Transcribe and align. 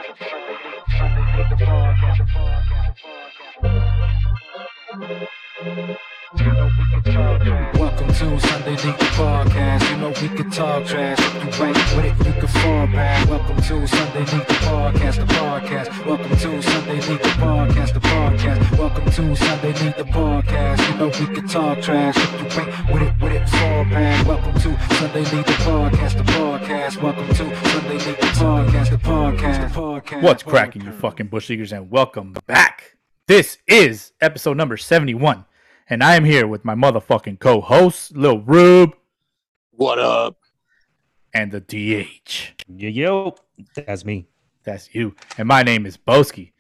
to 8.09 8.39
Sunday 8.39 8.77
League 8.77 9.01
Podcast. 9.19 9.91
You 9.91 9.97
know 9.97 10.11
we 10.11 10.29
can 10.29 10.51
talk 10.51 10.87
trash. 10.87 11.19
If 11.19 11.59
you 11.59 11.65
ain't 11.65 11.77
with 11.97 12.05
it, 12.05 12.27
you 12.27 12.33
can 12.33 12.47
fall 12.47 12.87
back. 12.87 13.29
Welcome 13.29 13.57
to 13.57 13.89
Sunday 13.89 14.21
League 14.21 14.47
Podcast, 14.47 15.17
the 15.17 15.27
podcast. 15.35 16.07
Welcome 16.07 16.37
to 16.37 16.63
Sunday 16.63 17.01
League 17.01 17.30
podcast. 19.21 19.31
Welcome 19.31 19.35
to 19.35 19.45
Sunday 19.45 19.85
League 19.85 19.97
the 19.97 20.05
Podcast. 20.05 20.91
You 20.91 20.97
know 20.97 21.07
we 21.07 21.35
can 21.35 21.49
talk 21.49 21.83
trash. 21.83 22.17
If 22.17 22.57
you 22.57 22.63
ain't 22.63 22.93
with 22.93 23.03
it, 23.03 23.23
with 23.23 23.33
it, 23.33 23.49
fall 23.49 23.85
back. 23.85 24.27
Welcome 24.27 24.55
to 24.55 24.95
Sunday 24.95 25.25
League 25.37 25.47
the 25.47 25.53
Podcast, 25.53 26.17
the 26.17 26.23
podcast. 26.25 27.03
Welcome 27.03 27.29
to 27.29 27.35
Sunday 27.35 27.99
League 28.07 28.21
the 28.21 28.27
Podcast, 28.27 28.91
the 28.91 28.97
podcast, 28.97 29.73
the 29.73 29.81
podcast. 29.81 30.23
What's 30.23 30.43
cracking, 30.43 30.83
you 30.83 30.93
fucking 30.93 31.27
bush 31.27 31.51
leaguers, 31.51 31.73
and 31.73 31.91
welcome 31.91 32.35
back. 32.47 32.97
This 33.27 33.59
is 33.67 34.13
episode 34.21 34.57
number 34.57 34.77
71, 34.77 35.45
and 35.89 36.03
I 36.03 36.17
am 36.17 36.25
here 36.25 36.47
with 36.47 36.65
my 36.65 36.75
motherfucking 36.75 37.41
co 37.41 37.61
host, 37.61 38.17
Lil 38.17 38.41
Rube, 38.41 38.95
What 39.73 39.99
up? 39.99 40.39
and 41.33 41.53
the 41.53 41.61
DH. 41.61 42.65
Yo, 42.69 42.89
yo, 42.89 43.35
that's 43.75 44.05
me. 44.05 44.29
That's 44.65 44.95
you. 44.95 45.15
And 45.39 45.47
my 45.47 45.63
name 45.63 45.87
is 45.87 45.97
Boski. 45.97 46.53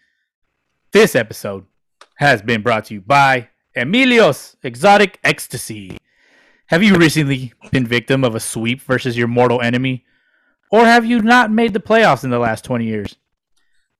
This 0.92 1.14
episode 1.14 1.66
has 2.20 2.42
been 2.42 2.60
brought 2.60 2.84
to 2.84 2.92
you 2.92 3.00
by 3.00 3.48
Emilio's 3.74 4.54
Exotic 4.62 5.18
Ecstasy. 5.24 5.96
Have 6.66 6.82
you 6.82 6.96
recently 6.96 7.54
been 7.70 7.86
victim 7.86 8.24
of 8.24 8.34
a 8.34 8.40
sweep 8.40 8.82
versus 8.82 9.16
your 9.16 9.26
mortal 9.26 9.62
enemy? 9.62 10.04
Or 10.70 10.84
have 10.84 11.06
you 11.06 11.22
not 11.22 11.50
made 11.50 11.72
the 11.72 11.80
playoffs 11.80 12.22
in 12.22 12.28
the 12.28 12.38
last 12.38 12.62
20 12.62 12.84
years? 12.84 13.16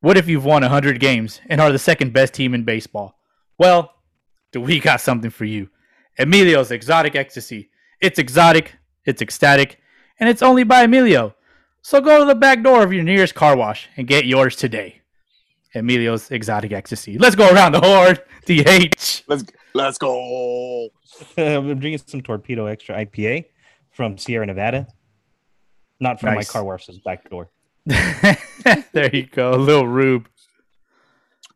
What 0.01 0.19
if 0.19 0.29
you've 0.29 0.45
won 0.45 0.61
100 0.61 1.01
games 1.01 1.41
and 1.49 1.63
are 1.63 1.73
the 1.73 1.79
second 1.79 2.13
best 2.13 2.35
team 2.35 2.53
in 2.53 2.65
baseball? 2.65 3.19
Well, 3.59 3.95
do 4.53 4.61
we 4.61 4.81
got 4.81 5.01
something 5.01 5.31
for 5.31 5.47
you. 5.47 5.71
Emilio's 6.19 6.71
Exotic 6.71 7.17
Ecstasy. 7.17 7.71
It's 8.03 8.19
exotic, 8.19 8.77
it's 9.07 9.23
ecstatic, 9.23 9.81
and 10.19 10.29
it's 10.29 10.43
only 10.43 10.65
by 10.65 10.83
Emilio. 10.83 11.35
So 11.81 12.03
go 12.03 12.19
to 12.19 12.27
the 12.27 12.35
back 12.35 12.63
door 12.63 12.83
of 12.83 12.93
your 12.93 13.03
nearest 13.03 13.35
car 13.35 13.57
wash 13.57 13.89
and 13.97 14.07
get 14.07 14.27
yours 14.27 14.57
today. 14.57 15.00
Emilio's 15.75 16.31
Exotic 16.31 16.73
Ecstasy. 16.73 17.19
Let's 17.19 17.37
go 17.37 17.53
around 17.53 17.73
the 17.73 17.81
horde. 17.81 18.23
DH. 18.47 19.23
Let's 19.29 19.45
let's 19.75 19.99
go. 19.99 20.89
I'm 21.37 21.79
drinking 21.79 21.99
some 22.07 22.21
Torpedo 22.23 22.67
Extra 22.67 23.05
IPA 23.05 23.47
from 23.91 24.19
Sierra 24.19 24.47
Nevada. 24.47 24.87
Not 26.01 26.19
from 26.21 26.35
Nice. 26.35 26.49
my 26.49 26.53
car 26.53 26.65
wash's 26.65 26.99
back 26.99 27.29
door. 27.31 27.51
there 27.87 29.11
you 29.15 29.27
go. 29.27 29.53
Little 29.53 29.87
Rube. 29.87 30.29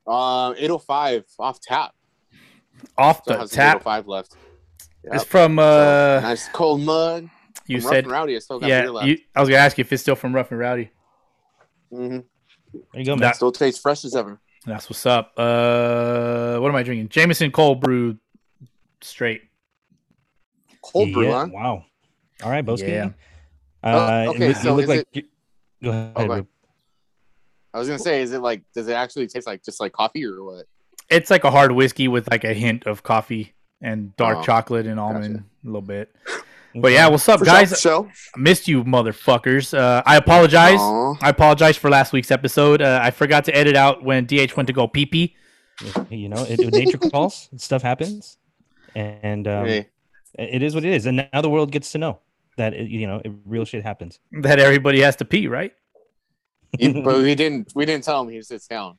Um, 0.07 0.55
805 0.59 1.25
off 1.39 1.61
tap. 1.61 1.95
Off 2.99 3.23
So 3.25 3.33
the 3.33 3.39
has 3.41 3.51
tap. 3.51 3.77
805 3.77 4.07
left. 4.07 4.37
It's 5.05 5.25
from, 5.25 5.59
uh, 5.59 6.21
nice 6.21 6.49
cold 6.49 6.81
mud. 6.83 7.29
you 7.67 7.79
From 7.81 7.87
Rough 7.87 7.95
said, 7.95 8.05
and 8.05 8.13
rowdy. 8.13 8.37
I 8.37 8.39
still 8.39 8.59
got 8.61 8.69
yeah, 8.69 8.89
left. 8.89 9.07
you, 9.07 9.19
I 9.35 9.41
was 9.41 9.49
going 9.49 9.59
to 9.59 9.65
ask 9.65 9.79
you 9.79 9.83
if 9.83 9.93
it's 9.93 10.03
still 10.03 10.15
from 10.15 10.35
Rough 10.35 10.51
and 10.51 10.61
Rowdy. 10.61 10.91
hmm 11.91 12.19
There 12.93 13.01
you 13.01 13.05
go, 13.07 13.13
man. 13.13 13.21
That- 13.21 13.37
Still 13.37 13.53
tastes 13.53 13.81
fresh 13.81 14.05
as 14.05 14.15
ever. 14.17 14.41
That's 14.67 14.89
what's 14.89 15.05
up. 15.05 15.33
Uh, 15.37 16.57
what 16.59 16.69
am 16.71 16.75
I 16.77 16.83
drinking? 16.83 17.11
Jameson 17.11 17.51
cold 17.51 17.81
brew 17.81 18.17
straight. 19.03 19.43
Cold 20.83 21.13
brew, 21.13 21.31
huh? 21.31 21.49
Wow. 21.51 21.85
All 22.43 22.51
right, 22.51 22.65
Boski. 22.65 22.89
Yeah. 22.89 23.11
Uh, 23.83 24.25
Oh, 24.29 24.31
okay, 24.31 24.49
you 24.49 24.55
so 24.55 24.75
look 24.75 24.85
is 24.85 24.89
like 24.89 25.07
it- 25.13 25.27
Go 25.83 25.91
ahead. 25.91 26.13
Oh, 26.17 26.27
go 26.27 26.33
ahead. 26.33 26.47
I 27.75 27.79
was 27.79 27.89
gonna 27.89 27.99
say, 27.99 28.23
is 28.23 28.33
it 28.33 28.39
like, 28.41 28.63
does 28.75 28.89
it 28.89 28.93
actually 28.95 29.27
taste 29.27 29.47
like 29.47 29.63
just 29.63 29.81
like 29.81 29.93
coffee 29.93 30.25
or 30.25 30.43
what? 30.43 30.67
It's 31.11 31.31
like 31.31 31.45
a 31.45 31.51
hard 31.51 31.73
whiskey 31.73 32.09
with 32.09 32.31
like 32.31 32.45
a 32.45 32.55
hint 32.55 32.87
of 32.87 33.03
coffee 33.03 33.53
and 33.83 34.17
dark 34.17 34.39
Oh, 34.39 34.43
chocolate 34.45 34.87
and 34.87 34.99
almond 34.99 35.37
a 35.37 35.67
little 35.67 35.83
bit. 35.83 36.15
But 36.75 36.91
yeah, 36.93 37.07
what's 37.09 37.29
up, 37.29 37.39
For 37.39 37.45
guys? 37.45 37.79
Show. 37.81 38.09
I 38.35 38.39
missed 38.39 38.67
you, 38.67 38.83
motherfuckers. 38.83 39.77
Uh, 39.77 40.03
I 40.05 40.17
apologize. 40.17 40.81
Aw. 40.81 41.15
I 41.23 41.29
apologize 41.29 41.77
for 41.77 41.89
last 41.89 42.13
week's 42.13 42.33
episode. 42.33 42.83
Uh, 42.83 42.99
I 43.01 43.11
forgot 43.13 43.45
to 43.45 43.57
edit 43.57 43.77
out 43.77 44.03
when 44.03 44.27
DH 44.27 44.57
went 44.57 44.67
to 44.67 44.73
go 44.73 44.89
pee 44.89 45.07
pee. 45.07 45.37
you 46.11 46.29
know, 46.29 46.45
it, 46.49 46.61
nature 46.73 46.99
calls. 46.99 47.49
Stuff 47.57 47.83
happens, 47.83 48.39
and 48.95 49.47
um, 49.47 49.67
Hey, 49.67 49.87
it 50.37 50.63
is 50.63 50.75
what 50.75 50.85
it 50.85 50.93
is. 50.93 51.07
And 51.07 51.29
now 51.33 51.41
the 51.41 51.51
world 51.51 51.71
gets 51.71 51.93
to 51.93 51.99
know 51.99 52.19
that 52.57 52.75
it, 52.75 52.89
you 52.89 53.07
know 53.07 53.21
it, 53.25 53.33
real 53.45 53.65
shit 53.65 53.85
happens. 53.85 54.19
That 54.33 54.59
everybody 54.59 55.01
has 55.01 55.15
to 55.17 55.25
pee, 55.25 55.47
right? 55.47 55.73
he- 56.79 57.03
but 57.03 57.17
we 57.23 57.37
didn't. 57.37 57.73
We 57.77 57.87
didn't 57.87 58.03
tell 58.05 58.21
him 58.23 58.31
he 58.31 58.43
sits 58.43 58.67
down. 58.67 58.99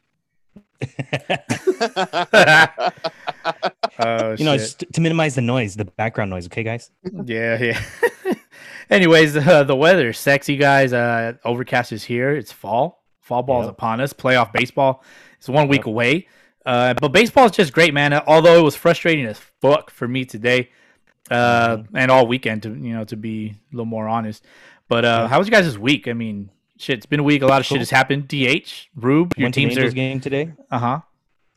Oh, 3.98 4.36
you 4.38 4.44
know, 4.46 4.58
shit. 4.58 4.62
it's 4.62 4.74
to 4.94 5.02
minimize 5.02 5.36
the 5.36 5.42
noise, 5.42 5.76
the 5.76 5.86
background 5.86 6.30
noise. 6.32 6.46
Okay, 6.48 6.64
guys. 6.64 6.92
yeah, 7.26 7.58
yeah. 7.62 8.34
Anyways, 8.90 9.36
uh, 9.38 9.64
the 9.64 9.76
weather, 9.76 10.12
sexy 10.14 10.58
guys. 10.58 10.92
Uh, 10.94 11.34
overcast 11.46 11.92
is 11.92 12.04
here. 12.04 12.32
It's 12.36 12.52
fall. 12.52 13.04
Fall 13.22 13.42
ball 13.44 13.64
is 13.64 13.68
upon 13.70 14.02
us. 14.02 14.14
Playoff 14.14 14.52
baseball 14.54 15.04
is 15.42 15.50
one 15.50 15.68
week 15.68 15.86
away. 15.86 16.28
Uh, 16.66 16.94
but 16.96 17.10
baseball 17.12 17.46
is 17.46 17.52
just 17.52 17.74
great, 17.74 17.94
man. 17.94 18.14
Although 18.14 18.60
it 18.60 18.64
was 18.64 18.76
frustrating 18.76 19.26
as 19.26 19.40
fuck 19.62 19.90
for 19.90 20.08
me 20.08 20.26
today, 20.26 20.70
uh, 21.32 21.78
Mm-hmm. 21.78 21.98
and 21.98 22.12
all 22.12 22.28
weekend 22.28 22.64
to 22.64 22.70
you 22.70 22.94
know 22.94 23.04
to 23.06 23.16
be 23.16 23.56
a 23.72 23.76
little 23.76 23.86
more 23.86 24.08
honest. 24.08 24.44
But 24.88 25.06
uh, 25.06 25.08
Yeah. 25.08 25.28
how 25.30 25.40
was 25.40 25.48
you 25.48 25.52
guys 25.52 25.66
this 25.66 25.78
week? 25.78 26.08
I 26.08 26.14
mean, 26.14 26.52
shit, 26.78 26.98
it's 26.98 27.06
been 27.06 27.20
a 27.20 27.24
week. 27.24 27.42
A 27.42 27.48
lot 27.48 27.60
of 27.60 27.66
shit 27.66 27.80
has 27.80 27.90
happened. 27.90 28.28
DH, 28.28 28.88
Rube, 28.96 29.34
your 29.38 29.46
went 29.46 29.54
to 29.56 29.60
the 29.60 29.66
teams 29.66 29.78
Angels 29.78 29.92
are. 29.92 29.96
game 29.96 30.20
today. 30.20 30.54
Uh 30.72 30.80
huh. 30.80 31.00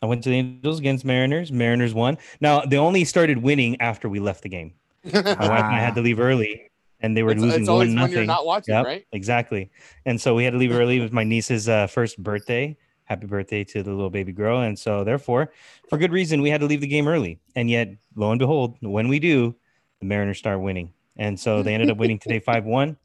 I 0.03 0.07
went 0.07 0.23
to 0.25 0.31
the 0.31 0.37
Angels 0.37 0.79
against 0.79 1.05
Mariners. 1.05 1.51
Mariners 1.51 1.93
won. 1.95 2.19
Now 2.41 2.61
they 2.61 2.77
only 2.77 3.05
started 3.05 3.39
winning 3.39 3.81
after 3.81 4.09
we 4.09 4.21
left 4.21 4.43
the 4.43 4.49
game. 4.49 4.75
My 5.05 5.21
wife 5.23 5.35
and 5.35 5.75
I 5.75 5.81
had 5.81 5.95
to 5.97 6.01
leave 6.01 6.21
early, 6.21 6.71
and 7.01 7.17
they 7.17 7.23
were 7.23 7.33
it's, 7.33 7.41
losing 7.41 7.61
it's 7.63 7.69
always 7.69 7.89
one 7.89 7.97
nothing. 7.97 8.15
you're 8.17 8.25
not 8.25 8.45
watching, 8.47 8.75
Yep, 8.75 8.85
right? 8.87 9.07
exactly. 9.13 9.71
And 10.07 10.21
so 10.21 10.35
we 10.35 10.45
had 10.45 10.53
to 10.53 10.59
leave 10.59 10.73
early. 10.73 10.99
It 10.99 11.03
was 11.03 11.13
my 11.13 11.25
niece's 11.25 11.69
uh, 11.69 11.87
first 11.87 12.23
birthday. 12.23 12.77
Happy 13.05 13.27
birthday 13.27 13.65
to 13.65 13.83
the 13.83 13.91
little 13.91 14.11
baby 14.11 14.33
girl. 14.33 14.61
And 14.61 14.79
so 14.79 15.03
therefore, 15.03 15.51
for 15.89 15.97
good 15.97 16.13
reason, 16.13 16.43
we 16.43 16.51
had 16.51 16.61
to 16.61 16.67
leave 16.67 16.83
the 16.83 16.87
game 16.87 17.09
early. 17.09 17.41
And 17.57 17.71
yet, 17.71 17.89
lo 18.17 18.31
and 18.33 18.39
behold, 18.39 18.77
when 18.83 19.09
we 19.09 19.19
do, 19.19 19.55
the 20.01 20.07
Mariners 20.07 20.37
start 20.39 20.61
winning. 20.61 20.93
And 21.17 21.41
so 21.41 21.63
they 21.63 21.73
ended 21.73 21.91
up 21.91 21.97
winning 21.97 22.19
today 22.19 22.39
five 22.51 22.65
one. 22.67 22.99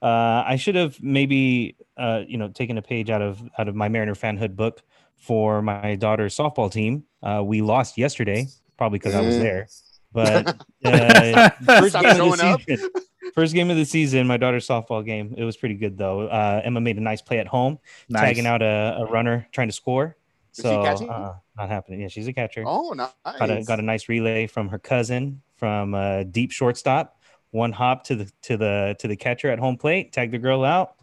Uh, 0.00 0.44
I 0.46 0.56
should 0.56 0.74
have 0.76 1.02
maybe 1.02 1.76
uh, 1.96 2.22
you 2.26 2.38
know 2.38 2.48
taken 2.48 2.78
a 2.78 2.82
page 2.82 3.10
out 3.10 3.22
of 3.22 3.42
out 3.58 3.68
of 3.68 3.74
my 3.74 3.88
Mariner 3.88 4.14
fanhood 4.14 4.54
book 4.56 4.82
for 5.16 5.60
my 5.62 5.96
daughter's 5.96 6.36
softball 6.36 6.70
team. 6.70 7.04
Uh, 7.22 7.42
we 7.44 7.60
lost 7.62 7.98
yesterday, 7.98 8.46
probably 8.76 8.98
because 9.00 9.14
I 9.14 9.20
was 9.20 9.36
Mm. 9.36 9.40
there. 9.40 9.68
But 10.12 10.46
uh, 10.84 11.50
first 11.66 11.90
Stop 11.90 12.02
game 12.02 12.20
of 12.20 12.38
the 12.38 12.64
season. 12.66 12.90
First 13.34 13.54
game 13.54 13.70
of 13.70 13.76
the 13.76 13.84
season, 13.84 14.26
my 14.26 14.36
daughter's 14.38 14.66
softball 14.66 15.04
game. 15.04 15.34
It 15.36 15.44
was 15.44 15.56
pretty 15.56 15.74
good 15.74 15.98
though. 15.98 16.28
Uh, 16.28 16.62
Emma 16.64 16.80
made 16.80 16.96
a 16.96 17.00
nice 17.00 17.20
play 17.20 17.38
at 17.38 17.46
home, 17.46 17.78
Nice. 18.08 18.22
tagging 18.22 18.46
out 18.46 18.62
a, 18.62 18.96
a 19.00 19.04
runner 19.06 19.46
trying 19.52 19.68
to 19.68 19.74
score. 19.74 20.16
Is 20.56 20.62
So 20.62 20.80
uh, 20.80 21.34
not 21.56 21.68
happening. 21.68 22.00
Yeah, 22.00 22.08
she's 22.08 22.26
a 22.26 22.32
catcher. 22.32 22.64
Oh, 22.66 22.92
nice. 22.92 23.10
Got 23.38 23.50
a 23.50 23.62
got 23.64 23.78
a 23.80 23.82
nice 23.82 24.08
relay 24.08 24.46
from 24.46 24.68
her 24.70 24.78
cousin 24.78 25.42
from 25.56 25.94
uh, 25.94 26.22
deep 26.22 26.52
shortstop. 26.52 27.17
One 27.50 27.72
hop 27.72 28.04
to 28.04 28.14
the 28.14 28.30
to 28.42 28.56
the 28.56 28.96
to 28.98 29.08
the 29.08 29.16
catcher 29.16 29.50
at 29.50 29.58
home 29.58 29.76
plate, 29.76 30.12
tag 30.12 30.30
the 30.30 30.38
girl 30.38 30.64
out, 30.64 30.94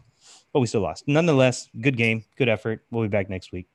but 0.52 0.60
we 0.60 0.66
still 0.66 0.80
lost. 0.82 1.04
Nonetheless, 1.08 1.68
good 1.80 1.96
game, 1.96 2.24
good 2.36 2.48
effort. 2.48 2.84
We'll 2.90 3.02
be 3.02 3.08
back 3.08 3.28
next 3.28 3.50
week. 3.52 3.66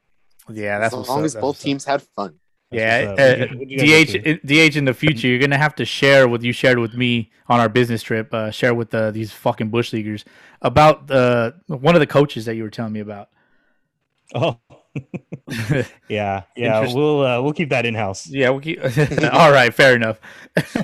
Yeah, 0.49 0.79
that's 0.79 0.93
as 0.95 1.07
long 1.09 1.19
up, 1.19 1.25
as 1.25 1.35
both 1.35 1.43
what's 1.43 1.59
up. 1.59 1.63
teams 1.63 1.85
had 1.85 2.01
fun. 2.01 2.35
Yeah, 2.71 3.07
uh, 3.09 3.11
What'd 3.11 3.51
you- 3.51 3.57
what'd 3.57 3.71
you 3.71 3.77
guys 3.79 3.87
DH, 4.07 4.11
get 4.13 4.23
to? 4.23 4.29
in- 4.63 4.69
DH 4.71 4.75
in 4.77 4.85
the 4.85 4.93
future, 4.93 5.27
you're 5.27 5.39
gonna 5.39 5.57
have 5.57 5.75
to 5.75 5.83
share 5.85 6.29
what 6.29 6.41
you 6.41 6.53
shared 6.53 6.79
with 6.79 6.93
me 6.93 7.29
on 7.49 7.59
our 7.59 7.67
business 7.67 8.01
trip. 8.01 8.33
Uh, 8.33 8.49
share 8.51 8.73
with 8.73 8.93
uh, 8.95 9.11
these 9.11 9.33
fucking 9.33 9.69
bush 9.69 9.91
leaguers 9.91 10.23
about 10.61 11.11
uh, 11.11 11.51
one 11.67 11.95
of 11.95 11.99
the 11.99 12.07
coaches 12.07 12.45
that 12.45 12.55
you 12.55 12.63
were 12.63 12.69
telling 12.69 12.93
me 12.93 13.01
about. 13.01 13.27
Oh, 14.33 14.57
yeah, 16.07 16.43
yeah. 16.55 16.79
We'll 16.93 17.25
uh, 17.25 17.41
we'll 17.41 17.53
keep 17.53 17.69
that 17.69 17.85
in 17.85 17.93
house. 17.95 18.27
yeah, 18.27 18.49
we'll 18.49 18.61
keep. 18.61 18.79
all 19.33 19.51
right, 19.51 19.73
fair 19.73 19.93
enough. 19.95 20.19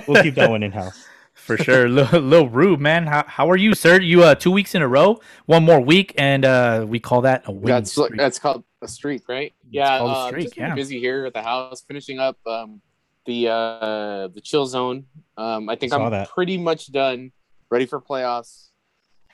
We'll 0.06 0.22
keep 0.22 0.34
that 0.34 0.50
one 0.50 0.62
in 0.62 0.72
house. 0.72 1.06
for 1.48 1.56
sure. 1.56 1.88
Lil, 1.96 2.20
Lil 2.20 2.48
Rube, 2.48 2.78
man, 2.78 3.06
how, 3.06 3.24
how 3.26 3.50
are 3.50 3.56
you, 3.56 3.74
sir? 3.74 4.00
You 4.00 4.22
uh 4.22 4.34
two 4.34 4.50
weeks 4.50 4.74
in 4.74 4.82
a 4.82 4.88
row, 4.88 5.20
one 5.46 5.64
more 5.64 5.80
week, 5.80 6.14
and 6.16 6.44
uh 6.44 6.84
we 6.86 7.00
call 7.00 7.22
that 7.22 7.42
a 7.46 7.52
win. 7.52 7.64
That's 7.64 7.90
streak. 7.90 8.16
that's 8.16 8.38
called 8.38 8.64
a 8.82 8.88
streak, 8.88 9.28
right? 9.28 9.52
Yeah, 9.68 9.98
called 9.98 10.10
a 10.10 10.14
uh, 10.14 10.28
streak, 10.28 10.56
yeah. 10.56 10.74
busy 10.74 11.00
here 11.00 11.26
at 11.26 11.34
the 11.34 11.42
house, 11.42 11.82
finishing 11.82 12.18
up 12.18 12.38
um, 12.46 12.80
the 13.26 13.48
uh, 13.48 14.28
the 14.28 14.40
chill 14.42 14.66
zone. 14.66 15.06
Um, 15.36 15.68
I 15.68 15.76
think 15.76 15.92
Saw 15.92 16.04
I'm 16.04 16.10
that. 16.10 16.28
pretty 16.30 16.58
much 16.58 16.92
done, 16.92 17.32
ready 17.70 17.86
for 17.86 18.00
playoffs. 18.00 18.68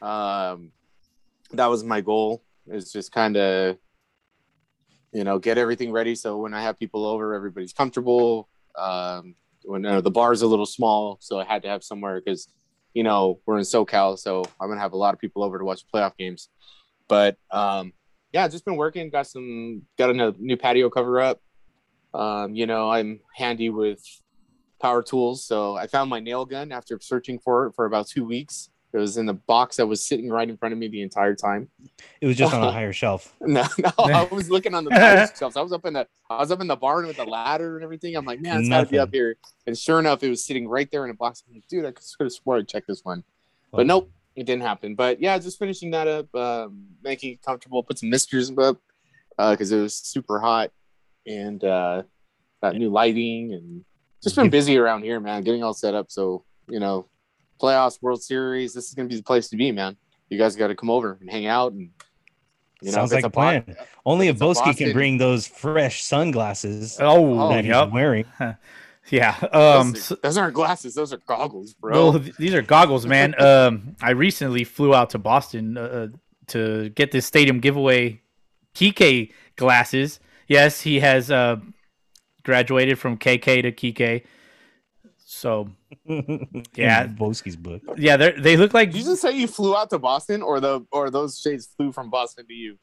Um, 0.01 0.73
that 1.53 1.67
was 1.67 1.85
my 1.85 2.01
goal. 2.01 2.43
Is 2.67 2.93
just 2.93 3.13
kind 3.13 3.37
of, 3.37 3.77
you 5.13 5.25
know, 5.25 5.39
get 5.39 5.59
everything 5.59 5.93
ready 5.93 6.15
so 6.15 6.39
when 6.39 6.55
I 6.55 6.63
have 6.63 6.79
people 6.79 7.05
over, 7.05 7.35
everybody's 7.35 7.75
comfortable. 7.75 8.49
Um, 8.77 9.35
when 9.65 9.85
uh, 9.85 10.01
the 10.01 10.11
bar's 10.11 10.43
a 10.43 10.47
little 10.47 10.67
small, 10.67 11.19
so 11.21 11.39
I 11.39 11.45
had 11.45 11.63
to 11.63 11.69
have 11.69 11.83
somewhere 11.83 12.21
because, 12.21 12.49
you 12.93 13.03
know, 13.03 13.41
we're 13.47 13.59
in 13.59 13.65
SoCal, 13.65 14.19
so 14.19 14.45
I'm 14.61 14.69
gonna 14.69 14.81
have 14.81 14.93
a 14.93 14.97
lot 14.97 15.15
of 15.15 15.21
people 15.21 15.43
over 15.43 15.59
to 15.59 15.65
watch 15.65 15.85
playoff 15.93 16.17
games. 16.17 16.49
But 17.09 17.37
um, 17.51 17.93
yeah, 18.33 18.47
just 18.49 18.65
been 18.65 18.77
working. 18.77 19.11
Got 19.11 19.27
some 19.27 19.83
got 19.99 20.11
a 20.11 20.35
new 20.39 20.57
patio 20.57 20.91
cover 20.91 21.21
up. 21.21 21.41
Um, 22.13 22.55
you 22.55 22.67
know, 22.67 22.91
I'm 22.91 23.21
handy 23.35 23.71
with 23.71 24.03
power 24.81 25.03
tools, 25.03 25.47
so 25.47 25.77
I 25.77 25.87
found 25.87 26.11
my 26.11 26.21
nail 26.21 26.45
gun 26.45 26.73
after 26.73 26.99
searching 27.01 27.39
for 27.39 27.67
it 27.67 27.73
for 27.75 27.87
about 27.87 28.09
two 28.09 28.25
weeks. 28.25 28.71
It 28.95 28.99
was 28.99 29.17
in 29.17 29.27
the 29.27 29.35
box 29.35 29.77
that 29.77 29.87
was 29.87 30.07
sitting 30.07 30.31
right 30.31 30.49
in 30.49 30.57
front 30.57 30.73
of 30.73 30.79
me 30.79 30.87
the 30.87 31.03
entire 31.03 31.35
time. 31.35 31.69
It 32.21 32.27
was 32.29 32.37
just 32.37 32.55
on 32.55 32.63
a 32.63 32.71
higher 32.79 32.93
shelf. 32.93 33.35
No, 33.41 33.67
no, 33.77 33.91
I 33.99 34.23
was 34.31 34.49
looking 34.51 34.73
on 34.73 34.85
the 34.85 34.91
patio 34.91 35.35
shelves. 35.37 35.57
I 35.57 35.63
was 35.63 35.73
up 35.73 35.85
in 35.85 35.95
the 35.95 36.07
I 36.31 36.39
was 36.39 36.53
up 36.53 36.61
in 36.61 36.69
the 36.69 36.77
barn 36.77 37.09
with 37.09 37.17
the 37.17 37.25
ladder 37.25 37.75
and 37.77 37.83
everything. 37.83 38.15
I'm 38.15 38.25
like, 38.25 38.41
man, 38.41 38.61
it's 38.61 38.69
gotta 38.69 38.87
be 38.89 39.01
up 39.01 39.13
here. 39.13 39.37
And 39.67 39.77
sure 39.77 39.99
enough, 39.99 40.23
it 40.23 40.29
was 40.29 40.45
sitting 40.45 40.69
right 40.69 40.89
there 40.93 41.05
in 41.05 41.11
a 41.11 41.15
box. 41.15 41.43
I'm 41.49 41.55
like, 41.55 41.67
dude, 41.67 41.85
I 41.85 41.91
could 41.91 42.05
have 42.21 42.33
swore 42.33 42.59
I 42.59 42.63
checked 42.63 42.87
this 42.87 43.05
one. 43.05 43.25
Well, 43.73 43.81
But 43.81 43.87
nope, 43.89 44.13
it 44.37 44.47
didn't 44.47 44.63
happen. 44.63 44.95
But 44.95 45.21
yeah, 45.21 45.37
just 45.41 45.59
finishing 45.59 45.91
that 45.91 46.07
up, 46.07 46.33
um, 46.37 46.85
making 47.03 47.33
it 47.33 47.43
comfortable, 47.43 47.83
put 47.83 47.99
some 47.99 48.11
misters 48.11 48.53
up 48.57 48.79
because 49.37 49.73
it 49.73 49.81
was 49.81 49.97
super 49.97 50.39
hot, 50.39 50.71
and 51.27 51.65
uh, 51.65 52.05
got 52.63 52.77
new 52.77 52.91
lighting 52.91 53.55
and 53.55 53.85
just 54.23 54.37
been 54.37 54.51
busy 54.51 54.79
around 54.79 55.03
here, 55.03 55.19
man, 55.19 55.43
getting 55.43 55.65
all 55.65 55.75
set 55.75 55.95
up. 55.95 56.13
So 56.13 56.45
you 56.69 56.79
know, 56.79 57.09
playoffs, 57.61 58.01
World 58.03 58.23
Series, 58.23 58.73
this 58.75 58.89
is 58.89 58.95
gonna 58.95 59.09
be 59.09 59.17
the 59.17 59.23
place 59.23 59.49
to 59.49 59.57
be, 59.57 59.73
man. 59.73 59.97
You 60.29 60.39
guys 60.39 60.57
got 60.57 60.69
to 60.69 60.75
come 60.75 60.91
over 60.91 61.19
and 61.21 61.31
hang 61.31 61.47
out, 61.47 61.73
and 61.73 61.91
you 62.81 62.91
know, 62.91 62.93
Sounds 62.93 63.13
if 63.13 63.17
like 63.17 63.25
a 63.25 63.31
plan. 63.31 63.65
Bo- 63.67 63.75
Only 64.07 64.29
if 64.29 64.37
It's 64.37 64.43
Boski 64.43 64.77
can 64.77 64.93
bring 64.93 65.19
those 65.19 65.47
fresh 65.47 66.03
sunglasses 66.03 66.99
Oh, 67.01 67.41
Oh, 67.41 67.49
that 67.51 67.65
yep. 67.65 67.87
he's 67.87 67.93
wearing. 67.95 68.25
Yeah. 69.11 69.37
Um, 69.53 69.93
those, 69.93 70.03
so- 70.05 70.15
those 70.23 70.39
aren't 70.39 70.55
glasses; 70.55 70.95
those 70.95 71.13
are 71.13 71.19
goggles, 71.27 71.75
bro. 71.75 71.93
Well, 72.11 72.25
these 72.39 72.55
are 72.55 72.63
goggles, 72.63 73.05
man. 73.07 73.35
Um, 73.39 73.97
I 74.01 74.11
recently 74.13 74.65
flew 74.65 74.95
out 74.95 75.11
to 75.11 75.19
Boston 75.19 75.77
uh, 75.77 76.09
to 76.49 76.89
get 76.89 77.13
this 77.13 77.27
stadium 77.27 77.61
giveaway 77.61 78.23
Kike 78.75 79.31
glasses. 79.57 80.21
Yes, 80.49 80.81
he 80.81 81.01
has 81.01 81.31
uh, 81.31 81.57
graduated 82.45 82.99
from 82.99 83.19
KK 83.19 83.63
to 83.63 83.73
Kike. 83.73 84.25
So 85.35 85.69
Yeah. 86.75 87.07
Boski's 87.07 87.57
book. 87.57 87.83
yeah, 87.97 88.17
they 88.17 88.33
they 88.33 88.57
look 88.57 88.75
like. 88.75 88.91
Did 88.93 88.99
you 89.01 89.05
just 89.05 89.23
say 89.23 89.33
you 89.37 89.47
flew 89.47 89.77
out 89.77 89.91
to 89.91 89.99
Boston, 89.99 90.43
or 90.43 90.61
the 90.61 90.85
or 90.93 91.11
those 91.11 91.39
shades 91.41 91.67
flew 91.77 91.93
from 91.93 92.11
Boston 92.11 92.47
to 92.47 92.55
you? 92.55 92.79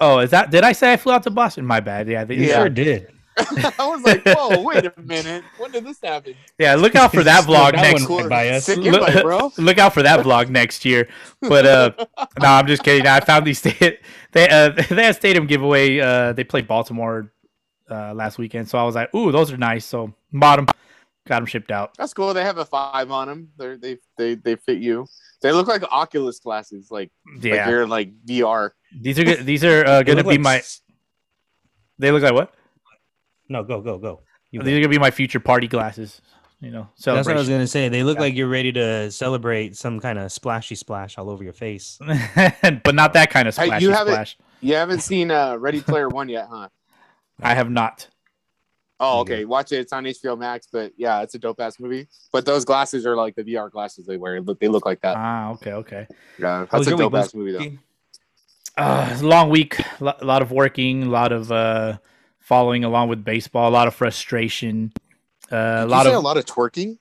Oh, 0.00 0.18
is 0.18 0.30
that? 0.30 0.50
Did 0.50 0.64
I 0.64 0.72
say 0.72 0.92
I 0.92 0.96
flew 0.96 1.12
out 1.12 1.22
to 1.24 1.30
Boston? 1.30 1.64
My 1.64 1.80
bad. 1.80 2.08
Yeah, 2.08 2.24
they, 2.24 2.34
You 2.36 2.42
yeah. 2.48 2.56
sure 2.56 2.68
did. 2.68 3.10
I 3.36 3.86
was 3.88 4.02
like, 4.02 4.22
whoa, 4.24 4.62
wait 4.68 4.84
a 4.84 4.92
minute, 5.00 5.42
when 5.58 5.72
did 5.72 5.84
this 5.84 5.98
happen? 6.00 6.34
Yeah, 6.56 6.76
look 6.76 6.94
out 6.94 7.10
for 7.12 7.24
that 7.24 7.44
vlog 7.44 7.72
That 7.72 7.82
next. 7.82 8.08
one- 8.08 8.28
by 8.28 8.48
us. 8.50 8.66
Sick 8.66 8.78
Look- 8.78 9.08
invite, 9.08 9.24
bro. 9.24 9.50
Look 9.58 9.78
out 9.78 9.92
for 9.92 10.02
that 10.04 10.20
vlog 10.24 10.50
next 10.50 10.84
year. 10.84 11.08
But 11.40 11.66
uh, 11.66 11.90
no, 12.40 12.46
I'm 12.48 12.66
just 12.68 12.84
kidding. 12.84 13.06
I 13.08 13.18
found 13.20 13.44
these. 13.46 13.58
Sta- 13.58 13.98
they 14.32 14.48
uh, 14.48 14.68
they 14.88 15.04
had 15.04 15.16
stadium 15.16 15.46
giveaway. 15.46 15.98
Uh, 16.00 16.32
they 16.32 16.44
played 16.44 16.68
Baltimore 16.68 17.32
uh, 17.90 18.14
last 18.14 18.38
weekend, 18.38 18.68
so 18.68 18.78
I 18.78 18.84
was 18.84 18.94
like, 18.94 19.12
ooh, 19.14 19.32
those 19.32 19.50
are 19.52 19.56
nice. 19.56 19.84
So 19.84 20.14
bought 20.32 20.56
them, 20.56 20.66
got 21.26 21.40
them 21.40 21.46
shipped 21.46 21.70
out. 21.70 21.94
That's 21.96 22.12
cool. 22.14 22.34
They 22.34 22.42
have 22.44 22.58
a 22.58 22.64
five 22.64 23.10
on 23.10 23.28
them. 23.28 23.48
They're, 23.56 23.76
they 23.76 23.98
they 24.18 24.34
they 24.36 24.56
fit 24.56 24.78
you. 24.78 25.06
They 25.42 25.52
look 25.52 25.66
like 25.68 25.82
Oculus 25.90 26.38
glasses, 26.40 26.88
like 26.90 27.10
like 27.36 27.44
Yeah, 27.44 27.68
you're 27.68 27.86
like 27.86 28.12
VR. 28.26 28.70
these 29.00 29.18
are 29.18 29.24
good. 29.24 29.44
These 29.44 29.64
are 29.64 29.84
uh, 29.86 30.02
gonna 30.04 30.22
be 30.22 30.30
like 30.30 30.40
my. 30.40 30.62
They 31.98 32.10
look 32.10 32.22
like 32.22 32.32
what? 32.34 32.54
No, 33.48 33.62
go, 33.62 33.80
go, 33.80 33.98
go. 33.98 34.22
You 34.50 34.62
These 34.62 34.76
are 34.78 34.80
gonna 34.80 34.88
be 34.88 34.98
my 34.98 35.10
future 35.10 35.40
party 35.40 35.68
glasses. 35.68 36.20
You 36.60 36.70
know, 36.70 36.88
That's 37.04 37.26
what 37.26 37.36
I 37.36 37.38
was 37.40 37.48
gonna 37.48 37.66
say. 37.66 37.88
They 37.90 38.02
look 38.02 38.18
like 38.18 38.34
you're 38.34 38.48
ready 38.48 38.72
to 38.72 39.10
celebrate 39.10 39.76
some 39.76 40.00
kind 40.00 40.18
of 40.18 40.32
splashy 40.32 40.76
splash 40.76 41.18
all 41.18 41.28
over 41.28 41.44
your 41.44 41.52
face. 41.52 41.98
but 42.84 42.94
not 42.94 43.12
that 43.12 43.28
kind 43.30 43.46
of 43.48 43.56
Hey, 43.56 43.80
you 43.80 43.90
haven't- 43.90 44.14
splash. 44.14 44.38
You 44.62 44.74
haven't 44.76 45.00
seen 45.00 45.30
uh, 45.30 45.56
Ready 45.56 45.82
Player 45.82 46.08
One 46.08 46.30
yet, 46.30 46.46
huh? 46.50 46.68
I 47.42 47.54
have 47.54 47.68
not. 47.70 48.08
Oh, 49.04 49.20
Okay. 49.20 49.44
Watch 49.44 49.72
it. 49.72 49.80
It's 49.80 49.92
on 49.92 50.04
HBO 50.04 50.38
Max. 50.38 50.66
But 50.70 50.92
yeah, 50.96 51.22
it's 51.22 51.34
a 51.34 51.38
dope 51.38 51.60
ass 51.60 51.78
movie. 51.78 52.08
But 52.32 52.46
those 52.46 52.64
glasses 52.64 53.06
are 53.06 53.16
like 53.16 53.34
the 53.34 53.44
VR 53.44 53.70
glasses 53.70 54.06
they 54.06 54.16
wear. 54.16 54.40
Look, 54.40 54.60
they 54.60 54.68
look 54.68 54.86
like 54.86 55.00
that. 55.02 55.16
Ah, 55.16 55.50
okay, 55.52 55.72
okay. 55.72 56.06
Yeah, 56.38 56.66
that's 56.70 56.86
a 56.86 56.96
dope 56.96 57.14
ass 57.14 57.34
movie 57.34 57.52
though. 57.52 58.82
Uh, 58.82 59.16
a 59.20 59.22
long 59.22 59.50
week. 59.50 59.78
A 60.00 60.04
lot 60.24 60.42
of 60.42 60.50
working. 60.50 61.04
A 61.04 61.08
lot 61.10 61.30
of 61.32 61.52
uh, 61.52 61.98
following 62.40 62.84
along 62.84 63.08
with 63.08 63.24
baseball. 63.24 63.68
A 63.68 63.70
lot 63.70 63.86
of 63.86 63.94
frustration. 63.94 64.92
Uh, 65.52 65.84
a 65.84 65.86
lot 65.86 66.06
of 66.06 66.14
a 66.14 66.18
lot 66.18 66.36
of 66.36 66.44
twerking. 66.44 66.98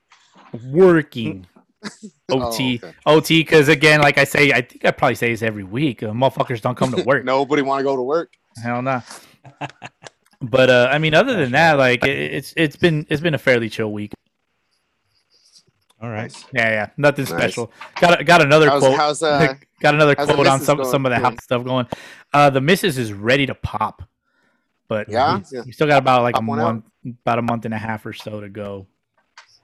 working. 0.66 1.48
Oh, 2.32 2.48
OT, 2.54 2.80
okay. 2.82 2.94
OT. 3.06 3.40
Because 3.42 3.68
again, 3.68 4.00
like 4.00 4.18
I 4.18 4.24
say, 4.24 4.54
I 4.54 4.62
think 4.62 4.86
I 4.86 4.92
probably 4.92 5.16
say 5.16 5.32
this 5.32 5.42
every 5.42 5.66
week. 5.66 6.02
Uh, 6.02 6.12
motherfuckers 6.12 6.62
don't 6.62 6.76
come 6.76 6.94
to 6.94 7.04
work. 7.04 7.26
Nobody 7.26 7.62
want 7.62 7.80
to 7.82 7.84
go 7.84 7.98
to 7.98 8.02
work. 8.02 8.32
Hell 8.64 8.82
no. 8.82 9.02
but 10.44 10.70
uh, 10.70 10.90
I 10.92 10.98
mean, 11.00 11.14
other 11.16 11.36
than 11.36 11.52
that, 11.54 11.78
like 11.78 12.06
it, 12.06 12.34
it's 12.34 12.54
it's 12.56 12.76
been 12.76 13.08
it's 13.10 13.22
been 13.22 13.34
a 13.34 13.38
fairly 13.40 13.70
chill 13.70 13.92
week. 13.92 14.14
All 16.02 16.10
right. 16.10 16.34
Yeah, 16.54 16.70
yeah, 16.70 16.90
nothing 16.98 17.24
Nice. 17.26 17.34
special. 17.34 17.72
Got 18.00 18.26
got 18.26 18.42
another 18.42 18.70
How's, 18.70 18.82
quote. 18.82 18.98
how's 18.98 19.24
uh? 19.24 19.54
got 19.80 19.96
another 19.96 20.16
how's 20.18 20.30
quote 20.30 20.48
on 20.48 20.60
some 20.60 20.78
going- 20.78 20.90
some 20.92 21.06
of 21.06 21.12
the 21.12 21.16
doing? 21.18 21.32
house 21.32 21.44
stuff 21.44 21.64
going. 21.64 21.88
Uh, 22.34 22.50
the 22.50 22.60
missus 22.62 22.98
is 22.98 23.14
ready 23.14 23.46
to 23.46 23.56
pop, 23.56 24.04
but 24.90 25.08
Yeah? 25.08 25.40
we, 25.52 25.62
we 25.62 25.72
still 25.72 25.88
got 25.88 26.00
about 26.00 26.24
like 26.24 26.36
a 26.36 26.40
Pop 26.40 26.48
one 26.48 26.60
out? 26.60 26.84
about 27.22 27.40
a 27.40 27.42
month 27.42 27.64
and 27.66 27.74
a 27.74 27.78
half 27.78 28.06
or 28.06 28.12
so 28.14 28.42
to 28.42 28.50
go. 28.50 28.86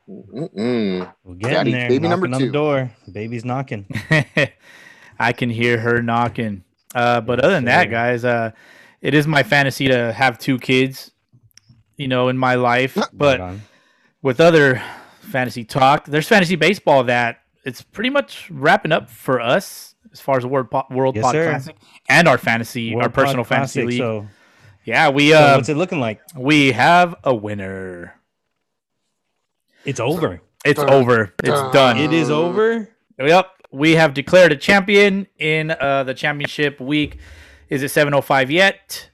Mm-mm. 0.10 1.14
We're 1.24 1.36
getting 1.36 1.54
Daddy, 1.56 1.72
there. 1.72 1.90
baby 1.90 2.08
number 2.08 2.28
knocking 2.28 2.34
on 2.36 2.42
the 2.42 2.48
two. 2.48 2.52
door. 2.54 2.92
Baby's 3.12 3.44
knocking. 3.46 3.86
I 5.20 5.34
can 5.34 5.50
hear 5.50 5.78
her 5.78 6.02
knocking. 6.02 6.64
Uh, 6.96 7.22
but 7.22 7.40
other 7.42 7.54
than 7.54 7.66
that, 7.66 7.92
guys, 7.92 8.24
uh, 8.26 8.52
it 9.02 9.14
is 9.14 9.28
my 9.28 9.44
fantasy 9.44 9.88
to 9.88 10.12
have 10.14 10.38
two 10.40 10.58
kids, 10.60 11.12
you 11.98 12.08
know, 12.08 12.28
in 12.30 12.38
my 12.38 12.56
life. 12.56 12.98
But 13.14 13.40
Right 13.40 13.60
with 14.22 14.40
other 14.42 14.82
fantasy 15.22 15.64
talk, 15.64 16.06
there's 16.06 16.28
fantasy 16.28 16.56
baseball 16.56 17.04
that 17.06 17.40
it's 17.64 17.82
pretty 17.82 18.10
much 18.10 18.50
wrapping 18.52 18.92
up 18.92 19.10
for 19.10 19.40
us 19.40 19.96
as 20.12 20.20
far 20.20 20.38
as 20.38 20.44
the 20.44 20.50
World 20.50 20.70
Po- 20.72 20.86
World 20.90 21.16
Yes, 21.16 21.24
Pod 21.24 21.32
sir. 21.34 21.50
Classic 21.50 21.76
and 22.10 22.28
our 22.28 22.38
fantasy, 22.38 22.96
our 22.96 23.10
personal 23.10 23.44
Pod 23.44 23.48
fantasy 23.48 23.82
Classic, 23.82 23.90
league. 23.92 24.00
So, 24.00 24.28
yeah, 24.86 25.10
we 25.10 25.30
so 25.30 25.38
uh, 25.38 25.56
what's 25.56 25.70
it 25.70 25.78
looking 25.78 26.00
like? 26.00 26.20
we 26.36 26.72
have 26.72 27.16
a 27.24 27.34
winner. 27.34 28.16
It's 29.86 30.00
over. 30.00 30.42
It's 30.66 30.80
Dun, 30.80 30.90
over. 30.90 31.34
It's 31.40 31.50
dun. 31.50 31.74
done. 31.74 31.98
It 31.98 32.12
is 32.12 32.30
Um, 32.30 32.38
over. 32.38 32.90
Yep, 33.18 33.48
we 33.72 33.92
have 33.96 34.14
declared 34.14 34.52
a 34.52 34.58
champion 34.58 35.28
in 35.38 35.72
uh, 35.72 36.04
the 36.04 36.14
championship 36.14 36.80
week. 36.82 37.18
Is 37.70 37.84
it 37.84 37.92
7:05 37.92 38.50
yet? 38.50 39.10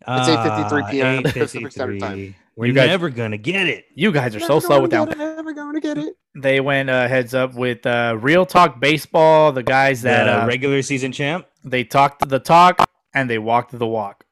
It's 0.00 0.28
8:53 0.28 0.82
Ah, 0.82 0.90
p.m. 0.90 1.22
Pacific 1.22 1.70
Standard 1.72 1.96
8:53. 1.96 2.00
Time. 2.00 2.34
We're 2.56 2.66
You 2.66 2.72
guys- 2.72 2.88
never 2.88 3.08
gonna 3.10 3.38
get 3.38 3.66
it. 3.68 3.84
You 3.94 4.12
guys 4.12 4.34
are 4.36 4.40
so 4.40 4.58
slow 4.60 4.86
gonna 4.86 5.04
with 5.04 5.10
get 5.10 5.18
that. 5.18 5.30
it, 5.32 5.36
Never 5.36 5.52
going 5.54 5.74
to 5.74 5.80
get 5.80 5.96
it. 5.98 6.14
They 6.34 6.60
went 6.60 6.90
uh, 6.90 7.08
heads 7.08 7.34
up 7.34 7.54
with 7.54 7.84
uh, 7.86 8.16
Real 8.20 8.44
Talk 8.46 8.78
Baseball. 8.80 9.52
The 9.52 9.62
guys 9.62 10.02
that 10.02 10.24
the 10.24 10.42
uh, 10.42 10.46
regular 10.46 10.82
season 10.82 11.12
champ. 11.12 11.46
they 11.64 11.84
talked 11.84 12.28
the 12.28 12.38
talk 12.38 12.88
and 13.14 13.28
they 13.30 13.38
walked 13.38 13.76
the 13.78 13.86
walk. 13.86 14.24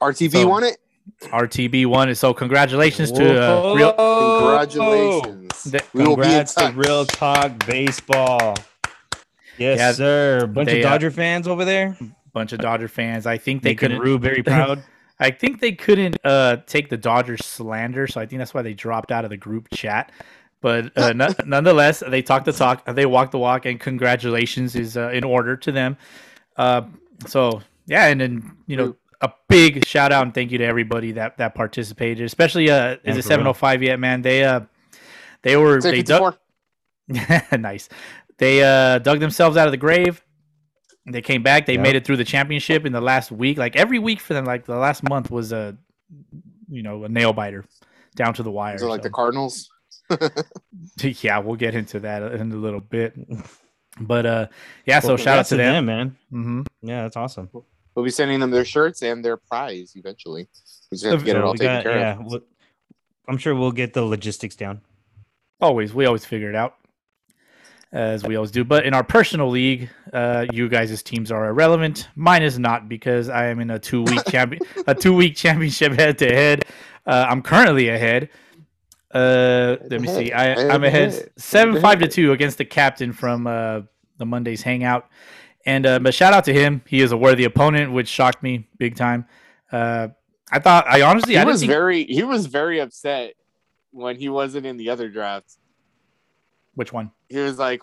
RTB 0.00 0.32
So- 0.32 0.48
won 0.48 0.64
it. 0.64 0.76
RTB 1.22 1.86
won 1.86 2.08
it. 2.08 2.16
So 2.16 2.34
congratulations 2.34 3.12
to 3.12 3.24
uh, 3.42 3.74
Real. 3.74 3.92
Congratulations. 3.92 5.64
The- 5.64 5.84
we 5.92 6.00
will 6.06 6.16
be 6.16 6.22
in 6.22 6.28
Congrats 6.46 6.54
to. 6.54 6.72
Real 6.74 7.04
Talk 7.06 7.64
Baseball. 7.66 8.56
Yes, 9.58 9.78
Yeah, 9.78 9.92
sir. 9.92 10.46
Bunch 10.46 10.68
they, 10.68 10.80
of 10.80 10.84
uh, 10.86 10.90
Dodger 10.90 11.10
fans 11.10 11.48
over 11.48 11.64
there. 11.64 11.96
bunch 12.32 12.52
of 12.52 12.60
Dodger 12.60 12.88
fans. 12.88 13.26
I 13.26 13.38
think 13.38 13.62
they 13.62 13.70
Making 13.70 13.78
couldn't. 13.78 14.00
Rue 14.00 14.18
very 14.18 14.42
proud. 14.42 14.84
I 15.20 15.30
think 15.30 15.60
they 15.60 15.72
couldn't 15.72 16.18
uh, 16.24 16.58
take 16.66 16.90
the 16.90 16.96
Dodgers 16.98 17.44
slander, 17.44 18.06
so 18.06 18.20
I 18.20 18.26
think 18.26 18.38
that's 18.40 18.54
why 18.54 18.62
they 18.62 18.74
dropped 18.74 19.12
out 19.12 19.24
of 19.24 19.30
the 19.30 19.36
group 19.38 19.68
chat. 19.72 20.12
But 20.60 20.96
uh, 20.98 21.12
no- 21.16 21.34
nonetheless, 21.46 22.02
they 22.06 22.22
talked 22.22 22.46
the 22.46 22.52
talk, 22.52 22.84
they 22.86 23.06
walked 23.06 23.32
the 23.32 23.38
walk, 23.38 23.66
and 23.66 23.80
congratulations 23.80 24.76
is 24.76 24.96
uh, 24.96 25.10
in 25.10 25.24
order 25.24 25.56
to 25.58 25.72
them. 25.72 25.96
Uh, 26.56 26.82
so 27.26 27.62
yeah, 27.86 28.06
and 28.08 28.20
then 28.20 28.56
you 28.66 28.76
know 28.76 28.96
a 29.22 29.32
big 29.48 29.86
shout 29.86 30.12
out 30.12 30.24
and 30.24 30.34
thank 30.34 30.52
you 30.52 30.58
to 30.58 30.64
everybody 30.64 31.12
that 31.12 31.38
that 31.38 31.54
participated, 31.54 32.24
especially 32.26 32.70
uh, 32.70 32.96
is 33.04 33.16
Yeah, 33.16 33.18
it 33.18 33.22
for 33.22 33.30
seven 33.30 33.46
real. 33.46 33.48
oh 33.48 33.54
five 33.54 33.82
yet, 33.82 34.00
man? 34.00 34.22
They 34.22 34.44
uh, 34.44 34.60
they 35.42 35.56
were 35.56 35.82
Say 35.82 35.92
they 35.92 36.02
dug 36.02 36.24
54. 36.24 36.38
nice. 37.58 37.88
They 38.38 38.62
uh, 38.62 38.98
dug 38.98 39.20
themselves 39.20 39.56
out 39.56 39.66
of 39.66 39.72
the 39.72 39.76
grave. 39.78 40.22
They 41.06 41.22
came 41.22 41.42
back. 41.42 41.66
They 41.66 41.74
Yeah. 41.74 41.82
made 41.82 41.96
it 41.96 42.04
through 42.04 42.16
the 42.18 42.24
championship 42.24 42.84
in 42.84 42.92
the 42.92 43.00
last 43.00 43.30
week. 43.30 43.58
Like 43.58 43.76
every 43.76 43.98
week 43.98 44.20
for 44.20 44.34
them, 44.34 44.44
like 44.44 44.64
the 44.66 44.76
last 44.76 45.02
month 45.08 45.30
was 45.30 45.52
a, 45.52 45.76
you 46.68 46.82
know, 46.82 47.04
a 47.04 47.08
nail 47.08 47.32
biter 47.32 47.64
down 48.16 48.34
to 48.34 48.42
the 48.42 48.50
wire. 48.50 48.74
Is 48.74 48.82
it 48.82 48.86
like 48.86 49.02
the 49.02 49.10
Cardinals? 49.10 49.70
yeah, 51.02 51.38
we'll 51.38 51.56
get 51.56 51.74
into 51.74 52.00
that 52.00 52.22
in 52.34 52.52
a 52.52 52.56
little 52.56 52.80
bit. 52.80 53.14
But 54.00 54.26
uh, 54.26 54.46
yeah. 54.84 55.00
So 55.00 55.08
Well, 55.08 55.16
shout 55.16 55.38
out 55.38 55.46
to 55.46 55.56
them. 55.56 55.86
man. 55.86 56.16
hmm 56.30 56.62
Yeah, 56.82 57.02
that's 57.02 57.16
awesome. 57.16 57.48
We'll 57.94 58.04
be 58.04 58.10
sending 58.10 58.40
them 58.40 58.50
their 58.50 58.64
shirts 58.64 59.02
and 59.02 59.24
their 59.24 59.36
prize 59.38 59.92
eventually. 59.96 60.48
We 60.90 60.96
just 60.98 61.06
have 61.06 61.20
to 61.20 61.24
get 61.24 61.32
So 61.32 61.38
it 61.38 61.44
all 61.44 61.54
taken 61.54 61.66
got- 61.76 61.82
care 61.84 61.98
yeah, 61.98 62.18
of. 62.20 62.26
we'll- 62.26 62.40
I'm 63.28 63.38
sure 63.38 63.54
we'll 63.54 63.72
get 63.72 63.92
the 63.94 64.02
logistics 64.02 64.54
down. 64.54 64.82
Always, 65.60 65.92
we 65.94 66.04
always 66.06 66.24
figure 66.24 66.48
it 66.50 66.54
out. 66.54 66.74
As 67.92 68.24
we 68.24 68.36
always 68.36 68.50
do. 68.50 68.64
But 68.64 68.84
in 68.84 68.94
our 68.94 69.04
personal 69.04 69.48
league, 69.48 69.88
uh, 70.12 70.46
you 70.52 70.68
guys' 70.68 71.02
teams 71.02 71.30
are 71.30 71.48
irrelevant. 71.48 72.08
Mine 72.14 72.42
is 72.42 72.58
not 72.58 72.88
because 72.88 73.28
I 73.28 73.46
am 73.46 73.60
in 73.60 73.70
a 73.70 73.78
two 73.78 74.02
week 74.02 74.24
champion 74.28 74.62
a 74.86 74.94
two 74.94 75.14
week 75.14 75.36
championship 75.36 75.92
head 75.92 76.18
to 76.18 76.26
head. 76.26 76.64
Uh, 77.06 77.26
I'm 77.28 77.42
currently 77.42 77.88
ahead. 77.88 78.30
Uh, 79.12 79.76
let 79.88 80.00
me 80.00 80.08
see. 80.08 80.32
I, 80.32 80.68
I'm 80.68 80.84
ahead 80.84 81.30
seven 81.36 81.80
five 81.80 82.00
to 82.00 82.08
two 82.08 82.32
against 82.32 82.58
the 82.58 82.64
captain 82.64 83.12
from 83.12 83.46
uh, 83.46 83.82
the 84.18 84.26
Mondays 84.26 84.62
hangout. 84.62 85.08
And 85.64 85.86
uh, 85.86 85.98
but 85.98 86.14
shout 86.14 86.32
out 86.32 86.44
to 86.44 86.52
him. 86.52 86.82
He 86.86 87.00
is 87.00 87.12
a 87.12 87.16
worthy 87.16 87.44
opponent, 87.44 87.92
which 87.92 88.08
shocked 88.08 88.42
me 88.42 88.68
big 88.78 88.94
time. 88.96 89.26
Uh, 89.72 90.08
I 90.50 90.60
thought 90.60 90.86
I 90.88 91.02
honestly 91.02 91.34
He 91.34 91.38
I 91.38 91.44
was 91.44 91.60
think, 91.60 91.70
very 91.70 92.04
he 92.04 92.22
was 92.22 92.46
very 92.46 92.80
upset 92.80 93.34
when 93.90 94.16
he 94.16 94.28
wasn't 94.28 94.66
in 94.66 94.76
the 94.76 94.90
other 94.90 95.08
drafts. 95.08 95.58
Which 96.76 96.92
one. 96.92 97.10
He 97.28 97.38
was 97.38 97.58
like 97.58 97.82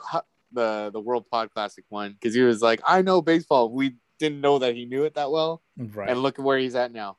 the 0.53 0.89
the 0.93 1.00
World 1.01 1.25
Pod 1.29 1.51
Classic 1.53 1.83
one 1.89 2.13
because 2.13 2.33
he 2.33 2.41
was 2.41 2.62
like, 2.62 2.79
I 2.88 3.01
know 3.01 3.21
baseball. 3.21 3.69
We 3.69 3.95
didn't 4.19 4.39
know 4.39 4.59
that 4.59 4.73
he 4.75 4.85
knew 4.85 5.03
it 5.03 5.15
that 5.15 5.29
well, 5.31 5.62
Right. 5.77 6.09
and 6.09 6.21
look 6.23 6.39
at 6.39 6.45
where 6.45 6.57
he's 6.57 6.75
at 6.75 6.91
now. 6.93 7.17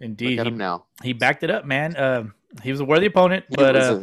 Indeed, 0.00 0.38
Look 0.38 0.40
at 0.40 0.46
he, 0.46 0.52
him 0.52 0.58
now. 0.58 0.84
he 1.02 1.12
backed 1.12 1.42
it 1.42 1.50
up, 1.50 1.64
man. 1.66 1.96
Um, 1.96 2.34
he 2.62 2.70
was 2.70 2.80
a 2.80 2.84
worthy 2.84 3.06
opponent, 3.06 3.44
He 3.50 3.56
but 3.56 3.74
was 3.74 3.84
uh, 3.84 3.98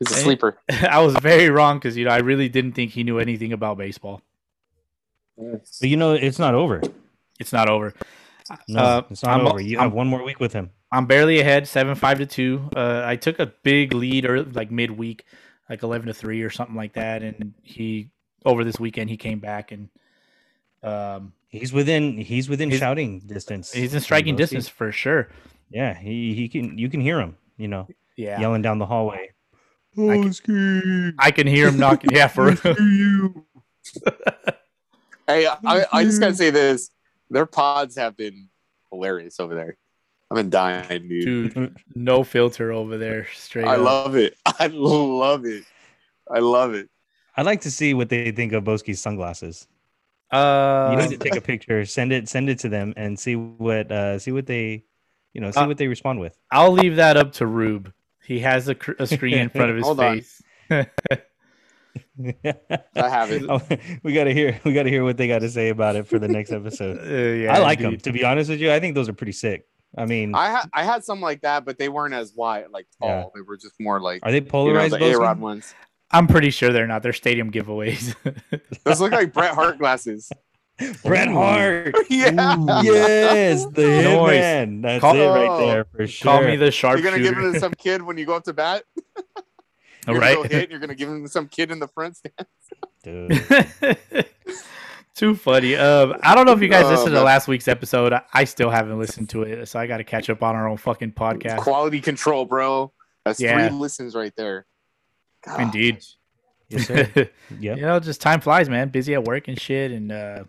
he's 0.00 0.10
a 0.10 0.14
sleeper. 0.14 0.58
I 0.68 0.98
was 1.00 1.14
very 1.22 1.48
wrong 1.50 1.78
because 1.78 1.96
you 1.96 2.04
know 2.04 2.10
I 2.10 2.18
really 2.18 2.48
didn't 2.48 2.72
think 2.72 2.90
he 2.92 3.04
knew 3.04 3.18
anything 3.20 3.52
about 3.52 3.78
baseball. 3.78 4.20
But 5.36 5.62
you 5.80 5.96
know, 5.96 6.14
it's 6.14 6.38
not 6.38 6.54
over. 6.54 6.82
It's 7.38 7.52
not 7.52 7.68
over. 7.68 7.94
No, 8.68 8.80
Uh, 8.80 9.02
it's 9.10 9.22
not 9.22 9.38
I'm- 9.40 9.46
over. 9.46 9.60
You 9.60 9.78
I'm- 9.78 9.88
have 9.90 9.92
one 9.94 10.06
more 10.08 10.22
week 10.24 10.40
with 10.40 10.52
him. 10.52 10.70
I'm 10.92 11.06
barely 11.06 11.40
ahead, 11.40 11.66
seven 11.66 11.94
five 11.96 12.18
to 12.18 12.26
two. 12.26 12.70
Uh, 12.74 13.02
I 13.04 13.16
took 13.16 13.38
a 13.40 13.46
big 13.46 13.92
lead 13.92 14.24
or 14.24 14.42
like 14.44 14.70
midweek, 14.70 15.24
like 15.70 15.82
eleven 15.82 16.06
to 16.06 16.14
three 16.14 16.42
or 16.42 16.50
something 16.50 16.76
like 16.76 16.92
that, 16.94 17.22
and 17.22 17.54
he 17.62 18.10
over 18.44 18.62
this 18.64 18.78
weekend 18.78 19.10
he 19.10 19.16
came 19.16 19.38
back 19.40 19.72
and 19.72 19.88
um, 20.82 21.32
He's 21.48 21.72
within. 21.72 22.18
He's 22.18 22.48
within 22.48 22.68
He's- 22.68 22.80
shouting 22.80 23.20
distance. 23.20 23.72
he's 23.72 23.94
in 23.94 24.00
striking 24.00 24.36
distance 24.36 24.68
for 24.68 24.92
sure. 24.92 25.28
Yeah, 25.70 25.94
he 25.94 26.34
he 26.34 26.48
can. 26.48 26.76
You 26.76 26.88
can 26.90 27.00
hear 27.00 27.18
him. 27.20 27.36
You 27.56 27.68
know, 27.68 27.88
Yeah, 28.16 28.38
yelling 28.40 28.62
down 28.62 28.78
the 28.78 28.86
hallway. 28.86 29.30
I 29.98 30.30
can, 30.44 31.14
I 31.18 31.30
can 31.30 31.46
hear 31.46 31.68
him 31.68 31.78
knocking. 31.78 32.10
Yeah, 32.12 32.28
for 32.28 32.50
real. 32.78 33.46
Hey, 35.26 35.46
I, 35.46 35.86
I 35.92 36.04
just 36.04 36.20
gotta 36.20 36.34
say 36.34 36.50
this: 36.50 36.90
their 37.30 37.46
pods 37.46 37.96
have 37.96 38.16
been 38.16 38.48
hilarious 38.90 39.40
over 39.40 39.54
there. 39.54 39.76
I've 40.30 40.36
been 40.36 40.50
dying, 40.50 41.08
dude. 41.08 41.54
dude. 41.54 41.76
No 41.94 42.24
filter 42.24 42.72
over 42.72 42.98
there. 42.98 43.28
Straight. 43.34 43.66
I 43.66 43.76
up. 43.76 43.80
love 43.82 44.16
it. 44.16 44.36
I 44.46 44.66
love 44.68 45.44
it. 45.44 45.64
I 46.30 46.38
love 46.40 46.74
it. 46.74 46.88
I'd 47.36 47.46
like 47.46 47.60
to 47.62 47.70
see 47.70 47.94
what 47.94 48.08
they 48.08 48.32
think 48.32 48.52
of 48.52 48.64
Boski's 48.64 49.00
sunglasses. 49.00 49.68
Uh, 50.32 50.88
You 50.92 50.96
need 51.02 51.10
to 51.10 51.18
take 51.18 51.36
a 51.36 51.40
picture, 51.40 51.84
send 51.84 52.12
it, 52.12 52.28
send 52.28 52.48
it 52.50 52.58
to 52.60 52.68
them, 52.68 52.92
and 52.96 53.16
see 53.18 53.36
what 53.36 53.92
uh 53.92 54.18
see 54.18 54.32
what 54.32 54.46
they, 54.46 54.84
you 55.32 55.40
know, 55.40 55.50
see 55.52 55.60
Uh, 55.60 55.66
what 55.68 55.78
they 55.78 55.86
respond 55.86 56.18
with. 56.18 56.36
I'll 56.50 56.72
leave 56.72 56.96
that 56.96 57.16
up 57.16 57.32
to 57.34 57.46
Rube. 57.46 57.92
He 58.24 58.40
has 58.40 58.66
a, 58.66 58.74
cr- 58.74 58.98
a 58.98 59.06
screen 59.06 59.38
in 59.38 59.48
front 59.50 59.70
of 59.70 59.76
his 59.86 59.96
face. 59.96 60.42
I 60.70 60.86
have 63.08 63.30
it. 63.30 63.44
Oh, 63.48 63.60
we 64.02 64.12
gotta 64.12 64.32
hear 64.32 64.60
we 64.64 64.72
gotta 64.72 64.88
hear 64.90 65.04
what 65.04 65.16
they 65.16 65.28
got 65.28 65.38
to 65.40 65.48
say 65.50 65.68
about 65.68 65.94
it 65.96 66.06
for 66.08 66.18
the 66.18 66.26
next 66.28 66.50
episode. 66.52 66.98
Uh, 66.98 67.44
yeah, 67.44 67.54
I 67.54 67.58
like 67.58 67.78
them. 67.78 67.96
To 67.98 68.12
be 68.12 68.24
honest 68.24 68.50
with 68.50 68.58
you, 68.60 68.72
I 68.72 68.80
think 68.80 68.94
those 68.96 69.08
are 69.08 69.12
pretty 69.12 69.32
sick. 69.32 69.66
I 69.96 70.06
mean, 70.06 70.34
I 70.34 70.50
had 70.50 70.68
I 70.72 70.84
had 70.84 71.04
some 71.04 71.20
like 71.20 71.42
that, 71.42 71.64
but 71.64 71.78
they 71.78 71.88
weren't 71.88 72.14
as 72.14 72.32
wide, 72.34 72.66
like 72.70 72.86
tall. 73.00 73.08
Yeah. 73.08 73.24
They 73.34 73.40
were 73.42 73.56
just 73.56 73.74
more 73.80 74.00
like 74.00 74.20
are 74.22 74.30
they 74.30 74.38
you 74.38 74.44
know, 74.44 74.50
polarized? 74.50 74.94
the 74.94 75.04
A 75.04 75.18
Rod 75.18 75.40
ones. 75.40 75.74
I'm 76.10 76.26
pretty 76.26 76.50
sure 76.50 76.72
they're 76.72 76.86
not. 76.86 77.02
They're 77.02 77.12
stadium 77.12 77.50
giveaways. 77.50 78.14
Those 78.84 79.00
look 79.00 79.12
like 79.12 79.32
Bret 79.32 79.54
Hart 79.54 79.78
glasses. 79.78 80.30
Bret 81.04 81.28
Hart. 81.28 81.94
yeah. 82.10 82.56
Ooh, 82.56 82.84
yes, 82.84 83.64
the 83.66 84.02
Noise. 84.02 84.34
hitman. 84.34 84.82
That's 84.82 85.00
Call- 85.00 85.16
it 85.16 85.26
right 85.26 85.58
there 85.58 85.84
for 85.84 86.06
sure. 86.06 86.32
Call 86.32 86.42
me 86.42 86.56
the 86.56 86.70
sharp. 86.70 86.98
You're 86.98 87.10
gonna 87.10 87.22
give 87.22 87.38
it 87.38 87.52
to 87.52 87.58
some 87.60 87.72
kid 87.72 88.02
when 88.02 88.18
you 88.18 88.26
go 88.26 88.34
up 88.36 88.44
to 88.44 88.52
bat. 88.52 88.84
All 90.06 90.14
You're 90.14 90.20
right. 90.20 90.36
gonna 90.36 90.48
go 90.48 90.56
hit. 90.56 90.70
You're 90.70 90.78
gonna 90.78 90.94
give 90.94 91.08
him 91.08 91.24
to 91.24 91.28
some 91.30 91.48
kid 91.48 91.70
in 91.70 91.78
the 91.80 91.88
front 91.88 92.16
stand. 92.16 92.46
Dude. 93.02 94.26
Too 95.16 95.34
funny. 95.34 95.74
Um, 95.76 96.14
I 96.22 96.34
don't 96.34 96.44
know 96.44 96.52
if 96.52 96.60
you 96.60 96.68
guys 96.68 96.84
Oh, 96.84 96.90
listened 96.90 97.08
to 97.08 97.14
man. 97.14 97.24
last 97.24 97.48
week's 97.48 97.68
episode. 97.68 98.12
I, 98.12 98.22
I 98.34 98.44
still 98.44 98.68
haven't 98.68 98.98
listened 98.98 99.30
to 99.30 99.42
it, 99.44 99.66
so 99.66 99.78
I 99.80 99.86
got 99.86 99.96
to 99.96 100.04
catch 100.04 100.28
up 100.28 100.42
on 100.42 100.54
our 100.54 100.68
own 100.68 100.76
fucking 100.76 101.12
podcast. 101.12 101.56
Quality 101.58 102.00
control, 102.02 102.44
bro. 102.44 102.92
That's 103.24 103.40
Yeah. 103.40 103.68
three 103.68 103.78
listens 103.78 104.14
right 104.14 104.32
there. 104.36 104.66
Gosh. 105.44 105.60
Indeed. 105.60 106.04
Yes, 106.68 106.86
sir. 106.86 107.30
you 107.60 107.76
know, 107.76 107.98
just 107.98 108.20
time 108.20 108.40
flies, 108.42 108.68
man. 108.68 108.90
Busy 108.90 109.14
at 109.14 109.24
work 109.24 109.48
and 109.48 109.58
shit, 109.58 109.90
and 109.90 110.12
uh, 110.12 110.44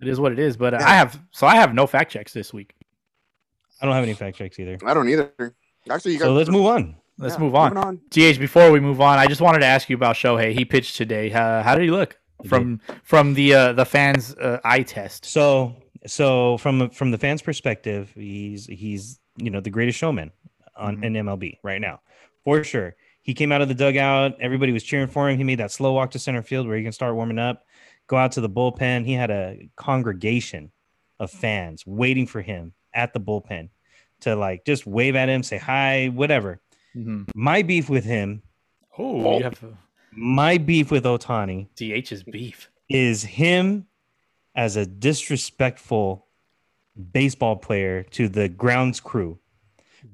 it 0.00 0.08
is 0.08 0.18
what 0.18 0.32
it 0.32 0.38
is. 0.38 0.56
But 0.56 0.74
uh, 0.74 0.78
I 0.80 0.94
have, 0.94 1.20
so 1.30 1.46
I 1.46 1.56
have 1.56 1.74
no 1.74 1.86
fact 1.86 2.10
checks 2.10 2.32
this 2.32 2.54
week. 2.54 2.72
I 3.82 3.84
don't 3.86 3.94
have 3.94 4.04
any 4.04 4.14
fact 4.14 4.38
checks 4.38 4.58
either. 4.58 4.78
I 4.86 4.94
don't 4.94 5.08
either. 5.08 5.32
Actually, 5.90 6.12
you 6.14 6.18
got. 6.20 6.26
So 6.26 6.32
let's 6.32 6.48
move 6.50 6.64
on. 6.66 6.96
Let's 7.18 7.34
yeah, 7.34 7.40
move 7.40 7.54
on. 7.54 7.74
moving 7.74 7.88
on. 7.88 8.00
DH, 8.10 8.38
before 8.38 8.70
we 8.70 8.80
move 8.80 9.00
on, 9.00 9.18
I 9.18 9.26
just 9.26 9.40
wanted 9.42 9.58
to 9.60 9.66
ask 9.66 9.90
you 9.90 9.96
about 9.96 10.16
Shohei. 10.16 10.52
He 10.52 10.64
pitched 10.64 10.96
today. 10.96 11.32
Uh, 11.32 11.62
how 11.62 11.74
did 11.74 11.84
he 11.84 11.90
look 11.90 12.10
He 12.12 12.16
from 12.44 12.80
from 13.02 13.34
the 13.34 13.54
uh, 13.54 13.72
the 13.72 13.84
fans' 13.84 14.34
uh, 14.34 14.60
eye 14.64 14.82
test? 14.82 15.24
So 15.24 15.76
so 16.06 16.58
from 16.58 16.90
from 16.90 17.10
the 17.10 17.18
fans' 17.18 17.42
perspective, 17.42 18.12
he's 18.14 18.66
he's 18.66 19.18
you 19.36 19.50
know 19.50 19.60
the 19.60 19.70
greatest 19.70 19.98
showman 19.98 20.32
on 20.76 20.98
Mhm. 20.98 21.04
in 21.04 21.12
MLB 21.26 21.58
right 21.62 21.80
now, 21.80 22.00
for 22.44 22.62
sure. 22.64 22.96
He 23.22 23.34
came 23.34 23.50
out 23.50 23.60
of 23.60 23.68
the 23.68 23.74
dugout. 23.74 24.36
Everybody 24.40 24.70
was 24.72 24.84
cheering 24.84 25.08
for 25.08 25.28
him. 25.28 25.36
He 25.36 25.42
made 25.44 25.58
that 25.58 25.72
slow 25.72 25.92
walk 25.94 26.12
to 26.12 26.18
center 26.18 26.42
field 26.42 26.68
where 26.68 26.76
he 26.76 26.82
can 26.84 26.92
start 26.92 27.14
warming 27.16 27.38
up, 27.40 27.64
go 28.06 28.16
out 28.16 28.30
to 28.32 28.40
the 28.40 28.48
bullpen. 28.48 29.04
He 29.04 29.14
had 29.14 29.30
a 29.32 29.68
congregation 29.74 30.70
of 31.18 31.30
fans 31.30 31.84
waiting 31.86 32.26
for 32.26 32.42
him 32.42 32.72
at 32.94 33.12
the 33.12 33.18
bullpen 33.20 33.70
to 34.20 34.36
like 34.36 34.64
just 34.64 34.86
wave 34.86 35.16
at 35.16 35.28
him, 35.28 35.42
say 35.42 35.56
hi, 35.58 36.06
whatever. 36.14 36.60
Mm-hmm. 36.94 37.24
My 37.34 37.62
beef 37.62 37.88
with 37.90 38.04
him, 38.04 38.42
Oh, 38.98 39.38
you 39.38 39.44
have 39.44 39.62
my 40.16 40.58
beef 40.58 40.90
with 40.90 41.04
Ohtani 41.04 41.68
DH's 41.76 42.22
beef. 42.22 42.70
is 42.88 43.22
him 43.22 43.86
as 44.54 44.76
a 44.76 44.86
disrespectful 44.86 46.26
baseball 47.12 47.56
player 47.56 48.02
to 48.04 48.28
the 48.28 48.48
grounds 48.48 49.00
crew 49.00 49.38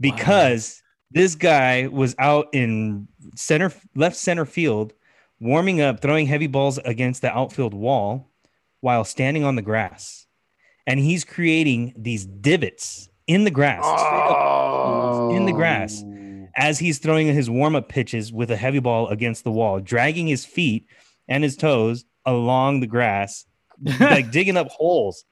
because 0.00 0.82
this 1.12 1.34
guy 1.36 1.86
was 1.86 2.14
out 2.18 2.48
in 2.52 3.06
center 3.36 3.72
left 3.94 4.16
center 4.16 4.44
field 4.44 4.92
warming 5.38 5.80
up 5.80 6.00
throwing 6.00 6.26
heavy 6.26 6.46
balls 6.48 6.78
against 6.78 7.22
the 7.22 7.30
outfield 7.36 7.72
wall 7.74 8.28
while 8.80 9.04
standing 9.04 9.44
on 9.44 9.54
the 9.54 9.62
grass 9.62 10.26
and 10.86 10.98
he's 10.98 11.24
creating 11.24 11.94
these 11.96 12.24
divots 12.26 13.08
in 13.28 13.44
the 13.44 13.50
grass 13.50 13.82
Oh. 13.84 15.30
in 15.36 15.44
the 15.46 15.52
grass 15.52 16.02
as 16.56 16.78
he's 16.78 16.98
throwing 16.98 17.26
his 17.26 17.48
warm-up 17.50 17.88
pitches 17.88 18.32
with 18.32 18.50
a 18.50 18.56
heavy 18.56 18.78
ball 18.78 19.08
against 19.08 19.44
the 19.44 19.50
wall 19.50 19.80
dragging 19.80 20.26
his 20.26 20.44
feet 20.44 20.86
and 21.28 21.42
his 21.44 21.56
toes 21.56 22.04
along 22.26 22.80
the 22.80 22.86
grass 22.86 23.46
like 24.00 24.30
digging 24.32 24.56
up 24.56 24.68
holes 24.68 25.24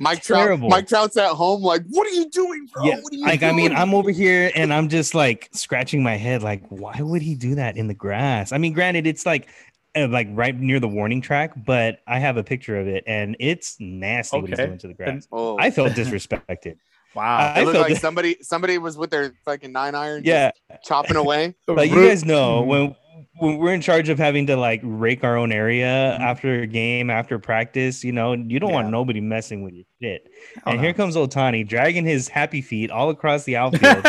Mike 0.00 0.22
Trout. 0.22 0.58
Mike 0.60 0.88
Trout's 0.88 1.16
at 1.16 1.30
home. 1.30 1.62
Like, 1.62 1.82
what 1.88 2.04
are 2.06 2.10
you 2.10 2.28
doing, 2.28 2.68
bro? 2.72 2.84
yeah 2.84 2.96
What 3.00 3.12
are 3.12 3.16
you 3.16 3.24
like 3.26 3.42
i 3.44 3.52
mean 3.52 3.72
i'm 3.72 3.94
over 3.94 4.10
here 4.10 4.50
and 4.54 4.72
i'm 4.74 4.88
just 4.88 5.14
like 5.14 5.48
scratching 5.52 6.02
my 6.02 6.16
head 6.16 6.42
like 6.42 6.64
why 6.68 7.00
would 7.00 7.22
he 7.22 7.34
do 7.36 7.54
that 7.56 7.76
in 7.76 7.86
the 7.86 7.94
grass 7.94 8.50
i 8.52 8.58
mean 8.58 8.72
granted 8.72 9.06
it's 9.06 9.24
like 9.24 9.48
uh, 9.96 10.08
like 10.08 10.26
right 10.32 10.58
near 10.58 10.80
the 10.80 10.88
warning 10.88 11.20
track 11.20 11.52
but 11.64 12.00
i 12.08 12.18
have 12.18 12.36
a 12.36 12.42
picture 12.42 12.78
of 12.78 12.88
it 12.88 13.04
and 13.06 13.36
it's 13.38 13.76
nasty 13.78 14.36
what 14.40 14.50
he's 14.50 14.58
Okay. 14.58 14.66
doing 14.66 14.78
to 14.78 14.88
the 14.88 14.94
grass 14.94 15.28
Oh, 15.32 15.56
i 15.58 15.70
felt 15.70 15.92
disrespected 15.92 16.76
Wow. 17.14 17.36
I 17.54 17.60
it 17.60 17.64
looked 17.64 17.74
felt 17.76 17.84
like 17.86 17.94
that- 17.94 18.00
somebody 18.00 18.36
somebody 18.42 18.78
was 18.78 18.96
with 18.98 19.10
their 19.10 19.34
fucking 19.44 19.72
nine 19.72 19.94
iron, 19.94 20.24
just 20.24 20.28
yeah 20.28 20.50
chopping 20.84 21.16
away. 21.16 21.54
like 21.68 21.90
you 21.90 22.06
guys 22.08 22.24
know 22.24 22.62
when 22.62 22.94
when 23.38 23.58
we're 23.58 23.74
in 23.74 23.80
charge 23.80 24.08
of 24.08 24.18
having 24.18 24.46
to 24.46 24.56
like 24.56 24.80
rake 24.84 25.24
our 25.24 25.36
own 25.36 25.50
area 25.52 26.14
after 26.14 26.62
a 26.62 26.66
game 26.66 27.10
after 27.10 27.38
practice 27.38 28.04
you 28.04 28.12
know 28.12 28.32
you 28.32 28.60
don't 28.60 28.72
want 28.72 28.88
nobody 28.90 29.20
messing 29.20 29.62
with 29.62 29.74
your 29.74 29.84
shit 30.00 30.28
and 30.66 30.76
no. 30.76 30.82
here 30.82 30.92
comes 30.92 31.16
ohtani 31.16 31.66
dragging 31.66 32.04
his 32.04 32.28
happy 32.28 32.60
feet 32.62 32.90
all 32.92 33.10
across 33.10 33.42
the 33.44 33.56
outfield 33.62 34.04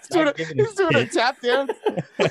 He's 0.00 0.08
doing, 0.08 0.28
a, 0.28 0.34
he's 0.64 0.74
doing 0.74 0.94
a 0.96 1.06
tap 1.06 1.40
dance, 1.42 1.70
oh 2.20 2.26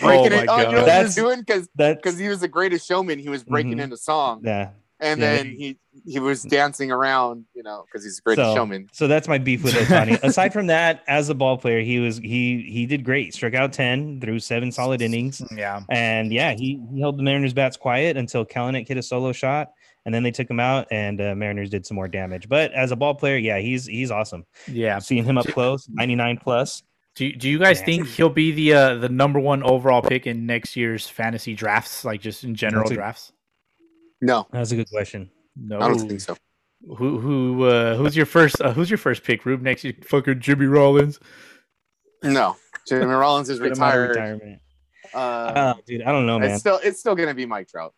breaking 0.00 0.32
my 0.32 0.42
it. 0.42 0.48
Oh, 0.48 0.56
you 0.58 0.62
know 0.64 0.70
god. 0.70 0.72
what 0.72 0.78
he 0.80 0.84
That's- 0.86 1.04
was 1.04 1.14
doing? 1.14 1.40
Because 1.40 1.68
because 1.76 2.18
he 2.18 2.28
was 2.28 2.40
the 2.40 2.48
greatest 2.48 2.86
showman. 2.88 3.18
He 3.18 3.28
was 3.28 3.44
breaking 3.44 3.76
Mhm. 3.76 3.82
into 3.82 3.96
song, 3.96 4.40
yeah 4.44 4.70
and 5.02 5.20
Yeah. 5.20 5.36
then 5.36 5.46
he 5.46 5.76
he 6.06 6.18
was 6.18 6.42
dancing 6.42 6.90
around. 6.90 7.44
You 7.54 7.62
know, 7.62 7.84
because 7.86 8.02
he's 8.04 8.18
a 8.18 8.22
great 8.22 8.36
So- 8.36 8.54
showman. 8.54 8.88
so 8.92 9.06
that's 9.08 9.28
my 9.28 9.38
beef 9.38 9.62
with 9.62 9.74
ohtani 9.74 10.18
aside 10.22 10.52
from 10.52 10.68
that 10.68 11.02
as 11.06 11.28
a 11.28 11.34
ball 11.34 11.58
player 11.58 11.80
he 11.82 11.98
was 11.98 12.16
he 12.18 12.62
he 12.68 12.86
did 12.86 13.04
great 13.04 13.34
struck 13.34 13.54
out 13.54 13.72
10 13.72 14.20
through 14.20 14.38
seven 14.40 14.72
solid 14.72 15.02
innings 15.02 15.42
yeah. 15.56 15.80
and 15.90 16.32
yeah 16.32 16.52
he, 16.52 16.80
he 16.92 17.00
held 17.00 17.18
the 17.18 17.22
mariners 17.22 17.52
bats 17.52 17.76
quiet 17.76 18.16
until 18.16 18.44
Kelenic 18.44 18.88
hit 18.88 18.96
a 18.96 19.02
solo 19.02 19.32
shot 19.32 19.72
and 20.04 20.12
then 20.14 20.22
they 20.24 20.30
took 20.32 20.48
him 20.50 20.58
out 20.58 20.88
and 20.90 21.20
uh, 21.20 21.34
mariners 21.36 21.70
did 21.70 21.84
some 21.86 21.94
more 21.94 22.08
damage 22.08 22.48
but 22.48 22.72
as 22.72 22.90
a 22.90 22.96
ball 22.96 23.14
player 23.14 23.36
yeah 23.36 23.58
he's 23.58 23.86
he's 23.86 24.10
awesome 24.10 24.44
Yeah. 24.66 24.98
seeing 24.98 25.24
him 25.24 25.38
up 25.38 25.46
close 25.46 25.88
99 25.90 26.38
plus 26.42 26.82
Do 27.14 27.26
you, 27.26 27.36
do 27.36 27.48
you 27.48 27.58
guys 27.58 27.78
Yeah. 27.80 27.84
think 27.86 28.08
he'll 28.08 28.30
be 28.30 28.50
the 28.52 28.72
uh, 28.74 28.94
the 28.96 29.08
number 29.08 29.38
one 29.38 29.62
overall 29.62 30.02
pick 30.02 30.26
in 30.26 30.46
next 30.46 30.74
year's 30.76 31.06
fantasy 31.06 31.54
drafts, 31.54 32.04
like 32.04 32.20
just 32.22 32.42
in 32.44 32.54
general 32.54 32.84
That's 32.84 32.92
a- 32.92 32.94
drafts? 32.94 33.32
No, 34.22 34.46
That's 34.52 34.72
a 34.72 34.76
good 34.76 34.88
question. 34.88 35.30
No, 35.56 35.80
I 35.80 35.88
don't 35.88 35.98
think 36.08 36.20
so. 36.22 36.36
Who 36.96 37.18
who 37.18 37.64
uh, 37.64 37.96
who's 37.96 38.16
your 38.16 38.24
first 38.26 38.60
uh, 38.60 38.72
who's 38.72 38.88
your 38.90 38.98
first 38.98 39.22
pick, 39.24 39.44
Rube? 39.44 39.60
Next 39.62 39.84
year, 39.84 39.92
fucking 40.04 40.40
Jimmy 40.40 40.66
Rollins. 40.66 41.20
No, 42.22 42.56
Jimmy 42.88 43.04
Rollins 43.04 43.50
is 43.50 43.58
Get 43.60 43.76
him 43.76 43.82
out 43.82 43.94
of 43.96 44.08
retired. 44.08 44.08
retirement. 44.40 44.60
Uh, 45.14 45.74
Oh, 45.76 45.80
dude, 45.86 46.02
I 46.02 46.10
don't 46.12 46.26
know, 46.26 46.38
man. 46.38 46.52
it's 46.52 46.60
still 46.60 46.80
it's 46.82 46.98
still 47.00 47.14
gonna 47.14 47.34
be 47.34 47.46
Mike 47.46 47.68
Trout. 47.68 47.94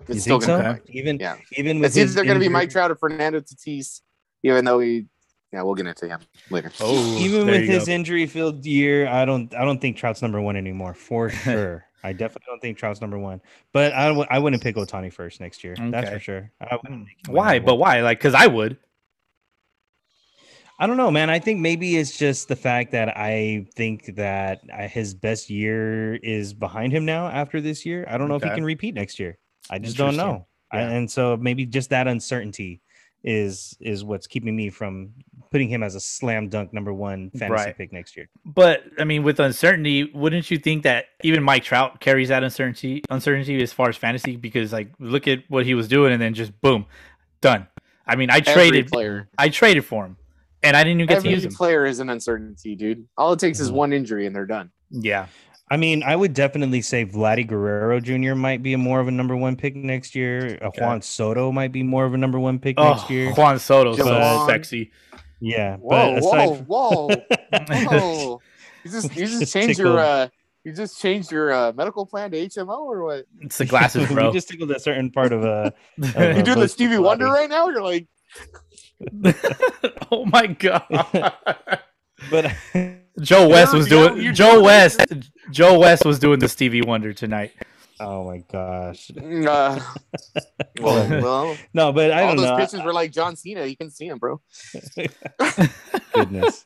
It's 0.00 0.14
You 0.16 0.20
still 0.20 0.40
think 0.40 0.46
so? 0.46 0.62
gonna 0.62 0.80
be 0.86 0.98
Even 0.98 1.18
Yeah. 1.18 1.36
even 1.52 1.78
with 1.80 1.88
It's 1.88 1.96
either 1.96 2.06
his 2.06 2.14
going 2.14 2.34
to 2.34 2.40
be 2.40 2.48
Mike 2.48 2.70
Trout 2.70 2.90
or 2.90 2.94
Fernando 2.96 3.40
Tatis, 3.40 4.00
even 4.42 4.64
though 4.64 4.78
he. 4.80 5.06
Yeah, 5.52 5.62
we'll 5.62 5.74
get 5.76 5.86
into 5.86 6.08
him 6.08 6.18
later. 6.50 6.72
Oh, 6.80 7.16
even 7.18 7.46
with 7.46 7.62
his 7.62 7.86
go. 7.86 7.92
injury 7.92 8.26
filled 8.26 8.64
year, 8.66 9.06
I 9.06 9.24
don't 9.24 9.54
I 9.54 9.64
don't 9.64 9.80
think 9.80 9.96
Trout's 9.96 10.20
number 10.22 10.40
one 10.40 10.56
anymore 10.56 10.94
for 10.94 11.30
sure. 11.44 11.84
I 12.04 12.12
definitely 12.12 12.44
don't 12.46 12.60
think 12.60 12.76
Trout's 12.78 13.00
number 13.00 13.18
one. 13.18 13.40
But 13.72 13.92
I 13.94 14.08
w- 14.08 14.26
I 14.30 14.38
wouldn't 14.38 14.62
pick 14.62 14.76
Ohtani 14.76 15.12
first 15.12 15.40
next 15.40 15.64
year. 15.64 15.74
That's 15.78 16.10
for 16.10 16.20
sure. 16.20 16.52
I 16.60 16.76
wouldn't 16.82 17.00
make 17.06 17.16
him 17.26 17.28
my 17.28 17.32
Why? 17.32 17.58
But 17.58 17.74
why? 17.76 18.00
Like, 18.02 18.20
cause 18.20 18.34
I 18.34 18.46
would. 18.46 18.76
I 20.78 20.86
don't 20.86 20.96
know, 20.96 21.10
man. 21.10 21.30
I 21.30 21.38
think 21.38 21.60
maybe 21.60 21.96
it's 21.96 22.18
just 22.18 22.48
the 22.48 22.56
fact 22.56 22.90
that 22.92 23.16
I 23.16 23.66
think 23.74 24.16
that 24.16 24.60
uh, 24.72 24.88
his 24.88 25.14
best 25.14 25.48
year 25.48 26.16
is 26.16 26.52
behind 26.52 26.92
him 26.92 27.04
now 27.04 27.28
after 27.28 27.60
this 27.60 27.86
year. 27.86 28.04
I 28.08 28.18
don't 28.18 28.28
know 28.28 28.34
if 28.36 28.42
he 28.42 28.48
can 28.56 28.64
repeat 28.64 28.94
next 28.94 29.18
year. 29.20 29.38
I 29.70 29.78
just 29.78 29.96
don't 29.96 30.16
know. 30.16 30.46
I- 30.72 30.80
and 30.92 31.10
so 31.10 31.36
maybe 31.36 31.64
just 31.64 31.90
that 31.90 32.08
uncertainty 32.08 32.80
is 33.24 33.76
is 33.80 34.04
what's 34.04 34.26
keeping 34.26 34.54
me 34.54 34.68
from 34.70 35.10
putting 35.50 35.68
him 35.68 35.82
as 35.82 35.94
a 35.94 36.00
slam 36.00 36.48
dunk 36.48 36.72
number 36.74 36.92
one 36.92 37.30
fantasy 37.30 37.64
Right. 37.66 37.76
pick 37.78 37.92
next 37.92 38.16
year. 38.16 38.28
But 38.44 38.82
I 38.98 39.04
mean, 39.04 39.22
with 39.22 39.40
uncertainty, 39.40 40.04
wouldn't 40.12 40.50
you 40.50 40.58
think 40.58 40.82
that 40.82 41.06
even 41.22 41.42
Mike 41.42 41.64
Trout 41.64 42.00
carries 42.00 42.28
that 42.28 42.44
uncertainty 42.44 43.02
uncertainty 43.10 43.62
as 43.62 43.72
far 43.72 43.88
as 43.88 43.96
fantasy? 43.96 44.36
Because 44.36 44.72
like, 44.72 44.88
look 44.98 45.26
at 45.26 45.44
what 45.48 45.64
he 45.64 45.74
was 45.74 45.88
doing, 45.88 46.12
and 46.12 46.20
then 46.20 46.34
just 46.34 46.58
boom, 46.60 46.86
done. 47.40 47.66
I 48.06 48.16
mean, 48.16 48.30
I 48.30 48.38
Every 48.38 48.52
traded, 48.52 48.88
player. 48.88 49.28
I 49.38 49.48
traded 49.48 49.84
for 49.86 50.04
him, 50.04 50.16
and 50.62 50.76
I 50.76 50.84
didn't 50.84 51.00
even 51.00 51.06
get 51.08 51.14
to 51.14 51.18
Every 51.20 51.30
use 51.30 51.44
him. 51.46 51.54
player 51.54 51.86
is 51.86 52.00
an 52.00 52.10
uncertainty, 52.10 52.74
dude. 52.76 53.06
All 53.16 53.32
it 53.32 53.38
takes 53.38 53.60
is 53.60 53.70
Mhm. 53.70 53.74
one 53.74 53.92
injury 53.94 54.26
and 54.26 54.36
they're 54.36 54.44
done. 54.44 54.70
Yeah, 54.90 55.26
I 55.70 55.76
mean, 55.78 56.02
I 56.02 56.14
would 56.14 56.34
definitely 56.34 56.82
say 56.82 57.06
Vladdy 57.06 57.46
Guerrero 57.46 57.98
Jr. 57.98 58.34
might 58.34 58.62
be 58.62 58.74
a 58.74 58.78
more 58.78 59.00
of 59.00 59.08
a 59.08 59.10
number 59.10 59.34
one 59.34 59.56
pick 59.56 59.74
next 59.74 60.14
year. 60.14 60.58
Uh, 60.60 60.70
Juan 60.78 61.00
Soto 61.00 61.50
might 61.52 61.72
be 61.72 61.82
more 61.82 62.04
of 62.04 62.12
a 62.12 62.18
number 62.18 62.38
one 62.38 62.58
pick 62.58 62.74
oh, 62.78 62.90
next 62.90 63.08
year. 63.10 63.32
Juan 63.32 63.58
Soto's 63.58 63.96
so 63.96 64.46
sexy. 64.46 64.92
Yeah, 65.40 65.76
Whoa, 65.76 66.14
but 66.14 66.18
aside 66.18 66.46
whoa, 66.66 67.08
from- 67.08 67.16
whoa, 67.66 67.88
whoa! 67.98 68.40
You 68.84 68.90
just 68.90 69.16
you 69.16 69.26
just 69.26 69.40
Just 69.40 69.52
changed 69.52 69.78
your 69.78 69.98
uh, 69.98 70.28
you 70.64 70.72
just 70.72 71.00
changed 71.00 71.32
your 71.32 71.52
uh, 71.52 71.72
medical 71.74 72.06
plan 72.06 72.30
to 72.30 72.46
HMO 72.46 72.78
or 72.78 73.04
what? 73.04 73.24
It's 73.40 73.58
the 73.58 73.64
glasses, 73.64 74.08
we 74.08 74.14
bro. 74.14 74.32
just 74.34 74.48
tickled 74.48 74.70
a 74.70 74.78
certain 74.80 75.10
part 75.10 75.32
of 75.32 75.44
uh, 75.44 75.70
You 75.98 76.08
Uh, 76.16 76.42
doing 76.42 76.60
the 76.60 76.68
Stevie 76.68 76.96
Vladdy. 76.96 77.02
Wonder 77.04 77.26
right 77.26 77.50
now? 77.50 77.68
You're 77.68 77.82
like, 77.82 78.06
oh 80.12 80.24
my 80.26 80.46
god. 80.46 80.84
but 82.30 82.52
Joe 83.20 83.48
West 83.48 83.72
was 83.72 83.86
doing 83.86 84.20
you're 84.20 84.32
Joe 84.32 84.52
doing 84.52 84.64
West. 84.64 85.00
Joe 85.50 85.78
West 85.78 86.04
was 86.04 86.18
doing 86.18 86.38
the 86.40 86.48
Stevie 86.48 86.82
Wonder 86.82 87.12
tonight. 87.12 87.52
oh 88.00 88.24
my 88.24 88.38
gosh, 88.50 89.10
uh, 89.16 89.78
well, 90.80 91.08
well, 91.22 91.56
no, 91.72 91.92
but 91.92 92.10
I 92.10 92.22
all 92.22 92.28
don't 92.28 92.36
those 92.38 92.46
know. 92.50 92.56
pitches 92.56 92.82
were 92.82 92.92
like 92.92 93.12
John 93.12 93.36
Cena. 93.36 93.64
You 93.66 93.76
can 93.76 93.90
see 93.90 94.06
him, 94.06 94.18
bro. 94.18 94.40
Goodness, 96.12 96.64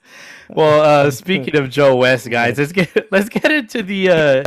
Well, 0.49 1.07
uh, 1.07 1.11
speaking 1.11 1.57
of 1.57 1.69
Joe 1.71 1.97
West, 1.97 2.31
guys, 2.31 2.59
let's 2.59 2.73
get 2.73 3.12
let's 3.12 3.28
get 3.28 3.50
into 3.50 3.83
the 3.83 4.11
uh, 4.11 4.45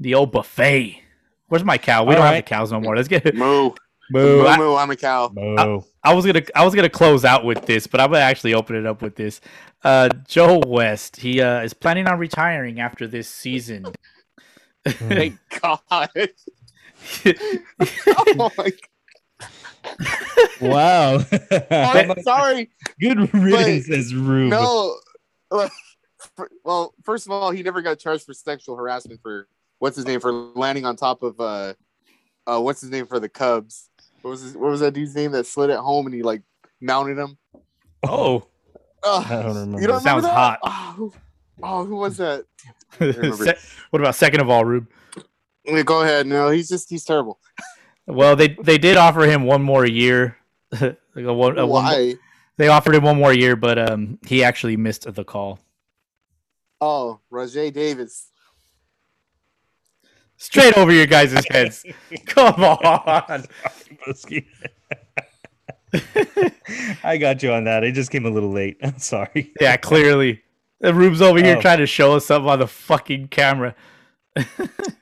the 0.00 0.14
old 0.14 0.32
buffet. 0.32 1.00
Where's 1.48 1.64
my 1.64 1.76
cow? 1.76 2.04
We 2.04 2.14
All 2.14 2.22
don't 2.22 2.26
have 2.32 2.36
the 2.44 2.48
cows 2.48 2.72
no 2.72 2.80
more. 2.80 2.96
Let's 2.96 3.08
get 3.08 3.34
Moo, 3.34 3.72
Boo. 4.12 4.42
moo, 4.42 4.46
I, 4.46 4.56
moo. 4.58 4.74
I'm 4.76 4.90
a 4.90 4.96
cow. 4.96 5.28
Bo. 5.28 5.84
I 6.04 6.14
was 6.14 6.26
gonna 6.26 6.42
I 6.54 6.64
was 6.64 6.74
gonna 6.74 6.88
close 6.88 7.24
out 7.24 7.44
with 7.44 7.66
this, 7.66 7.86
but 7.86 8.00
I'm 8.00 8.10
gonna 8.10 8.24
actually 8.24 8.54
open 8.54 8.76
it 8.76 8.86
up 8.86 9.02
with 9.02 9.16
this. 9.16 9.40
Uh, 9.84 10.08
Joe 10.28 10.60
West, 10.66 11.16
he 11.16 11.40
uh, 11.40 11.62
is 11.62 11.74
planning 11.74 12.06
on 12.06 12.18
retiring 12.18 12.80
after 12.80 13.06
this 13.06 13.28
season. 13.28 13.86
Thank 14.84 15.38
God. 15.60 15.80
oh 18.06 18.50
my 18.56 18.72
wow. 20.60 21.18
God. 21.50 22.18
Sorry. 22.22 22.70
Good 23.00 23.32
riddance, 23.34 23.86
says 23.86 24.14
Rube. 24.14 24.50
No. 24.50 24.96
Well, 26.64 26.94
first 27.02 27.26
of 27.26 27.32
all, 27.32 27.50
he 27.50 27.62
never 27.62 27.82
got 27.82 27.98
charged 27.98 28.24
for 28.24 28.34
sexual 28.34 28.76
harassment 28.76 29.20
for 29.20 29.48
what's 29.78 29.96
his 29.96 30.06
name 30.06 30.20
for 30.20 30.32
landing 30.32 30.84
on 30.84 30.96
top 30.96 31.22
of 31.22 31.40
uh, 31.40 31.74
uh, 32.46 32.60
what's 32.60 32.80
his 32.80 32.90
name 32.90 33.06
for 33.06 33.20
the 33.20 33.28
Cubs. 33.28 33.90
What 34.22 34.30
was 34.32 34.40
his, 34.42 34.56
what 34.56 34.70
was 34.70 34.80
that 34.80 34.94
dude's 34.94 35.14
name 35.14 35.32
that 35.32 35.46
slid 35.46 35.70
at 35.70 35.78
home 35.80 36.06
and 36.06 36.14
he 36.14 36.22
like 36.22 36.42
mounted 36.80 37.18
him? 37.18 37.36
Oh, 38.02 38.46
Oh, 39.04 39.26
I 39.28 39.42
don't 39.42 39.46
remember. 39.48 39.80
you 39.80 39.88
don't 39.88 40.00
Sounds 40.00 40.22
remember 40.24 40.28
that? 40.28 40.34
hot. 40.34 40.58
Oh, 40.62 40.92
who, 40.96 41.12
oh, 41.62 41.84
who 41.84 41.96
was 41.96 42.16
that? 42.18 42.44
Se- 43.00 43.56
what 43.90 44.00
about 44.00 44.14
second 44.14 44.40
of 44.40 44.48
all, 44.48 44.64
Rube? 44.64 44.86
Yeah, 45.64 45.82
Go 45.82 46.02
ahead. 46.02 46.26
No, 46.28 46.50
he's 46.50 46.68
just 46.68 46.88
he's 46.88 47.04
terrible. 47.04 47.40
Well, 48.06 48.36
they 48.36 48.48
they 48.62 48.78
did 48.78 48.96
offer 48.96 49.22
him 49.22 49.42
one 49.44 49.60
more 49.62 49.84
year. 49.84 50.36
like 50.80 50.96
a 51.16 51.32
one, 51.34 51.58
a 51.58 51.66
one, 51.66 51.84
Why? 51.84 52.14
they 52.58 52.68
offered 52.68 52.94
him 52.94 53.02
one 53.02 53.16
more 53.18 53.32
year, 53.32 53.56
but 53.56 53.76
um, 53.90 54.18
he 54.26 54.44
actually 54.44 54.76
missed 54.76 55.12
the 55.12 55.24
call. 55.24 55.58
Oh, 56.80 57.20
Rajay 57.30 57.70
Davis. 57.70 58.28
Straight 60.42 60.76
over 60.76 60.90
your 60.92 61.06
guys' 61.06 61.32
heads. 61.50 61.84
Come 62.26 62.62
on. 62.64 63.44
Boski. 64.06 64.46
I 67.04 67.16
got 67.18 67.42
you 67.42 67.52
on 67.52 67.64
that. 67.64 67.84
It 67.84 67.92
just 67.92 68.10
came 68.10 68.26
a 68.26 68.30
little 68.30 68.50
late. 68.50 68.76
I'm 68.82 68.98
sorry. 69.12 69.52
Yeah, 69.60 69.76
clearly. 69.76 70.42
The 70.80 70.92
Rube's 70.94 71.22
over 71.22 71.38
here 71.38 71.56
Oh. 71.56 71.60
trying 71.60 71.78
to 71.78 71.86
show 71.86 72.14
us 72.16 72.26
something 72.26 72.50
on 72.50 72.58
the 72.58 72.66
fucking 72.66 73.28
camera. 73.28 73.74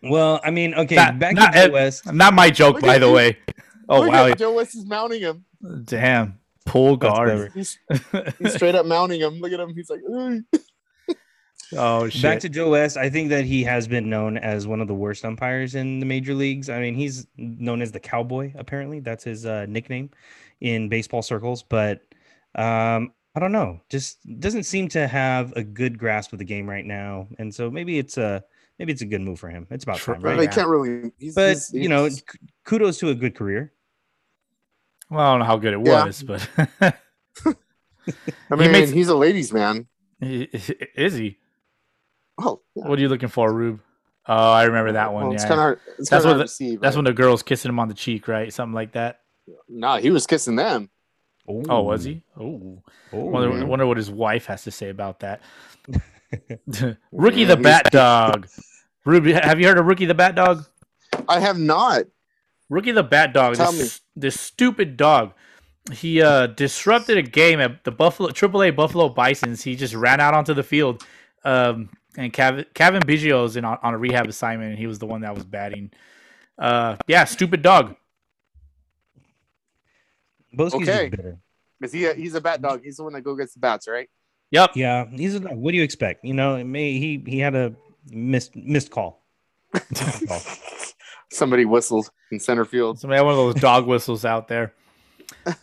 Well, 0.02 0.40
I 0.44 0.50
mean, 0.50 0.74
okay, 0.74 0.96
Not- 0.96 1.18
back 1.18 1.34
not 1.36 1.52
to 1.52 1.58
Ed- 1.58 1.66
Joe 1.68 1.72
West. 1.72 2.12
Not 2.12 2.34
my 2.34 2.50
joke, 2.50 2.74
Look 2.74 2.82
by 2.84 2.98
the 2.98 3.06
you. 3.06 3.12
way. 3.14 3.38
Oh 3.88 4.00
Look 4.00 4.10
wow! 4.10 4.26
at 4.26 4.38
Joe 4.38 4.52
West 4.54 4.76
is 4.76 4.84
mounting 4.86 5.20
him. 5.22 5.44
Damn, 5.84 6.38
pull 6.66 6.96
guard. 6.96 7.50
He's, 7.54 7.78
he's 8.38 8.54
straight 8.54 8.74
up 8.74 8.86
mounting 8.86 9.20
him. 9.20 9.40
Look 9.40 9.52
at 9.52 9.58
him. 9.60 9.74
He's 9.74 9.88
like, 9.90 10.00
"Ugh." 10.14 10.40
Oh 11.76 12.08
shit! 12.08 12.22
Back 12.22 12.40
to 12.40 12.48
Joe 12.48 12.70
West. 12.70 12.96
I 12.96 13.08
think 13.10 13.28
that 13.30 13.44
he 13.44 13.62
has 13.64 13.86
been 13.88 14.08
known 14.10 14.36
as 14.38 14.66
one 14.66 14.80
of 14.80 14.88
the 14.88 14.94
worst 14.94 15.24
umpires 15.24 15.74
in 15.74 16.00
the 16.00 16.06
major 16.06 16.34
leagues. 16.34 16.68
I 16.68 16.80
mean, 16.80 16.94
he's 16.94 17.26
known 17.36 17.82
as 17.82 17.92
the 17.92 18.00
cowboy, 18.00 18.52
apparently. 18.56 19.00
That's 19.00 19.24
his 19.24 19.46
uh, 19.46 19.66
nickname 19.68 20.10
in 20.60 20.88
baseball 20.88 21.22
circles. 21.22 21.62
But 21.62 22.02
um, 22.54 23.12
I 23.34 23.40
don't 23.40 23.52
know. 23.52 23.80
Just 23.88 24.18
doesn't 24.40 24.64
seem 24.64 24.88
to 24.88 25.06
have 25.06 25.52
a 25.56 25.62
good 25.62 25.98
grasp 25.98 26.32
of 26.32 26.38
the 26.38 26.44
game 26.44 26.68
right 26.68 26.84
now. 26.84 27.28
And 27.38 27.54
so 27.54 27.70
maybe 27.70 27.98
it's 27.98 28.16
a 28.18 28.42
maybe 28.78 28.92
it's 28.92 29.02
a 29.02 29.06
good 29.06 29.20
move 29.20 29.38
for 29.38 29.48
him. 29.50 29.66
It's 29.70 29.84
about 29.84 29.98
Sure. 29.98 30.14
time, 30.14 30.22
right? 30.24 30.36
they 30.36 30.44
Yeah. 30.44 30.50
can't 30.50 30.68
really. 30.68 31.12
He's, 31.18 31.34
But 31.34 31.48
he's- 31.48 31.72
you 31.72 31.88
know, 31.88 32.04
he's- 32.04 32.22
kudos 32.64 32.98
to 32.98 33.10
a 33.10 33.14
good 33.14 33.34
career. 33.34 33.72
well, 35.10 35.20
I 35.20 35.30
don't 35.32 35.40
know 35.40 35.44
how 35.44 35.56
good 35.58 35.74
it 35.74 35.86
Yeah. 35.86 36.04
was, 36.06 36.22
but 36.22 36.48
I 38.50 38.56
mean, 38.56 38.72
makes- 38.72 38.90
he's 38.90 39.08
a 39.08 39.14
ladies' 39.14 39.52
man. 39.52 39.86
is 40.22 41.14
he? 41.14 41.38
Oh, 42.40 42.60
yeah. 42.74 42.86
What 42.86 42.98
are 42.98 43.02
you 43.02 43.08
looking 43.08 43.28
for, 43.28 43.52
Rube? 43.52 43.80
Oh, 44.26 44.52
I 44.52 44.64
remember 44.64 44.92
that 44.92 45.12
one. 45.12 45.24
Well, 45.24 45.32
it's 45.34 45.42
yeah, 45.44 45.48
kind 45.48 45.60
of. 45.72 45.78
It's 45.98 46.08
That's 46.10 46.24
kind 46.24 46.24
of 46.24 46.36
hard 46.36 46.40
the- 46.40 46.48
see. 46.48 46.76
that's 46.76 46.94
but- 46.94 46.98
when 46.98 47.04
the 47.06 47.12
girl's 47.12 47.42
kissing 47.42 47.68
him 47.68 47.78
on 47.80 47.88
the 47.88 47.94
cheek, 47.94 48.28
right? 48.28 48.52
Something 48.52 48.74
like 48.74 48.92
that. 48.92 49.20
No, 49.68 49.96
he 49.96 50.10
was 50.10 50.26
kissing 50.26 50.56
them. 50.56 50.90
Oh, 51.48 51.82
was 51.82 52.04
he? 52.04 52.22
Oh, 52.38 52.82
Oh, 53.12 53.24
wonder, 53.24 53.66
wonder 53.66 53.86
what 53.86 53.96
his 53.96 54.10
wife 54.10 54.46
has 54.46 54.62
to 54.64 54.70
say 54.70 54.88
about 54.88 55.20
that. 55.20 55.40
Rookie 57.12 57.44
the 57.44 57.56
Bat 57.56 57.90
Dog. 57.90 58.48
Rube, 59.04 59.26
have 59.26 59.58
you 59.58 59.66
heard 59.66 59.78
of 59.78 59.86
Rookie 59.86 60.06
the 60.06 60.14
Bat 60.14 60.36
Dog? 60.36 60.64
I 61.28 61.40
have 61.40 61.58
not. 61.58 62.04
Rookie 62.68 62.92
the 62.92 63.02
Bat 63.02 63.32
Dog. 63.34 63.54
Tell 63.56 63.72
This, 63.72 64.00
this 64.14 64.38
stupid 64.38 64.96
dog. 64.96 65.32
He 65.92 66.22
uh, 66.22 66.46
disrupted 66.48 67.18
a 67.18 67.22
game 67.22 67.58
at 67.58 67.82
the 67.82 67.90
Buffalo 67.90 68.28
AAA 68.28 68.76
Buffalo 68.76 69.08
Bisons. 69.08 69.62
He 69.64 69.74
just 69.74 69.94
ran 69.94 70.20
out 70.20 70.34
onto 70.34 70.54
the 70.54 70.62
field, 70.62 71.02
um, 71.44 71.88
and 72.16 72.32
Cav- 72.32 72.72
Cavan 72.74 73.02
Biggio 73.02 73.44
is 73.46 73.56
in 73.56 73.64
on, 73.64 73.78
on 73.82 73.94
a 73.94 73.98
rehab 73.98 74.28
assignment, 74.28 74.70
and 74.70 74.78
he 74.78 74.86
was 74.86 74.98
the 74.98 75.06
one 75.06 75.20
that 75.22 75.34
was 75.34 75.44
batting. 75.44 75.90
Uh, 76.58 76.96
yeah, 77.06 77.24
stupid 77.24 77.62
dog. 77.62 77.96
Boski's 80.56 80.88
Okay. 80.88 81.10
just. 81.10 81.36
Is 81.82 81.92
he? 81.92 82.06
A, 82.06 82.14
he's 82.14 82.34
a 82.34 82.40
bat 82.40 82.60
dog. 82.60 82.82
He's 82.84 82.96
the 82.96 83.04
one 83.04 83.12
that 83.14 83.22
go 83.22 83.34
gets 83.34 83.54
the 83.54 83.60
bats, 83.60 83.88
right? 83.88 84.08
Yep. 84.50 84.72
Yeah, 84.74 85.06
he's 85.10 85.36
a, 85.36 85.40
what 85.40 85.70
do 85.70 85.78
you 85.78 85.84
expect? 85.84 86.24
You 86.24 86.34
know, 86.34 86.56
it 86.56 86.64
may 86.64 86.98
he 86.98 87.22
he 87.26 87.38
had 87.38 87.54
a 87.54 87.74
missed 88.10 88.54
missed 88.56 88.90
call. 88.90 89.24
Missed 89.90 90.26
call. 90.26 90.40
Somebody 91.32 91.64
whistled 91.64 92.10
in 92.32 92.40
center 92.40 92.64
field. 92.64 92.98
Somebody 92.98 93.18
had 93.18 93.24
one 93.24 93.34
of 93.34 93.38
those 93.38 93.54
dog 93.62 93.86
whistles 93.86 94.24
out 94.24 94.48
there. 94.48 94.74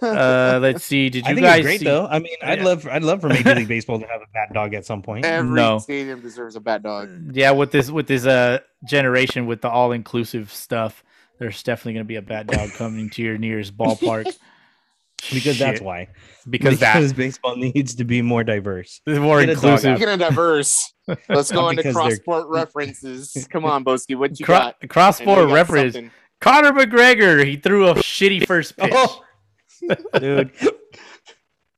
Uh, 0.01 0.59
let's 0.61 0.83
see. 0.83 1.09
Did 1.09 1.25
you 1.25 1.31
I 1.31 1.33
think 1.35 1.45
guys 1.45 1.57
it's 1.59 1.65
great 1.65 1.79
see? 1.79 1.85
though. 1.85 2.07
I 2.07 2.19
mean, 2.19 2.35
I'd 2.41 2.59
Yeah. 2.59 2.65
love, 2.65 2.87
I'd 2.87 3.03
love 3.03 3.21
for 3.21 3.29
Major 3.29 3.55
League 3.55 3.67
Baseball 3.75 3.99
to 3.99 4.07
have 4.07 4.21
a 4.21 4.25
bat 4.33 4.53
dog 4.53 4.73
at 4.73 4.85
some 4.85 5.01
point. 5.01 5.25
Every 5.25 5.49
No. 5.55 5.79
stadium 5.79 6.21
deserves 6.21 6.55
a 6.55 6.59
bat 6.59 6.83
dog. 6.83 7.09
Yeah, 7.35 7.51
with 7.51 7.71
this 7.71 7.89
with 7.91 8.07
this 8.07 8.25
uh 8.25 8.59
generation 8.85 9.45
with 9.45 9.61
the 9.61 9.69
all 9.69 9.91
inclusive 9.91 10.51
stuff, 10.53 11.03
there's 11.39 11.61
definitely 11.63 11.93
gonna 11.93 12.05
be 12.05 12.15
a 12.15 12.21
bat 12.21 12.47
dog 12.47 12.71
coming 12.73 13.09
to 13.11 13.21
your 13.23 13.37
nearest 13.37 13.75
ballpark. 13.77 14.25
because 15.33 15.57
that's 15.57 15.81
why. 15.81 16.07
because 16.49 16.77
because 16.79 17.11
baseball 17.13 17.55
needs 17.55 17.95
to 17.95 18.03
be 18.03 18.21
more 18.21 18.43
diverse. 18.43 19.01
that 19.05 19.13
is 19.13 19.19
more 19.19 19.39
Get 19.39 19.49
a 19.49 19.53
dog 19.55 19.63
inclusive. 19.63 19.97
Speaking 19.97 20.13
of 20.13 20.19
diverse, 20.19 20.93
let's 21.29 21.51
go 21.51 21.69
into 21.69 21.81
Because 21.81 21.95
cross 21.95 22.15
sport 22.15 22.47
references. 22.49 23.47
Come 23.49 23.65
on, 23.65 23.83
Boski, 23.83 24.15
what 24.17 24.39
you 24.39 24.45
Cro- 24.45 24.57
got? 24.59 24.89
cross 24.89 25.19
I 25.19 25.25
know 25.25 25.31
you 25.31 25.35
sport 25.37 25.49
got 25.49 25.53
reference. 25.55 25.93
something. 25.95 26.11
Conor 26.39 26.71
McGregor, 26.71 27.43
he 27.43 27.57
threw 27.57 27.87
a 27.87 27.95
shitty 27.95 28.45
first 28.45 28.77
pitch. 28.77 28.91
Oh, 28.93 29.23
dude. 30.19 30.51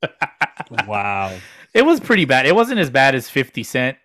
wow. 0.87 1.37
It 1.73 1.85
was 1.85 1.99
pretty 1.99 2.25
bad. 2.25 2.45
It 2.45 2.55
wasn't 2.55 2.79
as 2.79 2.89
bad 2.89 3.15
as 3.15 3.29
50 3.29 3.63
Cent. 3.63 3.97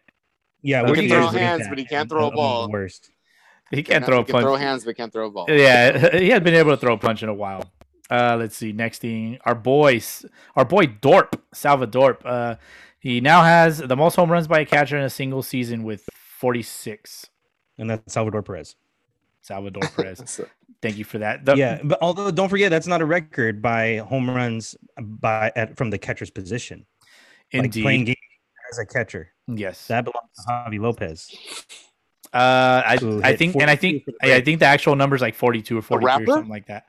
Yeah, 0.62 0.80
He 0.80 0.84
where 0.86 0.94
can 0.94 1.04
do 1.04 1.08
throw 1.10 1.26
hands, 1.28 1.66
but 1.68 1.78
he 1.78 1.84
can't 1.84 2.08
throw 2.08 2.28
a 2.28 2.30
ball. 2.30 2.70
Worst. 2.70 3.10
He 3.70 3.82
can't 3.82 4.04
He 4.04 4.08
throw 4.08 4.20
a 4.20 4.24
can 4.24 4.34
punch. 4.34 4.42
throw 4.44 4.56
hands, 4.56 4.84
but 4.84 4.96
can't 4.96 5.12
throw 5.12 5.26
a 5.26 5.30
ball. 5.30 5.46
Yeah, 5.48 6.16
he 6.16 6.28
had 6.28 6.44
been 6.44 6.54
able 6.54 6.70
to 6.72 6.76
throw 6.76 6.94
a 6.94 6.98
punch 6.98 7.22
in 7.22 7.28
a 7.28 7.34
while. 7.34 7.72
Uh, 8.10 8.36
let's 8.38 8.56
see. 8.56 8.72
Next 8.72 9.00
thing, 9.00 9.38
our 9.46 9.54
boys, 9.54 10.24
our 10.54 10.66
boy 10.66 10.84
Dorp, 10.84 11.40
Salvador. 11.52 12.18
Uh, 12.24 12.56
he 13.00 13.20
now 13.20 13.42
has 13.42 13.78
the 13.78 13.96
most 13.96 14.14
home 14.16 14.30
runs 14.30 14.46
by 14.46 14.60
a 14.60 14.64
catcher 14.66 14.96
in 14.96 15.02
a 15.02 15.10
single 15.10 15.42
season 15.42 15.82
with 15.82 16.08
46. 16.12 17.26
And 17.78 17.90
that's 17.90 18.12
Salvador 18.12 18.42
Perez. 18.42 18.76
Salvador 19.40 19.82
Perez. 19.96 20.40
So- 20.84 20.88
Thank 20.88 20.98
you 20.98 21.04
for 21.04 21.18
that. 21.18 21.44
The- 21.44 21.56
yeah, 21.56 21.80
but 21.82 21.98
although 22.02 22.30
don't 22.30 22.48
forget 22.48 22.70
that's 22.70 22.86
not 22.86 23.00
a 23.00 23.04
record 23.06 23.62
by 23.62 23.96
home 23.98 24.28
runs 24.30 24.76
by 25.00 25.50
at, 25.56 25.76
from 25.76 25.90
the 25.90 25.98
catcher's 25.98 26.30
position. 26.30 26.86
Like 27.52 27.64
indeed. 27.66 27.82
playing 27.82 28.04
games 28.04 28.16
as 28.72 28.78
a 28.78 28.86
catcher. 28.86 29.30
yes. 29.46 29.86
That 29.86 30.04
belongs 30.04 30.30
to 30.46 30.52
Javy 30.52 30.80
Lopez. 30.80 31.30
Uh, 32.32 32.82
I, 32.84 32.98
I 33.22 33.36
think, 33.36 33.54
and 33.54 33.70
I 33.70 33.76
think, 33.76 34.04
42 34.04 34.04
for 34.04 34.12
the 34.20 34.32
I, 34.32 34.36
I 34.36 34.40
think 34.40 34.58
the 34.58 34.66
actual 34.66 34.96
number 34.96 35.14
is 35.14 35.22
like 35.22 35.36
42 35.36 35.78
or 35.78 35.82
43 35.82 36.12
or 36.12 36.26
something 36.26 36.50
like 36.50 36.66
that. 36.66 36.84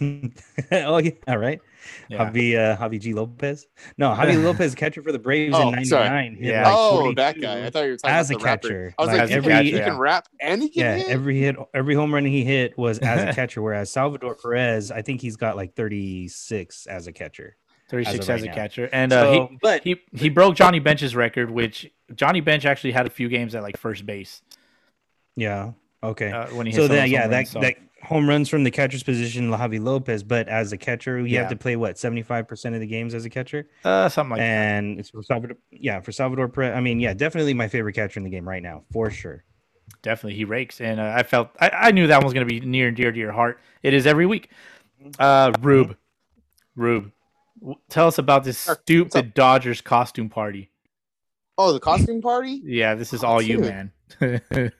oh 0.72 0.98
yeah, 0.98 1.12
all 1.28 1.38
right. 1.38 1.60
Yeah. 2.08 2.30
Javy 2.30 2.56
uh, 2.56 2.76
Javy 2.76 3.00
G 3.00 3.14
Lopez. 3.14 3.66
No, 3.96 4.08
Javy 4.14 4.42
Lopez 4.42 4.74
catcher 4.74 5.02
for 5.02 5.12
the 5.12 5.18
Braves 5.18 5.54
Oh, 5.56 5.72
in 5.72 5.84
sorry. 5.84 6.08
'99. 6.08 6.34
hit 6.36 6.44
Yeah. 6.52 6.64
like 6.64 6.74
oh, 6.76 7.12
that 7.14 7.40
guy. 7.40 7.66
I 7.66 7.70
thought 7.70 7.84
you 7.84 7.90
were 7.92 7.96
talking 7.96 8.16
as 8.16 8.30
about 8.30 8.36
a 8.36 8.38
the 8.38 8.44
rapper. 8.44 8.68
catcher. 8.68 8.94
I 8.98 9.02
was 9.02 9.08
Like, 9.08 9.20
like, 9.20 9.30
every- 9.30 9.52
he, 9.52 9.58
can, 9.58 9.64
he 9.66 9.76
yeah. 9.76 9.84
can 9.84 9.98
rap 9.98 10.28
and 10.40 10.62
he 10.62 10.68
can 10.68 10.82
Yeah, 10.82 10.94
hit? 10.96 11.08
every 11.08 11.38
hit, 11.40 11.56
every 11.74 11.94
home 11.94 12.12
run 12.14 12.24
he 12.24 12.44
hit 12.44 12.76
was 12.78 12.98
as 13.00 13.22
a 13.28 13.32
catcher. 13.34 13.62
Whereas 13.62 13.90
Salvador 13.90 14.34
Perez, 14.34 14.90
I 14.90 15.02
think 15.02 15.20
he's 15.20 15.36
got 15.36 15.56
like 15.56 15.74
36 15.74 16.86
as 16.86 17.06
a 17.06 17.12
catcher. 17.12 17.56
36 17.90 18.18
as, 18.20 18.28
right 18.28 18.42
a 18.42 18.46
now. 18.46 18.54
catcher. 18.54 18.88
And 18.92 19.12
uh, 19.12 19.22
So, 19.22 19.32
he, 19.50 19.58
but 19.62 19.82
he 19.82 19.96
he 20.12 20.28
broke 20.28 20.54
Johnny 20.56 20.78
Bench's 20.78 21.16
record, 21.16 21.50
which 21.50 21.90
Johnny 22.14 22.40
Bench 22.42 22.66
actually 22.66 22.92
had 22.92 23.06
a 23.06 23.10
few 23.10 23.28
games 23.30 23.54
at 23.54 23.62
like 23.62 23.76
first 23.78 24.04
base 24.04 24.42
yeah, 25.36 25.72
okay. 26.02 26.30
uh, 26.32 26.46
when 26.54 26.66
he 26.66 26.72
so 26.72 26.88
that 26.88 27.08
yeah, 27.08 27.26
that 27.28 27.48
so- 27.48 27.60
that 27.60 27.76
home 28.02 28.28
runs 28.28 28.48
from 28.48 28.62
the 28.62 28.70
catcher's 28.70 29.02
position, 29.02 29.50
Javy 29.50 29.82
Lopez. 29.82 30.22
But 30.22 30.48
as 30.48 30.72
a 30.72 30.76
catcher, 30.76 31.18
you 31.18 31.26
Yeah. 31.26 31.40
have 31.40 31.50
to 31.50 31.56
play 31.56 31.74
what 31.76 31.98
75 31.98 32.46
percent 32.46 32.74
of 32.74 32.80
the 32.80 32.86
games 32.86 33.14
as 33.14 33.24
a 33.24 33.30
catcher. 33.30 33.68
uh, 33.84 34.08
something 34.08 34.30
like 34.30 34.38
that. 34.38 34.44
and 34.44 35.00
it's 35.00 35.10
for 35.10 35.22
Salvador. 35.22 35.56
Yeah, 35.70 36.00
for 36.00 36.12
Salvador 36.12 36.48
Perez. 36.48 36.76
I 36.76 36.80
mean, 36.80 37.00
yeah, 37.00 37.14
definitely 37.14 37.54
my 37.54 37.68
favorite 37.68 37.94
catcher 37.94 38.20
in 38.20 38.24
the 38.24 38.30
game 38.30 38.48
right 38.48 38.62
now, 38.62 38.84
for 38.92 39.10
sure. 39.10 39.44
Definitely, 40.02 40.34
he 40.36 40.44
rakes, 40.44 40.80
and 40.80 41.00
uh, 41.00 41.12
I 41.16 41.22
felt 41.22 41.50
I, 41.60 41.70
I 41.70 41.90
knew 41.90 42.06
that 42.06 42.18
one 42.18 42.24
was 42.24 42.34
going 42.34 42.46
to 42.46 42.60
be 42.60 42.60
near 42.64 42.88
and 42.88 42.96
dear 42.96 43.10
to 43.10 43.18
your 43.18 43.32
heart. 43.32 43.58
It 43.82 43.94
is 43.94 44.06
every 44.06 44.26
week. 44.26 44.50
Uh, 45.18 45.52
Rube, 45.60 45.96
Rube, 46.76 47.10
tell 47.88 48.06
us 48.06 48.18
about 48.18 48.44
this 48.44 48.64
Sure. 48.64 48.74
What's 48.74 48.82
stupid 48.82 49.34
Dodgers 49.34 49.80
costume 49.80 50.28
party. 50.28 50.70
Oh, 51.60 51.72
the 51.72 51.80
costume 51.80 52.22
party? 52.22 52.62
Yeah, 52.64 52.94
this 52.94 53.12
is 53.12 53.24
all 53.24 53.42
you, 53.42 53.58
man. 53.58 53.90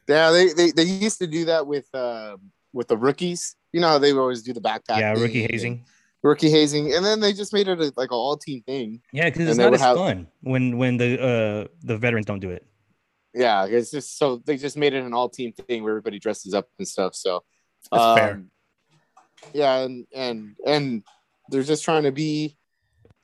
Yeah, 0.08 0.30
they, 0.30 0.52
they 0.54 0.70
they 0.70 0.84
used 0.84 1.18
to 1.18 1.26
do 1.26 1.44
that 1.46 1.66
with 1.66 1.86
uh, 1.92 2.36
with 2.72 2.88
the 2.88 2.96
rookies. 2.96 3.56
You 3.72 3.80
know 3.80 3.88
how 3.88 3.98
they 3.98 4.12
would 4.12 4.20
always 4.20 4.42
do 4.42 4.52
the 4.54 4.60
backpack. 4.60 5.00
yeah, 5.00 5.12
rookie 5.12 5.46
hazing. 5.50 5.84
Rookie 6.22 6.50
hazing, 6.50 6.94
and 6.94 7.04
then 7.04 7.20
they 7.20 7.32
just 7.32 7.52
made 7.52 7.68
it 7.68 7.78
a, 7.80 7.92
like 7.96 8.10
an 8.10 8.16
all 8.16 8.36
team 8.36 8.62
thing. 8.62 9.02
Yeah, 9.12 9.26
because 9.26 9.48
it's 9.48 9.58
not 9.58 9.74
as 9.74 9.80
have- 9.80 9.96
fun 9.96 10.28
when 10.40 10.78
when 10.78 10.96
the 10.96 11.20
uh 11.20 11.68
the 11.82 11.98
veterans 11.98 12.26
don't 12.26 12.40
do 12.40 12.50
it. 12.50 12.64
Yeah, 13.34 13.66
it's 13.66 13.90
just 13.90 14.16
so 14.18 14.36
they 14.46 14.56
just 14.56 14.76
made 14.76 14.94
it 14.94 15.04
an 15.04 15.12
all 15.12 15.28
team 15.28 15.52
thing 15.52 15.82
where 15.82 15.92
everybody 15.92 16.18
dresses 16.18 16.54
up 16.54 16.68
and 16.78 16.88
stuff. 16.88 17.14
So 17.14 17.44
That's 17.92 18.18
fair. 18.20 18.32
um, 18.34 18.50
Yeah, 19.52 19.76
and 19.84 20.06
and 20.14 20.56
and 20.66 21.02
they're 21.50 21.62
just 21.62 21.84
trying 21.84 22.04
to 22.04 22.12
be 22.12 22.56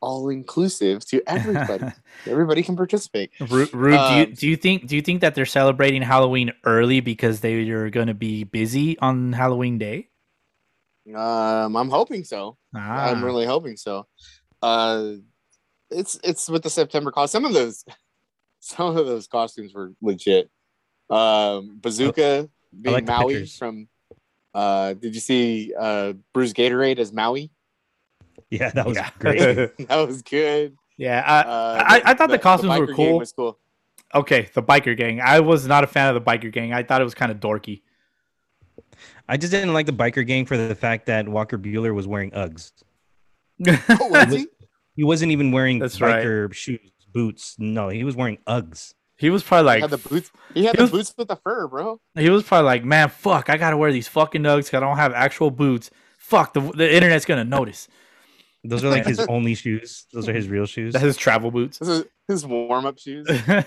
all 0.05 0.29
inclusive 0.29 1.05
to 1.07 1.23
everybody. 1.27 1.87
everybody 2.27 2.63
can 2.63 2.77
participate. 2.77 3.31
Ru- 3.41 3.69
Rube, 3.73 4.07
do 4.07 4.15
you 4.15 4.23
Um, 4.25 4.33
do 4.35 4.49
you 4.49 4.57
think 4.57 4.87
do 4.87 4.97
you 4.97 5.03
think 5.03 5.23
that 5.23 5.35
they're 5.35 5.47
celebrating 5.47 6.03
Halloween 6.03 6.53
early 6.65 7.01
because 7.01 7.41
they 7.41 7.71
are 7.71 7.89
going 7.89 8.09
to 8.09 8.15
be 8.15 8.45
busy 8.45 8.99
on 8.99 9.33
Halloween 9.33 9.79
Day? 9.79 10.11
Um, 11.15 11.77
I'm 11.77 11.91
hoping 11.91 12.25
so. 12.25 12.57
Ah, 12.75 13.11
I'm 13.11 13.25
really 13.25 13.47
hoping 13.47 13.77
so. 13.77 14.07
Uh, 14.63 15.15
it's 15.91 16.19
it's 16.23 16.49
with 16.49 16.63
the 16.63 16.71
September 16.71 17.11
cost. 17.11 17.33
Some 17.33 17.45
of 17.45 17.53
those, 17.53 17.85
some 18.61 18.97
of 18.97 19.07
those 19.07 19.27
costumes 19.27 19.73
were 19.75 19.93
legit. 20.03 20.51
Um, 21.09 21.79
Bazooka 21.81 22.49
being 22.81 22.95
like 22.95 23.07
Maui 23.07 23.47
from. 23.47 23.89
Uh, 24.55 24.95
did 24.95 25.15
you 25.15 25.21
see 25.21 25.73
uh 25.79 26.13
Brusdar 26.35 26.71
Graterol 26.71 26.99
as 26.99 27.13
Maui? 27.13 27.51
Yeah, 28.51 28.71
that 28.71 28.87
was 28.87 28.97
Yeah. 28.97 29.11
great. 29.19 29.77
that 29.89 30.07
was 30.07 30.23
good. 30.23 30.77
yeah. 30.97 31.23
I, 31.27 31.41
Uh, 31.41 31.85
I- 31.87 32.03
I 32.11 32.15
thought 32.15 32.31
the 32.31 32.39
costumes 32.39 32.79
were 32.79 32.87
biker 32.87 32.97
gang 32.97 32.97
cool. 32.97 33.19
Was 33.19 33.33
cool. 33.33 33.59
okay, 34.15 34.49
the 34.55 34.63
biker 34.63 34.97
gang. 34.97 35.21
I 35.21 35.41
was 35.41 35.67
not 35.67 35.83
a 35.85 35.87
fan 35.87 36.09
of 36.09 36.15
the 36.15 36.21
biker 36.31 36.53
gang. 36.53 36.73
I 36.73 36.83
thought 36.83 37.01
it 37.01 37.05
was 37.05 37.15
kind 37.15 37.33
of 37.33 37.41
dorky. 37.41 37.83
I 39.29 39.37
just 39.37 39.51
didn't 39.51 39.73
like 39.73 39.87
the 39.87 39.93
biker 39.93 40.27
gang 40.27 40.47
for 40.47 40.57
the 40.57 40.75
fact 40.75 41.07
that 41.07 41.29
Walker 41.29 41.59
Buehler 41.59 41.95
was 41.95 42.07
wearing 42.07 42.31
Uggs. 42.33 42.73
Oh, 43.67 44.09
was 44.09 44.33
he? 44.33 44.47
He 44.97 45.05
wasn't 45.05 45.33
even 45.33 45.51
wearing 45.53 45.79
That's 45.79 46.01
right. 46.01 46.25
biker 46.25 46.53
shoes, 46.53 46.81
boots. 47.13 47.57
No, 47.59 47.89
he 47.89 48.05
was 48.05 48.15
wearing 48.15 48.39
Uggs. 48.47 48.95
he 49.17 49.31
was 49.31 49.43
probably 49.43 49.63
He 49.77 49.81
like, 49.83 49.91
had 49.91 49.99
the 49.99 50.09
boots. 50.09 50.31
He 50.55 50.65
had 50.65 50.75
he 50.75 50.77
the 50.79 50.83
was- 50.83 50.91
boots 50.91 51.15
with 51.17 51.29
the 51.29 51.37
fur, 51.37 51.67
bro. 51.69 52.01
he 52.15 52.31
was 52.31 52.43
probably 52.45 52.67
like, 52.67 52.85
man, 52.85 53.09
fuck, 53.09 53.49
I 53.51 53.57
gotta 53.57 53.77
wear 53.77 53.91
these 53.93 54.09
fucking 54.09 54.43
nugs. 54.43 54.71
'cause 54.71 54.75
I 54.75 54.81
don't 54.81 54.97
have 54.97 55.13
actual 55.13 55.51
boots. 55.51 55.91
Fuck, 56.19 56.53
the 56.55 56.61
the 56.61 56.95
internet's 56.95 57.25
gonna 57.25 57.45
notice. 57.45 57.89
Those 58.65 58.83
are 58.85 58.89
like 58.89 59.07
his 59.07 59.21
only 59.29 59.55
shoes. 59.55 60.07
Those 60.13 60.29
are 60.29 60.33
his 60.33 60.49
real 60.49 60.67
shoes. 60.67 60.95
That's 60.95 61.05
his 61.05 61.17
travel 61.17 61.51
boots. 61.51 61.79
This 61.79 61.89
is 61.89 62.05
his 62.27 62.47
warm 62.47 62.87
up 62.87 62.99
shoes. 62.99 63.27
I 63.47 63.65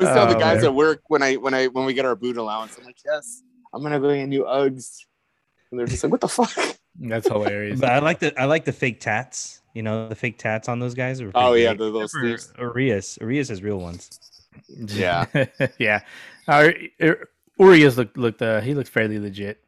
always 0.00 0.14
tell 0.14 0.26
the 0.26 0.36
Oh, 0.36 0.38
guys 0.38 0.56
man. 0.58 0.66
at 0.66 0.74
work 0.74 1.02
when 1.08 1.22
I 1.22 1.34
when 1.36 1.54
I 1.54 1.66
when 1.68 1.84
we 1.86 1.94
get 1.94 2.04
our 2.04 2.14
boot 2.14 2.36
allowance, 2.36 2.76
I'm 2.78 2.84
like, 2.84 2.98
yes, 3.04 3.42
I'm 3.74 3.82
gonna 3.82 3.98
go 3.98 4.14
get 4.14 4.26
new 4.26 4.44
Uggs, 4.44 4.98
and 5.70 5.78
they're 5.80 5.86
just 5.86 6.02
like, 6.04 6.12
what 6.12 6.20
the 6.20 6.28
fuck? 6.28 6.52
That's 7.00 7.26
hilarious. 7.28 7.80
But 7.80 7.90
I 7.90 7.98
like 8.00 8.18
the 8.20 8.38
I 8.40 8.44
like 8.44 8.64
the 8.64 8.72
fake 8.72 9.00
tats. 9.00 9.62
You 9.74 9.82
know 9.82 10.08
the 10.08 10.14
fake 10.14 10.38
tats 10.38 10.68
on 10.68 10.78
those 10.80 10.94
guys. 10.94 11.20
Are 11.20 11.30
Oh 11.34 11.54
yeah, 11.54 11.68
great. 11.68 11.78
the 11.78 11.84
little 11.84 12.02
Except 12.02 12.20
sleeves. 12.22 12.52
for 12.54 12.62
Urias. 12.62 13.18
Urias 13.20 13.48
has 13.48 13.62
real 13.62 13.78
ones. 13.78 14.18
Yeah. 14.68 15.26
yeah. 15.78 16.00
Uh, 16.48 16.70
Urias 17.58 17.96
looked 17.96 18.16
looked 18.16 18.42
uh, 18.42 18.60
he 18.60 18.74
looked 18.74 18.88
fairly 18.90 19.18
legit. 19.18 19.62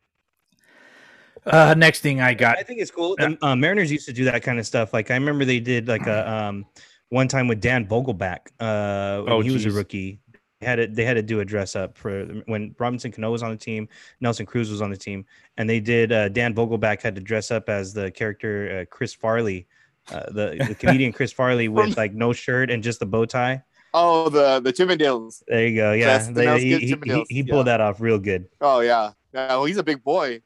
Uh, 1.46 1.74
next 1.76 2.00
thing 2.00 2.20
I 2.20 2.34
got, 2.34 2.58
I 2.58 2.62
think 2.62 2.80
it's 2.80 2.90
cool. 2.90 3.16
The, 3.18 3.36
uh, 3.42 3.56
Mariners 3.56 3.90
used 3.90 4.06
to 4.06 4.12
do 4.12 4.24
that 4.24 4.42
kind 4.42 4.58
of 4.58 4.66
stuff. 4.66 4.92
Like 4.92 5.10
I 5.10 5.14
remember 5.14 5.44
they 5.44 5.60
did 5.60 5.88
like 5.88 6.06
a 6.06 6.30
um 6.30 6.66
one 7.08 7.28
time 7.28 7.48
with 7.48 7.60
Dan 7.60 7.86
Vogelbach. 7.86 8.48
Uh, 8.60 9.22
when 9.22 9.32
Oh, 9.32 9.40
he 9.40 9.50
was 9.50 9.66
a 9.66 9.70
rookie. 9.70 10.20
They 10.60 10.66
had 10.66 10.76
to, 10.76 10.86
they 10.86 11.06
had 11.06 11.14
to 11.14 11.22
do 11.22 11.40
a 11.40 11.44
dress 11.44 11.74
up 11.74 11.96
for 11.96 12.24
when 12.44 12.74
Robinson 12.78 13.10
Cano 13.10 13.30
was 13.30 13.42
on 13.42 13.50
the 13.50 13.56
team, 13.56 13.88
Nelson 14.20 14.44
Cruz 14.44 14.70
was 14.70 14.82
on 14.82 14.90
the 14.90 14.96
team, 14.96 15.24
and 15.56 15.68
they 15.68 15.80
did. 15.80 16.12
Uh, 16.12 16.28
Dan 16.28 16.54
Vogelbach 16.54 17.00
had 17.00 17.14
to 17.14 17.20
dress 17.22 17.50
up 17.50 17.70
as 17.70 17.94
the 17.94 18.10
character 18.10 18.80
uh, 18.80 18.94
Chris 18.94 19.14
Farley, 19.14 19.66
uh, 20.12 20.24
the, 20.30 20.62
the 20.68 20.74
comedian 20.78 21.12
Chris 21.12 21.32
Farley 21.32 21.68
with 21.68 21.96
like 21.96 22.12
no 22.12 22.34
shirt 22.34 22.70
and 22.70 22.82
just 22.82 23.00
the 23.00 23.06
bow 23.06 23.24
tie. 23.24 23.62
Oh, 23.94 24.28
the 24.28 24.60
the 24.60 24.70
Chippendales. 24.72 25.42
There 25.48 25.66
you 25.66 25.74
go. 25.76 25.92
Yeah, 25.92 26.18
They- 26.30 26.60
he, 26.60 26.74
he, 26.74 26.78
he, 26.88 26.94
Chippendales, 26.94 27.26
he 27.30 27.42
pulled 27.42 27.66
that 27.66 27.80
off 27.80 28.00
real 28.02 28.18
good. 28.18 28.46
Oh 28.60 28.80
yeah, 28.80 29.12
yeah. 29.32 29.48
Well, 29.48 29.64
he's 29.64 29.78
a 29.78 29.82
big 29.82 30.04
boy. 30.04 30.42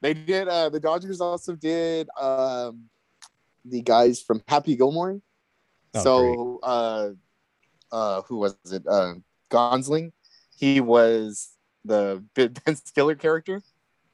They 0.00 0.14
did. 0.14 0.48
Uh, 0.48 0.68
the 0.68 0.80
Dodgers 0.80 1.20
also 1.20 1.54
did 1.54 2.08
um, 2.20 2.84
the 3.64 3.82
guys 3.82 4.22
from 4.22 4.42
Happy 4.46 4.76
Gilmore. 4.76 5.20
Oh, 5.94 6.02
so, 6.02 6.60
uh, 6.62 7.10
uh, 7.90 8.22
who 8.22 8.36
was 8.38 8.56
it? 8.70 8.86
Uh, 8.86 9.14
Gonsolin. 9.50 10.12
He 10.56 10.80
was 10.80 11.50
the 11.84 12.22
Ben 12.34 12.76
Stiller 12.76 13.14
character. 13.16 13.62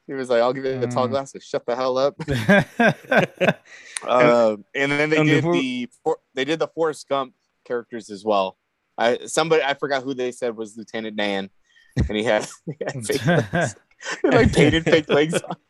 He 0.06 0.12
was 0.12 0.28
like, 0.30 0.40
"I'll 0.42 0.52
give 0.52 0.64
you 0.64 0.80
a 0.82 0.86
tall 0.86 1.06
Mm. 1.08 1.10
glass 1.10 1.32
to 1.32 1.40
shut 1.40 1.66
the 1.66 1.74
hell 1.76 1.98
up." 1.98 2.14
Uh, 4.06 4.56
and 4.74 4.92
then 4.92 5.08
they 5.08 5.16
um, 5.16 5.26
did 5.26 5.36
before- 5.44 5.54
the 5.54 5.88
they 6.34 6.44
did 6.44 6.58
the 6.58 6.68
Forrest 6.68 7.08
Gump 7.08 7.32
characters 7.64 8.10
as 8.10 8.22
well. 8.22 8.58
I 8.98 9.20
somebody 9.24 9.62
I 9.62 9.72
forgot 9.72 10.02
who 10.02 10.12
they 10.12 10.30
said 10.30 10.54
was 10.54 10.76
Lieutenant 10.76 11.16
Dan, 11.16 11.48
and 11.96 12.14
he 12.16 12.22
had, 12.22 12.46
he 12.66 12.74
had 12.84 13.06
fake 13.06 13.26
legs. 13.26 13.72
He, 13.72 13.80
like 14.24 14.52
painted 14.52 14.84
fake 14.84 15.08
legs. 15.08 15.34
on. 15.34 15.56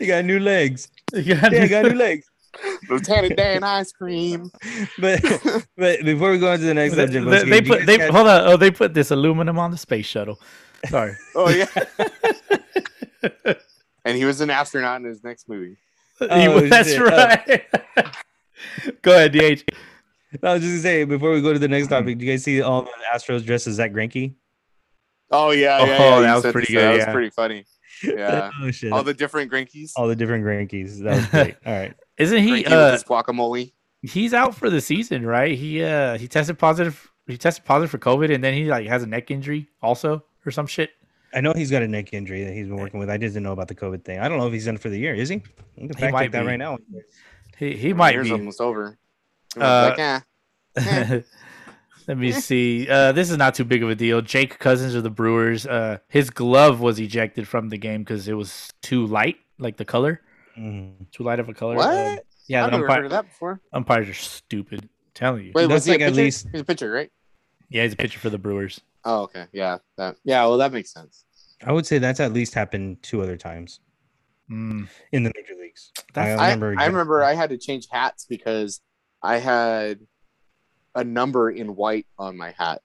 You 0.00 0.06
got 0.06 0.24
new 0.24 0.38
legs. 0.38 0.92
Yeah, 1.12 1.48
Yeah, 1.50 1.64
you 1.64 1.68
got 1.68 1.84
new 1.86 1.98
legs. 1.98 2.30
Lieutenant 2.88 3.36
Dan 3.36 3.64
ice 3.64 3.90
cream. 3.90 4.48
But 4.96 5.20
but 5.76 6.04
before 6.04 6.30
we 6.30 6.38
go 6.38 6.52
on 6.52 6.60
to 6.60 6.64
the 6.64 6.72
next 6.72 6.94
they, 6.94 7.04
subject, 7.04 7.26
they- 7.26 7.42
Boski, 7.42 7.50
they 7.50 7.62
put 7.62 7.86
they 7.86 7.98
catch- 7.98 8.12
hold 8.12 8.28
on. 8.28 8.46
Oh, 8.46 8.56
they 8.56 8.70
put 8.70 8.94
this 8.94 9.10
aluminum 9.10 9.58
on 9.58 9.72
the 9.72 9.76
space 9.76 10.06
shuttle. 10.06 10.38
Sorry. 10.88 11.16
Oh 11.34 11.48
yeah. 11.48 11.66
and 14.04 14.16
he 14.16 14.24
was 14.24 14.40
an 14.40 14.50
astronaut 14.50 15.00
in 15.00 15.06
his 15.06 15.24
next 15.24 15.48
movie. 15.48 15.76
Oh, 16.20 16.60
That's 16.60 16.90
shit. 16.90 17.00
right. 17.00 17.64
Go 19.02 19.12
ahead, 19.12 19.32
DH. 19.32 19.64
I 20.42 20.52
was 20.52 20.62
just 20.62 20.72
gonna 20.72 20.78
say 20.80 21.04
before 21.04 21.32
we 21.32 21.40
go 21.40 21.52
to 21.52 21.58
the 21.58 21.68
next 21.68 21.86
mm-hmm. 21.86 21.94
topic, 21.94 22.18
do 22.18 22.24
you 22.26 22.32
guys 22.32 22.44
see 22.44 22.60
all 22.60 22.82
the 22.82 22.90
Astros 23.12 23.44
dressed 23.44 23.66
as 23.66 23.74
Zach 23.74 23.92
Greinke? 23.92 24.34
Oh 25.30 25.50
yeah, 25.50 25.78
yeah, 25.84 25.96
Oh, 26.00 26.20
yeah. 26.20 26.20
that 26.20 26.28
you 26.28 26.42
was 26.42 26.52
pretty 26.52 26.72
this, 26.74 26.82
That 26.82 26.90
good, 26.92 27.06
was 27.06 27.12
pretty 27.14 27.30
funny. 27.30 27.64
Yeah. 28.04 28.50
oh 28.62 28.70
shit! 28.70 28.92
All 28.92 29.02
the 29.02 29.12
different 29.12 29.50
Grinkies. 29.50 29.90
all 29.96 30.06
the 30.06 30.14
different 30.14 30.44
Grankies. 30.44 31.02
That 31.02 31.16
was 31.16 31.26
great. 31.26 31.56
All 31.66 31.72
right. 31.72 31.94
Isn't 32.16 32.44
he? 32.44 32.50
Grinky 32.62 32.64
with 32.64 32.72
Uh, 32.72 32.92
his 32.92 33.02
guacamole. 33.02 33.72
he's 34.02 34.32
out 34.32 34.54
for 34.54 34.70
the 34.70 34.80
season, 34.80 35.26
right? 35.26 35.58
He 35.58 35.82
uh 35.82 36.16
he 36.16 36.28
tested 36.28 36.58
positive. 36.60 37.10
He 37.26 37.36
tested 37.36 37.64
positive 37.64 37.90
for 37.90 37.98
COVID, 37.98 38.32
and 38.32 38.42
then 38.44 38.54
he 38.54 38.66
like 38.66 38.86
has 38.86 39.02
a 39.02 39.06
neck 39.06 39.32
injury 39.32 39.68
also 39.82 40.22
or 40.46 40.52
some 40.52 40.68
shit. 40.68 40.90
I 41.34 41.40
know 41.40 41.52
he's 41.54 41.72
got 41.72 41.82
a 41.82 41.88
neck 41.88 42.12
injury 42.14 42.44
that 42.44 42.52
he's 42.54 42.68
been 42.68 42.76
working 42.76 43.00
with. 43.00 43.10
I 43.10 43.16
didn't 43.16 43.42
know 43.42 43.52
about 43.52 43.66
the 43.68 43.74
COVID 43.74 44.04
thing. 44.04 44.20
I 44.20 44.28
don't 44.28 44.38
know 44.38 44.46
if 44.46 44.52
he's 44.52 44.64
done 44.66 44.78
for 44.78 44.88
the 44.90 44.98
year. 44.98 45.12
Is 45.14 45.28
he? 45.28 45.42
We 45.76 45.88
can 45.88 45.96
fact 45.96 46.12
might 46.12 46.22
check 46.26 46.32
that 46.32 46.40
be. 46.42 46.46
right 46.46 46.56
now. 46.56 46.78
He 47.58 47.76
he 47.76 47.92
might 47.92 48.14
Year's 48.14 48.28
be. 48.28 48.32
almost 48.32 48.60
over. 48.60 48.96
Uh, 49.56 49.94
was 49.96 49.98
like, 49.98 50.86
eh. 50.86 51.20
Let 52.08 52.16
me 52.18 52.32
see. 52.32 52.88
Uh, 52.88 53.12
this 53.12 53.30
is 53.30 53.36
not 53.36 53.54
too 53.54 53.64
big 53.64 53.82
of 53.82 53.90
a 53.90 53.94
deal. 53.94 54.22
Jake 54.22 54.58
Cousins 54.58 54.94
of 54.94 55.02
the 55.02 55.10
Brewers. 55.10 55.66
Uh, 55.66 55.98
his 56.08 56.30
glove 56.30 56.80
was 56.80 56.98
ejected 56.98 57.46
from 57.46 57.68
the 57.68 57.76
game 57.76 58.02
because 58.02 58.26
it 58.28 58.32
was 58.32 58.70
too 58.82 59.04
light, 59.06 59.36
like 59.58 59.76
the 59.76 59.84
color, 59.84 60.22
Mhm. 60.58 61.10
too 61.12 61.22
light 61.22 61.38
of 61.38 61.48
a 61.50 61.54
color. 61.54 61.76
What? 61.76 61.86
Uh, 61.86 62.16
yeah, 62.48 62.64
I've 62.64 62.70
the 62.70 62.78
never 62.78 62.84
umpire, 62.84 62.96
heard 62.96 63.04
of 63.04 63.10
that 63.10 63.26
before. 63.26 63.60
umpires 63.74 64.08
are 64.08 64.14
stupid. 64.14 64.84
I'm 64.84 64.88
telling 65.12 65.44
you. 65.44 65.52
Wait, 65.54 65.66
That's 65.66 65.74
was 65.74 65.84
he 65.84 65.92
like 65.92 66.00
a 66.00 66.04
at 66.04 66.14
least- 66.14 66.48
He's 66.50 66.62
a 66.62 66.64
pitcher, 66.64 66.90
right? 66.90 67.10
Yeah, 67.68 67.82
he's 67.82 67.92
a 67.92 67.96
pitcher 67.96 68.18
for 68.18 68.30
the 68.30 68.38
Brewers. 68.38 68.80
Oh, 69.04 69.24
okay. 69.24 69.44
Yeah. 69.52 69.78
That. 69.98 70.16
Yeah. 70.24 70.40
Well, 70.46 70.56
that 70.56 70.72
makes 70.72 70.90
sense. 70.92 71.26
I 71.62 71.72
would 71.72 71.84
say 71.86 71.98
that's 71.98 72.20
at 72.20 72.32
least 72.32 72.54
happened 72.54 73.02
two 73.02 73.20
other 73.20 73.36
times 73.36 73.80
Mm, 74.50 74.88
in 75.12 75.24
the 75.24 75.32
major 75.36 75.54
leagues. 75.60 75.92
That's- 76.14 76.38
I 76.38 76.44
remember 76.46 76.68
I 76.70 76.72
exact- 76.72 76.88
remember 76.92 77.22
I 77.22 77.34
had 77.34 77.50
to 77.50 77.58
change 77.58 77.86
hats 77.90 78.24
because 78.24 78.80
I 79.22 79.36
had 79.38 80.00
a 80.94 81.04
number 81.04 81.50
in 81.50 81.74
white 81.76 82.06
on 82.18 82.36
my 82.36 82.50
hat, 82.52 82.82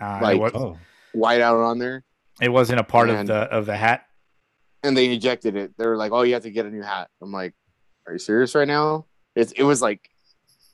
uh, 0.00 0.18
Like- 0.22 0.36
it, 0.36 0.40
was, 0.40 0.52
Oh, 0.54 0.78
white 1.12 1.40
out 1.40 1.58
on 1.58 1.78
there, 1.78 2.04
it 2.40 2.48
wasn't 2.48 2.80
a 2.80 2.84
part 2.84 3.10
of 3.10 3.26
the 3.26 3.34
of 3.34 3.66
the 3.66 3.76
hat. 3.76 4.06
and 4.82 4.96
they 4.96 5.06
ejected 5.12 5.56
it. 5.56 5.72
They 5.78 5.86
were 5.86 5.96
like, 5.96 6.12
"Oh, 6.12 6.22
you 6.22 6.34
have 6.34 6.42
to 6.42 6.50
get 6.50 6.66
a 6.66 6.70
new 6.70 6.82
hat." 6.82 7.08
I'm 7.22 7.32
like, 7.32 7.54
"Are 8.06 8.12
you 8.14 8.18
serious 8.18 8.54
right 8.54 8.68
now?" 8.68 9.06
It's 9.34 9.52
it 9.52 9.62
was 9.62 9.80
like 9.82 10.10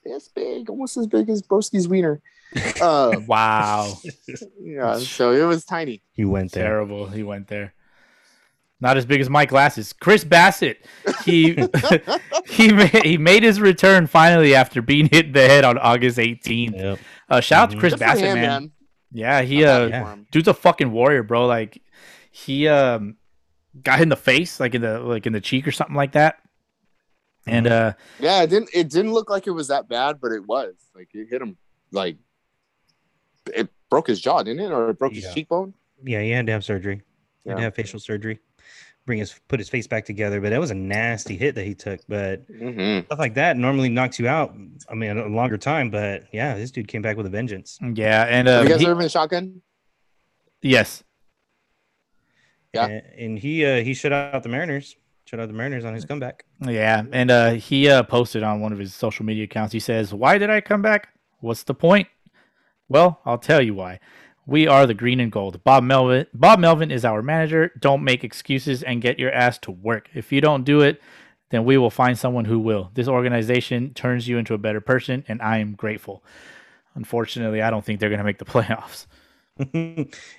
this 0.04 0.28
big, 0.28 0.70
almost 0.70 0.96
as 0.96 1.06
big 1.06 1.28
as 1.30 1.42
Broski's 1.42 1.86
wiener. 1.88 2.20
Uh, 2.80 3.20
Wow, 3.28 3.92
yeah, 4.60 4.98
so 4.98 5.32
it 5.32 5.44
was 5.44 5.64
tiny. 5.64 6.02
he 6.12 6.24
went 6.24 6.50
there. 6.52 6.64
terrible. 6.64 7.06
He 7.06 7.22
went 7.22 7.46
there. 7.48 7.74
Not 8.82 8.96
as 8.96 9.04
big 9.04 9.20
as 9.20 9.28
my 9.28 9.44
glasses. 9.44 9.92
Chris 9.92 10.24
Bassitt. 10.24 10.76
He 11.24 11.52
he 12.46 12.72
made, 12.72 13.04
he 13.04 13.18
made 13.18 13.42
his 13.42 13.60
return 13.60 14.06
finally 14.06 14.54
after 14.54 14.80
being 14.80 15.06
hit 15.06 15.26
in 15.26 15.32
the 15.32 15.46
head 15.46 15.64
on 15.64 15.76
August 15.78 16.16
18th. 16.18 16.74
Yep. 16.76 16.98
Uh, 17.28 17.40
shout 17.40 17.62
out 17.64 17.70
to 17.70 17.76
Mhm. 17.76 17.80
Chris 17.80 17.92
Good 17.94 18.00
Bassitt, 18.02 18.20
him, 18.22 18.40
man. 18.40 18.72
Yeah, 19.12 19.42
he 19.42 19.64
uh, 19.64 19.86
yeah. 19.86 20.16
dude's 20.30 20.48
a 20.48 20.54
fucking 20.54 20.90
warrior, 20.92 21.22
bro. 21.22 21.46
Like 21.46 21.82
he 22.30 22.68
um 22.68 23.16
got 23.82 23.98
hit 23.98 24.04
in 24.04 24.08
the 24.08 24.16
face, 24.16 24.58
like 24.60 24.74
in 24.74 24.80
the 24.82 24.98
like 25.00 25.26
in 25.26 25.32
the 25.32 25.40
cheek 25.40 25.66
or 25.68 25.72
something 25.72 25.96
like 25.96 26.12
that. 26.12 26.36
And 27.46 27.66
uh 27.66 27.92
Yeah, 28.18 28.42
it 28.42 28.50
didn't 28.50 28.70
it 28.72 28.88
didn't 28.88 29.12
look 29.12 29.28
like 29.28 29.46
it 29.46 29.50
was 29.50 29.68
that 29.68 29.88
bad, 29.88 30.20
but 30.22 30.32
it 30.32 30.46
was. 30.46 30.74
Like 30.94 31.08
it 31.12 31.28
hit 31.28 31.42
him 31.42 31.56
like 31.92 32.16
it 33.54 33.68
broke 33.90 34.06
his 34.06 34.20
jaw, 34.20 34.42
didn't 34.42 34.60
it? 34.64 34.70
Or 34.72 34.90
it 34.90 34.98
broke 34.98 35.12
Yeah. 35.14 35.22
his 35.22 35.34
cheekbone? 35.34 35.74
Yeah, 36.04 36.22
he 36.22 36.30
had 36.30 36.46
to 36.46 36.52
have 36.52 36.64
surgery. 36.64 37.02
He 37.44 37.50
had 37.50 37.56
to 37.56 37.62
have 37.64 37.74
facial 37.74 37.98
surgery, 38.00 38.38
bring 39.10 39.18
his 39.18 39.34
put 39.48 39.58
his 39.58 39.68
face 39.68 39.88
back 39.88 40.04
together. 40.04 40.40
But 40.40 40.50
that 40.50 40.60
was 40.60 40.70
a 40.70 40.74
nasty 40.74 41.36
hit 41.36 41.56
that 41.56 41.64
he 41.66 41.74
took. 41.74 42.00
But 42.08 42.46
Mm-hmm. 42.48 43.06
stuff 43.06 43.18
like 43.18 43.34
that 43.34 43.56
normally 43.56 43.88
knocks 43.88 44.18
you 44.20 44.28
out. 44.28 44.54
I 44.88 44.94
mean, 44.94 45.18
a 45.18 45.26
longer 45.26 45.58
time. 45.58 45.90
But 45.90 46.24
yeah, 46.32 46.56
this 46.56 46.70
dude 46.70 46.86
came 46.86 47.02
back 47.02 47.16
with 47.16 47.26
a 47.26 47.30
vengeance. 47.30 47.78
yeah, 47.94 48.24
and 48.28 48.46
Have 48.46 48.60
uh 48.60 48.62
you 48.62 48.68
guys 48.68 48.80
he- 48.80 48.86
ever 48.86 48.94
been 48.94 49.08
shotgun? 49.08 49.62
yes. 50.62 51.02
Yeah. 52.72 52.86
And, 52.86 53.02
and 53.18 53.38
he 53.38 53.64
uh, 53.66 53.82
he 53.82 53.94
shut 53.94 54.12
out 54.12 54.42
the 54.44 54.48
Mariners. 54.48 54.94
Shut 55.24 55.40
out 55.40 55.48
the 55.48 55.54
Mariners 55.54 55.84
on 55.84 55.92
his 55.94 56.04
comeback. 56.04 56.44
Yeah, 56.60 57.02
and 57.12 57.30
uh, 57.30 57.50
he 57.52 57.88
uh, 57.88 58.02
posted 58.04 58.42
on 58.44 58.60
one 58.60 58.72
of 58.72 58.78
his 58.78 58.94
social 58.94 59.24
media 59.24 59.44
accounts. 59.44 59.72
He 59.72 59.80
says, 59.80 60.14
"Why 60.14 60.38
did 60.38 60.50
I 60.50 60.60
come 60.60 60.82
back? 60.82 61.08
What's 61.40 61.64
the 61.64 61.74
point? 61.74 62.06
Well, 62.88 63.20
I'll 63.24 63.38
tell 63.38 63.60
you 63.62 63.74
why. 63.74 63.98
We 64.50 64.66
are 64.66 64.84
the 64.84 64.94
green 64.94 65.20
and 65.20 65.30
gold. 65.30 65.62
Bob 65.62 65.84
Melvin. 65.84 66.26
Bob 66.34 66.58
Melvin 66.58 66.90
is 66.90 67.04
our 67.04 67.22
manager. 67.22 67.70
Don't 67.78 68.02
make 68.02 68.24
excuses 68.24 68.82
and 68.82 69.00
get 69.00 69.16
your 69.16 69.30
ass 69.30 69.58
to 69.58 69.70
work. 69.70 70.10
If 70.12 70.32
you 70.32 70.40
don't 70.40 70.64
do 70.64 70.80
it, 70.80 71.00
then 71.50 71.64
we 71.64 71.78
will 71.78 71.88
find 71.88 72.18
someone 72.18 72.46
who 72.46 72.58
will. 72.58 72.90
This 72.94 73.06
organization 73.06 73.94
turns 73.94 74.26
you 74.26 74.38
into 74.38 74.52
a 74.52 74.58
better 74.58 74.80
person, 74.80 75.24
and 75.28 75.40
I 75.40 75.58
am 75.58 75.76
grateful. 75.76 76.24
Unfortunately, 76.96 77.62
I 77.62 77.70
don't 77.70 77.84
think 77.84 78.00
they're 78.00 78.08
going 78.08 78.18
to 78.18 78.24
make 78.24 78.38
the 78.38 78.44
playoffs. 78.56 79.06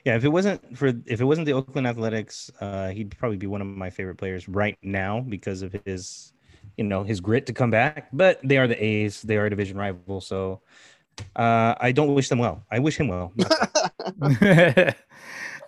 yeah, 0.04 0.18
if 0.18 0.26
it 0.26 0.30
wasn't 0.30 0.78
for 0.78 0.88
if 1.06 1.22
it 1.22 1.24
wasn't 1.24 1.46
the 1.46 1.54
Oakland 1.54 1.88
Athletics, 1.88 2.52
uh, 2.60 2.90
he'd 2.90 3.18
probably 3.18 3.38
be 3.38 3.48
one 3.48 3.62
of 3.62 3.68
my 3.68 3.90
favorite 3.90 4.18
players 4.18 4.50
right 4.50 4.78
now 4.84 5.22
because 5.22 5.62
of 5.62 5.74
his, 5.86 6.34
you 6.76 6.84
know, 6.84 7.04
his 7.04 7.22
grit 7.22 7.46
to 7.46 7.54
come 7.54 7.72
back. 7.72 8.10
But 8.12 8.42
they 8.44 8.58
are 8.58 8.68
the 8.68 8.84
A's; 8.84 9.22
they 9.22 9.38
are 9.38 9.46
a 9.46 9.50
division 9.50 9.78
rival, 9.78 10.20
so 10.20 10.60
uh, 11.36 11.76
I 11.80 11.92
don't 11.92 12.14
wish 12.14 12.30
them 12.30 12.40
well. 12.40 12.64
I 12.72 12.80
wish 12.80 13.00
him 13.00 13.08
well. 13.08 13.34
there 14.40 14.96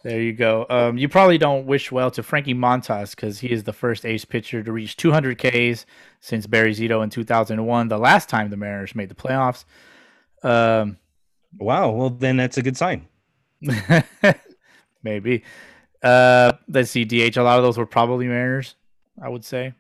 you 0.04 0.34
go. 0.34 0.66
Um, 0.70 0.98
you 0.98 1.08
probably 1.08 1.38
don't 1.38 1.66
wish 1.66 1.92
well 1.92 2.12
to 2.12 2.24
Frankie 2.24 2.54
Montas 2.54 3.16
because 3.16 3.40
he 3.40 3.52
is 3.52 3.64
the 3.64 3.74
first 3.74 4.06
A's 4.06 4.26
pitcher 4.26 4.64
to 4.64 4.72
reach 4.72 4.98
200 4.98 5.38
Ks 5.38 5.86
since 6.20 6.48
Barry 6.48 6.74
Zito 6.74 7.04
in 7.04 7.10
2001, 7.10 7.88
the 7.88 7.98
last 7.98 8.30
time 8.30 8.50
the 8.50 8.58
Mariners 8.58 8.96
made 8.96 9.10
the 9.10 9.16
playoffs. 9.16 9.66
Um, 10.44 10.98
wow, 11.58 11.92
well 11.92 12.10
then 12.10 12.38
that's 12.38 12.58
a 12.58 12.62
good 12.62 12.78
sign. 12.78 13.08
maybe. 15.04 15.44
Uh, 16.02 16.54
let's 16.68 16.92
see. 16.92 17.06
DH. 17.06 17.38
A 17.38 17.44
lot 17.44 17.58
of 17.58 17.64
those 17.64 17.78
were 17.78 17.86
probably 17.86 18.28
Mariners. 18.28 18.76
I 19.22 19.30
would 19.30 19.46
say 19.46 19.74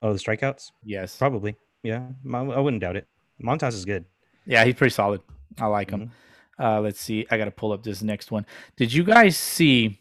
Oh, 0.00 0.12
the 0.12 0.18
strikeouts, 0.18 0.70
yes. 0.84 1.16
probably. 1.16 1.56
Yeah, 1.82 2.06
I 2.32 2.38
I 2.38 2.60
wouldn't 2.60 2.80
doubt 2.82 2.96
it. 2.96 3.06
Montas 3.42 3.72
is 3.72 3.84
good. 3.84 4.04
Yeah, 4.46 4.64
he's 4.64 4.74
pretty 4.74 4.92
solid. 4.92 5.20
I 5.58 5.66
like 5.66 5.90
him. 5.90 6.10
Uh, 6.58 6.80
let's 6.80 7.00
see. 7.00 7.26
I 7.30 7.38
got 7.38 7.46
to 7.46 7.50
pull 7.50 7.72
up 7.72 7.82
this 7.82 8.02
next 8.02 8.30
one. 8.30 8.46
Did 8.76 8.92
you 8.92 9.04
guys 9.04 9.36
see 9.36 10.00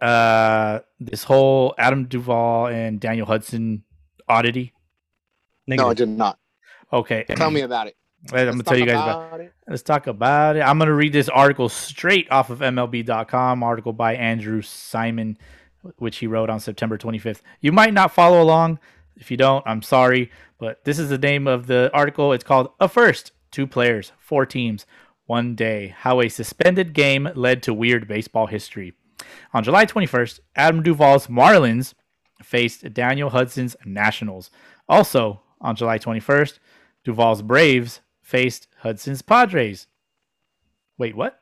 uh, 0.00 0.80
this 1.00 1.24
whole 1.24 1.74
Adam 1.78 2.04
Duvall 2.06 2.66
and 2.68 3.00
Daniel 3.00 3.26
Hudson 3.26 3.84
oddity? 4.28 4.72
No, 5.66 5.90
I 5.90 5.94
did 5.94 6.08
not. 6.08 6.38
Okay, 6.92 7.24
Tell 7.24 7.50
me 7.50 7.62
about 7.62 7.86
it. 7.86 7.96
I'm 8.32 8.50
gonna 8.50 8.62
tell 8.62 8.78
you 8.78 8.86
guys 8.86 8.94
about. 8.94 9.26
about 9.28 9.40
it. 9.40 9.52
Let's 9.66 9.82
talk 9.82 10.06
about 10.06 10.56
it. 10.56 10.60
I'm 10.60 10.78
gonna 10.78 10.92
read 10.94 11.12
this 11.12 11.28
article 11.28 11.68
straight 11.68 12.30
off 12.30 12.50
of 12.50 12.60
MLB.com. 12.60 13.62
Article 13.62 13.92
by 13.92 14.14
Andrew 14.14 14.62
Simon, 14.62 15.36
which 15.96 16.18
he 16.18 16.26
wrote 16.28 16.48
on 16.50 16.60
September 16.60 16.96
25th. 16.96 17.40
You 17.60 17.72
might 17.72 17.92
not 17.94 18.12
follow 18.12 18.40
along. 18.40 18.78
If 19.16 19.30
you 19.30 19.36
don't, 19.36 19.66
I'm 19.66 19.82
sorry, 19.82 20.30
but 20.58 20.84
this 20.84 20.98
is 21.00 21.08
the 21.08 21.18
name 21.18 21.48
of 21.48 21.66
the 21.66 21.90
article. 21.92 22.32
It's 22.32 22.44
called 22.44 22.70
"A 22.78 22.88
First: 22.88 23.32
Two 23.52 23.68
Players, 23.68 24.10
Four 24.18 24.44
Teams, 24.46 24.84
One 25.26 25.54
Day: 25.54 25.94
How 25.96 26.20
a 26.20 26.28
Suspended 26.28 26.92
Game 26.92 27.28
Led 27.36 27.62
to 27.62 27.72
Weird 27.72 28.08
Baseball 28.08 28.48
History." 28.48 28.94
On 29.54 29.62
July 29.62 29.86
21st, 29.86 30.40
Adam 30.56 30.82
Duvall's 30.82 31.28
Marlins 31.28 31.94
faced 32.42 32.92
Daniel 32.92 33.30
Hudson's 33.30 33.76
Nationals. 33.84 34.50
Also 34.88 35.40
on 35.60 35.76
July 35.76 35.98
21st, 35.98 36.58
Duvall's 37.04 37.42
Braves 37.42 38.00
faced 38.20 38.66
Hudson's 38.78 39.22
Padres. 39.22 39.86
Wait, 40.98 41.16
what? 41.16 41.38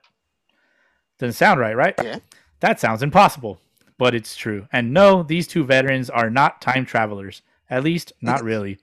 Doesn't 1.18 1.34
sound 1.34 1.60
right, 1.60 1.76
right? 1.76 1.94
Yeah. 2.02 2.18
That 2.60 2.80
sounds 2.80 3.02
impossible, 3.02 3.60
but 3.98 4.14
it's 4.14 4.36
true. 4.36 4.66
And 4.72 4.92
no, 4.92 5.22
these 5.22 5.46
two 5.46 5.64
veterans 5.64 6.10
are 6.10 6.30
not 6.30 6.60
time 6.60 6.84
travelers. 6.84 7.42
At 7.68 7.84
least, 7.84 8.12
not 8.20 8.42
really. 8.42 8.78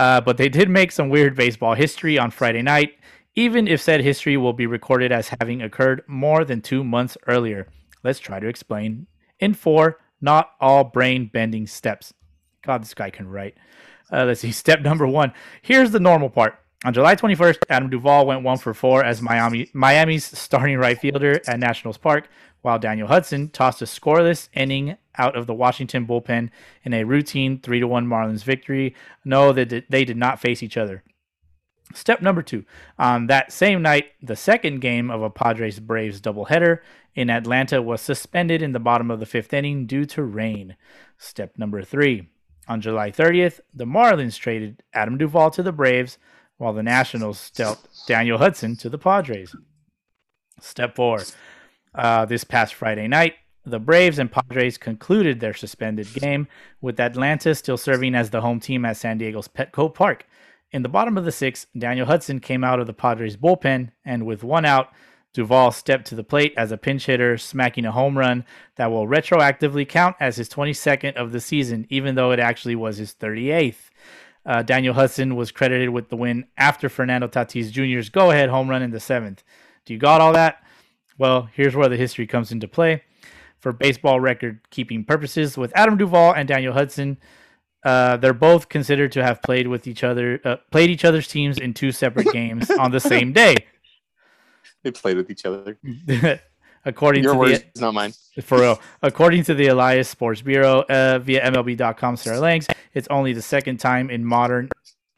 Uh, 0.00 0.18
but 0.18 0.38
they 0.38 0.48
did 0.48 0.70
make 0.70 0.90
some 0.90 1.10
weird 1.10 1.36
baseball 1.36 1.74
history 1.74 2.18
on 2.18 2.30
Friday 2.30 2.62
night, 2.62 2.94
even 3.34 3.68
if 3.68 3.82
said 3.82 4.00
history 4.00 4.34
will 4.34 4.54
be 4.54 4.64
recorded 4.66 5.12
as 5.12 5.30
having 5.40 5.60
occurred 5.60 6.02
more 6.06 6.42
than 6.42 6.62
two 6.62 6.82
months 6.82 7.18
earlier. 7.26 7.66
Let's 8.02 8.18
try 8.18 8.40
to 8.40 8.48
explain 8.48 9.08
in 9.40 9.52
four 9.52 9.98
not 10.18 10.52
all 10.58 10.84
brain 10.84 11.28
bending 11.30 11.66
steps. 11.66 12.14
God, 12.62 12.80
this 12.80 12.94
guy 12.94 13.10
can 13.10 13.28
write. 13.28 13.58
Uh, 14.10 14.24
let's 14.24 14.40
see. 14.40 14.52
Step 14.64 14.80
number 14.80 15.06
one. 15.06 15.34
Here's 15.60 15.90
the 15.90 16.00
normal 16.00 16.30
part. 16.30 16.54
On 16.86 16.94
July 16.94 17.14
21st, 17.14 17.58
Adam 17.68 17.90
Duvall 17.90 18.24
went 18.24 18.42
one 18.42 18.56
for 18.56 18.72
four 18.72 19.04
as 19.04 19.20
Miami 19.20 19.68
Miami's 19.74 20.24
starting 20.24 20.78
right 20.78 20.98
fielder 20.98 21.42
at 21.46 21.58
Nationals 21.58 21.98
Park 21.98 22.26
while 22.62 22.78
Daniel 22.78 23.08
Hudson 23.08 23.48
tossed 23.48 23.82
a 23.82 23.86
scoreless 23.86 24.48
inning 24.54 24.96
out 25.16 25.36
of 25.36 25.46
the 25.46 25.54
Washington 25.54 26.06
bullpen 26.06 26.50
in 26.84 26.94
a 26.94 27.04
routine 27.04 27.60
3 27.60 27.84
1 27.84 28.06
Marlins 28.06 28.44
victory. 28.44 28.94
No, 29.24 29.52
did, 29.52 29.84
they 29.88 30.04
did 30.04 30.16
not 30.16 30.40
face 30.40 30.62
each 30.62 30.76
other. 30.76 31.02
Step 31.92 32.22
number 32.22 32.42
two. 32.42 32.64
On 32.98 33.26
that 33.26 33.52
same 33.52 33.82
night, 33.82 34.12
the 34.22 34.36
second 34.36 34.80
game 34.80 35.10
of 35.10 35.22
a 35.22 35.30
Padres 35.30 35.80
Braves 35.80 36.20
doubleheader 36.20 36.78
in 37.14 37.30
Atlanta 37.30 37.82
was 37.82 38.00
suspended 38.00 38.62
in 38.62 38.72
the 38.72 38.78
bottom 38.78 39.10
of 39.10 39.18
the 39.18 39.26
fifth 39.26 39.52
inning 39.52 39.86
due 39.86 40.04
to 40.06 40.22
rain. 40.22 40.76
Step 41.18 41.58
number 41.58 41.82
three. 41.82 42.28
On 42.68 42.80
July 42.80 43.10
30th, 43.10 43.60
the 43.74 43.86
Marlins 43.86 44.38
traded 44.38 44.84
Adam 44.94 45.18
Duvall 45.18 45.50
to 45.50 45.62
the 45.62 45.72
Braves, 45.72 46.18
while 46.56 46.72
the 46.72 46.82
Nationals 46.82 47.50
dealt 47.50 47.88
Daniel 48.06 48.38
Hudson 48.38 48.76
to 48.76 48.88
the 48.88 48.98
Padres. 48.98 49.56
Step 50.60 50.94
four. 50.94 51.22
Uh, 51.94 52.24
this 52.24 52.44
past 52.44 52.74
Friday 52.74 53.08
night, 53.08 53.34
the 53.66 53.78
Braves 53.78 54.18
and 54.18 54.30
Padres 54.30 54.78
concluded 54.78 55.40
their 55.40 55.54
suspended 55.54 56.12
game, 56.14 56.48
with 56.80 57.00
Atlanta 57.00 57.54
still 57.54 57.76
serving 57.76 58.14
as 58.14 58.30
the 58.30 58.40
home 58.40 58.60
team 58.60 58.84
at 58.84 58.96
San 58.96 59.18
Diego's 59.18 59.48
Petco 59.48 59.92
Park. 59.92 60.26
In 60.72 60.82
the 60.82 60.88
bottom 60.88 61.18
of 61.18 61.24
the 61.24 61.32
sixth, 61.32 61.66
Daniel 61.76 62.06
Hudson 62.06 62.40
came 62.40 62.62
out 62.62 62.80
of 62.80 62.86
the 62.86 62.92
Padres 62.92 63.36
bullpen, 63.36 63.90
and 64.04 64.24
with 64.24 64.44
one 64.44 64.64
out, 64.64 64.92
Duvall 65.32 65.70
stepped 65.72 66.06
to 66.06 66.14
the 66.14 66.24
plate 66.24 66.54
as 66.56 66.72
a 66.72 66.76
pinch 66.76 67.06
hitter, 67.06 67.36
smacking 67.36 67.84
a 67.84 67.92
home 67.92 68.18
run 68.18 68.44
that 68.76 68.90
will 68.90 69.06
retroactively 69.06 69.88
count 69.88 70.16
as 70.18 70.36
his 70.36 70.48
22nd 70.48 71.14
of 71.14 71.32
the 71.32 71.40
season, 71.40 71.86
even 71.88 72.14
though 72.14 72.32
it 72.32 72.40
actually 72.40 72.74
was 72.74 72.96
his 72.96 73.14
38th. 73.14 73.90
Uh, 74.44 74.62
Daniel 74.62 74.94
Hudson 74.94 75.36
was 75.36 75.52
credited 75.52 75.90
with 75.90 76.08
the 76.08 76.16
win 76.16 76.46
after 76.56 76.88
Fernando 76.88 77.28
Tatis 77.28 77.70
Jr.'s 77.70 78.08
go 78.08 78.30
ahead 78.30 78.48
home 78.48 78.70
run 78.70 78.82
in 78.82 78.90
the 78.90 78.98
seventh. 78.98 79.44
Do 79.84 79.92
you 79.92 79.98
got 79.98 80.20
all 80.20 80.32
that? 80.32 80.62
Well, 81.20 81.50
here's 81.52 81.76
where 81.76 81.90
the 81.90 81.98
history 81.98 82.26
comes 82.26 82.50
into 82.50 82.66
play. 82.66 83.02
For 83.58 83.74
baseball 83.74 84.20
record 84.20 84.60
keeping 84.70 85.04
purposes, 85.04 85.58
with 85.58 85.70
Adam 85.76 85.98
Duvall 85.98 86.32
and 86.32 86.48
Daniel 86.48 86.72
Hudson, 86.72 87.18
uh, 87.84 88.16
they're 88.16 88.32
both 88.32 88.70
considered 88.70 89.12
to 89.12 89.22
have 89.22 89.42
played 89.42 89.68
with 89.68 89.86
each 89.86 90.02
other, 90.02 90.40
uh, 90.46 90.56
played 90.70 90.88
each 90.88 91.04
other's 91.04 91.28
teams 91.28 91.58
in 91.58 91.74
two 91.74 91.92
separate 91.92 92.32
games 92.32 92.70
on 92.78 92.90
the 92.90 93.00
same 93.00 93.34
day. 93.34 93.54
They 94.82 94.92
played 94.92 95.18
with 95.18 95.30
each 95.30 95.44
other. 95.44 95.76
according 96.86 97.24
Your 97.24 97.34
to 97.34 97.38
words, 97.38 97.64
the 97.74 97.80
not 97.82 97.92
mine. 97.92 98.14
for 98.42 98.58
real, 98.58 98.80
according 99.02 99.44
to 99.44 99.54
the 99.54 99.66
Elias 99.66 100.08
Sports 100.08 100.40
Bureau 100.40 100.84
uh, 100.88 101.18
via 101.18 101.44
MLB.com, 101.50 102.16
Sarah 102.16 102.40
Langs, 102.40 102.66
it's 102.94 103.08
only 103.08 103.34
the 103.34 103.42
second 103.42 103.76
time 103.76 104.08
in 104.08 104.24
modern 104.24 104.70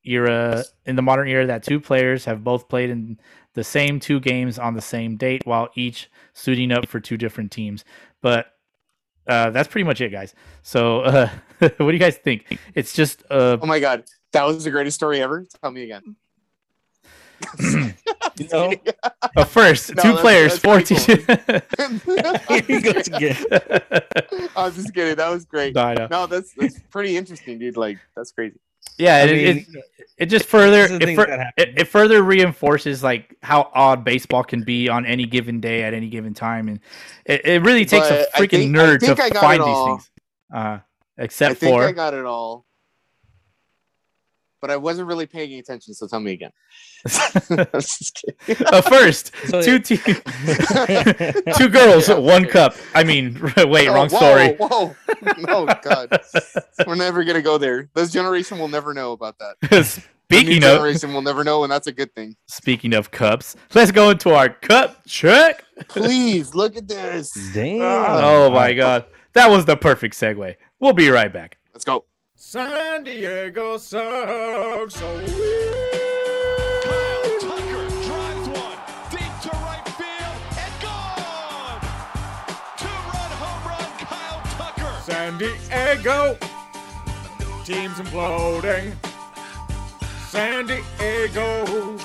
era 0.04 0.64
in 0.84 0.96
the 0.96 1.02
modern 1.02 1.28
era 1.28 1.46
that 1.46 1.62
two 1.62 1.78
players 1.78 2.24
have 2.24 2.42
both 2.42 2.68
played 2.68 2.90
in 2.90 3.20
the 3.54 3.64
same 3.64 4.00
two 4.00 4.18
games 4.20 4.58
on 4.58 4.74
the 4.74 4.80
same 4.80 5.16
date, 5.16 5.42
while 5.44 5.68
each 5.74 6.10
suiting 6.32 6.72
up 6.72 6.88
for 6.88 7.00
two 7.00 7.16
different 7.16 7.50
teams. 7.52 7.84
But 8.20 8.46
uh, 9.26 9.50
that's 9.50 9.68
pretty 9.68 9.84
much 9.84 10.00
it, 10.00 10.10
guys. 10.10 10.34
So, 10.62 11.00
uh, 11.02 11.28
what 11.58 11.78
do 11.78 11.92
you 11.92 11.98
guys 11.98 12.16
think? 12.16 12.58
It's 12.74 12.92
just 12.92 13.22
uh, 13.30 13.58
Oh 13.60 13.66
my 13.66 13.78
god, 13.80 14.04
that 14.32 14.44
was 14.44 14.64
the 14.64 14.70
greatest 14.70 14.96
story 14.96 15.20
ever. 15.22 15.44
Tell 15.60 15.70
me 15.70 15.82
again. 15.84 16.16
You 18.36 18.48
know, 18.50 18.72
a 19.36 19.44
first 19.44 19.94
No, 19.94 20.02
two 20.02 20.08
that's- 20.14 20.20
players, 20.22 20.58
that's 20.58 20.86
pretty 20.86 20.94
fourteen. 20.94 21.26
here 22.48 22.62
he 22.66 22.80
goes 22.80 23.06
again. 23.08 23.36
I 24.56 24.64
was 24.64 24.76
just 24.76 24.94
kidding. 24.94 25.16
That 25.16 25.28
was 25.28 25.44
great. 25.44 25.74
No, 25.74 25.82
I. 25.82 26.06
No, 26.10 26.26
that's 26.26 26.54
that's 26.54 26.78
pretty 26.90 27.14
interesting, 27.16 27.58
dude. 27.58 27.76
Like 27.76 27.98
that's 28.16 28.32
crazy. 28.32 28.58
Yeah, 28.99 29.25
it, 29.25 29.31
mean, 29.33 29.66
it, 29.75 29.85
it 30.18 30.27
just 30.27 30.45
further 30.45 30.83
These 30.87 30.90
are 30.92 30.99
the 30.99 31.12
it, 31.12 31.16
fur- 31.16 31.53
it, 31.57 31.68
it 31.79 31.88
further 31.88 32.23
reinforces 32.23 33.03
like 33.03 33.37
how 33.42 33.71
odd 33.75 34.05
baseball 34.05 34.45
can 34.45 34.62
be 34.62 34.88
on 34.88 35.07
any 35.07 35.25
given 35.27 35.61
day 35.61 35.83
at 35.83 35.95
any 35.95 36.09
given 36.09 36.35
time, 36.35 36.68
and 36.68 36.79
it, 37.25 37.45
it 37.45 37.62
really 37.62 37.85
takes 37.85 38.09
But 38.09 38.21
a 38.21 38.37
I 38.37 38.40
freaking 38.40 38.51
think- 38.51 38.77
I 38.77 38.81
nerd 38.81 39.01
think 39.01 39.16
to 39.16 39.23
I 39.25 39.31
find 39.31 39.61
these 39.62 39.66
all. 39.66 39.87
things. 39.97 40.11
Uh, 40.55 40.59
I 40.59 40.83
except 41.18 41.59
think 41.59 41.75
for 41.75 41.85
I 41.85 41.92
got 41.92 42.14
it 42.14 42.25
all, 42.25 42.66
but 44.62 44.70
I 44.70 44.77
wasn't 44.79 45.09
really 45.09 45.27
paying 45.27 45.59
attention. 45.59 45.92
So 45.92 46.07
tell 46.07 46.20
me 46.20 46.33
again. 46.33 46.53
Just 47.07 48.18
kidding. 48.46 48.66
uh, 48.68 48.81
first 48.81 49.33
So- 49.48 49.61
two 49.61 49.79
te- 49.81 49.96
two 51.59 51.68
girls, 51.68 52.09
Yeah, 52.09 52.18
one 52.18 52.44
okay. 52.44 52.51
cup. 52.53 52.77
I 52.94 53.05
mean, 53.05 53.38
wait, 53.57 53.88
Oh, 53.88 53.94
wrong 53.94 54.09
whoa, 54.09 54.18
story. 54.18 54.55
Whoa, 54.55 54.94
no, 55.46 55.66
God, 55.83 56.18
we're 56.87 56.94
never 56.94 57.25
gonna 57.25 57.42
go 57.42 57.59
there. 57.59 57.90
This 57.94 58.11
generation 58.12 58.59
will 58.59 58.68
never 58.68 58.94
know 58.94 59.12
about 59.12 59.37
that. 59.40 59.57
The 59.68 59.77
new 59.79 59.83
speaking 60.44 60.64
of 60.64 60.70
generation 60.77 61.12
will 61.12 61.20
never 61.22 61.44
know, 61.44 61.64
and 61.64 61.70
that's 61.72 61.88
a 61.88 61.92
good 61.92 62.14
thing. 62.14 62.37
speaking 62.48 62.94
of 62.94 63.11
cups, 63.11 63.55
let's 63.75 63.90
go 63.90 64.09
into 64.11 64.31
our 64.31 64.48
cup 64.48 65.03
check. 65.07 65.64
Please 65.88 66.55
look 66.55 66.77
at 66.77 66.88
this. 66.88 67.33
Damn. 67.53 67.81
Oh 67.83 68.48
my 68.51 68.72
god, 68.72 69.05
that 69.35 69.51
was 69.51 69.64
the 69.66 69.77
perfect 69.77 70.14
segue. 70.14 70.55
We'll 70.81 70.92
be 70.94 71.11
right 71.11 71.33
back. 71.33 71.59
Let's 71.75 71.85
go. 71.85 72.05
San 72.44 73.05
Diego 73.05 73.78
sucks. 73.78 74.96
So 74.96 75.07
Kyle 76.83 77.22
Tucker 77.40 77.88
drives 78.02 78.48
one 78.48 78.78
deep 79.11 79.35
to 79.42 79.50
right 79.62 79.88
field 79.96 80.38
and 80.59 80.74
gone. 80.83 81.81
Two-run 82.76 83.31
home 83.40 83.62
run, 83.68 83.90
Kyle 84.00 84.42
Tucker. 84.59 84.92
San 85.02 85.38
Diego, 85.38 86.37
team's 87.64 87.98
imploding. 87.98 88.92
San 90.28 90.66
Diego, 90.66 91.96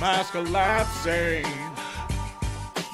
mask 0.00 0.32
collapsing. 0.32 1.44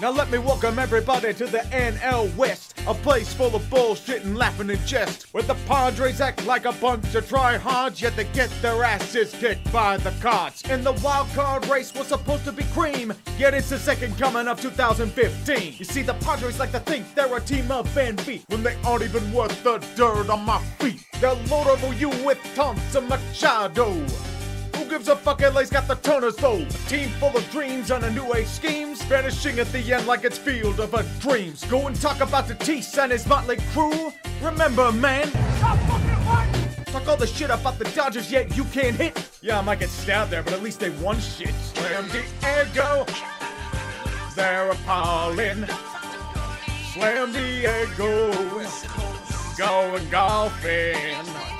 Now 0.00 0.10
let 0.10 0.30
me 0.30 0.38
welcome 0.38 0.78
everybody 0.80 1.34
to 1.34 1.46
the 1.46 1.58
NL 1.58 2.34
West, 2.36 2.73
a 2.86 2.94
place 2.94 3.32
full 3.32 3.54
of 3.54 3.68
bullshit 3.70 4.24
and 4.24 4.36
laughing 4.36 4.70
and 4.70 4.86
jest, 4.86 5.32
where 5.32 5.42
the 5.42 5.54
Padres 5.66 6.20
act 6.20 6.44
like 6.46 6.64
a 6.64 6.72
bunch 6.72 7.14
of 7.14 7.28
tryhards, 7.28 8.00
yet 8.00 8.14
they 8.16 8.24
get 8.32 8.50
their 8.60 8.84
asses 8.84 9.34
kicked 9.34 9.70
by 9.72 9.96
the 9.96 10.12
Cards. 10.20 10.62
And 10.68 10.84
the 10.84 10.92
wild 11.04 11.28
card 11.30 11.66
race 11.68 11.94
was 11.94 12.08
supposed 12.08 12.44
to 12.44 12.52
be 12.52 12.64
cream, 12.74 13.12
yet 13.38 13.54
it's 13.54 13.70
the 13.70 13.78
second 13.78 14.16
coming 14.18 14.48
of 14.48 14.60
2015. 14.60 15.74
You 15.78 15.84
see, 15.84 16.02
the 16.02 16.14
Padres 16.14 16.58
like 16.58 16.72
to 16.72 16.80
think 16.80 17.14
they're 17.14 17.36
a 17.36 17.40
team 17.40 17.70
of 17.70 17.96
envy 17.96 18.44
when 18.48 18.62
they 18.62 18.76
aren't 18.84 19.04
even 19.04 19.32
worth 19.32 19.62
the 19.62 19.78
dirt 19.96 20.28
on 20.28 20.44
my 20.44 20.58
feet. 20.78 21.04
They'll 21.20 21.34
load 21.50 21.68
over 21.68 21.94
you 21.94 22.10
with 22.24 22.38
Thompson 22.54 23.08
Machado. 23.08 23.94
Who 24.84 24.90
gives 24.90 25.08
a 25.08 25.16
fuck? 25.16 25.40
LA's 25.40 25.70
got 25.70 25.88
the 25.88 25.94
Turners 25.94 26.36
though. 26.36 26.58
A 26.58 26.88
team 26.88 27.08
full 27.18 27.34
of 27.34 27.50
dreams 27.50 27.90
and 27.90 28.04
a 28.04 28.10
new 28.10 28.34
age 28.34 28.46
schemes. 28.46 29.02
Vanishing 29.04 29.58
at 29.58 29.72
the 29.72 29.94
end 29.94 30.06
like 30.06 30.24
it's 30.24 30.36
field 30.36 30.78
of 30.78 30.92
a 30.92 31.02
dreams. 31.20 31.64
Go 31.64 31.86
and 31.86 31.98
talk 31.98 32.20
about 32.20 32.48
the 32.48 32.54
Tease 32.54 32.98
and 32.98 33.10
his 33.10 33.26
motley 33.26 33.56
crew. 33.72 34.12
Remember, 34.42 34.92
man. 34.92 35.30
Talk 36.84 37.08
all 37.08 37.16
the 37.16 37.26
shit 37.26 37.48
about 37.48 37.78
the 37.78 37.86
Dodgers, 37.96 38.30
yet 38.30 38.54
you 38.58 38.64
can't 38.64 38.94
hit. 38.94 39.26
Yeah, 39.40 39.58
I 39.58 39.62
might 39.62 39.80
get 39.80 39.88
stabbed 39.88 40.30
there, 40.30 40.42
but 40.42 40.52
at 40.52 40.62
least 40.62 40.80
they 40.80 40.90
won 40.90 41.18
shit. 41.18 41.54
Slam 41.54 42.06
Diego. 42.10 43.06
They're 44.36 44.70
appalling. 44.70 45.64
Slam 46.92 47.32
Diego. 47.32 48.32
Going 49.56 50.10
golfing. 50.10 51.53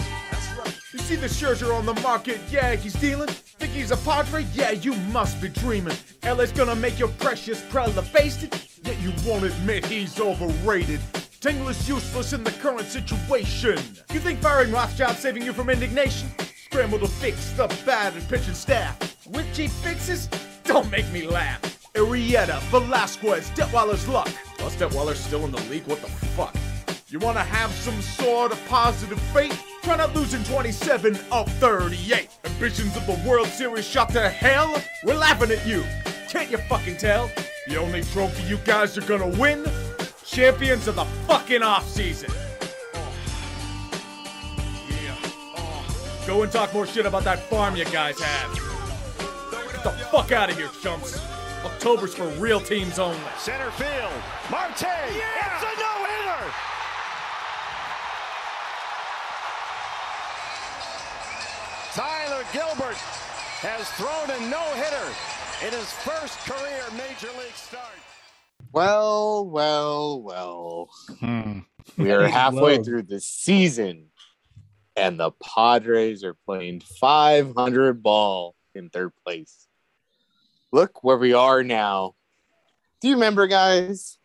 You 0.95 1.01
see 1.01 1.17
the 1.17 1.27
Scherzer 1.27 1.77
on 1.77 1.87
the 1.87 2.01
market, 2.03 2.41
yeah, 2.49 2.77
he's 2.77 2.93
dealing. 2.93 3.27
Think 3.27 3.73
he's 3.73 3.91
a 3.91 3.97
Padre? 3.97 4.47
Yeah, 4.55 4.71
you 4.71 4.95
must 5.11 5.43
be 5.43 5.49
dreaming. 5.49 5.97
LA's 6.23 6.53
gonna 6.53 6.77
make 6.77 7.01
your 7.01 7.09
precious 7.09 7.61
Preller 7.63 8.05
face 8.05 8.45
it, 8.45 8.69
yet 8.85 9.01
you 9.01 9.13
won't 9.27 9.43
admit 9.43 9.85
he's 9.85 10.21
overrated. 10.21 11.01
Tingler 11.41 11.71
is 11.71 11.89
useless 11.89 12.33
in 12.33 12.45
the 12.45 12.53
current 12.53 12.87
situation. 12.87 13.77
You 14.13 14.21
think 14.21 14.41
firing 14.41 14.71
Rothschild 14.71 15.17
saving 15.17 15.43
you 15.43 15.53
from 15.53 15.69
indignation? 15.69 16.29
Scramble 16.67 17.01
to 17.01 17.09
fix 17.09 17.51
the 17.55 17.67
bad 17.85 18.15
and 18.15 18.29
pitching 18.29 18.55
staff. 18.55 18.97
With 19.27 19.53
cheap 19.53 19.73
fixes? 19.73 20.29
Don't 20.63 20.89
make 20.93 21.11
me 21.11 21.27
laugh. 21.27 21.61
Arrieta, 21.95 22.61
Velasquez, 22.71 23.51
Detwiler's 23.51 24.07
luck. 24.07 24.31
Well, 24.61 24.71
Detwiler's 24.71 25.19
still 25.19 25.45
in 25.45 25.51
the 25.51 25.61
league, 25.63 25.89
what 25.89 26.01
the 26.01 26.09
fuck? 26.37 26.55
You 27.09 27.19
want 27.19 27.37
to 27.37 27.43
have 27.43 27.73
some 27.73 28.01
sort 28.01 28.53
of 28.53 28.65
positive 28.69 29.19
fate? 29.33 29.59
Try 29.85 29.97
not 29.97 30.15
losing 30.15 30.43
27 30.45 31.19
of 31.31 31.47
38. 31.59 32.31
Ambitions 32.47 32.97
of 32.97 33.07
the 33.07 33.29
World 33.29 33.49
Series 33.49 33.87
shot 33.87 34.09
to 34.13 34.31
hell? 34.31 34.83
We're 35.05 35.15
laughing 35.15 35.51
at 35.51 35.67
you. 35.67 35.85
Can't 36.31 36.51
you 36.51 36.57
fucking 36.57 36.97
tell? 36.97 37.31
The 37.69 37.77
only 37.77 38.03
trophy 38.03 38.45
you 38.45 38.57
guys 38.65 38.97
are 38.97 39.03
gonna 39.03 39.29
win? 39.39 39.63
Champions 40.25 40.89
of 40.89 40.97
the 40.97 41.05
fucking 41.27 41.61
offseason. 41.61 42.35
Yeah. 44.89 46.27
Go 46.27 46.43
and 46.45 46.51
talk 46.51 46.73
more 46.73 46.87
shit 46.87 47.05
about 47.05 47.25
that 47.25 47.41
farm 47.51 47.77
you 47.77 47.85
guys 47.85 48.19
have. 48.19 48.55
Get 49.71 49.85
the 49.85 49.91
fuck 50.11 50.33
out 50.33 50.49
of 50.49 50.57
here, 50.57 50.71
chumps. 50.83 51.21
October's 51.63 52.15
for 52.15 52.27
real 52.41 52.61
teams 52.61 52.99
only. 52.99 53.21
Center 53.37 53.71
field. 53.73 54.13
Marte. 54.51 54.81
It's 54.81 55.63
a 55.63 55.79
no-hitter. 55.79 56.53
Tyler 62.53 62.67
Gilbert 62.75 62.97
has 62.97 63.89
thrown 63.93 64.31
a 64.31 64.51
no-hitter 64.51 65.67
in 65.67 65.73
his 65.73 65.91
first 65.93 66.39
career 66.41 66.83
major 66.93 67.29
league 67.39 67.55
start. 67.55 67.83
Well, 68.73 69.47
well, 69.47 70.21
well. 70.23 70.89
Hmm. 71.21 71.61
We 71.97 72.11
are 72.13 72.27
halfway 72.29 72.79
Whoa. 72.79 72.83
through 72.85 73.03
the 73.05 73.21
season, 73.21 74.07
and 74.97 75.19
the 75.19 75.31
Padres 75.33 76.25
are 76.25 76.35
playing 76.47 76.81
500 76.81 78.03
ball 78.03 78.55
in 78.75 78.91
third 78.91 79.13
place. 79.25 79.67
Look 80.73 81.05
where 81.05 81.17
we 81.19 81.33
are 81.35 81.63
now. 81.63 82.15
Do 83.01 83.09
you 83.09 83.15
remember, 83.15 83.47
guys? 83.47 84.19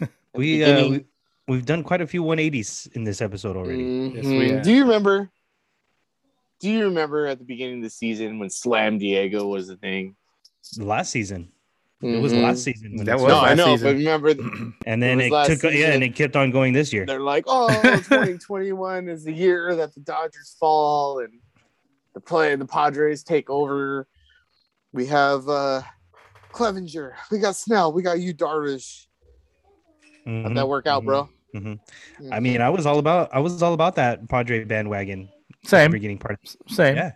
we, 0.34 0.64
uh, 0.64 0.88
we 0.88 1.04
we've 1.46 1.66
done 1.66 1.84
quite 1.84 2.00
a 2.00 2.06
few 2.06 2.24
180s 2.24 2.92
in 2.96 3.04
this 3.04 3.20
episode 3.20 3.56
already. 3.56 4.12
Yes, 4.14 4.24
we 4.24 4.30
Mhm. 4.30 4.50
have. 4.54 4.62
Do 4.64 4.72
you 4.72 4.82
remember? 4.82 5.30
Do 6.60 6.70
you 6.70 6.84
remember 6.84 7.26
at 7.26 7.38
the 7.38 7.44
beginning 7.44 7.78
of 7.78 7.84
the 7.84 7.90
season 7.90 8.38
when 8.38 8.50
Slam 8.50 8.98
Diego 8.98 9.46
was 9.46 9.68
a 9.68 9.76
thing? 9.76 10.16
Last 10.78 11.10
season, 11.10 11.52
it 12.02 12.20
was 12.20 12.32
Mhm. 12.32 12.42
last 12.42 12.62
season. 12.64 12.96
When 12.96 13.06
That 13.06 13.16
was 13.16 13.28
No, 13.28 13.36
started. 13.36 13.52
I 13.52 13.54
know, 13.54 13.74
season. 13.76 13.88
but 13.88 13.96
remember, 13.96 14.28
and 14.86 15.02
then 15.02 15.20
it 15.20 15.26
it, 15.26 15.30
was 15.30 15.30
last 15.48 15.60
took 15.60 15.72
yeah, 15.74 15.92
and 15.92 16.02
it 16.02 16.14
kept 16.14 16.34
on 16.34 16.50
going 16.50 16.72
this 16.72 16.92
year. 16.92 17.04
they're 17.06 17.20
like, 17.20 17.44
"Oh, 17.46 17.80
2021 18.08 19.08
is 19.08 19.24
the 19.24 19.32
year 19.32 19.74
that 19.76 19.94
the 19.94 20.00
Dodgers 20.00 20.56
fall 20.58 21.20
and 21.20 21.40
the 22.14 22.20
play 22.20 22.54
the 22.56 22.66
Padres 22.66 23.22
take 23.22 23.50
over." 23.50 24.08
We 24.92 25.06
have 25.06 25.48
uh 25.48 25.82
Clevinger, 26.52 27.12
we 27.30 27.38
got 27.38 27.54
Snell, 27.54 27.92
we 27.92 28.02
got 28.02 28.18
you, 28.18 28.32
Darvish. 28.34 29.06
How'd 30.24 30.52
Mhm, 30.52 30.54
that 30.54 30.68
work 30.68 30.86
out, 30.86 31.02
mhm, 31.02 31.06
bro? 31.06 31.28
mhm. 31.54 31.80
I 32.32 32.40
mean, 32.40 32.60
I 32.62 32.70
was 32.70 32.86
all 32.86 32.98
about 32.98 33.28
I 33.32 33.40
was 33.40 33.62
all 33.62 33.74
about 33.74 33.96
that 33.96 34.26
Padre 34.28 34.64
bandwagon 34.64 35.22
at 35.22 35.28
the 35.28 35.35
Same. 35.64 35.90
beginning 35.90 36.18
part. 36.18 36.38
Same. 36.68 36.96
Yeah. 36.96 37.12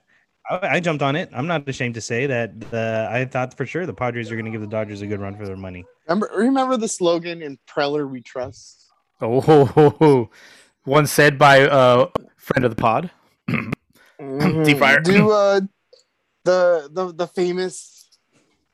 I, 0.49 0.77
I 0.77 0.81
jumped 0.81 1.03
on 1.03 1.17
it. 1.17 1.31
I'm 1.33 1.47
not 1.47 1.69
ashamed 1.69 1.95
to 1.95 2.01
say 2.01 2.27
that 2.27 2.51
uh, 2.73 3.09
I 3.11 3.25
thought 3.25 3.57
for 3.57 3.67
sure 3.67 3.87
the 3.87 3.95
Padres 3.95 4.31
are 4.31 4.35
going 4.35 4.47
to 4.47 4.51
give 4.51 4.61
the 4.61 4.67
Dodgers 4.67 5.03
a 5.03 5.07
good 5.07 5.21
run 5.21 5.37
for 5.37 5.47
their 5.47 5.57
money. 5.57 5.85
remember, 6.09 6.31
remember 6.35 6.77
the 6.77 6.89
slogan 6.89 7.43
"In 7.43 7.59
Preller 7.69 8.09
We 8.11 8.21
Trust." 8.21 8.87
Oh, 9.21 9.41
ho, 9.41 9.65
ho, 9.67 9.91
ho. 9.91 10.31
one 10.85 11.07
said 11.07 11.39
by 11.39 11.59
a 11.71 12.07
friend 12.37 12.65
of 12.65 12.71
the 12.75 12.81
pod. 12.81 13.11
Mhm. 14.21 14.65
Deep 14.65 14.79
fryer. 14.79 15.01
Do 15.01 15.31
uh, 15.31 15.61
the 16.45 16.89
the 16.93 17.13
the 17.13 17.27
famous 17.27 18.09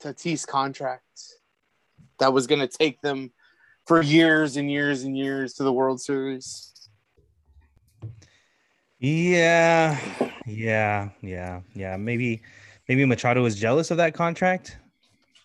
Tatis 0.03 0.47
contract 0.47 1.03
that 2.19 2.33
was 2.33 2.47
going 2.47 2.61
to 2.61 2.69
take 2.69 3.01
them 3.01 3.33
for 3.87 4.03
years 4.03 4.57
and 4.57 4.71
years 4.71 5.05
and 5.05 5.17
years 5.17 5.55
to 5.55 5.63
the 5.63 5.73
World 5.73 6.01
Series. 6.01 6.73
Yeah, 8.99 9.99
yeah, 10.47 11.11
yeah, 11.21 11.61
yeah. 11.75 11.97
Maybe, 11.97 12.43
maybe 12.89 13.05
Machado 13.05 13.43
was 13.43 13.57
jealous 13.59 13.91
of 13.91 13.99
that 13.99 14.15
contract. 14.15 14.79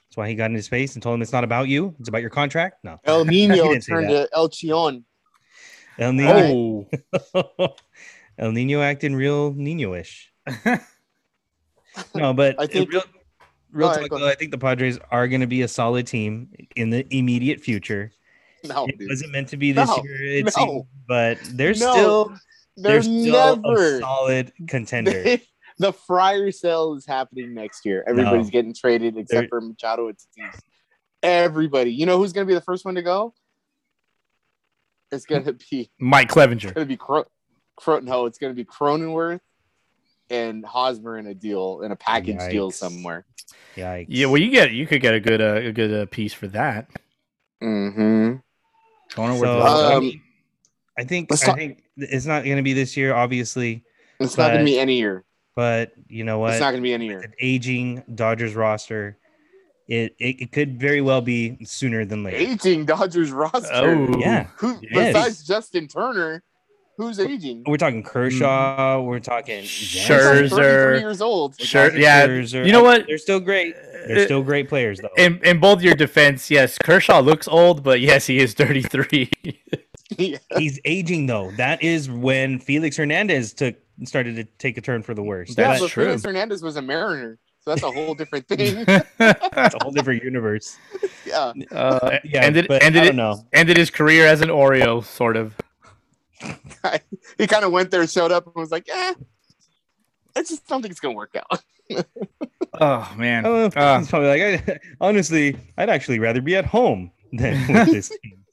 That's 0.07 0.17
why 0.17 0.29
he 0.29 0.35
got 0.35 0.45
in 0.49 0.55
his 0.55 0.67
face 0.67 0.93
and 0.95 1.03
told 1.03 1.15
him 1.15 1.21
it's 1.21 1.33
not 1.33 1.43
about 1.43 1.67
you; 1.67 1.93
it's 1.99 2.09
about 2.09 2.21
your 2.21 2.29
contract. 2.29 2.83
No, 2.83 2.99
El 3.05 3.25
Nino 3.25 3.77
turned 3.79 4.09
to 4.09 4.27
El 4.33 4.49
Chion. 4.49 5.03
El 5.99 6.13
Nino, 6.13 6.87
Oh, 7.35 7.75
El 8.37 8.51
Nino 8.53 8.81
acting 8.81 9.13
real 9.15 9.53
Nino-ish. 9.53 10.31
No, 12.15 12.33
but 12.33 12.55
I 12.59 12.65
think- 12.67 12.91
real, 12.91 13.03
real 13.71 13.87
Go 13.89 13.93
ahead, 13.93 14.09
talk, 14.09 14.19
though, 14.19 14.27
I 14.27 14.35
think 14.35 14.51
the 14.51 14.57
Padres 14.57 14.97
are 15.11 15.27
going 15.27 15.41
to 15.41 15.47
be 15.47 15.61
a 15.61 15.67
solid 15.67 16.07
team 16.07 16.49
in 16.77 16.89
the 16.89 17.05
immediate 17.15 17.59
future. 17.59 18.11
No, 18.63 18.85
it 18.85 18.97
dude. 18.97 19.09
wasn't 19.09 19.31
meant 19.33 19.49
to 19.49 19.57
be 19.57 19.71
this 19.73 19.89
No, 19.89 20.01
year, 20.03 20.23
it 20.37 20.45
no. 20.45 20.51
seems, 20.51 20.83
but 21.07 21.37
they're 21.53 21.69
No, 21.73 21.91
still 21.91 22.37
they're, 22.77 22.93
they're 22.93 23.01
still 23.03 23.53
a 23.53 23.55
never. 23.61 23.99
solid 23.99 24.53
contender. 24.67 25.37
the 25.79 25.93
Friar 25.93 26.51
sale 26.51 26.93
is 26.95 27.05
happening 27.05 27.53
next 27.53 27.85
year. 27.85 28.03
Everybody's 28.07 28.47
No. 28.47 28.51
getting 28.51 28.73
traded 28.73 29.17
except 29.17 29.29
They're- 29.41 29.47
for 29.49 29.61
Machado 29.61 30.07
and 30.07 30.17
Tatis. 30.17 30.59
Everybody. 31.23 31.91
You 31.93 32.05
know 32.07 32.17
who's 32.17 32.33
going 32.33 32.47
to 32.47 32.49
be 32.49 32.55
the 32.55 32.61
first 32.61 32.83
one 32.85 32.95
to 32.95 33.01
go? 33.03 33.33
It's 35.11 35.25
going 35.25 35.43
to 35.43 35.53
be 35.53 35.91
Mike 35.99 36.29
Clevinger. 36.29 36.53
It's 36.63 36.71
going 36.71 36.85
to 36.87 36.93
be 36.93 36.97
Cro- 36.97 37.25
Cro- 37.75 37.99
no, 37.99 38.25
it's 38.25 38.37
going 38.37 38.51
to 38.51 38.55
be 38.55 38.63
Cronenworth 38.65 39.41
and 40.29 40.65
Hosmer 40.65 41.17
in 41.17 41.27
a 41.27 41.33
deal 41.35 41.81
in 41.83 41.91
a 41.91 41.95
package 41.95 42.39
deal 42.49 42.71
somewhere. 42.71 43.25
Yikes. 43.75 44.05
Yeah, 44.07 44.27
well, 44.27 44.37
you 44.41 44.49
get 44.49 44.71
you 44.71 44.87
could 44.87 45.01
get 45.01 45.13
a 45.13 45.19
good 45.19 45.41
uh, 45.41 45.55
a 45.55 45.71
good 45.73 45.93
uh, 45.93 46.05
piece 46.09 46.33
for 46.33 46.47
that. 46.47 46.89
Mm-hmm. 47.61 48.37
Going 49.15 49.35
So, 49.35 49.41
with 49.41 49.49
I, 49.49 49.93
Um, 49.95 50.03
mean, 50.03 50.21
I 50.97 51.03
think 51.03 51.29
let's 51.31 51.43
I 51.43 51.47
talk- 51.47 51.57
think 51.57 51.83
it's 51.97 52.25
not 52.25 52.43
going 52.43 52.57
to 52.57 52.63
be 52.63 52.73
this 52.73 52.95
year, 52.97 53.13
obviously, 53.13 53.83
It's 54.19 54.37
not 54.37 54.47
going 54.49 54.59
to 54.59 54.65
be 54.65 54.79
any 54.79 54.97
year. 54.97 55.23
but 55.55 55.93
you 56.07 56.23
know 56.23 56.39
what? 56.39 56.51
It's 56.53 56.59
not 56.61 56.71
going 56.71 56.81
to 56.83 56.87
be 56.87 56.93
any 56.93 57.07
year. 57.07 57.21
An 57.21 57.33
aging 57.39 58.03
Dodgers 58.13 58.55
roster, 58.55 59.17
it, 59.87 60.15
it 60.19 60.41
it 60.41 60.51
could 60.51 60.79
very 60.79 61.01
well 61.01 61.21
be 61.21 61.63
sooner 61.65 62.05
than 62.05 62.23
later. 62.23 62.37
Aging 62.37 62.85
Dodgers 62.85 63.31
roster. 63.31 63.69
oh 63.73 64.17
Yeah, 64.19 64.47
Who 64.57 64.79
Yes. 64.81 65.13
besides 65.13 65.43
Justin 65.47 65.87
Turner, 65.87 66.43
who's 66.97 67.19
aging? 67.19 67.63
we're 67.67 67.77
talking 67.77 68.03
Kershaw. 68.03 68.97
Mm-hmm. 68.97 69.07
We're 69.07 69.19
talking 69.19 69.61
He's 69.61 69.69
Sure. 69.69 70.19
33 70.19 70.57
Scherzer. 70.59 70.99
years 70.99 71.21
old. 71.21 71.55
we're 71.59 71.65
Sure, 71.65 71.95
yeah. 71.97 72.27
Scherzer. 72.27 72.65
You 72.65 72.71
know 72.73 72.83
what? 72.83 73.05
They're 73.07 73.17
still 73.17 73.39
great. 73.39 73.75
They're 74.07 74.19
uh, 74.21 74.25
still 74.25 74.43
great 74.43 74.67
players, 74.69 74.99
though. 74.99 75.09
in 75.17 75.39
in 75.43 75.59
both 75.59 75.81
your 75.81 75.95
defense, 75.95 76.49
yes, 76.51 76.77
Kershaw 76.77 77.19
looks 77.21 77.47
old, 77.47 77.83
but 77.83 77.99
yes, 78.01 78.27
he 78.27 78.37
is 78.39 78.53
33. 78.53 79.29
Yeah. 80.17 80.37
He's 80.57 80.79
aging 80.85 81.27
though. 81.27 81.51
That 81.57 81.81
is 81.83 82.09
when 82.09 82.59
Felix 82.59 82.97
Hernandez 82.97 83.53
took 83.53 83.75
started 84.03 84.35
to 84.37 84.43
take 84.57 84.77
a 84.77 84.81
turn 84.81 85.03
for 85.03 85.13
the 85.13 85.23
worst. 85.23 85.55
That's 85.55 85.65
yeah, 85.65 85.69
That's 85.73 85.81
but 85.81 85.89
true. 85.91 86.05
Felix 86.05 86.23
Hernandez 86.23 86.61
was 86.63 86.75
a 86.75 86.81
Mariner, 86.81 87.37
so 87.61 87.69
that's 87.71 87.83
a 87.83 87.91
whole 87.91 88.13
different 88.15 88.47
thing. 88.47 88.83
it's 88.87 89.75
a 89.75 89.77
whole 89.81 89.91
different 89.91 90.23
universe. 90.23 90.77
yeah, 91.25 91.53
uh, 91.71 92.17
Yeah, 92.23 92.41
ended 92.43 92.67
but 92.67 92.83
ended 92.83 93.03
I 93.03 93.05
don't 93.07 93.15
know. 93.15 93.45
ended 93.53 93.77
his 93.77 93.89
career 93.91 94.25
as 94.27 94.41
an 94.41 94.49
Oreo, 94.49 95.03
sort 95.03 95.37
of. 95.37 95.55
he 97.37 97.45
kind 97.47 97.63
of 97.63 97.71
went 97.71 97.91
there, 97.91 98.05
showed 98.07 98.31
up, 98.31 98.45
and 98.47 98.55
was 98.55 98.71
like, 98.71 98.89
"Eh, 98.89 99.13
I 100.35 100.41
just 100.41 100.67
don't 100.67 100.81
think 100.81 100.91
it's 100.91 100.99
gonna 100.99 101.13
work 101.15 101.35
out." 101.35 101.63
Oh 102.79 103.13
man, 103.17 103.45
Oh, 103.45 103.65
Uh, 103.75 103.99
he's 103.99 104.09
probably 104.09 104.29
like, 104.29 104.69
I, 104.69 104.79
honestly, 105.01 105.55
I'd 105.77 105.89
actually 105.89 106.19
rather 106.19 106.41
be 106.41 106.55
at 106.55 106.65
home 106.65 107.11
than 107.33 107.67
with 107.71 107.91
this 107.91 108.09
team. 108.23 108.43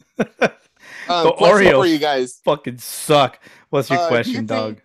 Um, 1.09 1.25
The 1.27 1.33
question 1.33 1.73
for 1.73 1.87
you 1.87 1.99
guys: 1.99 2.41
fucking 2.45 2.79
suck. 2.79 3.39
What's 3.71 3.91
your 3.91 3.99
Uh, 3.99 4.03
do 4.03 4.05
you 4.05 4.09
question, 4.11 4.35
think- 4.35 4.49
dog? 4.49 4.77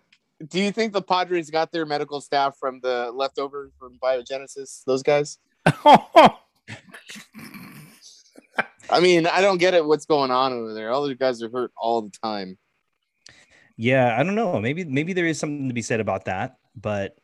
Do 0.49 0.59
you 0.59 0.71
think 0.71 0.91
the 0.91 1.01
Padres 1.01 1.49
got 1.49 1.71
their 1.71 1.85
medical 1.85 2.19
staff 2.19 2.57
from 2.59 2.81
the 2.81 3.11
leftover 3.13 3.71
from 3.79 3.97
Biogenesis? 4.03 4.83
Those 4.85 5.01
guys? 5.01 5.37
I 8.89 8.99
mean, 9.01 9.25
I 9.25 9.41
don't 9.41 9.57
get 9.57 9.73
it. 9.73 9.85
What's 9.85 10.05
going 10.05 10.31
on 10.31 10.53
over 10.53 10.73
there? 10.73 10.91
All 10.91 11.07
the 11.07 11.15
guys 11.15 11.41
are 11.41 11.49
hurt 11.49 11.71
all 11.77 12.01
the 12.01 12.11
time. 12.21 12.57
Yeah, 13.77 14.19
I 14.19 14.23
don't 14.23 14.35
know. 14.35 14.59
Maybe 14.59 14.83
maybe 14.83 15.13
there 15.13 15.25
is 15.25 15.39
something 15.39 15.67
to 15.67 15.73
be 15.73 15.81
said 15.81 15.99
about 15.99 16.25
that, 16.25 16.57
but 16.75 17.17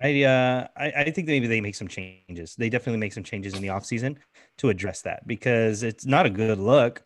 I 0.00 0.22
uh 0.24 0.66
I, 0.76 0.92
I 0.98 1.10
think 1.10 1.26
maybe 1.26 1.46
they 1.46 1.60
make 1.60 1.74
some 1.74 1.88
changes. 1.88 2.54
They 2.56 2.68
definitely 2.68 2.98
make 3.00 3.12
some 3.12 3.24
changes 3.24 3.54
in 3.54 3.62
the 3.62 3.68
offseason 3.68 4.16
to 4.58 4.68
address 4.68 5.02
that 5.02 5.26
because 5.26 5.82
it's 5.82 6.04
not 6.06 6.26
a 6.26 6.30
good 6.30 6.58
look. 6.58 7.02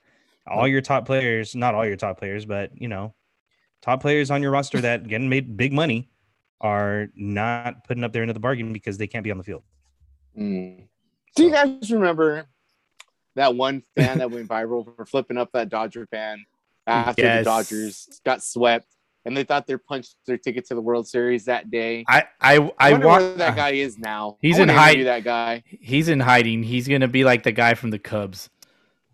All 0.50 0.66
your 0.68 0.80
top 0.80 1.06
players, 1.06 1.54
not 1.54 1.74
all 1.74 1.86
your 1.86 1.96
top 1.96 2.18
players, 2.18 2.44
but 2.44 2.70
you 2.74 2.88
know, 2.88 3.14
top 3.82 4.00
players 4.02 4.30
on 4.30 4.42
your 4.42 4.50
roster 4.50 4.80
that 4.80 5.06
getting 5.08 5.28
made 5.28 5.56
big 5.56 5.72
money 5.72 6.10
are 6.60 7.08
not 7.14 7.84
putting 7.84 8.04
up 8.04 8.12
their 8.12 8.22
end 8.22 8.30
of 8.30 8.34
the 8.34 8.40
bargain 8.40 8.72
because 8.72 8.98
they 8.98 9.06
can't 9.06 9.24
be 9.24 9.30
on 9.30 9.38
the 9.38 9.44
field. 9.44 9.62
Mm. 10.36 10.84
Do 11.36 11.44
you 11.44 11.50
guys 11.50 11.90
remember 11.90 12.46
that 13.36 13.54
one 13.54 13.82
fan 13.96 14.18
that 14.18 14.30
went 14.30 14.48
viral 14.48 14.84
for 14.96 15.06
flipping 15.06 15.36
up 15.38 15.52
that 15.52 15.68
Dodger 15.68 16.06
fan 16.06 16.44
after 16.86 17.22
Yes. 17.22 17.38
the 17.40 17.44
Dodgers 17.44 18.20
got 18.24 18.42
swept 18.42 18.86
and 19.24 19.36
they 19.36 19.44
thought 19.44 19.66
they 19.66 19.76
punched 19.76 20.16
their 20.26 20.36
ticket 20.36 20.66
to 20.66 20.74
the 20.74 20.80
World 20.82 21.06
Series 21.06 21.44
that 21.44 21.70
day? 21.70 22.04
I 22.08 22.24
I 22.40 22.56
I, 22.56 22.72
I 22.78 22.92
wonder 22.92 23.06
want 23.06 23.22
where 23.24 23.34
that 23.34 23.56
guy 23.56 23.70
is 23.70 23.96
now. 23.98 24.36
He's 24.42 24.58
I 24.58 24.62
in 24.62 24.68
wanna 24.68 24.80
hide- 24.80 24.88
interview 24.90 25.04
That 25.04 25.24
guy. 25.24 25.62
He's 25.66 26.08
in 26.08 26.20
hiding. 26.20 26.62
He's 26.64 26.88
gonna 26.88 27.08
be 27.08 27.24
like 27.24 27.44
the 27.44 27.52
guy 27.52 27.74
from 27.74 27.90
the 27.90 27.98
Cubs, 27.98 28.50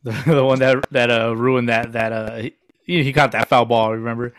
the, 0.06 0.22
the 0.34 0.44
one 0.44 0.58
that 0.60 0.88
that 0.90 1.10
uh 1.10 1.36
ruined 1.36 1.68
that 1.68 1.92
that 1.92 2.12
uh 2.12 2.36
he, 2.84 3.02
he 3.02 3.12
caught 3.12 3.32
that 3.32 3.48
foul 3.48 3.64
ball. 3.66 3.92
Remember? 3.92 4.32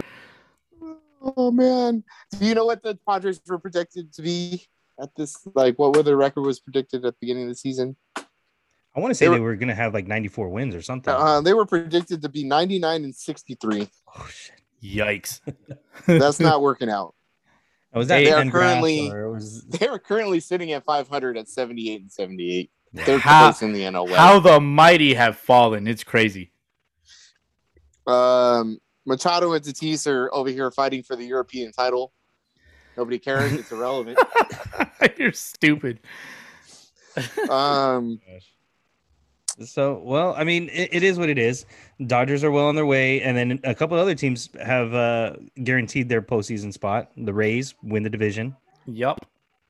Oh 1.21 1.51
man! 1.51 2.03
Do 2.39 2.45
you 2.45 2.55
know 2.55 2.65
what 2.65 2.81
the 2.83 2.97
Padres 3.07 3.41
were 3.47 3.59
predicted 3.59 4.13
to 4.13 4.21
be 4.21 4.65
at 5.01 5.13
this? 5.15 5.35
Like, 5.53 5.77
what 5.77 5.95
were 5.95 6.03
their 6.03 6.15
record 6.17 6.41
was 6.41 6.59
predicted 6.59 7.03
at 7.05 7.13
the 7.13 7.17
beginning 7.19 7.43
of 7.43 7.49
the 7.49 7.55
season? 7.55 7.95
I 8.15 8.99
want 8.99 9.11
to 9.11 9.15
say 9.15 9.25
They 9.27 9.33
they 9.35 9.39
were- 9.39 9.47
were, 9.47 9.55
going 9.55 9.67
to 9.67 9.75
have 9.75 9.93
like 9.93 10.07
94 10.07 10.49
wins 10.49 10.73
or 10.73 10.81
something. 10.81 11.13
Uh, 11.13 11.39
they 11.41 11.53
were 11.53 11.65
predicted 11.67 12.21
to 12.23 12.29
be 12.29 12.43
99 12.43 13.03
and 13.03 13.15
63. 13.15 13.87
oh 14.15 14.27
shit. 14.31 14.55
Yikes! 14.83 15.41
That's 16.07 16.39
not 16.39 16.61
working 16.61 16.89
out. 16.89 17.13
Was 17.93 18.07
that 18.07 18.23
They 18.23 18.31
are 18.31 18.45
currently- 18.49 19.09
or 19.11 19.31
was 19.31 19.65
They 19.67 19.87
are 19.87 19.99
currently 19.99 20.39
sitting 20.39 20.71
at 20.71 20.83
500 20.85 21.37
at 21.37 21.47
78 21.49 22.01
and 22.01 22.11
78. 22.11 22.71
Yeah. 22.97 23.05
Third 23.05 23.21
How- 23.21 23.51
place 23.51 23.61
in 23.61 23.73
the 23.73 23.81
NL 23.81 24.05
West. 24.05 24.17
How 24.17 24.39
the 24.39 24.59
mighty 24.59 25.13
have 25.13 25.37
fallen! 25.37 25.87
It's 25.87 26.03
crazy. 26.03 26.51
Um, 28.05 28.79
Machado 29.05 29.53
and 29.53 29.63
Tatis 29.63 30.07
are 30.07 30.33
over 30.33 30.49
here 30.49 30.71
fighting 30.71 31.03
for 31.03 31.15
the 31.15 31.25
European 31.25 31.71
title. 31.71 32.13
Nobody 32.95 33.19
cares. 33.19 33.53
It's 33.53 33.71
irrelevant. 33.71 34.17
You're 35.17 35.31
stupid. 35.33 35.99
Um, 37.49 38.19
So, 39.65 39.99
well, 40.03 40.35
I 40.37 40.43
mean, 40.43 40.69
it, 40.69 40.89
it 40.93 41.03
is 41.03 41.17
what 41.17 41.29
it 41.29 41.39
is. 41.39 41.65
Dodgers 42.05 42.43
are 42.43 42.51
well 42.51 42.67
on 42.67 42.75
their 42.75 42.85
way, 42.85 43.23
and 43.23 43.35
then 43.35 43.59
a 43.63 43.73
couple 43.73 43.97
other 43.97 44.13
teams 44.13 44.49
have 44.63 44.93
uh, 44.93 45.33
guaranteed 45.63 46.09
their 46.09 46.21
postseason 46.21 46.71
spot. 46.71 47.09
The 47.17 47.33
Rays 47.33 47.73
win 47.81 48.03
the 48.03 48.09
division. 48.11 48.55
Yep. 48.85 49.17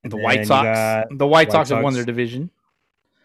The 0.04 0.10
And 0.16 0.22
White 0.22 0.34
then 0.34 0.40
you 0.40 0.44
Sox. 0.46 1.08
The 1.16 1.26
White 1.26 1.48
White 1.48 1.52
Sox 1.52 1.70
have 1.70 1.82
won 1.82 1.94
their 1.94 2.04
division. 2.04 2.50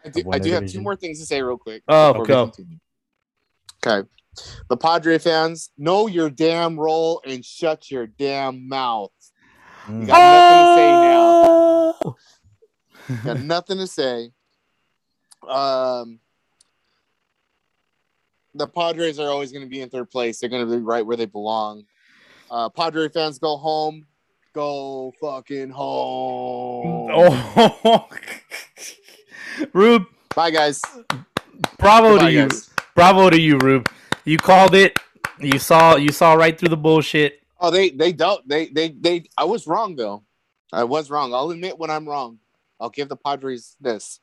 I 0.05 0.09
do, 0.09 0.23
I 0.31 0.39
do 0.39 0.51
have 0.51 0.67
two 0.67 0.81
more 0.81 0.95
things 0.95 1.19
to 1.19 1.25
say 1.25 1.41
real 1.41 1.57
quick. 1.57 1.83
Oh, 1.87 2.25
go. 2.25 2.51
Okay. 3.85 4.07
The 4.69 4.77
Padre 4.77 5.17
fans, 5.19 5.69
know 5.77 6.07
your 6.07 6.29
damn 6.29 6.79
role 6.79 7.21
and 7.25 7.45
shut 7.45 7.91
your 7.91 8.07
damn 8.07 8.67
mouth. 8.67 9.11
You 9.87 9.93
Mm. 9.93 10.07
got 10.07 10.21
nothing 10.23 10.57
to 10.65 10.73
say 10.73 10.95
now. 10.97 12.15
Got 13.25 13.39
nothing 13.41 13.77
to 13.79 13.87
say. 13.87 14.31
Um, 15.47 16.19
the 18.55 18.65
Padres 18.67 19.19
are 19.19 19.29
always 19.29 19.51
going 19.51 19.63
to 19.65 19.69
be 19.69 19.81
in 19.81 19.89
third 19.89 20.09
place. 20.09 20.39
They're 20.39 20.49
going 20.49 20.65
to 20.65 20.71
be 20.73 20.81
right 20.81 21.05
where 21.05 21.17
they 21.17 21.25
belong. 21.25 21.83
Uh, 22.49 22.69
Padre 22.69 23.09
fans, 23.09 23.39
go 23.39 23.57
home. 23.57 24.05
Go 24.53 25.13
fucking 25.19 25.69
home. 25.71 27.09
Oh, 27.15 28.07
Rube, 29.73 30.05
Bye, 30.35 30.51
guys. 30.51 30.81
bravo 31.77 32.11
Goodbye, 32.13 32.25
to 32.27 32.31
you. 32.31 32.47
guys. 32.47 32.69
Bravo 32.95 33.29
to 33.29 33.39
you, 33.39 33.57
Rube. 33.57 33.87
You 34.25 34.37
called 34.37 34.75
it. 34.75 34.97
You 35.39 35.59
saw. 35.59 35.95
You 35.95 36.11
saw 36.11 36.33
right 36.33 36.57
through 36.57 36.69
the 36.69 36.77
bullshit. 36.77 37.41
Oh, 37.59 37.71
they 37.71 37.89
they 37.89 38.11
don't 38.13 38.47
they 38.47 38.67
they 38.67 38.89
they. 38.89 39.25
I 39.37 39.45
was 39.45 39.67
wrong 39.67 39.95
though. 39.95 40.23
I 40.71 40.83
was 40.85 41.09
wrong. 41.09 41.33
I'll 41.33 41.49
admit 41.51 41.77
when 41.77 41.89
I'm 41.89 42.07
wrong. 42.07 42.39
I'll 42.79 42.89
give 42.89 43.09
the 43.09 43.15
Padres 43.15 43.75
this. 43.79 44.19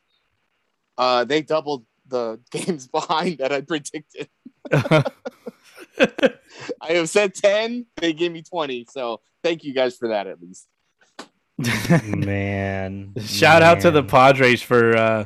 Uh, 0.98 1.24
they 1.24 1.42
doubled 1.42 1.84
the 2.06 2.40
games 2.50 2.86
behind 2.88 3.38
that 3.38 3.52
I 3.52 3.60
predicted. 3.62 4.28
I 6.80 6.92
have 6.92 7.08
said 7.08 7.34
ten. 7.34 7.86
They 7.96 8.12
gave 8.12 8.32
me 8.32 8.42
twenty. 8.42 8.86
So 8.90 9.20
thank 9.42 9.64
you 9.64 9.72
guys 9.74 9.96
for 9.96 10.08
that 10.08 10.26
at 10.26 10.40
least. 10.40 10.66
Man. 12.04 13.12
Shout 13.24 13.62
out 13.62 13.80
to 13.80 13.90
the. 13.90 14.02
Padres 14.02 14.62
for 14.62 14.96
uh, 14.96 15.24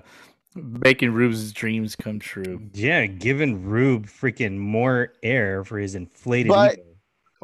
making 0.54 1.12
Rube's 1.12 1.52
dreams 1.52 1.96
come 1.96 2.18
true. 2.18 2.60
Yeah, 2.72 3.06
giving 3.06 3.64
Rube 3.64 4.06
freaking 4.06 4.56
more 4.58 5.12
air 5.22 5.64
for 5.64 5.78
his 5.78 5.94
inflated 5.94 6.50
But- 6.50 6.74
ego. 6.74 6.82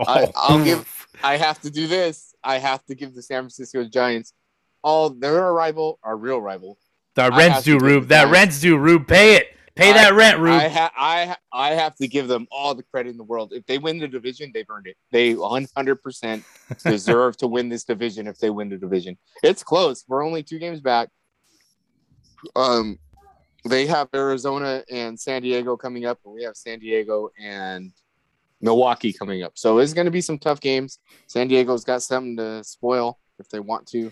I- 0.07 0.33
I'll 0.35 0.65
give- 0.65 1.07
I 1.23 1.37
have 1.37 1.61
to 1.61 1.71
do 1.71 1.87
this. 1.87 2.35
I 2.43 2.57
have 2.59 2.83
to 2.87 2.95
give 2.95 3.15
the 3.15 3.21
San 3.23 3.43
Francisco 3.43 3.85
Giants 3.85 4.33
all 4.83 5.11
their 5.11 5.53
rival, 5.53 5.99
our 6.03 6.17
real 6.17 6.41
rival. 6.41 6.79
the 7.17 7.23
I 7.25 7.29
rent's 7.29 7.57
have 7.57 7.65
due, 7.65 7.79
Rube. 7.79 8.09
That 8.09 8.23
Giants- 8.23 8.33
rent's 8.33 8.61
due, 8.61 8.79
Rube. 8.79 9.07
Pay 9.07 9.35
it. 9.37 9.50
Pay 9.77 9.91
I- 9.91 9.95
that 9.95 10.15
rent, 10.15 10.39
Rube. 10.41 10.53
I 10.55 10.69
ha- 10.69 10.93
I 10.97 11.25
ha- 11.27 11.39
I 11.53 11.71
have 11.71 11.95
to 11.97 12.09
give 12.09 12.29
them 12.29 12.47
all 12.51 12.75
the 12.75 12.83
credit 12.83 13.11
in 13.11 13.17
the 13.17 13.25
world. 13.25 13.53
If 13.53 13.65
they 13.67 13.79
win 13.79 13.99
the 13.99 14.09
division, 14.09 14.51
they've 14.53 14.69
earned 14.69 14.87
it. 14.89 14.97
They 15.13 15.35
100% 15.35 16.43
deserve 16.85 17.37
to 17.39 17.47
win 17.47 17.69
this 17.69 17.85
division 17.85 18.27
if 18.27 18.39
they 18.39 18.51
win 18.51 18.69
the 18.69 18.77
division. 18.77 19.17
It's 19.43 19.63
close. 19.63 20.05
We're 20.09 20.25
only 20.25 20.43
two 20.43 20.59
games 20.59 20.81
back. 20.81 21.09
Um, 22.57 22.99
they 23.69 23.87
have 23.87 24.09
Arizona 24.15 24.83
and 24.91 25.19
San 25.19 25.43
Diego 25.43 25.77
coming 25.77 26.05
up, 26.07 26.19
and 26.25 26.35
we 26.35 26.43
have 26.45 26.57
San 26.57 26.79
Diego 26.79 27.31
and 27.41 27.93
Milwaukee 28.61 29.13
coming 29.13 29.43
up. 29.43 29.53
So 29.57 29.79
it's 29.79 29.93
going 29.93 30.07
to 30.07 30.11
be 30.11 30.21
some 30.23 30.39
tough 30.39 30.61
games. 30.61 30.99
San 31.27 31.49
Diego's 31.49 31.85
got 31.85 32.03
something 32.03 32.37
to 32.39 32.65
spoil 32.65 33.19
if 33.39 33.49
they 33.49 33.61
want 33.61 33.87
to. 33.89 34.11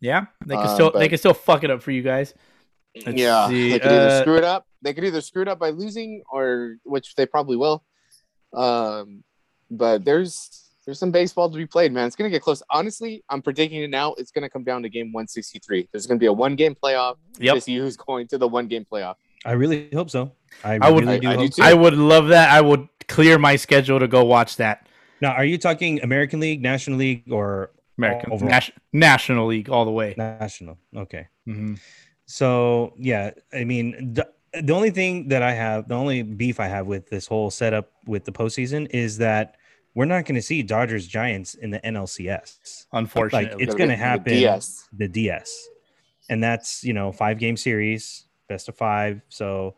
yeah, 0.00 0.26
they 0.46 0.54
can 0.54 0.64
Uh, 0.66 0.74
still 0.74 0.90
they 0.92 1.00
but- 1.00 1.08
can 1.10 1.18
still 1.18 1.34
fuck 1.34 1.64
it 1.64 1.70
up 1.70 1.82
for 1.82 1.90
you 1.90 2.02
guys. 2.02 2.32
Let's 3.06 3.18
yeah, 3.18 3.48
see, 3.48 3.70
they 3.70 3.78
could 3.78 3.92
either 3.92 4.08
uh, 4.08 4.20
screw 4.20 4.36
it 4.36 4.44
up. 4.44 4.66
They 4.82 4.94
could 4.94 5.04
either 5.04 5.20
screw 5.20 5.42
it 5.42 5.48
up 5.48 5.58
by 5.58 5.70
losing, 5.70 6.22
or 6.30 6.76
which 6.84 7.14
they 7.14 7.26
probably 7.26 7.56
will. 7.56 7.84
Um, 8.52 9.22
but 9.70 10.04
there's 10.04 10.66
there's 10.84 10.98
some 10.98 11.10
baseball 11.12 11.50
to 11.50 11.56
be 11.56 11.66
played, 11.66 11.92
man. 11.92 12.06
It's 12.06 12.16
gonna 12.16 12.30
get 12.30 12.42
close. 12.42 12.62
Honestly, 12.70 13.22
I'm 13.28 13.42
predicting 13.42 13.82
it 13.82 13.90
now. 13.90 14.14
It's 14.14 14.30
gonna 14.32 14.50
come 14.50 14.64
down 14.64 14.82
to 14.82 14.88
game 14.88 15.12
163. 15.12 15.88
There's 15.92 16.06
gonna 16.06 16.18
be 16.18 16.26
a 16.26 16.32
one 16.32 16.56
game 16.56 16.74
playoff 16.74 17.16
Yep. 17.38 17.54
to 17.54 17.60
see 17.60 17.76
who's 17.76 17.96
going 17.96 18.26
to 18.28 18.38
the 18.38 18.48
one 18.48 18.66
game 18.66 18.84
playoff. 18.90 19.16
I 19.44 19.52
really 19.52 19.88
hope 19.92 20.10
so. 20.10 20.32
I, 20.64 20.78
I 20.82 20.90
would- 20.90 21.04
really 21.04 21.20
do 21.20 21.28
I- 21.28 21.32
I 21.34 21.36
do 21.36 21.48
too. 21.48 21.62
I 21.62 21.74
would 21.74 21.94
love 21.94 22.28
that. 22.28 22.50
I 22.50 22.60
would 22.60 22.88
clear 23.08 23.38
my 23.38 23.56
schedule 23.56 23.98
to 24.00 24.08
go 24.08 24.24
watch 24.24 24.56
that. 24.56 24.86
Now, 25.20 25.32
are 25.32 25.44
you 25.44 25.58
talking 25.58 26.02
American 26.02 26.40
League, 26.40 26.60
National 26.62 26.98
League, 26.98 27.30
or 27.30 27.70
American 27.98 28.32
Overall. 28.32 28.50
Nas- 28.50 28.70
National 28.92 29.46
League 29.46 29.68
all 29.70 29.84
the 29.84 29.90
way. 29.90 30.14
National? 30.16 30.78
Okay. 30.96 31.28
hmm 31.44 31.74
So 32.30 32.94
yeah, 32.96 33.32
I 33.52 33.64
mean, 33.64 34.14
the, 34.14 34.28
the 34.62 34.72
only 34.72 34.90
thing 34.90 35.26
that 35.28 35.42
I 35.42 35.52
have, 35.52 35.88
the 35.88 35.94
only 35.96 36.22
beef 36.22 36.60
I 36.60 36.68
have 36.68 36.86
with 36.86 37.08
this 37.10 37.26
whole 37.26 37.50
setup 37.50 37.90
with 38.06 38.24
the 38.24 38.30
postseason 38.30 38.88
is 38.90 39.18
that 39.18 39.56
we're 39.94 40.04
not 40.04 40.26
going 40.26 40.36
to 40.36 40.42
see 40.42 40.62
Dodgers 40.62 41.08
Giants 41.08 41.54
in 41.54 41.70
the 41.70 41.80
NLCS, 41.80 42.86
Unfortunately, 42.92 43.50
like, 43.52 43.60
It's 43.60 43.74
gonna 43.74 43.88
the 43.88 43.96
happen. 43.96 44.32
DS. 44.32 44.88
the 44.92 45.08
DS, 45.08 45.68
and 46.28 46.40
that's 46.40 46.84
you 46.84 46.92
know 46.92 47.10
five 47.10 47.40
game 47.40 47.56
series, 47.56 48.28
best 48.48 48.68
of 48.68 48.76
five. 48.76 49.20
So 49.28 49.74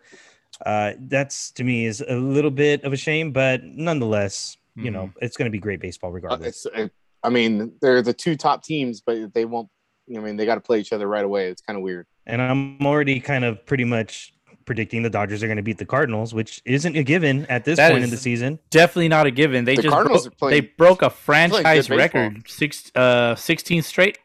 uh, 0.67 0.93
that's 0.99 1.53
to 1.53 1.65
me 1.65 1.87
is 1.87 2.05
a 2.07 2.17
little 2.17 2.51
bit 2.51 2.85
of 2.85 2.93
a 2.93 2.97
shame, 2.99 3.33
but 3.33 3.65
nonetheless, 3.65 4.59
you 4.77 4.91
know, 4.91 5.11
it's 5.23 5.39
going 5.39 5.47
to 5.47 5.51
be 5.51 5.59
great 5.59 5.81
baseball 5.81 6.11
Uh, 6.11 6.15
regardless. 6.15 6.67
uh, 6.67 6.89
I 7.23 7.31
mean, 7.31 7.73
they're 7.81 8.03
the 8.03 8.13
two 8.13 8.37
top 8.37 8.63
teams, 8.63 9.01
but 9.01 9.33
they 9.33 9.47
won't. 9.47 9.71
I 10.15 10.19
mean, 10.21 10.37
they 10.37 10.45
got 10.45 10.57
to 10.57 10.61
play 10.61 10.81
each 10.81 10.93
other 10.93 11.07
right 11.09 11.25
away. 11.25 11.49
It's 11.49 11.63
kind 11.63 11.79
of 11.79 11.83
weird. 11.83 12.07
And 12.27 12.41
I'm 12.41 12.85
already 12.87 13.21
kind 13.21 13.45
of 13.45 13.65
pretty 13.67 13.85
much 13.85 14.33
predicting 14.65 15.03
the 15.03 15.11
Dodgers 15.11 15.43
are 15.43 15.47
going 15.49 15.57
to 15.57 15.63
beat 15.63 15.79
the 15.79 15.85
Cardinals, 15.85 16.33
which 16.33 16.63
isn't 16.65 16.97
a 16.97 17.03
given 17.03 17.47
at 17.47 17.65
this 17.65 17.79
That 17.79 17.91
point 17.93 18.05
in 18.05 18.11
the 18.11 18.17
season. 18.17 18.61
definitely 18.71 19.09
not 19.09 19.27
a 19.27 19.31
given. 19.33 19.65
They 19.65 19.75
The 19.77 19.83
just 19.83 19.93
Cardinals 19.93 20.23
broke, 20.25 20.33
are 20.33 20.37
playing- 20.37 20.63
they 20.63 20.69
broke 20.79 21.03
a 21.03 21.11
franchise 21.11 21.91
record 21.91 22.49
six 22.49 22.91
uh 22.95 23.35
16 23.35 23.83
straight. 23.83 24.19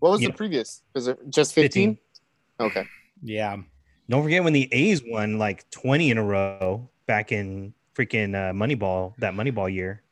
What 0.00 0.10
was 0.10 0.20
Yeah. 0.22 0.28
the 0.28 0.34
previous? 0.34 0.82
Was 0.94 1.08
it 1.08 1.18
just 1.28 1.54
15? 1.54 1.98
Okay. 2.60 2.84
Yeah, 3.22 3.56
Don't 4.08 4.22
forget 4.22 4.42
when 4.44 4.52
the 4.52 4.68
A's 4.72 5.02
won 5.04 5.38
like 5.38 5.68
20 5.70 6.10
in 6.10 6.18
a 6.18 6.24
row 6.24 6.88
back 7.06 7.30
in 7.32 7.74
freaking 7.94 8.34
uh, 8.34 8.52
Moneyball, 8.52 9.14
that 9.18 9.34
Moneyball 9.34 9.72
year, 9.72 10.02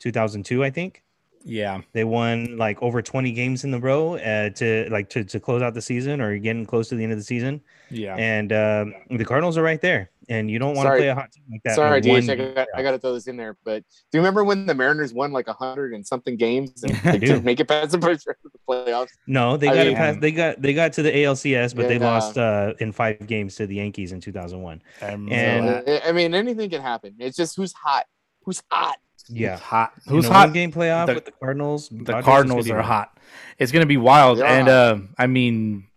2002, 0.00 0.62
I 0.62 0.70
think. 0.70 1.02
Yeah. 1.46 1.80
They 1.92 2.02
won 2.04 2.56
like 2.58 2.82
over 2.82 3.00
20 3.00 3.30
games 3.32 3.62
in 3.62 3.70
the 3.70 3.78
row 3.78 4.16
uh, 4.16 4.50
to 4.50 4.88
like 4.90 5.08
to, 5.10 5.22
to 5.24 5.38
close 5.38 5.62
out 5.62 5.74
the 5.74 5.80
season 5.80 6.20
or 6.20 6.36
getting 6.38 6.66
close 6.66 6.88
to 6.88 6.96
the 6.96 7.04
end 7.04 7.12
of 7.12 7.18
the 7.18 7.24
season. 7.24 7.60
Yeah. 7.88 8.16
And 8.16 8.52
um, 8.52 8.94
the 9.16 9.24
Cardinals 9.24 9.56
are 9.56 9.62
right 9.62 9.80
there. 9.80 10.10
And 10.28 10.50
you 10.50 10.58
don't 10.58 10.74
want 10.74 10.88
to 10.88 10.96
play 10.96 11.06
a 11.06 11.14
hot 11.14 11.30
team 11.30 11.44
like 11.52 11.62
that. 11.62 11.76
Sorry, 11.76 12.00
in 12.00 12.08
one 12.08 12.26
DH, 12.26 12.30
I 12.30 12.34
got, 12.34 12.68
I 12.74 12.82
got 12.82 12.90
to 12.90 12.98
throw 12.98 13.14
this 13.14 13.28
in 13.28 13.36
there. 13.36 13.56
But 13.62 13.84
do 14.10 14.18
you 14.18 14.20
remember 14.20 14.42
when 14.42 14.66
the 14.66 14.74
Mariners 14.74 15.14
won 15.14 15.30
like 15.30 15.46
a 15.46 15.52
hundred 15.52 15.92
and 15.92 16.04
something 16.04 16.36
games 16.36 16.82
and 16.82 16.96
they 17.04 17.18
didn't 17.18 17.44
make 17.44 17.60
it 17.60 17.68
past 17.68 17.92
the 17.92 18.00
first 18.00 18.26
round 18.26 18.38
of 18.44 18.50
the 18.50 18.58
playoffs? 18.68 19.10
No, 19.28 19.56
they 19.56 19.68
I 19.68 19.74
got 19.74 19.86
it 19.86 19.88
mean- 19.90 19.96
past. 19.96 20.20
They 20.20 20.32
got 20.32 20.60
they 20.60 20.74
got 20.74 20.92
to 20.94 21.02
the 21.02 21.12
ALCS, 21.12 21.76
but 21.76 21.86
they 21.86 22.00
lost 22.00 22.36
uh, 22.36 22.74
in 22.80 22.90
five 22.90 23.24
games 23.28 23.54
to 23.56 23.68
the 23.68 23.76
Yankees 23.76 24.10
in 24.10 24.20
2001. 24.20 24.82
I 25.00 25.04
And- 25.06 25.30
So, 25.30 26.00
I 26.04 26.08
I 26.08 26.12
mean, 26.12 26.34
anything 26.34 26.70
can 26.70 26.82
happen. 26.82 27.14
It's 27.20 27.36
just 27.36 27.54
who's 27.54 27.72
hot. 27.72 28.06
Who's 28.42 28.60
hot? 28.68 28.96
Yeah, 29.28 29.52
Who's 29.56 29.60
hot? 29.60 29.92
In 30.06 30.12
Who's 30.12 30.26
a 30.26 30.32
hot? 30.32 30.52
Game 30.52 30.72
playoff 30.72 31.06
The- 31.06 31.14
with 31.14 31.24
the 31.24 31.32
Cardinals. 31.32 31.88
The 31.88 32.04
Dodgers, 32.04 32.24
Cardinals 32.24 32.70
are 32.70 32.78
be- 32.78 32.84
hot. 32.84 33.18
It's 33.58 33.72
gonna 33.72 33.86
be 33.86 33.96
wild. 33.96 34.38
They 34.38 34.42
are 34.42 34.46
And 34.46 34.68
uh, 34.68 34.98
I 35.18 35.26
mean, 35.26 35.88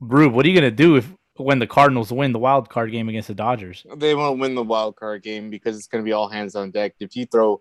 Rube, 0.00 0.32
what 0.32 0.44
are 0.44 0.48
you 0.48 0.54
gonna 0.54 0.70
do 0.70 0.96
if 0.96 1.10
when 1.36 1.58
the 1.58 1.66
Cardinals 1.66 2.12
win 2.12 2.32
the 2.32 2.38
wild 2.38 2.68
card 2.68 2.90
game 2.92 3.08
against 3.08 3.28
the 3.28 3.34
Dodgers? 3.34 3.84
They 3.96 4.14
won't 4.14 4.38
win 4.40 4.54
the 4.54 4.62
wild 4.62 4.96
card 4.96 5.22
game 5.22 5.50
because 5.50 5.76
it's 5.76 5.86
going 5.86 6.02
to 6.02 6.06
be 6.06 6.12
all 6.12 6.28
hands 6.28 6.54
on 6.56 6.70
deck. 6.70 6.94
If 6.98 7.14
you 7.14 7.26
throw 7.26 7.60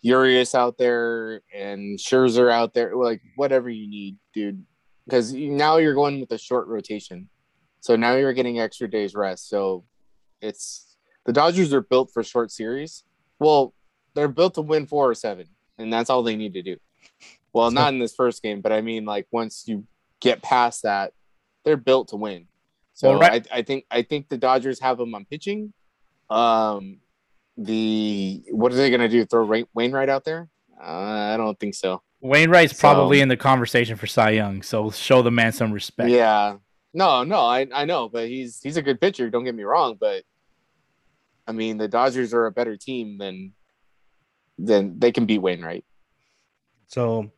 Urias 0.00 0.54
out 0.54 0.78
there 0.78 1.42
and 1.54 1.98
Scherzer 1.98 2.50
out 2.50 2.72
there, 2.72 2.96
like 2.96 3.20
whatever 3.36 3.68
you 3.68 3.88
need, 3.88 4.16
dude, 4.32 4.64
because 5.04 5.34
now 5.34 5.76
you're 5.76 5.92
going 5.94 6.20
with 6.20 6.32
a 6.32 6.38
short 6.38 6.66
rotation. 6.68 7.28
So 7.80 7.94
now 7.96 8.14
you're 8.16 8.32
getting 8.32 8.58
extra 8.58 8.88
days 8.88 9.14
rest. 9.14 9.48
So 9.50 9.84
it's 10.40 10.96
the 11.26 11.32
Dodgers 11.32 11.74
are 11.74 11.82
built 11.82 12.10
for 12.12 12.22
short 12.22 12.50
series. 12.50 13.04
Well, 13.38 13.74
they're 14.14 14.28
built 14.28 14.54
to 14.54 14.62
win 14.62 14.86
four 14.86 15.08
or 15.10 15.14
seven, 15.14 15.46
and 15.78 15.92
that's 15.92 16.10
all 16.10 16.22
they 16.22 16.36
need 16.36 16.54
to 16.54 16.62
do. 16.62 16.76
Well, 17.52 17.70
not 17.70 17.92
in 17.92 17.98
this 17.98 18.14
first 18.14 18.42
game, 18.42 18.60
but 18.60 18.72
I 18.72 18.80
mean, 18.80 19.04
like 19.04 19.26
once 19.30 19.64
you 19.66 19.84
get 20.20 20.40
past 20.42 20.82
that, 20.84 21.12
they're 21.64 21.76
built 21.76 22.08
to 22.08 22.16
win. 22.16 22.46
So 22.94 23.18
right- 23.18 23.46
I, 23.50 23.58
I 23.58 23.62
think 23.62 23.86
I 23.90 24.02
think 24.02 24.28
the 24.28 24.36
Dodgers 24.38 24.78
have 24.80 24.98
them 24.98 25.14
on 25.14 25.24
pitching. 25.24 25.72
Um, 26.28 26.98
the 27.56 28.42
what 28.50 28.72
are 28.72 28.76
they 28.76 28.88
going 28.90 29.00
to 29.00 29.08
do? 29.08 29.24
Throw 29.24 29.64
Wainwright 29.74 30.08
out 30.08 30.24
there? 30.24 30.48
Uh, 30.80 30.84
I 31.34 31.36
don't 31.36 31.58
think 31.58 31.74
so. 31.74 32.02
Wainwright's 32.20 32.76
So- 32.76 32.80
probably 32.80 33.20
in 33.20 33.28
the 33.28 33.36
conversation 33.36 33.96
for 33.96 34.06
Cy 34.06 34.30
Young, 34.30 34.62
so 34.62 34.90
show 34.90 35.22
the 35.22 35.30
man 35.30 35.52
some 35.52 35.72
respect. 35.72 36.10
Yeah, 36.10 36.56
no, 36.94 37.24
no, 37.24 37.40
I 37.40 37.66
I 37.74 37.84
know, 37.84 38.08
but 38.08 38.28
he's 38.28 38.60
he's 38.62 38.76
a 38.76 38.82
good 38.82 39.00
pitcher. 39.00 39.28
Don't 39.30 39.44
get 39.44 39.54
me 39.54 39.62
wrong, 39.64 39.96
but 39.98 40.22
I 41.46 41.52
mean 41.52 41.78
the 41.78 41.88
Dodgers 41.88 42.32
are 42.34 42.46
a 42.46 42.52
better 42.52 42.76
team 42.76 43.18
than 43.18 43.52
than 44.64 44.98
they 44.98 45.12
can 45.12 45.26
beat 45.26 45.38
Wainwright. 45.38 45.84
So 46.86 47.30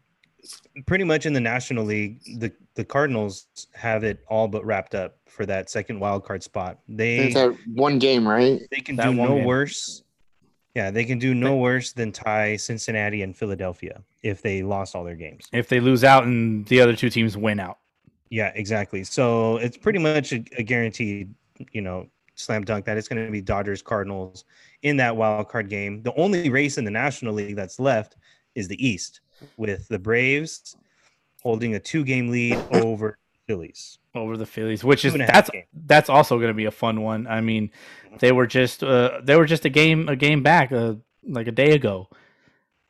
pretty 0.86 1.04
much 1.04 1.26
in 1.26 1.32
the 1.32 1.40
National 1.40 1.84
League, 1.84 2.20
the 2.38 2.52
the 2.74 2.84
Cardinals 2.84 3.46
have 3.74 4.02
it 4.02 4.24
all 4.28 4.48
but 4.48 4.64
wrapped 4.64 4.94
up 4.94 5.18
for 5.26 5.44
that 5.46 5.68
second 5.70 6.00
wild 6.00 6.24
card 6.24 6.42
spot. 6.42 6.78
They 6.88 7.18
It's 7.26 7.34
that 7.34 7.54
one 7.74 7.98
game, 7.98 8.26
right? 8.26 8.60
they 8.70 8.80
can 8.80 8.96
That 8.96 9.06
do 9.10 9.14
no 9.14 9.36
game. 9.36 9.44
worse. 9.44 10.02
Yeah, 10.74 10.90
they 10.90 11.04
can 11.04 11.18
do 11.18 11.34
no 11.34 11.56
worse 11.56 11.92
than 11.92 12.12
tie 12.12 12.56
Cincinnati 12.56 13.20
and 13.22 13.36
Philadelphia 13.36 14.02
if 14.22 14.40
they 14.40 14.62
lost 14.62 14.96
all 14.96 15.04
their 15.04 15.16
games. 15.16 15.44
If 15.52 15.68
they 15.68 15.80
lose 15.80 16.02
out 16.02 16.24
and 16.24 16.64
the 16.66 16.80
other 16.80 16.96
two 16.96 17.10
teams 17.10 17.36
win 17.36 17.60
out. 17.60 17.78
Yeah, 18.30 18.50
exactly. 18.54 19.04
So 19.04 19.58
it's 19.58 19.76
pretty 19.76 19.98
much 19.98 20.32
a, 20.32 20.42
a 20.56 20.62
guaranteed, 20.62 21.34
you 21.72 21.82
know, 21.82 22.06
slam 22.34 22.64
dunk 22.64 22.84
that 22.86 22.96
it's 22.96 23.08
going 23.08 23.24
to 23.24 23.30
be 23.30 23.40
Dodgers 23.40 23.82
Cardinals 23.82 24.44
in 24.82 24.96
that 24.96 25.14
wild 25.16 25.48
card 25.48 25.68
game. 25.68 26.02
The 26.02 26.14
only 26.14 26.48
race 26.50 26.78
in 26.78 26.84
the 26.84 26.90
National 26.90 27.34
League 27.34 27.56
that's 27.56 27.78
left 27.78 28.16
is 28.54 28.68
the 28.68 28.84
East, 28.86 29.20
with 29.56 29.86
the 29.88 29.98
Braves 29.98 30.76
holding 31.42 31.74
a 31.74 31.80
two 31.80 32.04
game 32.04 32.28
lead 32.30 32.54
over 32.72 33.18
Phillies. 33.46 33.98
over 34.14 34.36
the 34.36 34.46
Phillies, 34.46 34.84
which 34.84 35.04
is 35.04 35.12
Two 35.12 35.20
and 35.20 35.22
a 35.22 35.26
half 35.26 35.34
that's 35.34 35.50
game. 35.50 35.64
that's 35.86 36.08
also 36.08 36.36
going 36.38 36.48
to 36.50 36.54
be 36.54 36.66
a 36.66 36.70
fun 36.70 37.00
one. 37.02 37.26
I 37.26 37.40
mean, 37.40 37.70
they 38.18 38.32
were 38.32 38.46
just 38.46 38.82
uh, 38.82 39.20
they 39.22 39.36
were 39.36 39.46
just 39.46 39.64
a 39.64 39.70
game 39.70 40.08
a 40.08 40.16
game 40.16 40.42
back 40.42 40.70
uh, 40.72 40.94
like 41.26 41.46
a 41.48 41.52
day 41.52 41.72
ago. 41.72 42.08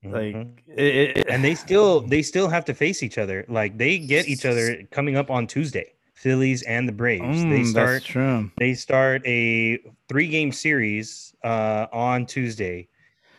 Like 0.04 0.34
Mhm. 0.34 0.52
it, 0.66 1.16
it- 1.18 1.26
and 1.28 1.44
they 1.44 1.54
still 1.54 2.00
they 2.00 2.22
still 2.22 2.48
have 2.48 2.64
to 2.66 2.74
face 2.74 3.02
each 3.04 3.18
other. 3.18 3.44
Like 3.48 3.78
they 3.78 3.98
get 3.98 4.28
each 4.28 4.44
other 4.44 4.82
coming 4.90 5.16
up 5.16 5.30
on 5.30 5.46
Tuesday. 5.46 5.92
Phillies 6.22 6.62
and 6.62 6.88
the 6.88 6.92
Braves. 6.92 7.38
Mm, 7.42 7.50
they 7.50 7.56
that's 7.58 7.70
start 7.70 8.04
true. 8.04 8.50
they 8.56 8.74
start 8.74 9.26
a 9.26 9.78
three 10.08 10.28
game 10.28 10.52
series 10.52 11.34
uh, 11.42 11.86
on 11.92 12.26
Tuesday 12.26 12.86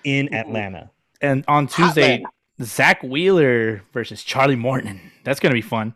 in 0.04 0.34
Atlanta. 0.34 0.92
And 1.22 1.46
on 1.48 1.68
Tuesday, 1.68 2.18
man. 2.20 2.26
Zack 2.62 3.02
Wheeler 3.02 3.82
versus 3.94 4.22
Charlie 4.22 4.58
Morton. 4.58 5.00
That's 5.24 5.40
going 5.40 5.52
to 5.52 5.56
be 5.58 5.62
fun. 5.62 5.94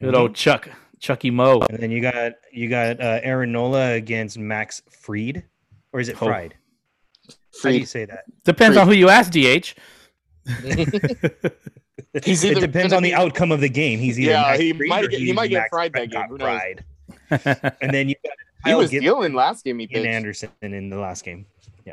Good 0.00 0.08
Mm-hmm. 0.14 0.16
old 0.16 0.34
Chuck 0.34 0.68
Chucky 1.00 1.30
Mo. 1.30 1.60
And 1.68 1.78
then 1.78 1.90
you 1.90 2.00
got 2.00 2.32
you 2.50 2.68
got 2.70 2.98
uh, 3.00 3.20
Aaron 3.22 3.52
Nola 3.52 3.92
against 3.92 4.38
Max 4.38 4.80
Freed, 4.90 5.44
or 5.92 6.00
is 6.00 6.08
it 6.08 6.16
Oh. 6.22 6.26
Fried? 6.26 6.54
How 7.62 7.70
do 7.70 7.78
you 7.78 7.86
say 7.86 8.04
that? 8.06 8.24
Depends 8.44 8.76
on 8.78 8.86
who 8.86 8.94
you 8.94 9.08
ask, 9.10 9.30
DH. 9.32 9.74
He's 12.24 12.42
it 12.44 12.58
depends 12.60 12.92
on 12.92 13.02
the 13.02 13.10
be- 13.10 13.14
outcome 13.14 13.52
of 13.52 13.60
the 13.60 13.68
game. 13.68 13.98
He's 13.98 14.18
either 14.18 14.30
Yeah, 14.32 14.56
he 14.56 14.72
might 14.72 15.02
get- 15.10 15.20
he 15.20 15.26
he's 15.26 15.34
might 15.34 15.48
get 15.48 15.68
fried 15.70 15.92
that 15.92 16.10
Fried 16.10 16.10
game, 16.10 16.20
got 16.20 16.28
who 16.30 16.38
knows? 16.38 16.60
fried. 17.28 17.74
And 17.82 17.92
then 17.92 18.08
you 18.08 18.14
got 18.24 18.34
He 18.64 18.74
was 18.74 18.90
Gibson 18.90 19.04
dealing 19.04 19.34
last 19.34 19.64
game. 19.64 19.78
He 19.78 19.84
and 19.84 19.92
pitched. 19.92 20.06
Anderson 20.06 20.50
in 20.62 20.88
the 20.90 20.98
last 20.98 21.24
game. 21.24 21.46
Yeah, 21.84 21.92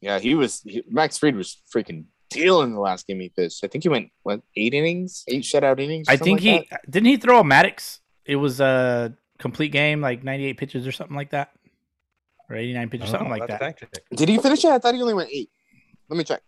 yeah, 0.00 0.18
he 0.18 0.34
was. 0.34 0.62
He, 0.62 0.82
Max 0.88 1.18
Fried 1.18 1.36
was 1.36 1.60
freaking 1.74 2.04
dealing 2.30 2.72
the 2.74 2.80
last 2.80 3.06
game 3.06 3.20
he 3.20 3.28
pitched. 3.28 3.62
I 3.64 3.66
think 3.66 3.84
he 3.84 3.88
went 3.88 4.10
what 4.22 4.40
eight 4.56 4.72
innings, 4.74 5.24
eight 5.28 5.42
shutout 5.42 5.80
innings. 5.80 6.08
I 6.08 6.16
think 6.16 6.40
like 6.40 6.42
he 6.42 6.68
didn't 6.88 7.06
he 7.06 7.16
throw 7.18 7.40
a 7.40 7.44
Maddux. 7.44 7.98
It 8.24 8.36
was 8.36 8.60
a 8.60 9.12
complete 9.38 9.72
game, 9.72 10.00
like 10.00 10.22
98 10.22 10.56
pitches 10.56 10.86
or 10.86 10.92
something 10.92 11.16
like 11.16 11.30
that, 11.30 11.50
or 12.48 12.56
89 12.56 12.90
pitches, 12.90 13.08
Oh, 13.08 13.12
something 13.12 13.30
like 13.30 13.40
that. 13.48 13.58
to 13.58 13.58
fact 13.58 13.80
check. 13.80 13.90
that. 13.92 14.16
Did 14.16 14.28
he 14.28 14.38
finish 14.38 14.64
it? 14.64 14.70
I 14.70 14.78
thought 14.78 14.94
he 14.94 15.00
only 15.02 15.14
went 15.14 15.30
eight. 15.32 15.50
Let 16.08 16.16
me 16.16 16.24
check. 16.24 16.42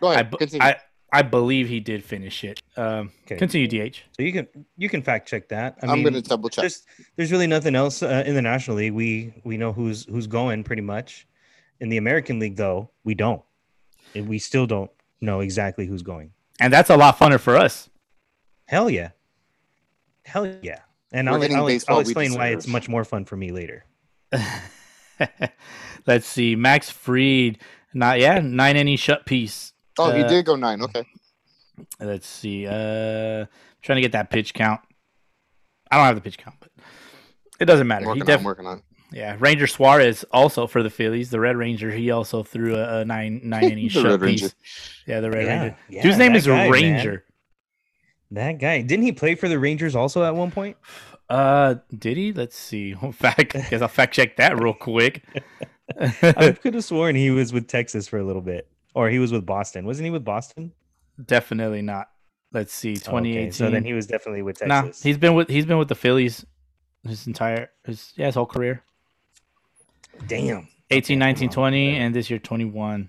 Go 0.00 0.10
ahead. 0.12 0.30
b- 0.30 0.38
I 0.60 0.76
I 1.12 1.22
believe 1.22 1.68
he 1.68 1.78
did 1.78 2.02
finish 2.02 2.42
it. 2.42 2.62
Um, 2.76 3.12
Okay. 3.24 3.36
Continue, 3.36 3.68
DH. 3.68 3.96
So 4.16 4.22
you 4.22 4.32
can 4.32 4.48
you 4.76 4.88
can 4.88 5.02
fact 5.02 5.28
check 5.28 5.48
that. 5.50 5.78
I 5.82 5.86
I 5.86 5.92
am 5.92 6.02
gonna 6.02 6.22
double 6.22 6.48
check. 6.48 6.62
there's 6.62 6.82
there's 7.16 7.30
really 7.30 7.46
nothing 7.46 7.74
else 7.74 8.02
uh, 8.02 8.22
in 8.26 8.34
the 8.34 8.42
National 8.42 8.78
League. 8.78 8.92
We 8.94 9.34
we 9.44 9.56
know 9.56 9.72
who's 9.72 10.04
who's 10.06 10.26
going 10.26 10.64
pretty 10.64 10.82
much. 10.82 11.26
In 11.80 11.88
the 11.88 11.96
American 11.96 12.38
League, 12.38 12.56
though, 12.56 12.90
we 13.04 13.14
don't. 13.14 13.42
And 14.14 14.28
we 14.28 14.38
still 14.38 14.66
don't 14.66 14.90
know 15.20 15.40
exactly 15.40 15.86
who's 15.86 16.02
going. 16.02 16.32
And 16.60 16.72
that's 16.72 16.90
a 16.90 16.96
lot 16.96 17.18
funner 17.18 17.40
for 17.40 17.56
us. 17.56 17.88
Hell 18.66 18.88
yeah, 18.88 19.10
hell 20.24 20.46
yeah. 20.62 20.80
And 21.12 21.28
I'll, 21.28 21.42
I'll, 21.42 21.68
I'll 21.88 21.98
explain 22.00 22.34
why 22.34 22.48
it's 22.48 22.66
much 22.66 22.88
more 22.88 23.04
fun 23.04 23.24
for 23.26 23.36
me 23.36 23.52
later. 23.52 23.84
Let's 26.06 26.26
see. 26.26 26.56
Max 26.56 26.88
Freed. 26.90 27.58
Not 27.94 28.18
yeah, 28.20 28.40
nine 28.40 28.76
inning 28.76 28.96
shut 28.96 29.26
piece. 29.26 29.71
Oh, 29.98 30.12
he 30.12 30.22
uh, 30.22 30.28
did 30.28 30.44
go 30.46 30.56
nine. 30.56 30.82
Okay. 30.82 31.04
Let's 32.00 32.26
see. 32.26 32.66
Uh 32.66 33.46
trying 33.82 33.96
to 33.96 34.02
get 34.02 34.12
that 34.12 34.30
pitch 34.30 34.54
count. 34.54 34.80
I 35.90 35.96
don't 35.96 36.06
have 36.06 36.14
the 36.14 36.20
pitch 36.20 36.38
count, 36.38 36.56
but 36.60 36.70
it 37.60 37.64
doesn't 37.66 37.86
matter. 37.86 38.08
I'm 38.08 38.16
He 38.16 38.20
working 38.22 38.32
on. 38.34 38.38
I'm 38.38 38.44
working 38.44 38.66
on. 38.66 38.82
yeah, 39.12 39.36
Ranger 39.38 39.66
Suarez 39.66 40.24
also 40.32 40.66
for 40.66 40.82
the 40.82 40.90
Phillies, 40.90 41.30
the 41.30 41.40
Red 41.40 41.56
Ranger. 41.56 41.90
He 41.90 42.10
also 42.10 42.42
threw 42.42 42.76
a, 42.76 43.00
a 43.00 43.04
nine 43.04 43.40
nine 43.44 43.64
inning 43.72 43.84
The 43.84 43.90
shut 43.90 44.20
Red 44.20 44.30
piece. 44.30 44.54
Yeah, 45.06 45.20
the 45.20 45.30
Red 45.30 45.44
Yeah, 45.46 45.60
Ranger. 45.62 45.76
yeah, 45.88 46.02
Dude's 46.02 46.18
name 46.18 46.34
is 46.34 46.46
guy, 46.46 46.54
man. 46.64 46.70
Ranger. 46.70 47.24
That 48.30 48.58
guy 48.58 48.80
didn't 48.82 49.04
he 49.04 49.12
play 49.12 49.34
for 49.34 49.48
the 49.48 49.58
Rangers 49.58 49.94
also 49.94 50.24
at 50.24 50.34
one 50.34 50.50
point? 50.50 50.76
Uh, 51.28 51.76
did 51.96 52.16
he? 52.16 52.32
Let's 52.32 52.56
see. 52.56 52.94
Fact, 53.12 53.52
guess 53.52 53.82
I'll 53.82 53.88
fact 53.88 54.14
check 54.14 54.36
that 54.36 54.58
real 54.60 54.74
quick. 54.74 55.24
I 56.00 56.56
could 56.62 56.74
have 56.74 56.84
sworn 56.84 57.14
he 57.16 57.30
was 57.30 57.52
with 57.52 57.68
Texas 57.68 58.08
for 58.08 58.18
a 58.18 58.24
little 58.24 58.40
bit, 58.42 58.68
or 58.94 59.08
he 59.10 59.18
was 59.18 59.32
with 59.32 59.44
Boston. 59.46 59.84
Wasn't 59.86 60.04
he 60.04 60.10
with 60.10 60.24
Boston? 60.24 60.72
Definitely 61.24 61.82
not. 61.82 62.08
Let's 62.52 62.72
see. 62.72 62.92
Okay, 62.92 63.00
Twenty 63.00 63.36
eighteen. 63.38 63.52
so 63.52 63.70
then 63.70 63.84
he 63.84 63.92
was 63.94 64.06
definitely 64.06 64.42
with 64.42 64.56
Texas. 64.58 64.68
Nah, 64.68 64.82
Texas. 64.82 65.02
he's 65.02 65.18
been 65.18 65.34
with 65.34 65.48
he's 65.48 65.66
been 65.66 65.78
with 65.78 65.88
the 65.88 65.94
Phillies 65.94 66.44
his 67.06 67.26
entire 67.26 67.70
his 67.84 68.12
yeah 68.16 68.26
his 68.26 68.34
whole 68.34 68.46
career. 68.46 68.82
Damn. 70.26 70.68
18, 70.90 71.18
19, 71.18 71.48
on, 71.48 71.54
20, 71.54 71.92
man. 71.92 72.02
and 72.02 72.14
this 72.14 72.28
year 72.28 72.38
21. 72.38 73.08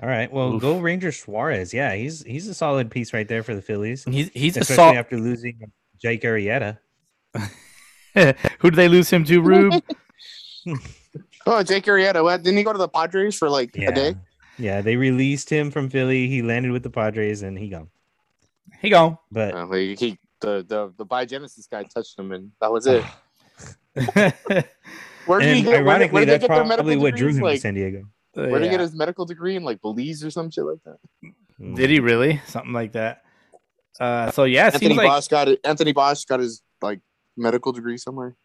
All 0.00 0.08
right. 0.08 0.32
Well, 0.32 0.54
Oof. 0.54 0.62
go 0.62 0.78
Ranger 0.78 1.10
Suarez. 1.10 1.74
Yeah, 1.74 1.94
he's 1.94 2.22
he's 2.22 2.46
a 2.48 2.54
solid 2.54 2.90
piece 2.90 3.12
right 3.12 3.26
there 3.26 3.42
for 3.42 3.54
the 3.56 3.62
Phillies, 3.62 4.04
He's 4.04 4.30
he's 4.32 4.56
a 4.56 4.60
especially 4.60 4.76
salt. 4.76 4.96
after 4.96 5.18
losing 5.18 5.58
Jake 6.00 6.22
Arrieta. 6.22 6.78
Who 8.14 8.70
did 8.70 8.74
they 8.76 8.88
lose 8.88 9.10
him 9.10 9.24
to, 9.24 9.40
Rube? 9.40 9.82
Oh, 11.44 11.60
Jake 11.64 11.86
Arrieta. 11.86 12.22
What? 12.22 12.44
Didn't 12.44 12.56
he 12.58 12.62
go 12.62 12.72
to 12.72 12.78
the 12.78 12.88
Padres 12.88 13.36
for 13.36 13.50
like 13.50 13.74
Yeah. 13.74 13.88
a 13.88 13.92
day? 13.92 14.14
Yeah, 14.58 14.80
they 14.82 14.96
released 14.96 15.48
him 15.50 15.70
from 15.70 15.88
Philly. 15.90 16.28
He 16.28 16.42
landed 16.42 16.72
with 16.72 16.82
the 16.82 16.90
Padres, 16.90 17.42
and 17.42 17.58
he 17.58 17.68
gone. 17.68 17.88
he 18.80 18.90
gone. 18.90 19.18
But 19.30 19.54
Uh, 19.54 19.66
like, 19.66 19.98
he 19.98 20.18
the 20.40 20.64
the 20.68 20.92
the 20.96 21.06
biogenesis 21.06 21.68
guy 21.70 21.84
touched 21.84 22.18
him, 22.18 22.32
and 22.32 22.52
that 22.60 22.70
was 22.72 22.86
it. 22.86 23.04
Where 23.94 25.38
did 25.40 25.54
he 25.54 25.60
and 25.60 25.64
get? 25.64 25.66
Where, 25.66 25.78
did- 25.78 25.86
ironically, 25.86 26.12
where 26.12 26.24
did 26.24 26.32
that's 26.32 26.42
get 26.42 26.48
their 26.48 26.64
medical 26.64 26.76
probably 26.76 26.96
what 26.96 27.14
drew 27.16 27.28
him 27.28 27.40
Like, 27.42 27.56
to 27.56 27.60
San 27.60 27.74
Diego. 27.74 28.04
where 28.34 28.50
did 28.58 28.62
he 28.64 28.68
get 28.70 28.80
his 28.80 28.94
medical 28.94 29.24
degree 29.24 29.56
in 29.56 29.62
like 29.62 29.80
Belize 29.80 30.24
or 30.24 30.30
some 30.30 30.50
shit 30.50 30.64
like 30.64 30.78
that? 30.84 30.98
Did 31.76 31.90
he 31.90 32.00
really? 32.00 32.40
Something 32.46 32.72
like 32.72 32.92
that. 32.92 33.22
Uh, 34.00 34.30
so 34.32 34.44
yeah, 34.44 34.62
it 34.68 34.74
Anthony 34.74 34.88
seems 34.88 34.98
like 34.98 35.06
Bosch 35.08 35.28
got 35.28 35.48
it. 35.48 35.60
Anthony 35.64 35.92
Bosch 35.92 36.24
got 36.24 36.40
his 36.40 36.62
like 36.80 37.00
medical 37.36 37.72
degree 37.72 37.96
somewhere. 37.98 38.36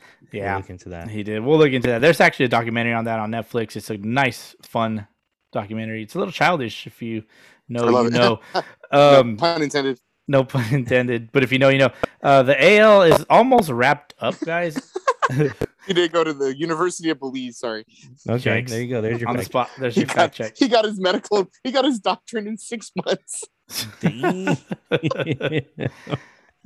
Yeah, 0.00 0.04
We'll 0.32 0.42
yeah, 0.42 0.56
look 0.56 0.70
into 0.70 0.88
that. 0.88 1.08
he 1.08 1.22
did. 1.22 1.40
We'll 1.44 1.58
look 1.58 1.70
into 1.72 1.88
that. 1.88 2.00
There's 2.00 2.20
actually 2.20 2.46
a 2.46 2.48
documentary 2.48 2.94
on 2.94 3.04
that 3.04 3.20
on 3.20 3.30
Netflix. 3.30 3.76
It's 3.76 3.90
a 3.90 3.96
nice, 3.98 4.56
fun 4.62 5.06
documentary. 5.52 6.02
It's 6.02 6.14
a 6.14 6.18
little 6.18 6.32
childish 6.32 6.86
if 6.86 7.00
you 7.02 7.24
know 7.68 7.88
you 7.88 8.06
it. 8.06 8.12
know. 8.12 8.40
no 8.92 9.20
Um, 9.20 9.36
pun 9.36 9.62
intended. 9.62 10.00
no 10.28 10.44
pun 10.44 10.64
intended. 10.74 11.30
But 11.32 11.42
if 11.42 11.52
you 11.52 11.58
know, 11.58 11.68
you 11.68 11.78
know. 11.78 11.90
Uh, 12.22 12.42
the 12.42 12.78
AL 12.78 13.02
is 13.02 13.24
almost 13.30 13.70
wrapped 13.70 14.14
up, 14.20 14.38
guys. 14.40 14.92
He 15.86 15.94
did 15.94 16.12
go 16.12 16.22
to 16.22 16.32
the 16.32 16.56
University 16.56 17.10
of 17.10 17.18
Belize. 17.18 17.58
Sorry, 17.58 17.84
Okay, 18.28 18.62
Yikes. 18.62 18.68
there 18.68 18.82
you 18.82 18.88
go. 18.88 19.00
There's 19.00 19.20
your 19.20 19.28
on 19.28 19.36
the 19.36 19.44
spot. 19.44 19.68
There's 19.78 19.94
he 19.96 20.02
your 20.02 20.06
got 20.08 20.32
check. 20.32 20.56
he 20.56 20.68
got 20.68 20.84
his 20.84 21.00
medical. 21.00 21.50
He 21.64 21.72
got 21.72 21.84
his 21.84 21.98
doctorate 21.98 22.46
in 22.46 22.56
six 22.56 22.92
months. 22.94 23.42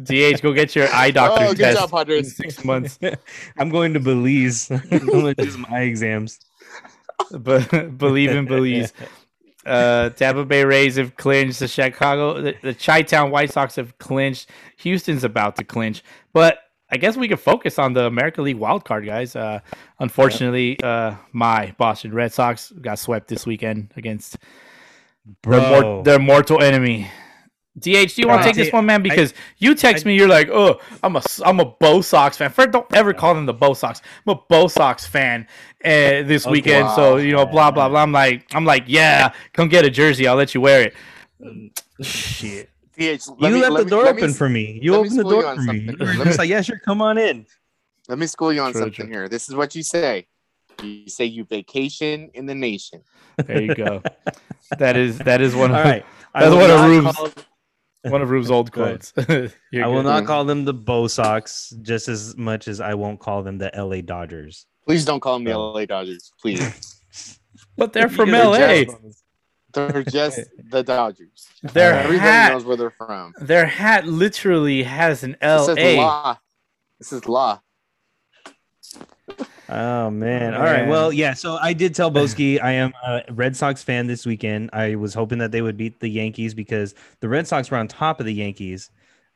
DH, 0.03 0.43
go 0.43 0.53
get 0.53 0.77
your 0.77 0.89
eye 0.93 1.11
doctor 1.11 1.47
oh, 1.47 1.55
good 1.55 1.75
test 1.75 1.91
job, 1.91 2.11
in 2.11 2.25
six 2.25 2.63
months. 2.65 2.99
I'm 3.59 3.71
going 3.71 3.95
to 3.95 4.01
Belize. 4.01 4.71
I'm 4.71 5.07
going 5.07 5.35
to 5.35 5.43
do 5.43 5.51
some 5.51 5.67
eye 5.71 5.83
exams. 5.85 6.39
But 7.31 7.97
believe 7.99 8.31
in 8.31 8.47
Belize. 8.47 8.93
Uh, 9.65 10.11
Tampa 10.11 10.45
Bay 10.45 10.65
Rays 10.65 10.97
have 10.97 11.17
clinched. 11.17 11.59
The 11.59 11.69
Chicago, 11.69 12.41
the, 12.41 12.55
the 12.63 12.75
Chi-Town 12.75 13.31
White 13.31 13.53
Sox 13.53 13.77
have 13.77 13.99
clinched. 13.99 14.51
Houston's 14.77 15.25
about 15.25 15.57
to 15.57 15.65
clinch, 15.65 16.05
but 16.33 16.59
I 16.89 16.99
guess 16.99 17.17
we 17.17 17.27
can 17.27 17.37
focus 17.37 17.79
on 17.79 17.95
the 17.95 18.07
American 18.07 18.45
League 18.45 18.59
wild 18.59 18.85
card, 18.85 19.05
guys. 19.07 19.35
Uh, 19.35 19.59
unfortunately, 19.99 20.79
uh, 20.83 21.17
my 21.33 21.75
Boston 21.79 22.15
Red 22.15 22.33
Sox 22.33 22.71
got 22.81 23.01
swept 23.01 23.27
this 23.27 23.45
weekend 23.45 23.93
against 23.97 24.39
their, 25.43 25.83
mor- 25.83 26.05
their 26.05 26.19
mortal 26.21 26.63
enemy. 26.63 27.11
DH, 27.79 28.15
do 28.15 28.23
you 28.23 28.29
want 28.29 28.41
Uh, 28.41 28.45
to 28.45 28.49
take 28.49 28.57
this 28.57 28.73
one, 28.73 28.87
man? 28.87 29.03
Because 29.03 29.35
you 29.59 29.75
text 29.75 30.07
me, 30.07 30.17
you're 30.17 30.29
like, 30.29 30.49
"Oh, 30.49 30.81
I'm 31.03 31.15
a 31.17 31.23
I'm 31.45 31.61
a 31.61 31.65
Bo 31.67 32.01
Sox 32.01 32.37
fan." 32.39 32.51
First, 32.51 32.71
don't 32.71 32.87
ever 32.95 33.13
call 33.13 33.35
them 33.35 33.45
the 33.45 33.53
Bo 33.53 33.75
Sox. 33.75 34.01
I'm 34.27 34.33
a 34.35 34.41
Bo 34.49 34.67
Sox 34.69 35.07
fan 35.07 35.47
uh, 35.85 35.89
this 36.25 36.47
Okay. 36.47 36.53
weekend, 36.53 36.91
so 36.93 37.17
you 37.19 37.33
know, 37.33 37.45
blah 37.45 37.71
blah 37.71 37.89
blah. 37.91 38.03
I'm 38.03 38.13
like, 38.13 38.47
I'm 38.55 38.65
like, 38.65 38.85
yeah, 38.87 39.33
come 39.53 39.69
get 39.69 39.85
a 39.85 39.91
jersey. 39.91 40.27
I'll 40.27 40.37
let 40.37 40.55
you 40.55 40.63
wear 40.63 40.83
it. 40.83 40.95
Shit. 42.03 42.71
DH, 42.99 43.01
you 43.01 43.35
me- 43.41 43.61
left 43.61 43.73
let 43.73 43.79
the 43.81 43.85
me- 43.85 43.91
door 43.91 44.05
let 44.05 44.17
open 44.17 44.31
s- 44.31 44.39
for 44.39 44.49
me. 44.49 44.79
You 44.83 44.93
let 44.93 45.03
me 45.03 45.09
opened 45.09 45.19
the 45.19 45.23
school 45.23 45.35
you 45.35 45.41
door 45.43 45.51
on 45.51 45.57
for 45.57 45.63
me. 45.63 45.67
something. 45.67 45.87
You 45.87 45.97
were 45.99 46.07
Let 46.07 46.19
me- 46.19 46.25
just 46.25 46.39
like, 46.39 46.49
yeah, 46.49 46.63
sure, 46.63 46.79
come 46.83 47.03
on 47.03 47.19
in. 47.19 47.47
Let 48.09 48.19
me 48.19 48.27
school 48.27 48.53
you 48.55 48.63
on 48.63 48.73
True, 48.73 48.81
something 48.83 49.07
true. 49.07 49.15
here. 49.15 49.29
This 49.29 49.49
is 49.51 49.55
what 49.55 49.75
you 49.75 49.83
say. 49.83 50.27
You 50.83 51.09
say 51.09 51.27
you 51.27 51.45
vacation 51.45 52.31
in 52.35 52.47
the 52.47 52.55
nation. 52.55 53.03
There 53.37 53.61
you 53.61 53.75
go. 53.75 54.03
that 54.79 54.97
is 54.97 55.19
that 55.19 55.43
is 55.43 55.55
one. 55.55 55.73
All 55.73 55.77
Of, 55.81 55.85
right. 55.85 56.07
I 56.35 56.41
That's 56.41 56.51
will 56.53 56.61
one 56.61 56.71
of 56.71 56.77
not 56.81 56.89
Rube's- 56.89 57.17
call- 57.17 57.31
One 58.11 58.23
of 58.23 58.31
Rube's 58.31 58.51
old 58.51 58.73
quotes. 58.77 59.13
You're 59.29 59.85
I 59.85 59.87
will 59.87 60.03
good. 60.03 60.05
not 60.09 60.27
call 60.27 60.45
them 60.45 60.65
the 60.65 60.75
Bo 60.75 61.07
Sox 61.09 61.71
just 61.83 62.09
as 62.09 62.37
much 62.37 62.69
as 62.69 62.81
I 62.81 62.95
won't 62.95 63.21
call 63.21 63.43
them 63.43 63.59
the 63.59 63.71
LA 63.77 64.01
Dodgers. 64.01 64.67
Please 64.87 65.05
don't 65.05 65.21
call 65.21 65.35
them 65.35 65.45
the 65.45 65.53
Oh. 65.53 65.73
LA 65.73 65.85
Dodgers. 65.87 66.33
Please. 66.41 66.93
But 67.79 67.93
they're 67.93 68.09
from 68.09 68.31
LA. 68.31 68.85
They're 69.75 70.03
just 70.03 70.41
the 70.71 70.83
Dodgers. 70.83 71.47
Their 71.63 71.93
Everybody 71.93 72.19
hat, 72.19 72.53
knows 72.53 72.65
where 72.65 72.77
they're 72.79 72.91
from. 72.91 73.35
their 73.39 73.67
hat 73.67 74.07
literally 74.07 74.83
has 74.83 75.23
an 75.23 75.37
This 75.41 75.69
is 75.69 75.77
LA. 75.79 76.03
law. 76.03 76.39
This 76.99 77.13
is 77.13 77.29
law. 77.29 77.61
Oh 79.69 80.11
man! 80.11 80.55
All 80.55 80.63
right. 80.63 80.87
Well, 80.87 81.13
yeah. 81.13 81.35
So 81.35 81.57
I 81.61 81.73
did 81.73 81.95
tell 81.95 82.11
Boski 82.11 82.63
I 82.63 82.73
am 82.73 82.93
a 83.05 83.23
Red 83.31 83.57
Sox 83.57 83.83
fan 83.83 84.07
this 84.07 84.25
weekend. 84.25 84.71
I 84.73 84.95
was 84.95 85.13
hoping 85.15 85.39
that 85.39 85.51
they 85.51 85.63
would 85.63 85.77
beat 85.77 85.99
the 86.01 86.09
Yankees 86.09 86.55
because 86.55 86.95
the 87.21 87.29
Red 87.29 87.47
Sox 87.49 87.71
were 87.71 87.77
on 87.79 87.89
top 87.89 88.21
of 88.21 88.27
the 88.27 88.35
Yankees 88.35 88.91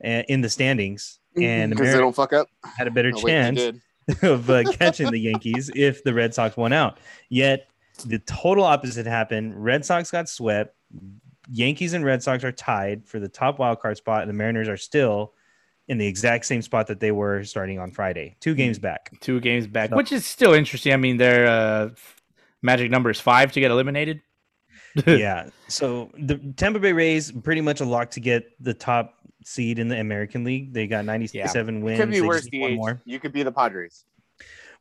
uh, 0.05 0.23
in 0.29 0.41
the 0.41 0.49
standings, 0.49 1.19
and 1.37 1.73
the 1.73 1.77
Because 1.77 1.93
they 1.95 1.99
don't 1.99 2.15
fuck 2.15 2.33
up. 2.33 2.49
had 2.77 2.87
a 2.87 2.91
better 2.93 3.11
Oh, 3.15 3.21
chance 3.27 3.59
did. 3.59 3.81
of 4.23 4.49
uh, 4.49 4.63
catching 4.73 5.11
the 5.11 5.19
Yankees 5.19 5.71
if 5.77 6.05
the 6.05 6.15
Red 6.15 6.33
Sox 6.35 6.57
won 6.57 6.73
out. 6.73 6.99
Yet 7.29 7.67
the 8.07 8.21
total 8.21 8.65
opposite 8.65 9.07
happened. 9.07 9.63
Red 9.63 9.85
Sox 9.85 10.11
got 10.11 10.29
swept. 10.29 10.77
Yankees 11.51 11.93
and 11.93 12.05
Red 12.05 12.23
Sox 12.23 12.45
are 12.45 12.53
tied 12.53 13.05
for 13.05 13.19
the 13.19 13.29
top 13.29 13.59
wild 13.59 13.81
card 13.81 13.97
spot, 13.97 14.21
and 14.23 14.29
the 14.31 14.35
Mariners 14.35 14.69
are 14.69 14.77
still 14.77 15.33
in 15.91 15.99
the 15.99 16.07
exact 16.07 16.47
same 16.47 16.63
spot 16.63 16.87
that 16.87 17.01
they 17.01 17.11
were 17.11 17.43
starting 17.43 17.79
on 17.81 17.91
Friday, 17.91 18.37
two 18.39 18.55
games 18.55 18.79
back. 18.79 19.11
Two 19.21 19.41
games 19.41 19.67
back, 19.67 19.91
So- 19.91 19.97
which 19.97 20.13
is 20.13 20.25
still 20.25 20.53
interesting. 20.55 20.93
I 20.93 20.97
mean, 20.97 21.17
their 21.17 21.47
uh, 21.47 21.89
magic 22.63 22.91
number 22.91 23.11
is 23.11 23.19
five 23.21 23.51
to 23.53 23.61
get 23.61 23.71
eliminated. 23.73 24.21
yeah. 25.07 25.49
So 25.69 26.11
the 26.19 26.37
Tampa 26.57 26.79
Bay 26.79 26.93
Rays 26.93 27.33
pretty 27.33 27.61
much 27.61 27.81
a 27.81 27.85
lock 27.85 28.11
to 28.13 28.21
get 28.21 28.45
the 28.61 28.73
top 28.75 29.15
seed 29.45 29.79
in 29.79 29.89
the 29.89 29.99
American 29.99 30.45
League. 30.45 30.73
They 30.73 30.87
got 30.87 31.05
97 31.05 31.77
It 31.79 31.81
wins. 31.83 31.99
could 32.01 32.11
be 32.11 32.21
They 32.21 32.27
worse. 32.27 32.49
one 32.53 32.73
DH. 32.73 32.77
more. 32.77 33.03
You 33.05 33.19
could 33.21 33.33
be 33.33 33.43
the 33.43 33.53
Padres. 33.53 34.05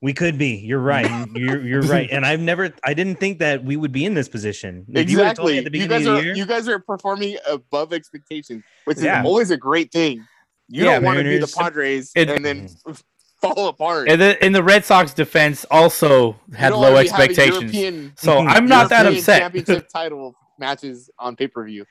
We 0.01 0.13
could 0.13 0.37
be. 0.37 0.57
You're 0.57 0.79
right. 0.79 1.27
you're 1.35 1.61
you're 1.61 1.81
right. 1.81 2.07
And 2.11 2.25
I've 2.25 2.39
never. 2.39 2.71
I 2.85 2.93
didn't 2.93 3.19
think 3.19 3.39
that 3.39 3.63
we 3.65 3.75
would 3.77 3.91
be 3.91 4.05
in 4.05 4.13
this 4.13 4.29
position. 4.29 4.85
If 4.89 5.09
you 5.09 5.17
would've 5.17 5.33
told 5.35 5.49
me 5.49 5.57
Exactly. 5.57 5.57
at 5.57 5.71
the 5.71 5.77
You 5.79 5.83
beginning 5.87 5.89
guys 5.89 6.05
of 6.07 6.13
are 6.13 6.17
the 6.21 6.25
year, 6.25 6.35
you 6.35 6.45
guys 6.45 6.67
are 6.69 6.79
performing 6.79 7.37
above 7.49 7.91
expectations, 7.93 8.63
which 8.85 8.97
is 8.97 9.03
Yeah. 9.03 9.23
always 9.23 9.51
a 9.51 9.57
great 9.57 9.91
thing. 9.91 10.25
You 10.69 10.85
Yeah, 10.85 10.93
don't 10.95 11.03
want 11.03 11.17
to 11.17 11.23
be 11.23 11.37
the 11.39 11.47
Padres 11.57 12.11
It- 12.15 12.29
and 12.29 12.45
then 12.45 12.69
mm. 12.69 13.03
fall 13.41 13.67
apart. 13.67 14.07
And 14.09 14.21
the 14.21 14.45
in 14.45 14.53
the 14.53 14.63
Red 14.63 14.85
Sox 14.85 15.13
defense 15.13 15.65
also 15.71 16.39
had 16.55 16.73
low 16.73 16.93
wanna 16.93 17.03
be 17.03 17.09
having 17.09 17.29
expectations. 17.29 17.73
European, 17.73 18.13
So 18.17 18.37
I'm 18.37 18.47
mm-hmm. 18.47 18.65
not 18.67 18.89
that 18.89 19.03
European 19.03 19.19
upset. 19.19 19.41
Championship 19.41 19.89
title 19.89 20.35
matches 20.59 21.09
on 21.17 21.35
pay 21.35 21.47
per 21.47 21.65
view. 21.65 21.85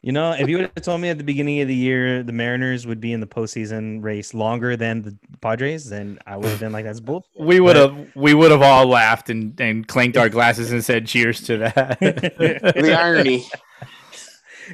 you 0.00 0.12
know, 0.12 0.30
if 0.32 0.48
you 0.48 0.56
would 0.58 0.70
have 0.76 0.84
told 0.84 1.00
me 1.00 1.08
at 1.08 1.18
the 1.18 1.24
beginning 1.24 1.60
of 1.60 1.66
the 1.68 1.74
year 1.74 2.22
the 2.22 2.32
Mariners 2.32 2.86
would 2.86 3.00
be 3.00 3.12
in 3.12 3.18
the 3.20 3.26
postseason 3.26 4.02
race 4.02 4.32
longer 4.32 4.76
than 4.76 5.02
the 5.02 5.18
Padres, 5.40 5.90
then 5.90 6.18
I 6.26 6.36
would 6.36 6.46
have 6.48 6.60
been 6.60 6.72
like, 6.72 6.84
"That's 6.84 7.00
bull." 7.00 7.26
we 7.38 7.58
would 7.60 7.74
have 7.76 7.96
we 8.14 8.32
would 8.32 8.52
have 8.52 8.62
all 8.62 8.86
laughed 8.86 9.28
and, 9.28 9.60
and 9.60 9.86
clanked 9.86 10.16
our 10.16 10.28
glasses 10.28 10.70
and 10.70 10.84
said 10.84 11.06
cheers 11.06 11.40
to 11.42 11.58
that. 11.58 11.98
The 12.00 12.96
irony. 12.98 13.44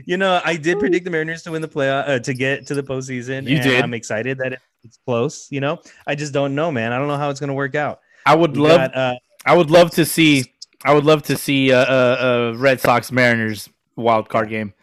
You 0.04 0.16
know, 0.16 0.40
I 0.44 0.56
did 0.56 0.78
predict 0.78 1.04
the 1.04 1.10
Mariners 1.10 1.42
to 1.44 1.50
win 1.50 1.62
the 1.62 1.68
playoff 1.68 2.08
uh, 2.08 2.18
to 2.20 2.34
get 2.34 2.66
to 2.68 2.74
the 2.74 2.82
postseason. 2.82 3.46
You 3.48 3.56
and 3.56 3.64
did. 3.64 3.82
I'm 3.82 3.94
excited 3.94 4.38
that 4.38 4.60
it's 4.82 4.98
close. 5.04 5.48
You 5.50 5.60
know, 5.60 5.80
I 6.06 6.14
just 6.14 6.32
don't 6.32 6.54
know, 6.54 6.70
man. 6.70 6.92
I 6.92 6.98
don't 6.98 7.08
know 7.08 7.16
how 7.16 7.30
it's 7.30 7.40
going 7.40 7.48
to 7.48 7.54
work 7.54 7.74
out. 7.74 8.00
I 8.26 8.34
would 8.34 8.52
We 8.52 8.62
love 8.62 8.78
got, 8.78 8.96
uh, 8.96 9.14
I 9.46 9.56
would 9.56 9.70
love 9.70 9.90
to 9.92 10.04
see 10.04 10.54
I 10.84 10.92
would 10.92 11.04
love 11.04 11.22
to 11.24 11.36
see 11.36 11.70
a, 11.70 11.82
a, 11.82 12.52
a 12.52 12.54
Red 12.56 12.80
Sox 12.80 13.10
Mariners 13.10 13.68
wild 13.96 14.28
card 14.28 14.50
game. 14.50 14.74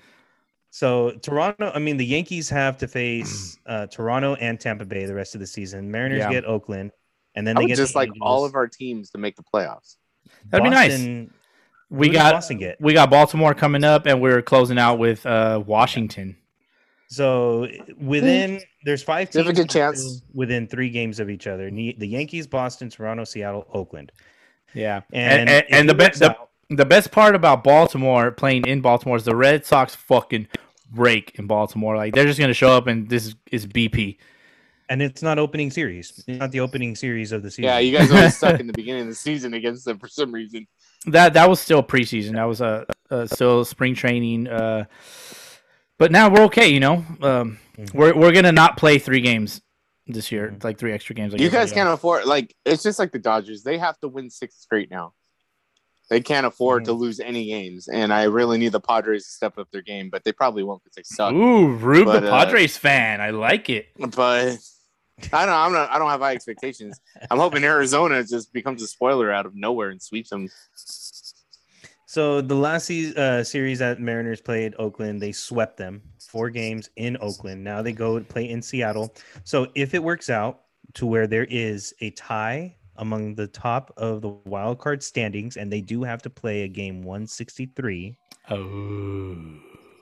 so 0.71 1.11
Toronto. 1.21 1.71
I 1.73 1.79
mean, 1.79 1.97
the 1.97 2.05
Yankees 2.05 2.49
have 2.49 2.77
to 2.79 2.87
face 2.87 3.57
uh, 3.65 3.87
Toronto 3.87 4.35
and 4.35 4.59
Tampa 4.59 4.85
Bay 4.85 5.05
the 5.05 5.13
rest 5.13 5.35
of 5.35 5.41
the 5.41 5.47
season. 5.47 5.91
Mariners 5.91 6.19
Yeah. 6.19 6.31
get 6.31 6.45
Oakland, 6.45 6.91
and 7.35 7.45
then 7.45 7.57
I 7.57 7.59
they 7.59 7.63
would 7.65 7.69
get 7.69 7.77
just 7.77 7.93
the 7.93 7.99
like 7.99 8.09
all 8.19 8.45
of 8.45 8.55
our 8.55 8.67
teams 8.67 9.11
to 9.11 9.17
make 9.19 9.35
the 9.35 9.43
playoffs. 9.43 9.97
That'd 10.49 10.63
be 10.63 10.69
nice. 10.69 11.27
Boston- 11.91 11.99
We 11.99 12.07
who 12.07 12.13
got 12.13 12.33
Boston 12.33 12.57
get. 12.57 12.81
we 12.81 12.93
got 12.93 13.09
Baltimore 13.09 13.53
coming 13.53 13.83
up, 13.83 14.05
and 14.05 14.19
we're 14.21 14.41
closing 14.41 14.79
out 14.79 14.97
with 14.99 15.25
uh, 15.25 15.61
Washington. 15.65 16.37
So 17.09 17.67
within 17.99 18.61
there's 18.85 19.03
five 19.03 19.29
You 19.33 19.39
have 19.39 19.47
teams 19.47 19.59
a 19.59 19.61
good 19.63 19.69
chance. 19.69 20.21
within 20.33 20.67
three 20.67 20.89
games 20.89 21.19
of 21.19 21.29
each 21.29 21.45
other. 21.47 21.69
The 21.69 21.95
Yankees, 21.99 22.47
Boston, 22.47 22.89
Toronto, 22.89 23.25
Seattle, 23.25 23.67
Oakland, 23.73 24.11
Yeah, 24.73 25.01
and 25.11 25.41
and 25.41 25.49
and, 25.49 25.65
and 25.69 25.89
the 25.89 25.93
it 25.93 25.97
be- 25.97 26.03
works 26.05 26.19
the, 26.19 26.37
the 26.69 26.85
best 26.85 27.11
part 27.11 27.35
about 27.35 27.63
Baltimore 27.65 28.31
playing 28.31 28.65
in 28.65 28.79
Baltimore 28.81 29.17
is 29.17 29.25
the 29.25 29.35
Red 29.35 29.65
Sox 29.65 29.93
fucking 29.93 30.47
break 30.89 31.37
in 31.37 31.47
Baltimore. 31.47 31.97
Like 31.97 32.13
they're 32.15 32.25
just 32.25 32.39
gonna 32.39 32.53
show 32.53 32.69
up 32.71 32.87
and 32.87 33.09
this 33.09 33.25
is, 33.27 33.35
is 33.51 33.67
BP. 33.67 34.17
and 34.87 35.01
it's 35.01 35.21
not 35.21 35.37
opening 35.37 35.69
series. 35.69 36.13
It's 36.25 36.39
not 36.39 36.51
the 36.51 36.61
opening 36.61 36.95
series 36.95 37.33
of 37.33 37.43
the 37.43 37.51
season. 37.51 37.65
Yeah, 37.65 37.79
you 37.79 37.97
guys 37.97 38.09
always 38.09 38.37
stuck 38.37 38.57
in 38.61 38.67
the 38.67 38.73
beginning 38.73 39.01
of 39.01 39.07
the 39.09 39.15
season 39.15 39.53
against 39.53 39.83
them 39.83 39.99
for 39.99 40.07
some 40.07 40.31
reason. 40.33 40.65
That 41.07 41.33
that 41.33 41.49
was 41.49 41.59
still 41.59 41.81
preseason. 41.83 42.33
That 42.33 42.43
was 42.43 42.61
a 42.61 42.85
uh, 43.09 43.13
uh, 43.15 43.27
still 43.27 43.65
spring 43.65 43.95
training. 43.95 44.47
Uh, 44.47 44.85
but 45.97 46.11
now 46.11 46.29
we're 46.29 46.43
okay. 46.43 46.67
You 46.69 46.79
know, 46.79 47.05
um, 47.21 47.59
Mhm. 47.77 47.93
we're 47.95 48.13
we're 48.15 48.31
gonna 48.31 48.51
not 48.51 48.77
play 48.77 48.99
three 48.99 49.21
games 49.21 49.61
this 50.07 50.31
year, 50.31 50.55
like 50.63 50.77
three 50.77 50.91
extra 50.93 51.15
games. 51.15 51.31
like 51.33 51.41
You 51.41 51.49
guys 51.49 51.71
can't 51.71 51.87
else. 51.87 51.99
afford 51.99 52.25
like 52.25 52.55
it's 52.65 52.83
just 52.83 52.99
like 52.99 53.11
the 53.11 53.19
Dodgers. 53.19 53.63
They 53.63 53.77
have 53.77 53.99
to 54.01 54.07
win 54.07 54.29
six 54.29 54.55
straight 54.57 54.91
now. 54.91 55.13
They 56.09 56.19
can't 56.21 56.45
afford 56.45 56.83
Mm-hmm. 56.83 56.91
to 56.91 56.97
lose 56.97 57.19
any 57.21 57.45
games, 57.45 57.87
and 57.87 58.11
I 58.13 58.23
really 58.23 58.57
need 58.57 58.73
the 58.73 58.81
Padres 58.81 59.23
to 59.25 59.31
step 59.31 59.57
up 59.57 59.69
their 59.71 59.81
game, 59.81 60.09
but 60.11 60.23
they 60.25 60.33
probably 60.33 60.61
won't 60.63 60.83
because 60.83 60.95
they 60.95 61.03
suck. 61.03 61.31
Ooh, 61.33 61.67
Rube, 61.69 62.05
But, 62.05 62.19
the 62.19 62.31
uh, 62.33 62.45
Padres 62.45 62.75
fan. 62.77 63.21
I 63.21 63.29
like 63.29 63.69
it. 63.69 63.87
But 63.97 64.57
I 65.33 65.45
don't. 65.45 65.55
I'm 65.55 65.71
not. 65.73 65.89
I 65.89 65.99
don't 65.99 66.09
have 66.09 66.21
high 66.21 66.33
expectations. 66.33 66.99
I'm 67.29 67.37
hoping 67.37 67.63
Arizona 67.63 68.23
just 68.23 68.53
becomes 68.53 68.81
a 68.81 68.87
spoiler 68.87 69.31
out 69.31 69.45
of 69.45 69.55
nowhere 69.55 69.89
and 69.89 70.01
sweeps 70.01 70.29
them. 70.29 70.49
So 72.05 72.41
the 72.41 72.55
last 72.55 72.87
se- 72.87 73.13
uh, 73.15 73.43
series 73.43 73.79
that 73.79 74.01
Mariners 74.01 74.41
played 74.41 74.75
Oakland, 74.77 75.21
they 75.21 75.31
swept 75.31 75.77
them 75.77 76.01
four 76.19 76.49
games 76.49 76.89
in 76.97 77.17
Oakland. 77.21 77.63
Now 77.63 77.81
they 77.81 77.93
go 77.93 78.19
play 78.21 78.49
in 78.49 78.61
Seattle. 78.61 79.15
So 79.43 79.67
if 79.75 79.93
it 79.93 80.03
works 80.03 80.29
out 80.29 80.61
to 80.95 81.05
where 81.05 81.27
there 81.27 81.45
is 81.45 81.93
a 82.01 82.09
tie 82.11 82.75
among 82.97 83.35
the 83.35 83.47
top 83.47 83.93
of 83.97 84.21
the 84.21 84.29
wild 84.45 84.79
card 84.79 85.01
standings, 85.03 85.57
and 85.57 85.71
they 85.71 85.81
do 85.81 86.03
have 86.03 86.21
to 86.21 86.29
play 86.29 86.63
a 86.63 86.67
game 86.67 87.01
163. 87.01 88.17
Oh, 88.49 89.37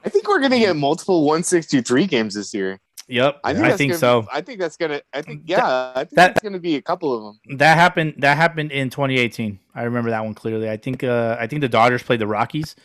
I 0.04 0.10
think 0.10 0.28
we're 0.28 0.40
gonna 0.40 0.60
get 0.60 0.76
multiple 0.76 1.26
163 1.26 2.08
games 2.08 2.34
this 2.34 2.54
year. 2.54 2.80
Yep. 3.10 3.40
I 3.44 3.50
I 3.50 3.54
think, 3.54 3.78
think, 3.78 3.92
that's 3.92 4.02
gonna, 4.02 4.24
so. 4.24 4.30
I 4.32 4.42
think 4.42 4.60
that's 4.60 4.78
gonna. 4.78 5.02
I 5.14 5.22
think 5.22 5.44
yeah. 5.46 5.92
I 5.96 6.04
think 6.06 6.10
that- 6.12 6.34
that's 6.36 6.42
gonna 6.42 6.60
be 6.60 6.76
a 6.76 6.82
couple 6.82 7.14
of 7.14 7.24
them. 7.24 7.58
That 7.58 7.76
happened. 7.78 8.16
That 8.20 8.38
happened 8.38 8.72
in 8.72 8.90
2018. 8.90 9.60
I 9.76 9.84
remember 9.84 10.10
that 10.12 10.24
one 10.24 10.34
clearly. 10.34 10.70
I 10.70 10.78
think. 10.78 11.04
Uh, 11.04 11.36
I 11.40 11.48
think 11.48 11.62
the 11.62 11.70
Dodgers 11.70 12.04
played 12.04 12.20
the 12.22 12.28
Rockies, 12.28 12.76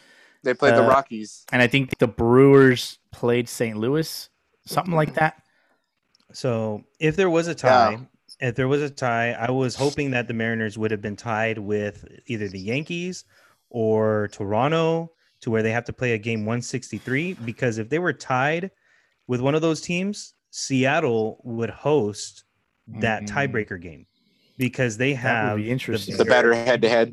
They 0.43 0.55
played 0.55 0.75
the 0.75 0.85
Uh, 0.85 0.89
Rockies. 0.89 1.45
and 1.53 1.63
I 1.63 1.67
think 1.67 1.99
the 1.99 2.07
Brewers 2.09 2.99
played 3.13 3.49
St. 3.49 3.77
Louis, 3.77 4.29
something 4.67 4.95
like 4.95 5.15
that. 5.15 5.43
So 6.33 6.85
if 6.99 7.17
there 7.17 7.31
was 7.31 7.47
a 7.49 7.55
tie, 7.55 7.99
if 8.41 8.55
there 8.57 8.69
was 8.69 8.83
a 8.83 8.91
tie, 8.91 9.33
I 9.33 9.51
was 9.51 9.77
hoping 9.77 10.11
that 10.13 10.27
the 10.29 10.35
Mariners 10.35 10.77
would 10.77 10.91
have 10.91 11.01
been 11.01 11.17
tied 11.17 11.59
with 11.59 12.05
either 12.27 12.49
the 12.49 12.59
Yankees 12.59 13.25
or 13.71 14.29
Toronto 14.33 15.13
to 15.41 15.51
where 15.51 15.63
they 15.63 15.71
have 15.73 15.85
to 15.85 15.93
play 15.93 16.13
a 16.13 16.19
game 16.19 16.41
163 16.45 17.35
because 17.45 17.79
if 17.79 17.89
they 17.89 17.99
were 17.99 18.13
tied 18.13 18.71
with 19.27 19.41
one 19.41 19.55
of 19.55 19.63
those 19.63 19.81
teams, 19.81 20.35
Seattle 20.51 21.41
would 21.45 21.71
host 21.71 22.45
that 22.87 23.23
Mhm. 23.23 23.29
tiebreaker 23.29 23.81
game 23.81 24.07
because 24.59 24.97
they 24.97 25.15
have 25.15 25.57
be 25.57 25.71
interesting. 25.71 26.17
The 26.17 26.25
better 26.25 26.55
head-to-head. 26.55 27.13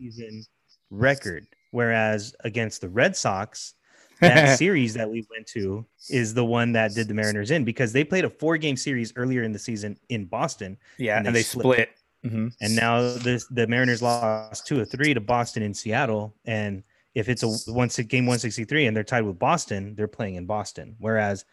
record 0.90 1.48
whereas 1.72 2.36
against 2.42 2.82
the 2.82 2.90
Red 2.90 3.16
Sox 3.16 3.76
that 4.22 4.58
series 4.58 4.94
that 4.94 5.10
we 5.10 5.26
went 5.32 5.48
to 5.48 5.86
is 6.10 6.34
the 6.34 6.44
one 6.46 6.74
that 6.74 6.94
did 6.94 7.08
the 7.08 7.14
Mariners 7.14 7.50
in 7.50 7.64
because 7.64 7.94
they 7.94 8.04
played 8.04 8.26
a 8.26 8.30
four 8.30 8.58
game 8.58 8.76
series 8.76 9.14
earlier 9.16 9.44
in 9.44 9.52
the 9.54 9.60
season 9.60 9.98
in 10.10 10.26
Boston. 10.26 10.78
yeah, 10.98 11.18
and 11.18 11.26
and, 11.28 11.36
they 11.36 11.40
they 11.40 11.44
split. 11.44 11.90
split. 12.22 12.32
hmm 12.34 12.48
And 12.60 12.76
now 12.76 13.14
this 13.18 13.46
the 13.48 13.66
Mariners 13.68 14.02
lost 14.02 14.68
two 14.68 14.80
or 14.80 14.86
three 14.86 15.14
to 15.14 15.22
Boston 15.22 15.64
and 15.64 15.76
Seattle. 15.76 16.36
And 16.46 16.84
if 17.16 17.30
it's 17.30 17.44
a 17.44 17.72
one 17.72 17.90
game 18.08 18.26
163 18.26 18.86
and 18.86 18.96
they're 18.96 19.04
tied 19.04 19.24
with 19.24 19.40
Boston, 19.40 19.96
they're 19.96 20.08
playing 20.08 20.36
in 20.36 20.46
Boston. 20.46 20.96
Whereas 21.00 21.46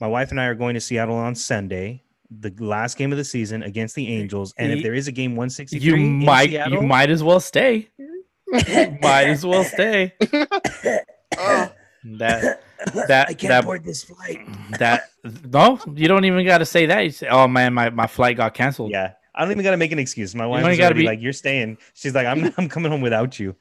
my 0.00 0.06
wife 0.06 0.30
and 0.30 0.40
I 0.40 0.46
are 0.46 0.54
going 0.54 0.74
to 0.74 0.80
Seattle 0.80 1.14
on 1.16 1.34
Sunday, 1.34 2.02
the 2.30 2.52
last 2.58 2.96
game 2.96 3.12
of 3.12 3.18
the 3.18 3.24
season 3.24 3.62
against 3.62 3.94
the 3.94 4.08
Angels. 4.08 4.54
And 4.56 4.72
if 4.72 4.82
there 4.82 4.94
is 4.94 5.08
a 5.08 5.12
game 5.12 5.32
163, 5.32 5.80
You 5.86 5.94
in 5.96 6.24
might. 6.24 6.50
Seattle, 6.50 6.72
You 6.74 6.86
might 6.86 7.10
as 7.10 7.22
well 7.22 7.40
stay. 7.40 7.88
might 8.48 9.26
as 9.26 9.44
well 9.44 9.64
stay. 9.64 10.14
Oh, 11.38 11.72
That. 12.04 12.62
That. 13.08 13.28
I 13.28 13.34
can't 13.34 13.50
that, 13.50 13.64
board 13.66 13.84
this 13.84 14.02
flight. 14.04 14.40
that. 14.78 15.10
No, 15.52 15.78
you 15.94 16.08
don't 16.08 16.24
even 16.24 16.46
got 16.46 16.58
to 16.58 16.64
say 16.64 16.86
that. 16.86 17.00
You 17.00 17.10
say, 17.10 17.28
"Oh 17.28 17.46
man, 17.46 17.74
my, 17.74 17.90
my 17.90 18.06
flight 18.06 18.38
got 18.38 18.54
canceled." 18.54 18.90
Yeah. 18.90 19.12
I 19.34 19.42
don't 19.42 19.50
even 19.50 19.62
got 19.62 19.72
to 19.72 19.76
make 19.76 19.92
an 19.92 19.98
excuse. 19.98 20.34
My 20.34 20.46
wife 20.46 20.64
only 20.64 20.78
gotta 20.78 20.94
be- 20.94 21.02
like, 21.04 21.20
"You're 21.20 21.34
staying." 21.34 21.76
She's 21.92 22.14
like, 22.14 22.26
"I'm 22.26 22.54
I'm 22.56 22.70
coming 22.70 22.90
home 22.90 23.02
without 23.02 23.38
you." 23.38 23.54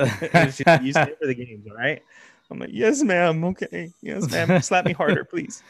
You 0.00 0.50
stay 0.50 1.14
for 1.20 1.26
the 1.28 1.34
games, 1.36 1.64
all 1.70 1.76
right? 1.76 2.02
I'm 2.50 2.58
like, 2.58 2.70
yes, 2.72 3.02
ma'am. 3.02 3.44
Okay, 3.44 3.90
yes, 4.02 4.30
ma'am. 4.30 4.60
Slap 4.62 4.84
me 4.84 4.92
harder, 4.92 5.24
please. 5.30 5.62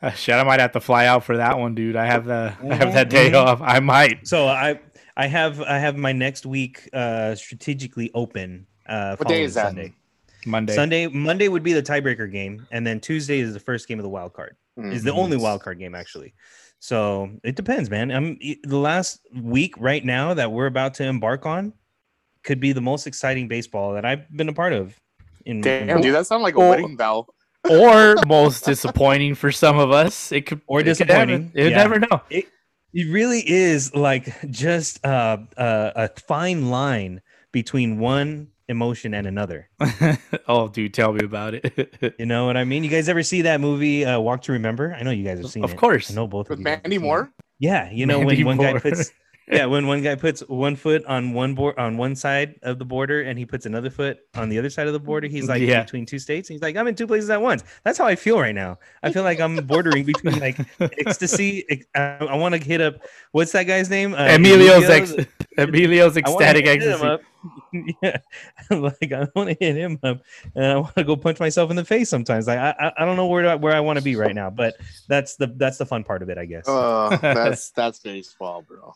Uh, 0.00 0.10
shit, 0.10 0.34
I 0.34 0.42
might 0.42 0.60
have 0.60 0.72
to 0.72 0.80
fly 0.80 1.06
out 1.06 1.24
for 1.24 1.36
that 1.36 1.58
one, 1.58 1.74
dude. 1.74 1.94
I 1.96 2.06
have 2.06 2.24
the 2.24 2.54
I 2.68 2.74
have 2.74 2.92
that 2.94 3.08
day 3.10 3.30
Mhm. 3.30 3.34
off. 3.46 3.60
I 3.62 3.78
might. 3.80 4.26
So 4.26 4.48
I 4.48 4.80
I 5.16 5.26
have 5.26 5.60
I 5.60 5.78
have 5.78 5.96
my 5.96 6.12
next 6.12 6.44
week 6.46 6.88
uh 6.92 7.34
strategically 7.36 8.10
open. 8.14 8.66
Uh, 8.86 9.14
What 9.16 9.28
day 9.28 9.42
is 9.44 9.54
that? 9.54 9.66
Sunday. 9.68 9.92
Monday. 10.44 10.74
Sunday 10.74 11.06
Monday 11.06 11.46
would 11.46 11.62
be 11.62 11.72
the 11.72 11.82
tiebreaker 11.82 12.30
game, 12.30 12.66
and 12.72 12.84
then 12.84 12.98
Tuesday 12.98 13.38
is 13.38 13.52
the 13.52 13.60
first 13.60 13.86
game 13.86 14.00
of 14.00 14.02
the 14.02 14.08
wild 14.08 14.32
card. 14.32 14.56
Is 14.76 15.04
the 15.04 15.12
Mhm. 15.12 15.18
only 15.18 15.36
wild 15.36 15.62
card 15.62 15.78
game 15.78 15.94
actually. 15.94 16.34
So 16.80 17.30
it 17.44 17.54
depends, 17.54 17.88
man. 17.88 18.10
I'm 18.10 18.38
the 18.64 18.78
last 18.78 19.20
week 19.40 19.74
right 19.78 20.04
now 20.04 20.34
that 20.34 20.50
we're 20.50 20.66
about 20.66 20.94
to 20.94 21.04
embark 21.04 21.46
on 21.46 21.74
could 22.42 22.58
be 22.58 22.72
the 22.72 22.80
most 22.80 23.06
exciting 23.06 23.46
baseball 23.46 23.92
that 23.94 24.04
I've 24.04 24.28
been 24.36 24.48
a 24.48 24.52
part 24.52 24.72
of. 24.72 24.98
In, 25.46 25.60
Damn, 25.60 25.88
in- 25.88 26.00
dude, 26.02 26.14
that 26.14 26.26
sounds 26.26 26.42
like 26.42 26.54
a 26.54 26.58
Oh. 26.58 26.70
wedding 26.70 26.96
vow. 26.96 27.26
or 27.70 28.16
most 28.26 28.64
disappointing 28.64 29.34
for 29.34 29.52
some 29.52 29.78
of 29.78 29.90
us. 29.92 30.32
It 30.32 30.46
could 30.46 30.60
Or 30.66 30.80
it 30.80 30.84
disappointing, 30.84 31.52
You 31.54 31.68
yeah. 31.68 31.76
never 31.76 31.98
know. 32.00 32.20
it 32.30 32.46
really 32.94 33.42
is 33.48 33.94
like 33.94 34.28
just 34.50 35.04
uh, 35.06 35.38
uh, 35.56 35.90
a 35.94 36.10
fine 36.26 36.70
line 36.70 37.20
between 37.52 37.98
one 37.98 38.48
emotion 38.68 39.14
and 39.14 39.26
another. 39.26 39.68
oh, 40.48 40.68
dude, 40.68 40.94
tell 40.94 41.12
me 41.12 41.24
about 41.24 41.54
it. 41.54 41.94
You 42.18 42.26
know 42.26 42.46
what 42.46 42.56
I 42.56 42.64
mean? 42.64 42.82
You 42.84 42.90
guys 42.90 43.08
ever 43.08 43.22
see 43.22 43.42
that 43.42 43.60
movie 43.60 44.04
uh, 44.04 44.18
Walk 44.20 44.42
to 44.42 44.52
Remember? 44.52 44.94
I 44.98 45.02
know 45.02 45.10
you 45.10 45.24
guys 45.24 45.38
have 45.38 45.50
seen 45.50 45.62
Of 45.64 45.72
it. 45.72 45.76
course. 45.76 46.10
I 46.10 46.14
know 46.14 46.26
both 46.26 46.48
With 46.48 46.56
of 46.56 46.60
you 46.60 46.64
Mandy 46.64 46.90
seen 46.90 47.00
it. 47.00 47.04
Moore? 47.04 47.32
Yeah, 47.58 47.90
you 47.92 48.06
know 48.06 48.18
Mandy 48.18 48.42
when 48.44 48.56
one 48.58 48.66
guy 48.66 48.72
Moore. 48.72 48.80
puts 48.80 49.10
yeah 49.48 49.66
when 49.66 49.86
one 49.86 50.02
guy 50.02 50.14
puts 50.14 50.40
one 50.48 50.76
foot 50.76 51.04
on 51.06 51.32
one 51.32 51.54
board 51.54 51.76
on 51.78 51.96
one 51.96 52.14
side 52.14 52.54
of 52.62 52.78
the 52.78 52.84
border 52.84 53.22
and 53.22 53.38
he 53.38 53.44
puts 53.44 53.66
another 53.66 53.90
foot 53.90 54.18
on 54.34 54.48
the 54.48 54.58
other 54.58 54.70
side 54.70 54.86
of 54.86 54.92
the 54.92 55.00
border. 55.00 55.26
He's 55.26 55.48
like 55.48 55.62
Yeah. 55.62 55.82
between 55.82 56.06
two 56.06 56.18
states. 56.18 56.48
He's 56.48 56.62
like 56.62 56.76
I'm 56.76 56.86
in 56.86 56.94
two 56.94 57.06
places 57.06 57.28
at 57.30 57.40
once. 57.42 57.64
That's 57.84 57.98
how 57.98 58.06
I 58.06 58.14
feel 58.16 58.38
right 58.38 58.54
now. 58.54 58.78
I 59.02 59.12
feel 59.12 59.22
like 59.24 59.40
I'm 59.40 59.56
bordering 59.66 60.04
between 60.04 60.38
like 60.38 60.58
ecstasy. 61.06 61.84
I, 61.94 62.16
I 62.20 62.36
want 62.36 62.54
to 62.54 62.60
hit 62.60 62.80
up 62.80 62.96
what's 63.32 63.52
that 63.52 63.64
guy's 63.64 63.90
name? 63.90 64.14
Uh, 64.14 64.26
Emilio's 64.28 64.84
Emilio's- 64.84 65.12
ex- 65.18 65.26
Emilio's 65.58 66.16
ecstatic 66.16 66.66
ecstasy. 66.66 67.18
Up. 67.44 67.72
yeah, 68.02 68.18
like 68.70 69.12
I 69.12 69.28
want 69.34 69.50
to 69.50 69.56
hit 69.58 69.76
him 69.76 69.98
up, 70.02 70.22
and 70.54 70.64
I 70.64 70.76
want 70.76 70.94
to 70.96 71.04
go 71.04 71.16
punch 71.16 71.40
myself 71.40 71.70
in 71.70 71.76
the 71.76 71.84
face 71.84 72.08
sometimes. 72.08 72.46
Like 72.46 72.58
I, 72.58 72.74
I, 72.78 72.92
I 73.02 73.04
don't 73.04 73.16
know 73.16 73.26
where 73.26 73.42
to, 73.42 73.56
where 73.56 73.74
I 73.74 73.80
want 73.80 73.98
to 73.98 74.04
be 74.04 74.16
right 74.16 74.34
now, 74.34 74.50
but 74.50 74.74
that's 75.08 75.36
the 75.36 75.48
that's 75.56 75.78
the 75.78 75.86
fun 75.86 76.04
part 76.04 76.22
of 76.22 76.28
it, 76.28 76.38
I 76.38 76.44
guess. 76.44 76.64
Oh, 76.66 77.16
that's 77.22 77.70
that's 77.70 77.98
baseball, 78.00 78.62
bro. 78.62 78.94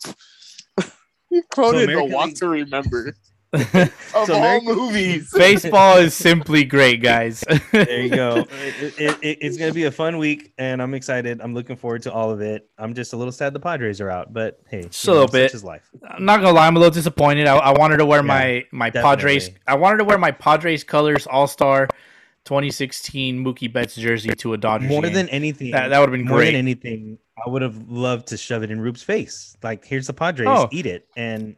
you 1.30 1.42
quoted 1.50 1.84
American 1.84 2.10
the 2.10 2.16
Walk 2.16 2.26
League- 2.26 2.36
to 2.36 2.48
Remember 2.48 3.14
of 3.52 3.90
So 4.26 4.34
all 4.34 4.60
movies. 4.62 5.30
Baseball 5.36 5.98
is 5.98 6.14
simply 6.28 6.64
great, 6.64 7.02
guys. 7.02 7.44
there 7.72 8.00
you 8.02 8.10
go. 8.10 8.44
It, 8.50 8.94
it, 9.00 9.18
it- 9.22 9.38
it's 9.40 9.56
gonna 9.56 9.72
be 9.72 9.84
a 9.84 9.90
fun 9.90 10.18
week, 10.18 10.52
and 10.58 10.82
I'm 10.82 10.94
excited. 10.94 11.40
I'm 11.40 11.54
looking 11.54 11.76
forward 11.76 12.02
to 12.02 12.12
all 12.12 12.30
of 12.30 12.40
it. 12.40 12.68
I'm 12.78 12.94
just 12.94 13.12
a 13.12 13.16
little 13.16 13.32
sad 13.32 13.52
the 13.54 13.60
Padres 13.60 14.00
are 14.00 14.10
out, 14.10 14.32
but 14.32 14.60
hey, 14.68 14.82
Just 14.82 15.06
a 15.08 15.12
little 15.12 15.28
bit. 15.28 15.54
Is 15.54 15.64
life. 15.64 15.88
I'm 16.08 16.24
not 16.24 16.40
gonna 16.40 16.52
lie, 16.52 16.66
I'm 16.66 16.76
a 16.76 16.78
little 16.78 16.92
disappointed. 16.94 17.46
I, 17.46 17.56
I 17.56 17.78
wanted 17.78 17.98
to 17.98 18.06
wear 18.06 18.18
Yeah, 18.20 18.26
my 18.26 18.64
my 18.72 18.90
definitely. 18.90 19.16
Padres. 19.16 19.50
I 19.66 19.74
wanted 19.76 19.98
to 19.98 20.04
wear 20.04 20.18
my 20.18 20.30
Padres 20.32 20.84
colors 20.84 21.26
All 21.26 21.46
Star 21.46 21.88
2016 22.46 23.44
Mookie 23.44 23.72
Betts 23.72 23.94
jersey 23.96 24.30
to 24.30 24.52
a 24.54 24.56
Dodgers 24.56 24.88
More 24.88 25.02
game. 25.02 25.12
than 25.12 25.28
anything, 25.30 25.72
that, 25.72 25.88
that 25.88 25.98
would 26.00 26.08
have 26.10 26.18
been 26.18 26.26
more 26.26 26.38
great. 26.38 26.46
than 26.52 26.56
anything, 26.56 27.18
I 27.44 27.48
would 27.50 27.62
have 27.62 27.88
loved 27.88 28.28
to 28.28 28.36
shove 28.36 28.62
it 28.62 28.70
in 28.70 28.80
Rube's 28.80 29.02
face. 29.02 29.56
Like, 29.62 29.84
here's 29.84 30.06
the 30.06 30.12
Padres, 30.12 30.48
Oh. 30.48 30.68
eat 30.72 30.86
it, 30.86 31.06
and 31.16 31.56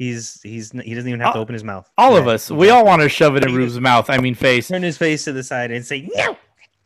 he's 0.00 0.40
he's 0.42 0.72
he 0.72 0.94
doesn't 0.94 1.08
even 1.08 1.20
have 1.20 1.34
to 1.34 1.36
All- 1.38 1.42
open 1.42 1.52
his 1.52 1.62
mouth. 1.62 1.88
all 1.98 2.16
of 2.16 2.26
us, 2.26 2.50
we 2.50 2.70
all 2.70 2.84
want 2.86 3.02
to 3.02 3.08
shove 3.08 3.36
it 3.36 3.44
in 3.44 3.50
Eat. 3.50 3.54
Rube's 3.56 3.78
mouth. 3.78 4.08
I 4.08 4.18
mean, 4.18 4.34
face. 4.34 4.68
turn 4.68 4.82
his 4.82 4.96
face 4.98 5.24
to 5.24 5.32
the 5.32 5.42
side 5.42 5.70
and 5.70 5.84
say, 5.84 6.08
"No, 6.14 6.36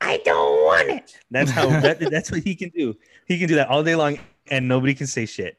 I 0.01 0.19
don't 0.25 0.65
want 0.65 0.91
it." 0.91 1.17
That's 1.31 1.51
how 1.51 1.67
that, 1.81 2.01
that's 2.11 2.31
what 2.33 2.43
he 2.43 2.55
can 2.55 2.71
do. 2.71 2.95
He 3.27 3.39
can 3.39 3.47
do 3.49 3.55
that 3.55 3.69
all 3.69 3.83
day 3.85 3.95
long, 3.95 4.19
and 4.51 4.67
nobody 4.69 4.95
can 4.95 5.07
say 5.07 5.25
shit. 5.27 5.59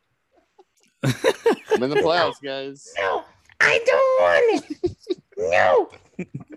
I'm 1.03 1.84
in 1.84 1.89
the 1.89 1.97
playoffs, 1.97 2.41
guys. 2.43 2.93
No, 2.97 3.24
I 3.62 3.80
don't 3.86 4.22
want 4.22 4.66
it. 4.84 5.18
No. 5.38 5.89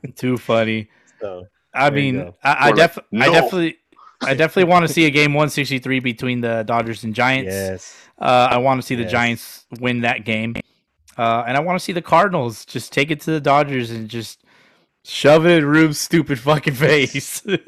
Too 0.17 0.37
funny. 0.37 0.89
So 1.21 1.47
I 1.75 1.91
mean. 1.91 2.33
I, 2.43 2.69
I, 2.69 2.73
def- 2.73 2.99
like, 3.13 3.29
I 3.29 3.33
definitely, 3.33 3.77
I 4.23 4.35
definitely 4.35 4.65
want 4.71 4.87
to 4.87 4.93
see 4.93 5.05
a 5.07 5.11
game 5.11 5.33
163 5.33 6.01
between 6.01 6.41
the 6.41 6.65
Dodgers 6.65 7.05
and 7.05 7.15
Giants. 7.15 7.53
yes, 7.55 7.97
Uh, 8.19 8.49
I 8.51 8.59
want 8.59 8.81
to 8.81 8.87
see 8.87 8.95
the 8.97 9.03
Yes. 9.03 9.13
Giants 9.13 9.67
win 9.81 10.01
that 10.01 10.25
game, 10.25 10.55
uh, 11.19 11.45
and 11.47 11.57
I 11.57 11.61
want 11.61 11.79
to 11.79 11.85
see 11.85 11.93
the 11.93 12.03
Cardinals 12.03 12.64
just 12.64 12.93
take 12.93 13.11
it 13.11 13.21
to 13.23 13.31
the 13.33 13.41
Dodgers 13.41 13.91
and 13.91 14.09
just 14.09 14.45
shove 15.05 15.47
it 15.47 15.59
in 15.59 15.64
Rube's 15.64 15.99
stupid 15.99 16.39
fucking 16.39 16.75
face. 16.75 17.41
do 17.41 17.59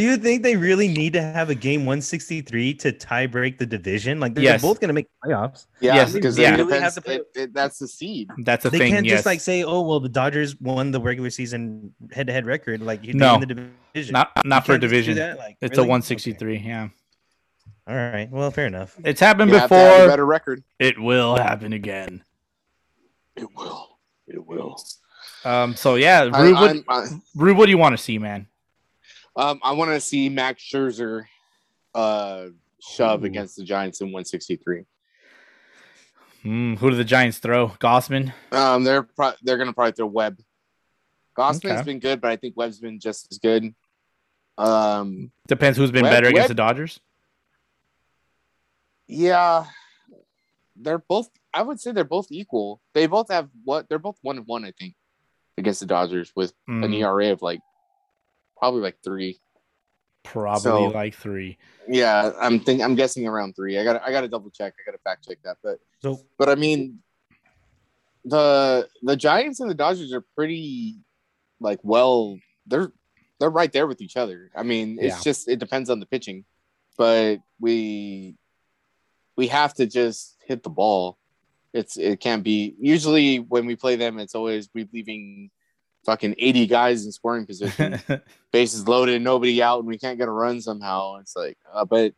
you 0.00 0.16
think 0.18 0.42
they 0.42 0.54
really 0.56 0.86
need 0.88 1.14
to 1.14 1.22
have 1.22 1.48
a 1.48 1.54
game 1.54 1.80
163 1.86 2.74
to 2.74 2.92
tie 2.92 3.26
break 3.26 3.58
the 3.58 3.64
division? 3.64 4.20
Like 4.20 4.34
they're 4.34 4.44
Yes. 4.44 4.60
both 4.62 4.80
going 4.80 4.88
to 4.88 4.94
make 4.94 5.06
playoffs. 5.24 5.66
Yeah, 5.80 5.94
Yes, 5.94 6.12
because 6.12 6.38
yeah. 6.38 6.54
Really 6.54 6.78
have 6.80 6.94
to 6.94 7.00
play- 7.00 7.16
it, 7.16 7.26
it, 7.34 7.54
that's 7.54 7.78
the 7.78 7.88
seed. 7.88 8.30
That's 8.44 8.64
a 8.66 8.70
they 8.70 8.78
thing. 8.78 8.92
can't 8.92 9.06
yes. 9.06 9.14
just 9.18 9.26
like 9.26 9.40
say, 9.40 9.64
"Oh, 9.64 9.80
well, 9.82 10.00
the 10.00 10.08
Dodgers 10.10 10.60
won 10.60 10.90
the 10.90 11.00
regular 11.00 11.30
season 11.30 11.94
head-to-head 12.12 12.44
record." 12.46 12.82
Like 12.82 13.02
you 13.04 13.14
No. 13.14 13.34
in 13.36 13.40
the 13.40 13.46
division. 13.94 14.12
not 14.12 14.30
not 14.44 14.66
for 14.66 14.72
a 14.72 14.74
can't 14.74 14.82
just 14.82 14.90
do 14.92 14.96
division. 14.96 15.14
that? 15.16 15.38
Like, 15.38 15.56
It's 15.62 15.76
really? 15.78 15.88
a 15.88 15.90
163. 15.90 16.58
Yeah, 16.58 16.88
All 17.88 17.94
right. 17.96 18.28
Well, 18.30 18.50
fair 18.50 18.66
enough. 18.66 18.94
it's 19.04 19.20
happened 19.20 19.50
You 19.50 19.58
have 19.58 19.70
have 19.70 19.80
a 19.80 19.92
before. 19.94 20.08
better 20.08 20.26
record. 20.26 20.62
It 20.78 20.98
will 21.00 21.36
happen 21.36 21.72
again. 21.72 22.24
It 23.36 23.48
will. 23.56 23.98
It 24.26 24.44
will. 24.46 24.76
Um. 25.44 25.74
So 25.76 25.94
yeah, 25.96 26.28
I, 26.32 26.42
Rube, 26.42 26.54
what, 26.54 26.70
I'm- 26.70 26.84
I, 26.88 27.06
Rube, 27.34 27.56
what 27.58 27.66
do 27.66 27.70
you 27.70 27.78
want 27.78 27.96
to 27.96 28.02
see, 28.02 28.18
man? 28.18 28.46
um, 29.36 29.58
I 29.62 29.72
want 29.72 29.90
to 29.90 30.00
see 30.00 30.28
Max 30.28 30.62
Scherzer 30.62 31.24
uh, 31.94 32.46
shove 32.80 33.22
Ooh. 33.22 33.26
against 33.26 33.56
the 33.56 33.64
Giants 33.64 34.00
in 34.00 34.08
163. 34.08 34.84
Hmm, 36.42 36.74
who 36.76 36.90
do 36.90 36.96
the 36.96 37.04
Giants 37.04 37.38
throw? 37.38 37.68
Gausman. 37.80 38.32
Um, 38.52 38.84
they're 38.84 39.02
pro- 39.02 39.32
they're 39.42 39.56
gonna 39.58 39.72
probably 39.72 39.92
throw 39.92 40.06
Webb. 40.06 40.38
Gausman's 41.36 41.64
Okay. 41.64 41.82
been 41.82 41.98
good, 41.98 42.20
but 42.20 42.30
I 42.30 42.36
think 42.36 42.56
Webb's 42.56 42.78
been 42.78 43.00
just 43.00 43.26
as 43.32 43.38
good. 43.38 43.74
Um, 44.56 45.32
Depends 45.48 45.76
who's 45.78 45.90
been 45.90 46.02
Webb- 46.04 46.12
better 46.12 46.28
against 46.28 46.42
Webb- 46.44 46.48
the 46.48 46.54
Dodgers. 46.54 47.00
yeah, 49.08 49.64
they're 50.76 50.98
both. 50.98 51.28
I 51.54 51.62
would 51.62 51.80
say 51.80 51.92
they're 51.92 52.04
both 52.04 52.26
equal. 52.30 52.80
They 52.94 53.06
both 53.06 53.30
have 53.30 53.48
what? 53.64 53.88
They're 53.88 53.98
both 54.00 54.18
one 54.22 54.38
and 54.38 54.46
one, 54.46 54.64
I 54.64 54.72
think, 54.78 54.94
against 55.56 55.80
the 55.80 55.86
Dodgers 55.86 56.32
with 56.34 56.52
an 56.66 56.82
Mm, 56.90 56.98
ERA 57.00 57.30
of 57.30 57.42
like 57.42 57.60
probably 58.56 58.80
like 58.82 58.96
three. 59.04 59.40
probably 60.24 60.60
so- 60.60 60.84
like 60.88 61.14
three. 61.14 61.56
Yeah, 61.88 62.32
I'm 62.40 62.58
think 62.60 62.82
I'm 62.82 62.94
guessing 62.94 63.26
around 63.28 63.54
three. 63.54 63.78
I 63.78 63.84
got 63.84 64.02
I 64.02 64.10
got 64.10 64.22
to 64.22 64.28
double 64.28 64.50
check. 64.50 64.74
I 64.80 64.90
got 64.90 64.96
to 64.96 65.02
fact 65.02 65.28
check 65.28 65.38
that, 65.44 65.58
but 65.62 65.78
So 66.02 66.18
but 66.38 66.48
I 66.48 66.54
mean, 66.56 67.00
the 68.24 68.88
the 69.02 69.16
Giants 69.16 69.60
and 69.60 69.70
the 69.70 69.74
Dodgers 69.74 70.12
are 70.12 70.24
pretty 70.34 70.96
like 71.60 71.78
well. 71.82 72.38
They're 72.66 72.90
they're 73.38 73.50
right 73.50 73.70
there 73.72 73.86
with 73.86 74.00
each 74.00 74.16
other. 74.16 74.50
I 74.56 74.62
mean, 74.62 74.96
it's 74.98 75.18
Yeah. 75.18 75.22
just 75.22 75.48
it 75.48 75.58
depends 75.58 75.90
on 75.90 76.00
the 76.00 76.06
pitching, 76.06 76.44
but 76.96 77.40
we 77.60 78.36
we 79.36 79.48
have 79.48 79.74
to 79.74 79.86
just 79.86 80.36
hit 80.46 80.62
the 80.62 80.70
ball. 80.70 81.18
It's 81.74 81.96
it 81.98 82.20
can't 82.20 82.42
be 82.44 82.74
usually 82.78 83.40
when 83.40 83.66
we 83.66 83.76
play 83.76 83.96
them. 83.96 84.18
It's 84.18 84.34
always 84.34 84.68
we 84.74 84.88
leaving 84.92 85.50
fucking 86.06 86.36
eighty 86.38 86.66
guys 86.66 87.04
in 87.04 87.12
scoring 87.12 87.44
position 87.46 88.00
bases 88.52 88.86
loaded, 88.88 89.20
nobody 89.20 89.60
out, 89.62 89.80
and 89.80 89.88
we 89.88 89.98
can't 89.98 90.16
get 90.18 90.28
a 90.28 90.30
run 90.30 90.60
somehow. 90.62 91.16
It's 91.16 91.34
like, 91.34 91.58
uh, 91.72 91.84
but 91.84 92.14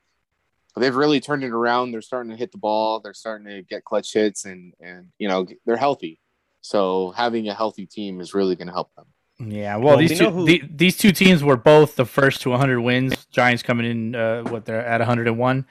they've 0.76 0.94
really 0.94 1.20
turned 1.20 1.42
it 1.42 1.52
around. 1.52 1.90
They're 1.90 2.02
starting 2.02 2.30
to 2.30 2.36
hit 2.36 2.52
the 2.52 2.58
ball. 2.58 3.00
They're 3.00 3.14
starting 3.14 3.46
to 3.48 3.62
get 3.62 3.82
clutch 3.84 4.12
hits, 4.12 4.44
and 4.44 4.74
and 4.78 5.08
you 5.18 5.26
know 5.26 5.46
they're 5.64 5.76
healthy. 5.78 6.20
So 6.60 7.12
having 7.16 7.48
a 7.48 7.54
healthy 7.54 7.86
team 7.86 8.20
is 8.20 8.34
really 8.34 8.56
going 8.56 8.66
to 8.68 8.74
help 8.74 8.94
them. 8.94 9.06
Yeah, 9.38 9.76
well, 9.76 9.86
Well, 9.88 9.96
these 9.98 10.10
we 10.10 10.16
two 10.16 10.30
who- 10.30 10.44
the, 10.46 10.62
these 10.68 10.96
two 10.98 11.12
teams 11.12 11.42
were 11.44 11.56
both 11.56 11.94
the 11.96 12.04
first 12.06 12.40
to 12.42 12.50
100 12.50 12.80
wins. 12.80 13.26
Giants 13.30 13.62
coming 13.62 13.86
in, 13.86 14.14
uh, 14.14 14.42
what 14.44 14.64
they're 14.64 14.84
at 14.84 15.00
101, 15.00 15.66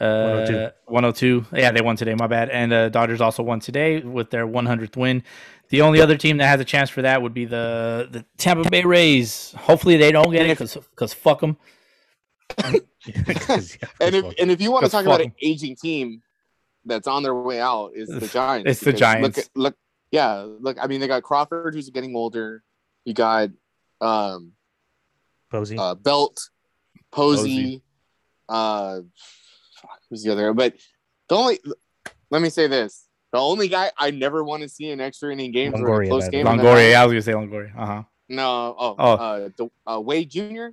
uh, 0.00 0.70
102. 0.86 0.92
102. 0.92 1.46
Yeah, 1.56 1.70
they 1.72 1.80
won 1.80 1.96
today. 1.96 2.14
My 2.14 2.26
bad. 2.26 2.50
And 2.50 2.72
uh, 2.72 2.88
Dodgers 2.88 3.20
also 3.20 3.42
won 3.42 3.60
today 3.60 4.00
with 4.00 4.30
their 4.30 4.46
100th 4.46 4.96
win. 4.96 5.22
The 5.68 5.82
only 5.82 6.00
other 6.00 6.16
team 6.16 6.36
that 6.36 6.46
has 6.46 6.60
a 6.60 6.64
chance 6.64 6.90
for 6.90 7.02
that 7.02 7.22
would 7.22 7.34
be 7.34 7.44
the 7.44 8.08
the 8.10 8.24
Tampa 8.38 8.70
Bay 8.70 8.84
Rays. 8.84 9.52
Hopefully, 9.58 9.96
they 9.96 10.12
don't 10.12 10.30
get 10.30 10.46
it 10.46 10.58
because 10.58 10.74
because 10.76 11.12
fuck 11.12 11.40
them. 11.40 11.56
And 14.00 14.14
if 14.14 14.34
and 14.38 14.50
if 14.50 14.60
you 14.60 14.70
want 14.72 14.84
to 14.84 14.90
talk 14.90 15.04
about 15.04 15.18
fuck 15.18 15.26
an 15.26 15.34
aging 15.40 15.76
team 15.76 16.22
that's 16.84 17.06
on 17.06 17.22
their 17.22 17.34
way 17.34 17.60
out, 17.60 17.92
is 17.94 18.08
the 18.08 18.26
Giants. 18.26 18.70
it's 18.70 18.80
the 18.80 18.92
Giants. 18.92 19.38
Look, 19.38 19.46
look, 19.54 19.76
yeah, 20.10 20.46
look. 20.60 20.76
I 20.80 20.86
mean, 20.86 21.00
they 21.00 21.08
got 21.08 21.22
Crawford, 21.22 21.74
who's 21.74 21.90
getting 21.90 22.14
older. 22.14 22.62
You 23.04 23.14
got 23.14 23.50
um, 24.00 24.52
Posey. 25.50 25.76
uh, 25.78 25.94
Belt, 25.94 26.50
Posey, 27.10 27.42
Posey. 27.42 27.82
uh, 28.48 29.00
fuck, 29.86 30.00
who's 30.10 30.22
the 30.22 30.32
other? 30.32 30.52
But 30.52 30.74
the 31.28 31.34
only, 31.36 31.58
let 32.30 32.42
me 32.42 32.50
say 32.50 32.66
this: 32.66 33.06
the 33.32 33.38
The 33.38 33.42
only 33.42 33.68
guy 33.68 33.90
I 33.98 34.10
never 34.10 34.44
want 34.44 34.62
to 34.62 34.68
see 34.68 34.90
in 34.90 35.00
extra 35.00 35.32
inning 35.32 35.52
games 35.52 35.80
or 35.80 36.02
a 36.02 36.08
close 36.08 36.28
game. 36.28 36.46
in 36.46 36.56
the 36.56 36.62
Longoria. 36.62 36.74
ninth- 36.92 36.96
I 36.96 37.06
was 37.06 37.12
gonna 37.12 37.22
say 37.22 37.32
Longoria. 37.32 37.72
Uh 37.76 37.86
huh. 37.86 38.02
No, 38.28 38.74
oh, 38.78 38.96
Oh. 38.98 39.12
Uh, 39.12 39.48
the, 39.56 39.68
uh, 39.86 40.00
Wade 40.00 40.30
Jr. 40.30 40.68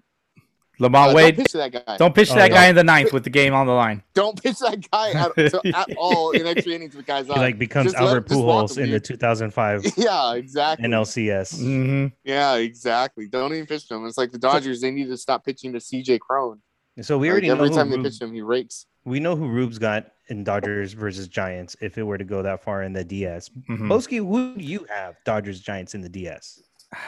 LaMonte 0.80 1.12
Uh, 1.12 1.14
Wade. 1.14 1.36
Don't 1.36 1.44
pitch 1.44 1.52
to 1.52 1.58
that 1.60 1.72
guy. 1.86 1.98
Don't 1.98 2.16
pitch 2.16 2.32
Oh, 2.32 2.36
that 2.36 2.50
yeah. 2.50 2.56
guy 2.58 2.66
in 2.68 2.76
the 2.76 2.84
ninth 2.84 3.14
with 3.14 3.24
the 3.24 3.30
game 3.30 3.54
on 3.54 3.68
the 3.68 3.74
line. 3.74 4.02
Don't 4.16 4.42
pitch 4.42 4.58
that 4.58 4.90
guy 4.90 5.12
at, 5.12 5.36
to- 5.52 5.62
at 5.78 5.88
all 5.98 6.32
in 6.32 6.48
extra 6.48 6.74
innings 6.74 6.96
with 6.96 7.06
guys 7.06 7.28
He 7.28 7.32
on. 7.32 7.38
like 7.38 7.60
becomes 7.60 7.92
Just 7.92 7.98
Albert 8.04 8.28
just 8.28 8.42
walk 8.42 8.72
Pujols 8.72 8.78
in 8.84 8.90
the 8.90 9.00
2005 9.00 9.86
Yeah, 9.98 10.34
exactly. 10.34 10.88
NLCS. 10.90 11.60
hmm 11.60 12.08
Yeah, 12.24 12.56
exactly. 12.56 13.28
Don't 13.28 13.54
even 13.54 13.68
pitch 13.68 13.88
to 13.90 13.96
him. 13.96 14.08
It's 14.08 14.18
like 14.18 14.32
the 14.32 14.40
Dodgers. 14.40 14.82
They 14.82 14.90
need 14.90 15.10
to 15.10 15.18
stop 15.18 15.46
pitching 15.46 15.74
to 15.74 15.80
CJ 15.80 16.20
Cron. 16.20 16.60
So 17.02 17.18
we 17.18 17.28
Like, 17.28 17.32
already 17.34 17.50
every 17.50 17.70
know 17.70 17.76
time 17.76 17.88
who 17.88 17.92
they 17.92 17.98
Rube, 17.98 18.06
pitch 18.06 18.22
him, 18.22 18.34
he 18.34 18.42
rakes. 18.42 18.86
we 19.06 19.20
know 19.20 19.36
who 19.36 19.48
Rube's 19.48 19.80
got 19.80 20.12
in 20.30 20.44
Dodgers 20.44 20.94
versus 20.94 21.28
Giants 21.28 21.76
if 21.82 21.98
it 21.98 22.04
were 22.04 22.18
to 22.18 22.24
go 22.24 22.42
that 22.44 22.64
far 22.64 22.84
in 22.84 22.94
the 22.94 23.04
DS. 23.04 23.50
hmm 23.68 23.92
Boski, 23.92 24.18
who 24.18 24.56
do 24.56 24.64
you 24.64 24.86
have 24.90 25.16
Dodgers 25.26 25.60
Giants 25.60 25.96
in 25.96 26.02
the 26.02 26.10
DS? 26.10 26.62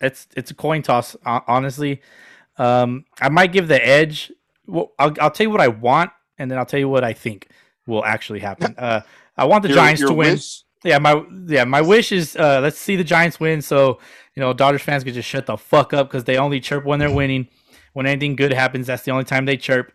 It's 0.00 0.26
it's 0.36 0.50
a 0.50 0.54
coin 0.54 0.82
toss, 0.82 1.16
honestly. 1.24 2.02
Um, 2.56 3.04
I 3.20 3.28
might 3.28 3.52
give 3.52 3.68
the 3.68 3.84
edge. 3.86 4.32
Well, 4.66 4.92
I'll, 4.98 5.14
I'll 5.20 5.30
tell 5.30 5.44
you 5.46 5.50
what 5.50 5.60
I 5.60 5.68
want, 5.68 6.10
and 6.38 6.50
then 6.50 6.58
I'll 6.58 6.66
tell 6.66 6.80
you 6.80 6.88
what 6.88 7.04
I 7.04 7.12
think 7.12 7.48
will 7.86 8.04
actually 8.04 8.40
happen. 8.40 8.74
Uh, 8.78 9.00
I 9.36 9.44
want 9.44 9.62
the 9.62 9.68
Your- 9.68 9.76
Giants 9.76 10.00
your 10.00 10.08
to 10.10 10.14
win. 10.14 10.32
wish- 10.34 10.62
Yeah, 10.82 10.98
my 10.98 11.24
yeah, 11.46 11.62
my 11.64 11.80
wish 11.80 12.10
is 12.12 12.34
uh, 12.36 12.58
let's 12.60 12.76
see 12.78 12.96
the 12.96 13.04
Giants 13.04 13.38
win, 13.38 13.62
so 13.62 14.00
you 14.34 14.40
know 14.40 14.52
Dodgers 14.52 14.82
fans 14.82 15.04
can 15.04 15.14
just 15.14 15.28
shut 15.28 15.46
the 15.46 15.56
fuck 15.56 15.92
up 15.94 16.08
because 16.08 16.24
they 16.24 16.36
only 16.36 16.58
chirp 16.60 16.84
when 16.84 16.98
they're 16.98 17.14
winning. 17.14 17.46
When 17.98 18.06
anything 18.06 18.36
good 18.36 18.52
happens, 18.52 18.86
that's 18.86 19.02
the 19.02 19.10
only 19.10 19.24
time 19.24 19.44
they 19.44 19.56
chirp. 19.56 19.90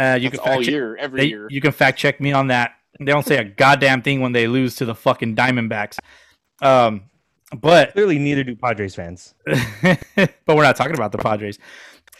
Uh, 0.00 0.18
you 0.18 0.30
That's 0.30 0.42
can 0.42 0.50
all 0.50 0.56
fact 0.56 0.64
check, 0.64 0.72
year, 0.72 0.96
every 0.96 1.20
they- 1.20 1.26
year. 1.26 1.46
you 1.50 1.60
can 1.60 1.72
fact 1.72 1.98
check 1.98 2.18
me 2.20 2.32
on 2.32 2.46
that. 2.48 2.72
They 2.98 3.04
don't 3.12 3.26
say 3.26 3.36
a 3.36 3.44
goddamn 3.44 4.00
thing 4.02 4.20
when 4.22 4.32
they 4.32 4.46
lose 4.48 4.76
to 4.76 4.84
the 4.86 4.94
fucking 4.94 5.36
Diamondbacks. 5.36 5.98
Um, 6.62 7.10
but 7.54 7.92
Clearly, 7.92 8.18
neither 8.18 8.44
do 8.44 8.56
Padres 8.56 8.94
fans. 8.94 9.34
but 9.46 10.30
we're 10.48 10.62
not 10.62 10.76
talking 10.76 10.94
about 10.94 11.12
the 11.12 11.18
Padres. 11.18 11.58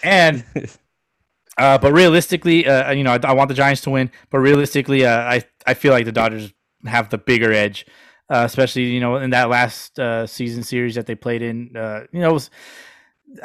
And 0.02 0.44
uh, 1.58 1.78
but 1.78 1.92
realistically, 1.92 2.66
uh, 2.66 2.92
you 2.92 3.02
know, 3.02 3.12
I, 3.12 3.20
I 3.24 3.32
want 3.32 3.48
the 3.48 3.54
Giants 3.54 3.80
to 3.82 3.90
win. 3.90 4.10
But 4.30 4.38
realistically, 4.40 5.06
uh, 5.06 5.20
I 5.20 5.42
I 5.66 5.74
feel 5.74 5.92
like 5.92 6.04
the 6.04 6.12
Dodgers 6.12 6.52
have 6.86 7.08
the 7.08 7.18
bigger 7.18 7.50
edge, 7.52 7.86
uh, 8.28 8.42
especially 8.44 8.82
you 8.84 9.00
know 9.00 9.16
in 9.16 9.30
that 9.30 9.48
last 9.48 9.98
uh, 9.98 10.26
season 10.26 10.62
series 10.62 10.94
that 10.96 11.06
they 11.06 11.14
played 11.14 11.42
in. 11.42 11.74
Uh, 11.76 12.00
you 12.12 12.20
know, 12.20 12.30
it 12.30 12.34
was, 12.34 12.50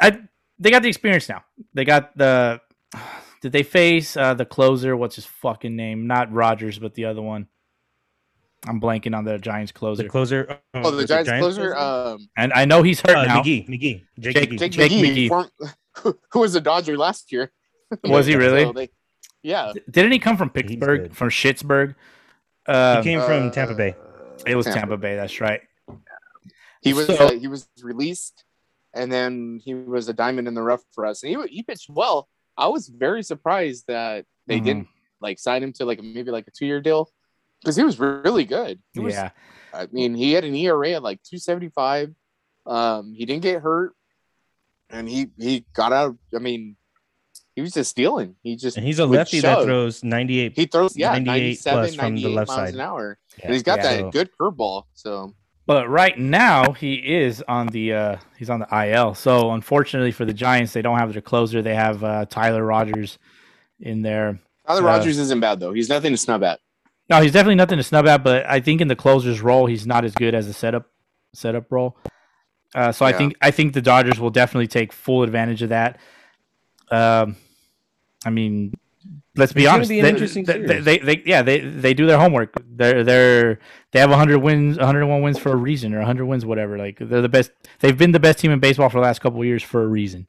I 0.00 0.18
they 0.60 0.70
got 0.70 0.82
the 0.82 0.88
experience 0.88 1.28
now. 1.28 1.42
They 1.74 1.84
got 1.84 2.16
the. 2.16 2.60
Did 3.42 3.52
they 3.52 3.62
face 3.62 4.16
uh, 4.18 4.34
the 4.34 4.44
closer? 4.44 4.94
What's 4.94 5.14
his 5.16 5.24
fucking 5.24 5.74
name? 5.74 6.06
Not 6.06 6.30
Rogers, 6.30 6.78
but 6.78 6.92
the 6.94 7.06
other 7.06 7.22
one. 7.22 7.46
I'm 8.68 8.78
blanking 8.78 9.16
on 9.16 9.24
the 9.24 9.38
Giants 9.38 9.72
closer, 9.72 10.02
The 10.02 10.08
closer. 10.10 10.58
oh, 10.74 10.90
the 10.90 11.06
Giants, 11.06 11.30
closer. 11.30 11.74
Um, 11.74 12.28
and 12.36 12.52
I 12.52 12.66
know 12.66 12.82
he's 12.82 13.00
hurt 13.00 13.16
Uh, 13.16 13.24
now. 13.24 13.40
McGee. 13.42 13.66
McGee. 13.66 14.02
Jake, 14.18 14.34
Jake- 14.34 14.50
McGee. 14.50 14.58
Jake, 14.58 14.72
Jake 14.72 14.92
McGee, 14.92 15.02
McGee. 15.02 15.28
form- 15.28 16.14
who 16.32 16.38
was 16.40 16.54
a 16.54 16.60
Dodger 16.60 16.98
last 16.98 17.32
year. 17.32 17.50
Was 18.04 18.26
he 18.26 18.36
really? 18.36 18.64
So 18.64 18.72
they- 18.74 18.90
yeah. 19.42 19.72
Didn't 19.90 20.12
he 20.12 20.18
come 20.18 20.36
from 20.36 20.50
Pittsburgh? 20.50 21.12
From 21.14 21.30
Schittsburg? 21.30 21.94
Uh, 22.66 22.98
he 22.98 23.02
came 23.02 23.20
from 23.22 23.50
Tampa 23.50 23.74
Bay. 23.74 23.96
it 24.46 24.54
was 24.54 24.66
Tampa 24.66 24.98
Bay. 24.98 25.16
That's 25.16 25.40
right. 25.40 25.62
He 26.82 26.92
was 26.92 27.06
So- 27.06 27.14
uh, 27.28 27.32
he 27.32 27.48
was 27.48 27.66
released, 27.82 28.44
and 28.94 29.10
then 29.12 29.60
he 29.64 29.74
was 29.74 30.08
a 30.08 30.12
diamond 30.12 30.48
in 30.48 30.54
the 30.54 30.62
rough 30.62 30.82
for 30.92 31.06
us. 31.06 31.22
And 31.22 31.30
he 31.30 31.56
he 31.56 31.62
pitched 31.62 31.88
well. 31.90 32.28
I 32.56 32.66
was 32.68 32.88
very 32.88 33.22
surprised 33.22 33.84
that 33.88 34.26
they 34.46 34.60
Mhm. 34.60 34.64
didn't 34.64 34.88
like 35.20 35.38
sign 35.38 35.62
him 35.62 35.72
to 35.74 35.84
like 35.84 36.02
maybe 36.02 36.30
like 36.30 36.46
a 36.48 36.50
two 36.50 36.66
year 36.66 36.80
deal 36.80 37.10
because 37.60 37.76
he 37.76 37.82
was 37.84 37.98
really 38.00 38.44
good. 38.44 38.80
He 38.92 39.00
was, 39.00 39.14
Yeah, 39.14 39.30
I 39.72 39.86
mean, 39.92 40.14
he 40.14 40.32
had 40.32 40.44
an 40.44 40.54
ERA 40.54 40.92
at 40.92 41.02
like 41.02 41.22
two 41.22 41.38
seventy 41.38 41.68
five. 41.68 42.14
Um, 42.66 43.14
he 43.14 43.24
didn't 43.24 43.42
get 43.42 43.62
hurt, 43.62 43.94
and 44.90 45.08
he 45.08 45.28
he 45.38 45.64
got 45.72 45.92
out. 45.92 46.16
I 46.34 46.38
mean, 46.38 46.76
he 47.54 47.62
was 47.62 47.72
just 47.72 47.90
stealing. 47.90 48.36
He 48.42 48.56
just 48.56 48.76
And 48.76 48.86
he's 48.86 48.98
a 48.98 49.06
would 49.06 49.16
lefty 49.16 49.40
that 49.40 49.64
throws 49.64 50.02
98. 50.04 50.52
He 50.56 50.66
throws 50.66 50.96
yeah 50.96 51.12
98 51.12 51.26
97, 51.64 51.80
plus 51.82 51.94
from 51.94 52.16
the 52.16 52.28
left 52.28 52.48
miles 52.48 52.58
side. 52.60 52.74
an 52.74 52.80
hour, 52.80 53.18
Yeah. 53.38 53.44
and 53.46 53.52
he's 53.54 53.62
got 53.62 53.78
Yeah. 53.78 53.82
that 53.84 53.98
So- 54.00 54.10
good 54.10 54.30
curveball. 54.38 54.84
So 54.94 55.34
but 55.70 55.88
right 55.88 56.18
now 56.18 56.72
he 56.72 56.94
is 56.94 57.44
on 57.46 57.68
the 57.68 57.92
uh, 57.92 58.16
he's 58.36 58.50
on 58.50 58.58
the 58.58 58.86
IL. 58.88 59.14
So 59.14 59.52
unfortunately 59.52 60.10
for 60.10 60.24
the 60.24 60.34
Giants, 60.34 60.72
they 60.72 60.82
don't 60.82 60.98
have 60.98 61.12
their 61.12 61.22
closer. 61.22 61.62
They 61.62 61.76
have 61.76 62.02
uh, 62.02 62.26
Tyler 62.26 62.64
Rogers 62.64 63.20
in 63.78 64.02
there. 64.02 64.40
Tyler 64.66 64.82
Uh, 64.82 64.86
Rogers 64.86 65.16
isn't 65.20 65.38
bad 65.38 65.60
though. 65.60 65.72
He's 65.72 65.88
nothing 65.88 66.10
to 66.10 66.16
snub 66.16 66.42
at. 66.42 66.58
No, 67.08 67.22
he's 67.22 67.30
definitely 67.30 67.54
nothing 67.54 67.76
to 67.76 67.84
snub 67.84 68.08
at. 68.08 68.24
But 68.24 68.46
I 68.46 68.58
think 68.58 68.80
in 68.80 68.88
the 68.88 68.96
closer's 68.96 69.40
role, 69.40 69.66
he's 69.66 69.86
not 69.86 70.04
as 70.04 70.12
good 70.12 70.34
as 70.34 70.48
a 70.48 70.52
setup 70.52 70.90
setup 71.34 71.70
role. 71.70 71.96
Uh, 72.74 72.90
so 72.90 73.06
I 73.06 73.12
think 73.12 73.36
I 73.40 73.52
think 73.52 73.72
the 73.72 73.80
Dodgers 73.80 74.18
will 74.18 74.30
definitely 74.30 74.66
take 74.66 74.92
full 74.92 75.22
advantage 75.22 75.62
of 75.62 75.68
that. 75.68 76.00
Um, 76.90 77.36
I 78.26 78.30
mean, 78.30 78.74
let's 79.36 79.52
be 79.52 79.66
It's 79.72 79.72
honest. 79.72 79.88
be 79.88 80.00
an 80.00 80.04
they, 80.04 80.10
interesting 80.10 80.44
they, 80.44 80.80
they, 80.80 80.98
they, 80.98 81.22
yeah, 81.26 81.42
they, 81.42 81.60
they 81.60 81.94
do 81.94 82.06
their 82.06 82.18
homework. 82.18 82.54
They're 82.66 83.04
they're 83.04 83.58
they 83.92 84.00
have 84.00 84.10
100 84.10 84.38
wins, 84.38 84.78
101 84.78 85.22
wins 85.22 85.38
for 85.38 85.52
a 85.52 85.56
reason, 85.56 85.94
or 85.94 85.98
100 85.98 86.26
wins, 86.26 86.44
whatever. 86.44 86.78
Like 86.78 86.98
they're 86.98 87.22
the 87.22 87.28
best. 87.28 87.52
They've 87.80 87.96
been 87.96 88.12
the 88.12 88.20
best 88.20 88.38
team 88.38 88.50
in 88.52 88.60
baseball 88.60 88.88
for 88.88 88.98
the 88.98 89.02
last 89.02 89.20
couple 89.20 89.40
of 89.40 89.46
years 89.46 89.62
for 89.62 89.82
a 89.82 89.86
reason. 89.88 90.26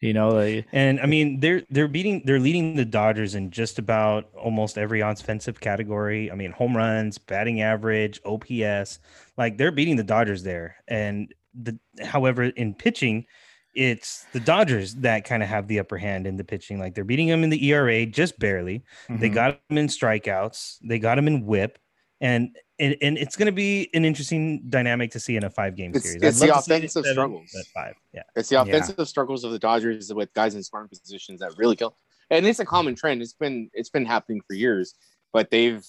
You 0.00 0.12
know, 0.12 0.30
like, 0.30 0.66
And 0.72 0.98
I 1.00 1.06
mean, 1.06 1.38
they're 1.40 1.62
they're 1.70 1.86
beating 1.88 2.22
they're 2.24 2.40
leading 2.40 2.74
the 2.74 2.84
Dodgers 2.84 3.36
in 3.36 3.50
just 3.52 3.78
about 3.78 4.30
almost 4.34 4.76
every 4.76 5.00
offensive 5.00 5.60
category. 5.60 6.30
I 6.30 6.34
mean, 6.34 6.50
home 6.50 6.76
runs, 6.76 7.18
batting 7.18 7.60
average, 7.62 8.20
OPS, 8.24 8.98
like 9.38 9.58
they're 9.58 9.70
beating 9.70 9.96
the 9.96 10.02
Dodgers 10.02 10.42
there. 10.42 10.76
And 10.88 11.32
the 11.54 11.78
however, 12.02 12.44
in 12.44 12.74
pitching, 12.74 13.26
it's 13.74 14.26
the 14.32 14.40
Dodgers 14.40 14.94
that 14.96 15.24
kind 15.24 15.42
of 15.42 15.48
have 15.48 15.66
the 15.68 15.78
upper 15.78 15.96
hand 15.96 16.26
in 16.26 16.36
the 16.36 16.44
pitching. 16.44 16.78
Like 16.78 16.94
they're 16.94 17.04
beating 17.04 17.28
them 17.28 17.44
in 17.44 17.50
the 17.50 17.64
ERA 17.68 18.04
just 18.06 18.38
barely. 18.38 18.84
They 19.08 19.30
mhm. 19.30 19.34
got 19.34 19.60
them 19.68 19.78
in 19.78 19.86
strikeouts. 19.86 20.78
They 20.82 20.98
got 20.98 21.16
them 21.16 21.26
in 21.26 21.46
WHIP, 21.46 21.78
and 22.20 22.56
and, 22.78 22.96
and 23.00 23.16
it's 23.18 23.36
going 23.36 23.46
to 23.46 23.52
be 23.52 23.88
an 23.94 24.04
interesting 24.04 24.68
dynamic 24.68 25.12
to 25.12 25.20
see 25.20 25.36
in 25.36 25.44
a 25.44 25.50
five 25.50 25.76
game 25.76 25.94
series. 25.94 26.16
it's 26.16 26.24
I'd 26.24 26.48
the 26.48 26.60
see 26.60 26.74
it 26.74 26.74
offensive 26.84 27.06
struggles. 27.06 27.50
five, 27.74 27.94
yeah. 28.12 28.22
It's 28.34 28.48
the 28.48 28.56
Yeah. 28.56 28.62
offensive 28.62 29.08
struggles 29.08 29.44
of 29.44 29.52
the 29.52 29.58
Dodgers 29.58 30.12
with 30.12 30.32
guys 30.34 30.54
in 30.54 30.62
scoring 30.62 30.88
positions 30.88 31.40
that 31.40 31.52
really 31.56 31.76
kill. 31.76 31.96
And 32.30 32.44
it's 32.46 32.58
a 32.58 32.64
common 32.64 32.94
trend. 32.94 33.22
It's 33.22 33.34
been 33.34 33.70
it's 33.72 33.90
been 33.90 34.04
happening 34.06 34.40
for 34.46 34.54
years, 34.54 34.94
but 35.32 35.50
they've 35.50 35.86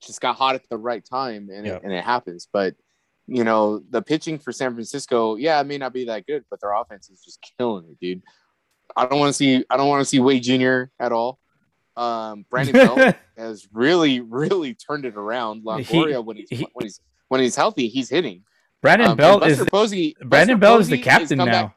just 0.00 0.20
got 0.20 0.36
hot 0.36 0.54
at 0.54 0.68
the 0.68 0.76
right 0.76 1.04
time, 1.04 1.48
and 1.52 1.66
Yeah. 1.66 1.76
it, 1.76 1.82
and 1.84 1.92
it 1.92 2.04
happens. 2.04 2.48
But 2.52 2.74
you 3.30 3.44
know, 3.44 3.78
the 3.90 4.00
pitching 4.02 4.38
for 4.38 4.50
San 4.52 4.72
Francisco, 4.74 5.36
yeah, 5.36 5.60
it 5.60 5.64
may 5.64 5.76
not 5.78 5.92
be 5.92 6.06
that 6.06 6.26
good, 6.26 6.44
but 6.50 6.60
their 6.60 6.72
offense 6.72 7.10
is 7.10 7.20
just 7.22 7.38
killing 7.58 7.84
it, 7.90 8.00
dude. 8.00 8.22
I 8.96 9.04
don't 9.06 9.18
want 9.20 9.28
to 9.30 9.34
see 9.34 9.64
I 9.70 9.76
don't 9.76 9.88
want 9.88 10.00
to 10.00 10.04
see 10.06 10.18
Wade 10.18 10.42
Jr. 10.42 10.84
at 10.98 11.12
all. 11.12 11.38
Um, 11.96 12.46
Brandon 12.48 12.72
Belt 12.96 13.14
has 13.36 13.68
really, 13.72 14.20
really 14.20 14.72
turned 14.74 15.04
it 15.04 15.14
around. 15.16 15.62
Longoria 15.64 16.24
when 16.24 16.36
he's 16.38 16.48
he- 16.48 16.68
when 16.72 16.86
he's 16.86 17.00
when 17.28 17.40
he's 17.42 17.54
healthy, 17.54 17.88
he's 17.88 18.08
hitting. 18.08 18.44
Brandon 18.80 19.10
Um, 19.10 19.16
Buster 19.16 19.48
is 19.64 19.68
Posey. 19.70 20.16
Brandon 20.24 20.56
Buster 20.58 20.70
Belt 20.70 20.80
is 20.80 20.88
the 20.88 20.98
captain 20.98 21.38
now. 21.38 21.74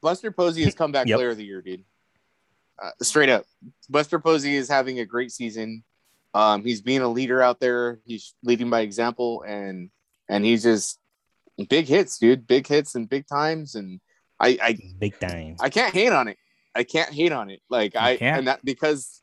Buster 0.00 0.32
Posey 0.32 0.64
has 0.64 0.74
come 0.74 0.92
back 0.92 1.06
Yep. 1.06 1.16
player 1.16 1.30
of 1.30 1.36
the 1.36 1.44
year, 1.44 1.62
dude. 1.62 1.84
Uh, 2.80 2.90
straight 3.02 3.28
up, 3.28 3.44
Buster 3.90 4.18
Posey 4.20 4.54
is 4.54 4.68
having 4.68 5.00
a 5.00 5.04
great 5.04 5.32
season. 5.32 5.82
Um, 6.34 6.62
he's 6.64 6.80
being 6.80 7.00
a 7.00 7.08
leader 7.08 7.42
out 7.42 7.58
there. 7.58 7.98
He's 8.04 8.34
leading 8.44 8.70
by 8.70 8.80
example, 8.80 9.42
and 9.46 9.90
and 10.28 10.44
he's 10.44 10.62
just 10.62 10.98
big 11.68 11.86
hits, 11.86 12.18
dude. 12.18 12.46
Big 12.46 12.66
hits 12.66 12.94
and 12.94 13.08
big 13.08 13.26
times, 13.26 13.74
and 13.74 14.00
I 14.40 14.58
I 14.62 14.78
Big 14.98 15.18
time. 15.18 15.56
I 15.60 15.68
can't 15.70 15.92
hate 15.94 16.12
on 16.12 16.28
it. 16.28 16.36
I 16.74 16.84
can't 16.84 17.12
hate 17.12 17.32
on 17.32 17.50
it. 17.50 17.60
Like 17.68 17.94
You 17.94 18.00
I 18.00 18.16
can't? 18.16 18.38
and 18.38 18.48
that 18.48 18.64
because 18.64 19.22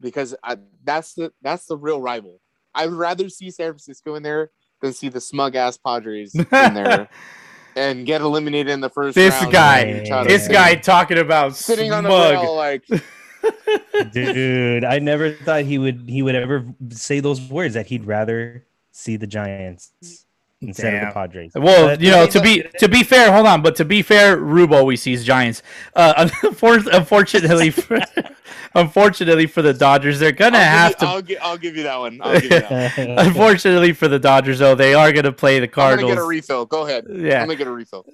because 0.00 0.34
I, 0.42 0.56
that's 0.84 1.14
the 1.14 1.32
that's 1.42 1.66
the 1.66 1.76
real 1.76 2.00
rival. 2.00 2.40
I'd 2.74 2.90
rather 2.90 3.28
see 3.28 3.50
San 3.50 3.68
Francisco 3.72 4.14
in 4.14 4.22
there 4.22 4.50
than 4.82 4.92
see 4.92 5.08
the 5.08 5.20
smug 5.20 5.56
ass 5.56 5.76
Padres 5.76 6.34
in 6.34 6.46
there 6.50 7.08
and 7.76 8.06
get 8.06 8.20
eliminated 8.20 8.70
in 8.72 8.80
the 8.80 8.88
first 8.90 9.14
This 9.14 9.34
round. 9.40 9.52
guy- 9.52 9.80
and 9.80 10.06
try 10.06 10.22
to 10.22 10.28
this 10.28 10.44
sit- 10.44 10.52
guy 10.52 10.74
talking 10.76 11.18
about 11.18 11.56
sitting 11.56 11.92
on 11.92 12.04
the 12.04 12.10
smug. 12.10 12.42
rail 12.42 12.54
like 12.56 12.84
Dude, 14.12 14.84
I 14.84 14.98
never 14.98 15.32
thought 15.32 15.62
he 15.64 15.78
would 15.78 16.04
he 16.08 16.22
would 16.22 16.34
ever 16.34 16.66
say 16.90 17.20
those 17.20 17.40
words 17.40 17.74
that 17.74 17.86
he'd 17.86 18.04
rather 18.04 18.64
see 18.92 19.16
the 19.16 19.26
Giants 19.26 19.92
instead 20.62 20.94
of 20.94 21.08
the 21.08 21.14
Padres. 21.14 21.52
Well, 21.54 21.86
But- 21.88 22.00
you 22.00 22.10
know, 22.10 22.26
to 22.26 22.40
be 22.40 22.64
to 22.78 22.88
be 22.88 23.02
fair, 23.02 23.32
hold 23.32 23.46
on, 23.46 23.62
but 23.62 23.76
to 23.76 23.84
be 23.84 24.02
fair, 24.02 24.36
Rube 24.36 24.72
always 24.72 25.02
sees 25.02 25.24
Giants. 25.24 25.62
Uh, 25.94 26.28
unfortunately, 26.62 27.70
for, 27.70 27.98
unfortunately 28.74 29.46
for 29.46 29.62
the 29.62 29.72
Dodgers, 29.74 30.18
they're 30.18 30.32
gonna 30.32 30.58
I'll 30.58 30.64
have 30.64 30.90
give 30.92 30.98
to. 30.98 31.06
I'll, 31.06 31.22
gi- 31.22 31.38
I'll 31.38 31.56
give 31.58 31.76
you 31.76 31.82
that 31.84 31.98
one. 31.98 32.20
I'll 32.22 32.34
give 32.40 32.44
you 32.44 32.48
that 32.60 32.96
one. 32.98 33.18
Unfortunately 33.26 33.92
for 33.92 34.08
the 34.08 34.18
Dodgers, 34.18 34.58
though, 34.58 34.74
they 34.74 34.94
are 34.94 35.12
gonna 35.12 35.32
play 35.32 35.60
the 35.60 35.68
Cardinals. 35.68 36.10
I'm 36.10 36.16
gonna 36.16 36.20
get 36.20 36.24
a 36.24 36.28
refill. 36.28 36.66
Go 36.66 36.86
ahead. 36.86 37.06
Yeah. 37.10 37.40
I'm 37.42 37.46
gonna 37.48 37.56
get 37.56 37.66
a 37.66 37.72
refill. 37.72 38.04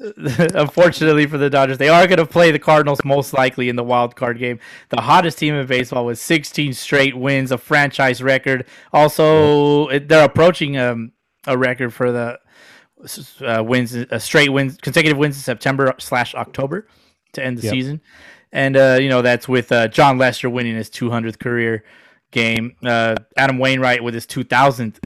Unfortunately 0.55 1.27
for 1.27 1.39
the 1.39 1.51
Dodgers, 1.51 1.79
they 1.79 1.89
are 1.89 2.07
going 2.07 2.19
to 2.19 2.27
play 2.27 2.51
the 2.51 2.59
Cardinals 2.59 3.01
most 3.05 3.33
likely 3.33 3.69
in 3.69 3.77
the 3.77 3.83
wild 3.85 4.17
card 4.17 4.39
game. 4.39 4.59
The 4.91 5.01
hottest 5.01 5.39
team 5.39 5.55
in 5.55 5.67
baseball 5.67 6.05
with 6.07 6.19
16 6.19 6.73
straight 6.75 7.17
wins, 7.17 7.51
a 7.53 7.59
franchise 7.59 8.23
record. 8.23 8.67
Also, 8.93 9.89
it- 9.89 10.09
they're 10.09 10.25
approaching 10.25 10.77
um, 10.77 11.13
a 11.47 11.57
record 11.57 11.93
for 11.93 12.13
the 12.13 12.39
uh, 13.45 13.63
wins, 13.63 13.95
a 13.95 14.19
straight 14.21 14.49
wins, 14.51 14.77
consecutive 14.79 15.19
wins 15.19 15.37
in 15.37 15.43
September 15.43 15.95
slash 15.99 16.35
October 16.35 16.89
to 17.33 17.45
end 17.45 17.59
the 17.59 17.63
Yep. 17.63 17.71
season. 17.73 18.01
And 18.53 18.77
uh, 18.77 18.99
you 19.01 19.09
know 19.09 19.23
that's 19.23 19.49
with 19.49 19.71
uh, 19.73 19.89
Jon 19.89 20.19
Lester 20.19 20.49
winning 20.49 20.77
his 20.77 20.89
200th 20.89 21.39
career 21.39 21.85
game. 22.31 22.77
Uh, 22.85 23.17
Adam 23.37 23.59
Wainwright 23.59 24.03
with 24.03 24.15
his 24.15 24.27
2000th 24.27 24.99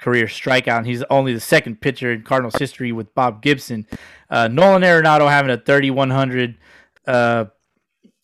career 0.00 0.26
strikeout. 0.26 0.78
And 0.78 0.86
he's 0.86 1.02
only 1.04 1.32
the 1.32 1.40
second 1.40 1.80
pitcher 1.80 2.12
in 2.12 2.22
Cardinals 2.22 2.56
history 2.56 2.92
with 2.92 3.14
Bob 3.14 3.42
Gibson. 3.42 3.86
Uh, 4.28 4.48
Nolan 4.48 4.82
Arenado 4.82 5.28
having 5.28 5.50
a 5.50 5.56
3,100 5.56 6.56
uh, 7.06 7.44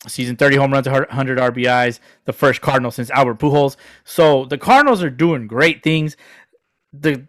season, 0.07 0.35
30 0.35 0.55
home 0.57 0.71
runs, 0.73 0.87
100 0.87 1.37
RBIs, 1.39 1.99
the 2.25 2.33
first 2.33 2.61
Cardinal 2.61 2.91
since 2.91 3.09
Albert 3.11 3.39
Pujols. 3.39 3.75
So 4.03 4.45
the 4.45 4.57
Cardinals 4.57 5.01
are 5.03 5.09
doing 5.09 5.47
great 5.47 5.81
things. 5.83 6.17
The 6.91 7.27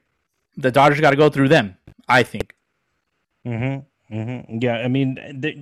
the 0.57 0.71
Dodgers 0.71 1.01
got 1.01 1.11
to 1.11 1.17
go 1.17 1.29
through 1.29 1.49
them, 1.49 1.77
I 2.09 2.23
think. 2.23 2.55
Mm-hmm. 3.47 4.15
Mm-hmm. 4.17 4.59
Yeah, 4.61 4.77
I 4.79 4.89
mean, 4.89 5.19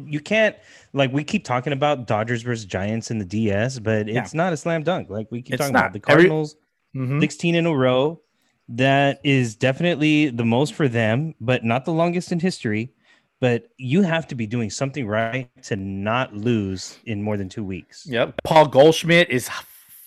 you 0.08 0.20
can't 0.20 0.56
like 0.92 1.12
we 1.12 1.24
keep 1.24 1.44
talking 1.44 1.72
about 1.72 2.06
Dodgers 2.06 2.42
versus 2.42 2.64
Giants 2.64 3.10
in 3.10 3.18
the 3.18 3.24
DS, 3.24 3.78
but 3.78 4.08
Yeah. 4.08 4.20
it's 4.22 4.34
not 4.34 4.52
a 4.52 4.56
slam 4.56 4.82
dunk. 4.82 5.08
Like 5.10 5.28
we 5.30 5.42
keep 5.42 5.54
It's 5.54 5.60
talking 5.60 5.72
not. 5.72 5.90
about 5.90 5.92
the 5.94 6.10
Every- 6.10 6.24
Cardinals, 6.24 6.56
Mhm. 6.94 7.20
16 7.20 7.54
in 7.54 7.66
a 7.66 7.74
row. 7.74 8.20
That 8.68 9.20
is 9.24 9.54
definitely 9.54 10.28
the 10.30 10.44
most 10.44 10.74
for 10.74 10.88
them, 10.88 11.34
but 11.40 11.64
not 11.64 11.84
the 11.84 11.92
longest 11.92 12.30
in 12.32 12.40
history. 12.40 12.92
But 13.40 13.68
you 13.76 14.02
have 14.02 14.28
to 14.28 14.34
be 14.36 14.46
doing 14.46 14.70
something 14.70 15.06
right 15.06 15.48
to 15.64 15.74
not 15.76 16.34
lose 16.34 16.98
in 17.06 17.22
more 17.22 17.36
than 17.36 17.48
two 17.48 17.64
weeks. 17.64 18.06
Yep. 18.08 18.34
Paul 18.44 18.68
Goldschmidt 18.68 19.30
is 19.30 19.48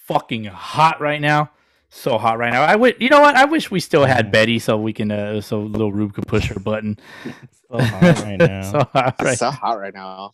fucking 0.05 0.45
hot 0.45 1.01
right 1.01 1.19
now. 1.19 1.51
So 1.97 2.17
hot 2.17 2.37
right 2.37 2.51
now. 2.51 2.61
I 2.63 2.75
would, 2.75 2.97
you 2.99 3.07
know 3.09 3.21
what? 3.21 3.35
I 3.35 3.45
wish 3.45 3.71
we 3.71 3.79
still 3.79 4.03
had 4.05 4.27
Mhm. 4.27 4.31
Betty 4.31 4.59
so 4.59 4.75
we 4.77 4.91
can, 4.91 5.11
uh, 5.11 5.39
so 5.39 5.61
little 5.61 5.93
Rube 5.93 6.13
could 6.13 6.27
push 6.27 6.47
her 6.49 6.59
button. 6.59 6.97
So 7.71 7.79
hot 7.81 8.19
right 8.21 8.37
now. 8.39 8.61
so 8.71 8.79
hot 8.93 9.15
right 9.23 9.37
so 9.39 9.49
hot 9.49 9.79
right 9.79 9.93
now. 9.93 10.31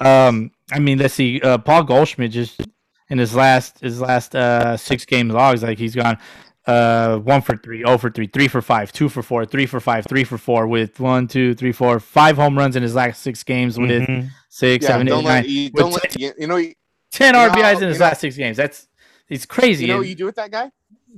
Um, 0.00 0.50
I 0.70 0.78
mean, 0.80 0.98
let's 0.98 1.14
see. 1.14 1.40
Uh, 1.40 1.56
Paul 1.56 1.82
Goldschmidt 1.84 2.30
just 2.30 2.60
in 3.08 3.16
his 3.18 3.34
last 3.34 3.80
his 3.80 4.00
last 4.02 4.34
uh 4.36 4.76
six 4.76 5.06
game 5.06 5.30
logs, 5.30 5.62
like 5.62 5.78
he's 5.78 5.94
gone 5.94 6.18
uh 6.66 7.16
one 7.18 7.40
for 7.40 7.56
three, 7.56 7.84
oh 7.84 7.96
for 7.96 8.10
three, 8.10 8.26
three 8.26 8.48
for 8.48 8.60
five, 8.60 8.92
two 8.92 9.08
for 9.08 9.22
four, 9.22 9.46
three 9.46 9.64
for 9.64 9.80
five, 9.80 10.04
three 10.06 10.24
for 10.24 10.36
four, 10.36 10.66
with 10.66 11.00
one, 11.00 11.26
two, 11.26 11.54
three, 11.54 11.72
four, 11.72 11.98
five 12.00 12.36
home 12.36 12.58
runs 12.58 12.76
in 12.76 12.82
his 12.82 12.94
last 12.94 13.22
six 13.22 13.42
games 13.42 13.78
with 13.78 14.02
Mhm. 14.02 14.28
six, 14.50 14.82
Yeah, 14.82 14.88
seven, 14.90 15.06
don't 15.06 15.24
nine, 15.24 15.32
let 15.44 15.48
you, 15.48 15.70
with 15.72 15.80
don't 15.82 15.92
let 15.92 16.20
you, 16.20 16.32
you 16.38 16.46
know 16.48 16.56
you, 16.56 16.74
ten 17.10 17.34
you 17.34 17.40
know 17.40 17.48
RBIs 17.48 17.80
in 17.80 17.88
his 17.88 17.96
you 17.96 18.00
know- 18.00 18.06
last 18.08 18.20
six 18.20 18.36
games. 18.36 18.58
That's 18.58 18.86
it's 19.28 19.46
crazy. 19.46 19.84
you 19.86 19.92
know 19.92 19.98
what 19.98 20.08
you 20.08 20.14
do 20.14 20.24
with 20.26 20.36
that 20.36 20.50
guy. 20.50 20.70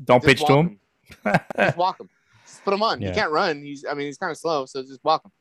don't 0.05 0.23
Just 0.23 0.27
pitch 0.27 0.47
to 0.47 0.53
walk 0.55 0.67
him. 0.67 0.81
Just 1.57 1.77
walk 1.77 2.01
him. 2.01 2.09
Just 2.47 2.65
put 2.65 2.75
him 2.75 2.83
on. 2.83 3.01
Yeah. 3.01 3.09
He 3.09 3.15
can't 3.15 3.31
run. 3.31 3.63
He's 3.63 3.85
I 3.85 3.95
mean 3.95 4.07
he's 4.07 4.19
kind 4.19 4.31
of 4.31 4.39
slow, 4.39 4.67
so 4.67 4.83
just 4.83 5.03
walk 5.05 5.25
him. 5.25 5.33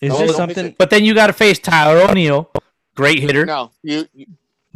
Is 0.00 0.10
No, 0.12 0.18
there 0.18 0.28
something? 0.28 0.74
but 0.78 0.90
then 0.90 1.04
you 1.04 1.14
got 1.14 1.28
to 1.28 1.32
face 1.32 1.58
Tyler 1.58 2.00
O'Neill, 2.10 2.50
great 2.94 3.18
hitter. 3.20 3.46
No, 3.46 3.70
No, 3.82 3.94
you, 3.94 4.06
you 4.12 4.26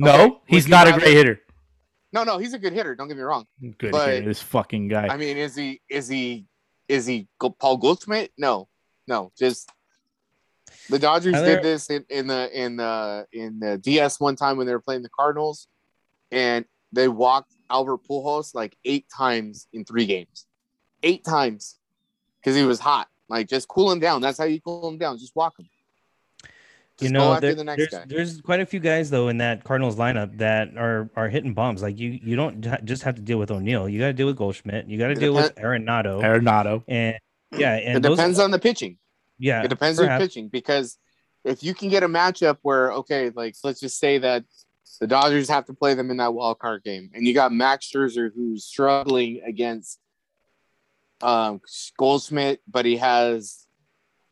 okay, 0.09 0.35
he's 0.47 0.65
you 0.67 0.71
not 0.71 0.89
a 0.89 0.93
great 0.93 1.15
hitter. 1.15 1.41
no 2.13 2.25
no 2.25 2.39
he's 2.39 2.55
a 2.55 2.59
good 2.59 2.73
hitter. 2.73 2.95
Don't 2.95 3.09
get 3.09 3.17
me 3.17 3.23
wrong. 3.23 3.47
Good 3.79 3.93
But- 3.93 4.09
hitter, 4.11 4.27
this 4.27 4.41
fucking 4.43 4.89
guy. 4.89 5.09
I 5.09 5.17
mean, 5.17 5.37
is 5.37 5.55
he 5.57 5.81
is 5.89 6.09
he 6.09 6.47
is 6.89 7.07
he 7.07 7.29
Paul 7.59 7.77
Goldschmidt? 7.77 8.33
No, 8.39 8.69
no. 9.07 9.31
Just 9.39 9.71
the 10.89 10.99
Dodgers 10.99 11.35
Tyler- 11.35 11.47
did 11.57 11.63
this 11.63 11.91
in, 11.91 12.05
in 12.09 12.27
the 12.27 12.51
in 12.65 12.77
the 12.77 13.27
in 13.33 13.61
the 13.61 13.79
DS 13.79 14.19
one 14.21 14.37
time 14.37 14.57
when 14.57 14.67
they 14.67 14.73
were 14.73 14.81
playing 14.81 15.03
the 15.03 15.11
Cardinals, 15.11 15.69
and 16.33 16.65
they 16.93 17.09
walked 17.09 17.53
Albert 17.71 18.01
Pujols 18.09 18.55
like 18.55 18.77
eight 18.85 19.07
times 19.15 19.67
in 19.73 19.85
three 19.85 20.07
games, 20.07 20.47
eight 21.03 21.25
times, 21.25 21.79
because 22.41 22.57
he 22.57 22.65
was 22.65 22.81
hot. 22.81 23.09
Like 23.29 23.49
just 23.49 23.69
cool 23.69 23.91
him 23.93 24.01
down. 24.01 24.21
That's 24.21 24.39
how 24.39 24.45
you 24.45 24.61
cool 24.61 24.89
him 24.89 24.99
down. 24.99 25.19
Just 25.19 25.37
walk 25.37 25.59
him. 25.59 25.69
you 27.01 27.09
know, 27.11 27.21
go 27.21 27.33
after 27.35 27.47
there- 27.47 27.55
the 27.55 27.65
next 27.65 27.79
there's, 27.79 27.91
guy. 27.91 28.05
there's 28.07 28.41
quite 28.43 28.61
a 28.61 28.67
few 28.67 28.81
guys 28.81 29.09
though 29.09 29.29
in 29.29 29.39
that 29.39 29.65
Cardinals 29.65 29.97
lineup 29.97 30.37
that 30.39 30.77
are 30.77 31.09
are 31.17 31.29
hitting 31.29 31.55
bombs. 31.55 31.81
Like 31.81 31.99
you, 31.99 32.11
you 32.23 32.37
don't 32.37 32.61
just 32.85 33.05
have 33.05 33.15
to 33.15 33.23
deal 33.23 33.39
with 33.39 33.51
O'Neill. 33.51 33.89
You 33.89 33.99
got 34.01 34.09
to 34.09 34.13
deal 34.13 34.27
with 34.27 34.37
Goldschmidt. 34.37 34.87
You 34.89 34.99
got 34.99 35.07
to 35.07 35.13
It 35.13 35.21
deal 35.21 35.33
with 35.35 35.55
depend- 35.55 35.87
Arenado. 35.87 36.21
Arenado. 36.23 36.83
and 36.89 37.17
yeah, 37.57 37.75
and 37.77 37.99
It 37.99 38.03
those- 38.03 38.17
depends 38.19 38.39
on 38.39 38.51
the 38.51 38.59
pitching. 38.59 38.99
yeah, 39.39 39.63
it 39.63 39.69
depends 39.69 39.99
on 39.99 40.07
perhaps. 40.07 40.25
pitching 40.25 40.49
because 40.49 40.99
if 41.45 41.63
you 41.63 41.73
can 41.73 41.89
get 41.89 42.03
a 42.03 42.09
matchup 42.09 42.59
where 42.63 42.93
okay, 42.93 43.31
like 43.31 43.55
let's 43.65 43.81
just 43.81 43.99
say 43.99 44.19
that 44.19 44.45
the 45.01 45.07
Dodgers 45.07 45.49
have 45.49 45.65
to 45.67 45.75
play 45.75 45.95
them 45.95 46.11
in 46.11 46.19
that 46.19 46.35
wild 46.35 46.59
card 46.59 46.85
game, 46.85 47.11
and 47.15 47.27
you 47.27 47.35
got 47.35 47.53
Max 47.53 47.91
Scherzer 47.91 48.31
who's 48.35 48.65
struggling 48.65 49.41
against 49.45 49.99
um, 51.23 51.61
Goldschmidt, 51.99 52.61
but 52.69 52.85
he 52.85 52.97
has 52.99 53.67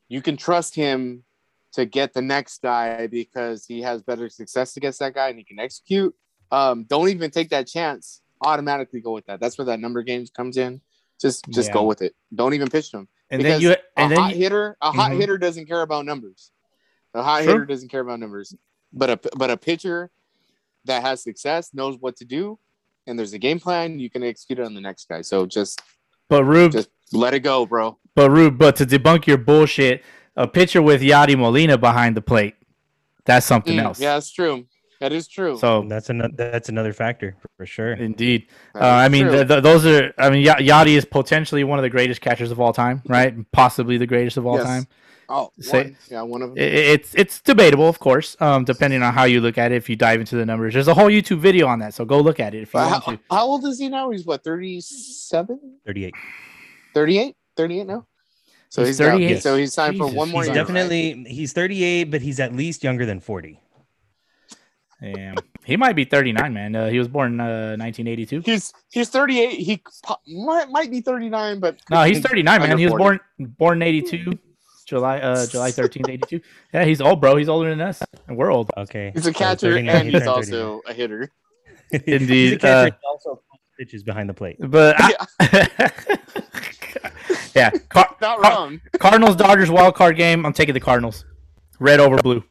you 0.09 0.23
can 0.23 0.37
trust 0.37 0.75
him 0.75 1.25
to 1.73 1.85
get 1.85 2.15
the 2.15 2.23
next 2.23 2.63
guy 2.63 3.07
because 3.07 3.67
he 3.67 3.83
has 3.83 4.03
better 4.03 4.29
success 4.31 4.77
against 4.79 4.99
that 5.01 5.15
guy 5.15 5.29
and 5.29 5.39
he 5.39 5.45
can 5.45 5.59
execute. 5.59 6.15
Um, 6.51 6.85
don't 6.85 7.11
even 7.11 7.31
take 7.31 7.51
that 7.51 7.67
chance. 7.67 8.23
Automatically 8.43 9.01
go 9.01 9.13
with 9.13 9.27
that. 9.27 9.39
That's 9.39 9.59
where 9.59 9.67
that 9.67 9.81
number 9.81 10.03
games 10.03 10.31
comes 10.31 10.57
in. 10.57 10.81
Just 11.21 11.45
just 11.51 11.69
Yeah. 11.69 11.75
go 11.75 11.85
with 11.85 12.01
it. 12.03 12.15
Don't 12.35 12.55
even 12.55 12.69
pitch 12.69 12.91
them 12.93 13.09
And 13.31 13.43
then 13.43 13.61
because 13.61 13.63
you 13.63 13.71
a 13.97 14.09
then 14.09 14.19
hot 14.19 14.33
you, 14.37 14.39
hitter, 14.39 14.77
a 14.81 14.93
hot 14.93 15.13
Mhm. 15.13 15.17
hitter 15.19 15.37
doesn't 15.39 15.67
care 15.67 15.83
about 15.83 16.07
numbers. 16.07 16.53
A 17.15 17.23
hot 17.23 17.43
True. 17.43 17.53
hitter 17.53 17.67
doesn't 17.67 17.89
care 17.89 18.01
about 18.01 18.21
numbers. 18.21 18.55
But 18.93 19.11
a 19.11 19.17
but 19.37 19.51
a 19.51 19.57
pitcher 19.57 20.11
that 20.89 21.03
has 21.03 21.23
success 21.23 21.73
knows 21.73 21.97
what 22.01 22.17
to 22.17 22.25
do, 22.25 22.59
and 23.07 23.19
there's 23.19 23.33
a 23.33 23.39
game 23.39 23.61
plan. 23.61 23.99
You 23.99 24.11
can 24.11 24.23
execute 24.25 24.59
it 24.59 24.65
on 24.67 24.75
the 24.75 24.81
next 24.81 25.09
guy. 25.09 25.23
So 25.23 25.47
just 25.47 25.81
but 26.29 26.45
Rube, 26.45 26.73
just 26.73 26.91
let 27.13 27.33
it 27.33 27.41
go, 27.41 27.65
bro. 27.65 27.97
but 28.15 28.31
Rube, 28.31 28.59
but 28.59 28.77
to 28.77 28.85
debunk 28.87 29.27
your 29.27 29.39
bullshit, 29.39 30.03
a 30.37 30.47
pitcher 30.49 30.83
with 30.83 31.01
Yadi 31.01 31.39
Molina 31.39 31.79
behind 31.79 32.17
the 32.17 32.21
plate, 32.23 32.55
that's 33.25 33.47
something 33.47 33.77
Mm, 33.77 33.85
else. 33.85 34.01
Yeah, 34.01 34.15
that's 34.15 34.31
true. 34.31 34.67
That 35.01 35.13
is 35.13 35.29
true. 35.29 35.57
So 35.59 35.85
That's 35.89 36.11
another 36.11 36.33
that's 36.37 36.69
another 36.69 36.93
factor 36.93 37.37
for 37.57 37.65
sure. 37.67 37.93
indeed, 37.93 38.49
uh, 38.75 38.81
I 38.81 39.09
mean, 39.09 39.27
true. 39.27 39.37
th- 39.37 39.47
th- 39.49 39.63
those 39.63 39.87
are. 39.87 40.13
I 40.19 40.29
mean, 40.29 40.45
Y- 40.45 40.61
Yadi 40.63 40.97
is 40.97 41.05
potentially 41.05 41.63
one 41.63 41.79
of 41.79 41.85
the 41.85 41.89
greatest 41.91 42.21
catchers 42.21 42.51
of 42.51 42.59
all 42.61 42.73
time, 42.73 43.03
right? 43.07 43.33
Possibly 43.53 43.97
the 43.97 44.09
greatest 44.09 44.37
of 44.39 44.45
all 44.45 44.57
Yes. 44.57 44.65
time. 44.67 44.87
Oh, 45.29 45.51
say- 45.61 45.83
one. 45.85 45.97
yeah, 46.11 46.23
one 46.23 46.43
of 46.43 46.55
them. 46.55 46.59
I- 46.63 46.67
It's 46.95 47.15
it's 47.15 47.41
debatable, 47.41 47.89
of 47.89 47.99
course, 47.99 48.37
um, 48.41 48.65
depending 48.65 49.03
on 49.03 49.13
how 49.13 49.25
you 49.25 49.41
look 49.41 49.59
at 49.59 49.73
it. 49.73 49.77
If 49.77 49.89
you 49.89 49.97
dive 49.97 50.21
into 50.21 50.37
the 50.37 50.47
numbers, 50.47 50.75
there's 50.75 50.89
a 50.89 50.95
whole 50.95 51.09
YouTube 51.09 51.39
video 51.39 51.67
on 51.67 51.79
that, 51.81 51.95
so 51.95 52.05
go 52.05 52.21
look 52.21 52.41
at 52.41 52.55
it 52.55 52.63
if 52.63 52.69
you 52.69 52.81
But 52.81 52.91
want 52.91 53.05
how, 53.05 53.13
to. 53.13 53.21
how 53.31 53.47
old 53.47 53.65
is 53.67 53.79
he 53.79 53.89
now? 53.89 54.11
He's 54.11 54.25
what 54.27 54.43
37? 54.45 55.59
38. 55.87 56.15
38? 56.95 57.37
38 57.57 57.87
now. 57.87 58.07
So 58.71 58.83
He's 58.83 58.89
he's, 58.91 58.99
got- 58.99 59.13
38? 59.13 59.43
so 59.43 59.57
he's 59.57 59.73
signed 59.73 59.97
for 59.97 60.07
one 60.09 60.29
more 60.31 60.43
He's 60.43 60.49
year. 60.49 60.57
right? 60.57 60.67
definitely 60.67 61.25
he's 61.29 61.53
38, 61.55 62.05
but 62.11 62.21
he's 62.21 62.39
at 62.41 62.55
least 62.55 62.85
younger 62.85 63.07
than 63.07 63.19
40. 63.21 63.61
Damn. 65.01 65.37
He 65.65 65.77
might 65.77 65.95
be 65.95 66.05
39, 66.05 66.53
man. 66.53 66.75
Uh, 66.75 66.89
he 66.89 66.99
was 66.99 67.07
born 67.09 67.39
uh, 67.41 67.77
1982. 67.79 68.41
He's 68.45 68.73
he's 68.91 69.09
38. 69.11 69.51
He 69.53 69.83
po- 70.03 70.17
might, 70.27 70.69
might 70.71 70.91
be 70.91 71.01
39, 71.01 71.61
but 71.61 71.77
No, 71.91 72.03
he's 72.03 72.21
39, 72.21 72.61
man. 72.63 72.79
He 72.79 72.85
was 72.87 72.91
40. 72.93 73.03
born 73.05 73.21
born 73.59 73.79
in 73.83 73.89
82, 73.89 74.39
July 74.89 75.19
uh 75.19 75.47
July 75.47 75.71
13th, 75.71 76.09
82. 76.09 76.41
Yeah, 76.73 76.85
he's 76.87 77.03
old, 77.03 77.21
bro. 77.21 77.37
He's 77.37 77.51
older 77.51 77.69
than 77.69 77.83
us, 77.83 78.03
and 78.27 78.39
we're 78.39 78.51
old. 78.51 78.71
Okay. 78.75 79.11
He's 79.15 79.27
a 79.27 79.33
catcher 79.35 79.73
39, 79.73 79.95
and 79.97 80.09
he's 80.15 80.27
also 80.27 80.81
a 80.87 80.95
hitter. 80.95 81.31
Indeed, 81.93 82.29
he's 82.29 82.53
a 82.55 82.59
catcher. 82.59 82.67
uh, 82.69 82.85
he 82.87 83.07
also 83.07 83.43
pitches 83.79 84.03
behind 84.03 84.31
the 84.31 84.35
plate. 84.35 84.57
But 84.59 84.97
I- 84.99 86.09
yeah, 87.55 87.71
Car- 87.91 88.17
Not 88.23 88.41
Car- 88.41 88.51
wrong. 88.51 88.81
Cardinals 88.99 89.37
Dodgers 89.37 89.71
wild 89.71 89.95
card 89.95 90.17
game. 90.17 90.47
I'm 90.47 90.55
taking 90.55 90.73
the 90.73 90.81
Cardinals. 90.81 91.27
Red 91.79 92.01
over 92.01 92.17
blue. 92.17 92.43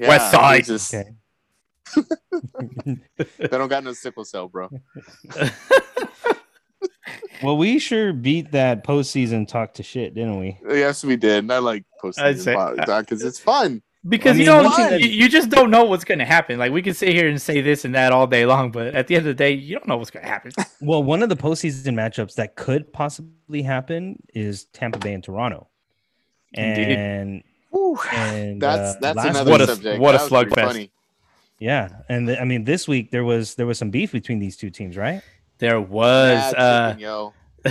West 0.00 0.32
Side. 0.32 0.58
he's 0.58 0.66
just- 0.66 0.92
Okay. 0.94 1.10
They 3.38 3.48
don't 3.48 3.68
got 3.68 3.82
no 3.84 3.92
sickle 3.92 4.24
cell, 4.24 4.48
bro. 4.48 4.68
Well, 7.42 7.56
we 7.56 7.78
sure 7.78 8.12
beat 8.12 8.52
that 8.52 8.84
postseason 8.84 9.48
talk 9.48 9.74
to 9.74 9.82
shit, 9.82 10.14
didn't 10.14 10.38
we? 10.38 10.58
Yes, 10.68 11.02
we 11.04 11.16
did. 11.16 11.38
And 11.44 11.52
I 11.52 11.58
like 11.58 11.84
I'd 12.18 12.38
say- 12.40 12.54
postseason 12.54 13.00
because 13.00 13.22
it's 13.24 13.38
fun. 13.38 13.82
because 14.08 14.36
I 14.36 14.40
you 14.40 14.46
mean, 14.50 14.56
know 14.56 14.62
one 14.68 14.76
thing 14.76 14.90
that- 14.90 15.00
you, 15.02 15.08
you 15.08 15.28
just 15.28 15.48
don't 15.50 15.70
know 15.70 15.84
what's 15.84 16.04
going 16.04 16.18
to 16.18 16.24
happen. 16.24 16.58
Like 16.58 16.72
we 16.72 16.82
can 16.82 16.94
sit 16.94 17.10
here 17.10 17.28
and 17.28 17.40
say 17.40 17.60
this 17.62 17.84
and 17.84 17.94
that 17.94 18.12
all 18.12 18.26
day 18.26 18.44
long, 18.46 18.70
but 18.70 18.94
at 18.94 19.06
the 19.06 19.16
end 19.16 19.22
of 19.26 19.36
the 19.36 19.42
day, 19.42 19.52
you 19.52 19.74
don't 19.76 19.88
know 19.88 19.96
what's 19.96 20.10
going 20.10 20.24
to 20.24 20.30
happen. 20.30 20.52
Well, 20.82 21.02
one 21.02 21.22
of 21.22 21.28
the 21.28 21.36
postseason 21.36 21.94
matchups 21.94 22.34
that 22.36 22.56
could 22.56 22.90
possibly 22.92 23.60
happen 23.62 24.22
is 24.34 24.64
Tampa 24.66 24.98
Bay 24.98 25.12
and 25.12 25.22
Toronto. 25.22 25.68
Indeed. 26.54 26.88
And 26.98 27.42
and 28.12 28.60
That's 28.62 28.96
uh, 28.96 28.98
that's 29.00 29.16
last 29.16 29.28
another 29.30 29.50
What 29.50 29.60
a- 29.60 29.66
subject. 29.66 30.00
what 30.00 30.14
a 30.14 30.18
That 30.18 30.30
was 30.30 30.30
pretty 30.30 30.50
slugfest. 30.86 30.90
Yeah, 31.58 31.88
and 32.08 32.26
th- 32.28 32.38
I 32.40 32.44
mean 32.44 32.64
this 32.64 32.88
week 32.88 33.10
there 33.10 33.24
was 33.24 33.54
there 33.56 33.66
was 33.66 33.78
some 33.78 33.90
beef 33.90 34.12
between 34.12 34.38
these 34.38 34.56
two 34.56 34.70
teams, 34.70 34.96
right? 34.96 35.20
There 35.60 35.80
was 35.80 36.54
uh. 36.54 36.94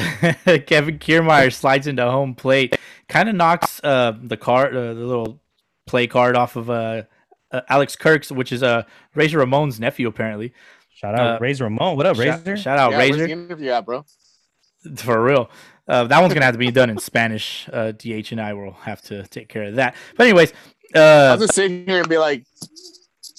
Kevin 0.68 1.00
Kiermaier 1.00 1.52
slides 1.52 1.88
into 1.88 2.10
home 2.10 2.36
plate, 2.36 2.76
kind 3.08 3.28
of 3.28 3.34
knocks 3.36 3.82
uh, 3.84 4.14
the 4.22 4.38
card, 4.38 4.76
uh, 4.76 4.94
the 4.94 5.02
little 5.02 5.42
play 5.88 6.06
card 6.06 6.36
off 6.36 6.56
of 6.56 6.70
uh, 6.70 7.04
uh, 7.52 7.62
Alex 7.68 7.96
Kirk's, 7.96 8.32
which 8.32 8.52
is 8.52 8.62
uh, 8.62 8.84
Razor 9.16 9.40
Ramon's 9.40 9.80
nephew, 9.80 10.08
apparently. 10.08 10.54
Shout 10.94 11.16
out 11.16 11.36
Uh, 11.36 11.40
Razor 11.42 11.64
Ramon. 11.64 11.98
What 11.98 12.06
up, 12.06 12.16
Shout, 12.18 12.46
Razor? 12.46 12.58
shout 12.58 12.78
out 12.78 12.92
yeah, 12.92 12.98
where's 12.98 13.12
Razor 13.12 13.26
the 13.28 13.32
interview 13.34 13.70
at, 13.72 13.86
bro? 13.86 14.06
for 14.98 15.24
real. 15.24 15.50
Uh, 15.88 16.04
that 16.04 16.22
one's 16.22 16.34
gonna 16.36 16.46
have 16.46 16.54
to 16.54 16.60
be 16.60 16.70
done 16.70 16.92
in 16.92 17.00
Spanish. 17.00 17.68
Uh, 17.74 17.92
DH 17.92 18.32
and 18.32 18.40
I 18.40 18.54
will 18.54 18.74
have 18.74 19.02
to 19.04 19.26
take 19.28 19.50
care 19.50 19.64
of 19.64 19.76
that. 19.76 19.96
But 20.16 20.28
anyways, 20.28 20.54
I'll 20.94 21.34
uh, 21.34 21.38
just 21.38 21.56
sit 21.56 21.72
here 21.72 22.00
and 22.02 22.08
be 22.08 22.20
like, 22.20 22.46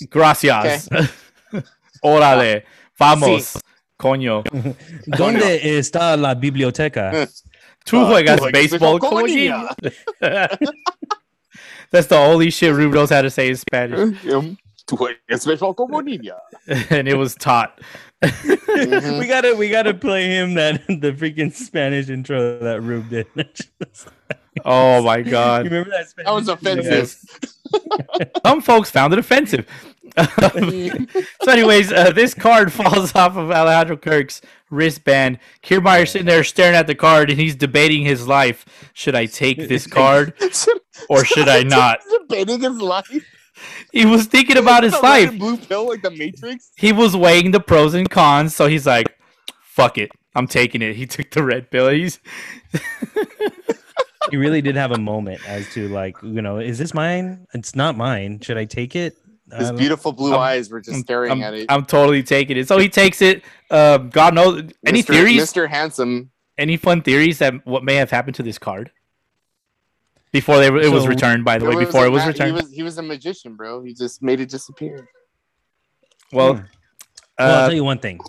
gracias. 0.08 0.88
Órale, 2.04 2.62
vamos, 2.98 3.56
coño. 4.00 4.42
¿Dónde 5.06 5.78
está 5.78 6.16
la 6.16 6.34
biblioteca? 6.34 7.28
Tú 7.84 7.96
Uh, 8.02 8.06
juegas 8.06 8.36
tú 8.38 8.42
juegas 8.44 8.52
baseball 8.52 8.52
béisbol 8.52 8.98
como 9.00 9.10
como 9.16 9.26
niño. 9.26 9.68
That's 11.90 12.06
the 12.08 12.16
only 12.16 12.50
shit 12.50 12.72
Rube 12.74 12.92
knows 12.92 13.10
how 13.10 13.22
to 13.22 13.30
say 13.30 13.48
in 13.48 13.56
Spanish, 13.56 13.98
um, 14.32 14.56
tú 14.86 14.96
juegas 14.98 15.46
béisbol 15.46 15.74
como 15.74 16.00
niña. 16.02 16.34
and 16.90 17.08
it 17.08 17.16
was 17.16 17.34
taught. 17.34 17.80
Mhm. 18.22 19.18
we 19.18 19.26
gotta 19.26 19.54
we 19.56 19.70
gotta 19.70 19.94
play 19.94 20.26
him 20.28 20.54
that 20.54 20.86
the 20.88 21.12
freaking 21.12 21.50
Spanish 21.52 22.10
intro 22.10 22.58
that 22.60 22.82
Rube 22.82 23.08
did. 23.08 23.26
Oh 24.64 25.00
my 25.02 25.18
you 25.18 25.30
god! 25.30 25.64
remember 25.64 25.90
that? 25.90 26.08
Spanish 26.10 26.26
That 26.26 26.34
was 26.34 26.48
offensive. 26.48 27.16
Some 28.44 28.60
folks 28.60 28.90
found 28.90 29.12
it 29.12 29.18
offensive. 29.18 29.66
so, 30.18 31.50
anyways, 31.50 31.92
uh, 31.92 32.10
this 32.12 32.34
card 32.34 32.72
falls 32.72 33.14
off 33.14 33.36
of 33.36 33.50
Alejandro 33.50 33.96
Kirk's 33.96 34.40
wristband. 34.70 35.38
Kiermaier 35.62 36.08
sitting 36.08 36.26
there 36.26 36.44
staring 36.44 36.76
at 36.76 36.86
the 36.86 36.94
card, 36.94 37.30
and 37.30 37.38
he's 37.38 37.54
debating 37.54 38.02
his 38.02 38.26
life. 38.26 38.90
Should 38.92 39.14
I 39.14 39.26
take 39.26 39.68
this 39.68 39.86
card 39.86 40.34
or 41.08 41.24
should 41.24 41.48
I 41.48 41.62
not? 41.62 42.00
Debating 42.28 42.60
his 42.60 42.80
life. 42.80 43.08
He 43.92 44.06
was 44.06 44.26
thinking 44.26 44.56
about 44.56 44.84
his 44.84 44.94
life. 45.02 45.38
blue 45.38 45.56
pill 45.56 45.88
like 45.88 46.02
the 46.02 46.10
Matrix. 46.10 46.72
He 46.76 46.92
was 46.92 47.14
weighing 47.14 47.50
the 47.50 47.60
pros 47.60 47.94
and 47.94 48.08
cons, 48.08 48.54
so 48.54 48.66
he's 48.66 48.86
like, 48.86 49.14
"Fuck 49.62 49.98
it, 49.98 50.10
I'm 50.34 50.46
taking 50.46 50.80
it." 50.80 50.96
He 50.96 51.06
took 51.06 51.30
the 51.30 51.42
red 51.42 51.70
pill. 51.70 51.88
He's 51.90 52.20
he 54.30 54.36
really 54.36 54.60
did 54.60 54.76
have 54.76 54.92
a 54.92 54.98
moment 54.98 55.40
as 55.48 55.72
to 55.74 55.88
like, 55.88 56.16
you 56.22 56.42
know, 56.42 56.58
is 56.58 56.78
this 56.78 56.92
mine? 56.92 57.46
It's 57.54 57.74
not 57.74 57.96
mine. 57.96 58.40
Should 58.40 58.58
I 58.58 58.64
take 58.66 58.94
it? 58.94 59.16
His 59.56 59.72
beautiful 59.72 60.12
blue 60.12 60.32
I'm- 60.32 60.40
eyes 60.40 60.70
were 60.70 60.80
just 60.80 61.00
staring 61.00 61.32
I'm, 61.32 61.42
at 61.42 61.54
it. 61.54 61.66
I'm 61.68 61.84
totally 61.84 62.22
taking 62.22 62.56
it. 62.56 62.68
So 62.68 62.78
he 62.78 62.88
takes 62.88 63.20
it. 63.22 63.42
Uh, 63.70 63.98
God 63.98 64.34
knows. 64.34 64.62
Any 64.86 65.02
Mr. 65.02 65.06
theories? 65.06 65.42
Mr. 65.42 65.68
Handsome. 65.68 66.30
Any 66.58 66.76
fun 66.76 67.02
theories 67.02 67.38
that 67.38 67.66
what 67.66 67.82
may 67.82 67.94
have 67.96 68.10
happened 68.10 68.36
to 68.36 68.42
this 68.42 68.58
card 68.58 68.92
before 70.30 70.58
they, 70.58 70.66
it 70.66 70.92
was 70.92 71.08
returned? 71.08 71.44
By 71.44 71.58
the 71.58 71.64
way, 71.64 71.74
before 71.76 72.04
a 72.04 72.06
it 72.06 72.10
was 72.10 72.22
ma- 72.22 72.28
returned. 72.28 72.50
He 72.50 72.62
was 72.62 72.70
he 72.72 72.82
was 72.82 72.98
a 72.98 73.02
magician, 73.02 73.56
bro. 73.56 73.82
He 73.82 73.94
just 73.94 74.22
made 74.22 74.40
it 74.40 74.50
disappear. 74.50 75.08
well, 76.32 76.54
Hmm. 76.54 76.60
Well, 77.38 77.48
I'll 77.50 77.54
uh, 77.64 77.66
tell 77.68 77.74
you 77.74 77.84
one 77.84 77.98
thing. 77.98 78.20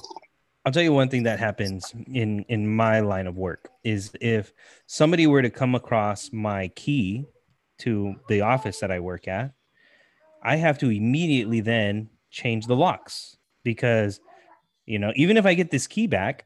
I'll 0.66 0.72
tell 0.72 0.84
you 0.84 0.94
one 0.94 1.10
thing 1.10 1.24
that 1.24 1.40
happens 1.40 1.94
in 2.14 2.46
in 2.48 2.68
my 2.68 3.00
line 3.00 3.28
of 3.28 3.36
work 3.36 3.70
is 3.84 4.12
if 4.22 4.54
somebody 4.86 5.26
were 5.26 5.42
to 5.42 5.50
come 5.50 5.74
across 5.74 6.32
my 6.32 6.68
key 6.70 7.26
to 7.80 8.16
the 8.30 8.42
office 8.42 8.80
that 8.80 8.92
I 8.92 9.00
work 9.00 9.28
at, 9.28 9.54
I 10.44 10.58
have 10.58 10.78
to 10.80 10.90
immediately 10.90 11.62
then 11.62 12.10
change 12.30 12.68
the 12.68 12.76
locks 12.76 13.38
because 13.64 14.20
you 14.86 15.00
know, 15.00 15.14
even 15.16 15.38
if 15.38 15.46
I 15.46 15.54
get 15.54 15.72
this 15.72 15.88
key 15.88 16.08
back, 16.08 16.46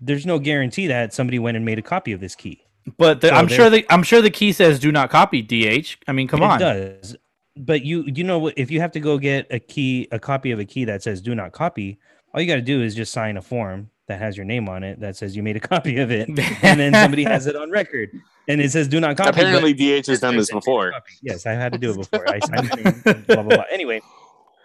there's 0.00 0.26
no 0.26 0.38
guarantee 0.38 0.86
that 0.88 1.12
somebody 1.12 1.38
went 1.38 1.56
and 1.56 1.64
made 1.64 1.78
a 1.78 1.82
copy 1.82 2.12
of 2.12 2.20
this 2.20 2.34
key. 2.34 2.62
but 2.98 3.20
the, 3.20 3.28
so 3.28 3.34
I'm 3.34 3.48
sure 3.48 3.70
the 3.70 3.84
I'm 3.90 4.02
sure 4.02 4.22
the 4.22 4.30
key 4.30 4.52
says 4.52 4.78
"Do 4.78 4.92
not 4.92 5.10
copy." 5.10 5.42
Dh. 5.42 5.96
I 6.06 6.12
mean, 6.12 6.28
come 6.28 6.42
on. 6.42 6.60
it 6.60 6.64
on. 6.64 6.76
does. 6.76 7.16
But 7.56 7.84
you 7.84 8.04
you 8.06 8.24
know 8.24 8.38
what 8.38 8.54
if 8.56 8.70
you 8.70 8.80
have 8.80 8.92
to 8.92 9.00
go 9.00 9.18
get 9.18 9.46
a 9.50 9.58
key 9.58 10.08
a 10.12 10.18
copy 10.18 10.50
of 10.50 10.58
a 10.58 10.64
key 10.64 10.84
that 10.84 11.02
says 11.02 11.20
do 11.20 11.34
not 11.34 11.52
copy, 11.52 11.98
all 12.34 12.40
you 12.40 12.46
got 12.46 12.56
to 12.56 12.62
do 12.62 12.82
is 12.82 12.94
just 12.94 13.12
sign 13.12 13.36
a 13.36 13.42
form 13.42 13.90
that 14.08 14.18
has 14.18 14.36
your 14.36 14.44
name 14.46 14.68
on 14.68 14.82
it 14.82 14.98
that 15.00 15.16
says 15.16 15.36
you 15.36 15.42
made 15.42 15.56
a 15.56 15.60
copy 15.74 15.98
of 15.98 16.10
it 16.10 16.28
and 16.62 16.80
then 16.80 16.92
somebody 16.92 17.24
has 17.24 17.46
it 17.46 17.56
on 17.56 17.70
record 17.70 18.10
and 18.48 18.60
it 18.60 18.70
says 18.72 18.88
do 18.88 18.98
not 19.00 19.16
copy. 19.16 19.30
but- 19.30 19.38
Apparently, 19.40 19.72
DH 19.74 20.06
has 20.06 20.20
done 20.20 20.36
this 20.36 20.50
before. 20.50 20.92
Yes, 21.22 21.46
I 21.46 21.52
had 21.52 21.72
to 21.72 21.78
do 21.78 21.90
it 21.92 21.96
before. 21.96 22.28
I 22.28 22.38
signed 22.40 22.68
my 22.70 22.92
name, 23.14 23.24
blah 23.26 23.42
blah 23.42 23.56
blah. 23.56 23.64
Anyway, 23.70 24.00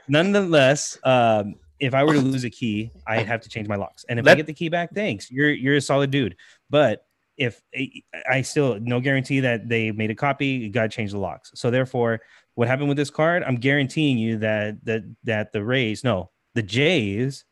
nonetheless, 0.08 0.98
um, 1.04 1.56
if 1.80 1.94
I 1.94 2.04
were 2.04 2.14
to 2.14 2.20
lose 2.22 2.44
a 2.46 2.50
key, 2.50 2.92
I'd 3.06 3.28
have 3.28 3.42
to 3.42 3.50
change 3.50 3.68
my 3.68 3.76
locks. 3.76 4.06
And 4.08 4.18
if 4.20 4.28
I 4.28 4.36
get 4.36 4.48
the 4.48 4.54
key 4.54 4.70
back, 4.70 4.94
thanks. 4.94 5.30
You're 5.30 5.52
you're 5.52 5.76
a 5.76 5.82
solid 5.82 6.10
dude. 6.12 6.36
But 6.70 7.06
if 7.38 7.62
I 8.30 8.42
still 8.44 8.80
no 8.80 9.00
guarantee 9.02 9.42
that 9.42 9.68
they 9.68 9.92
made 9.92 10.10
a 10.10 10.16
copy, 10.16 10.48
you 10.48 10.70
got 10.70 10.84
to 10.84 10.90
change 10.90 11.12
the 11.12 11.18
locks. 11.20 11.52
So 11.56 11.70
therefore, 11.70 12.22
what 12.56 12.68
happened 12.68 12.88
with 12.88 12.98
this 12.98 13.10
card? 13.10 13.44
I'm 13.44 13.58
guaranteeing 13.58 14.18
you 14.18 14.38
that 14.38 14.84
that 14.86 15.04
that 15.26 15.52
the 15.52 15.64
Rays, 15.64 16.04
no, 16.04 16.32
the 16.54 16.64
Jays, 16.64 17.44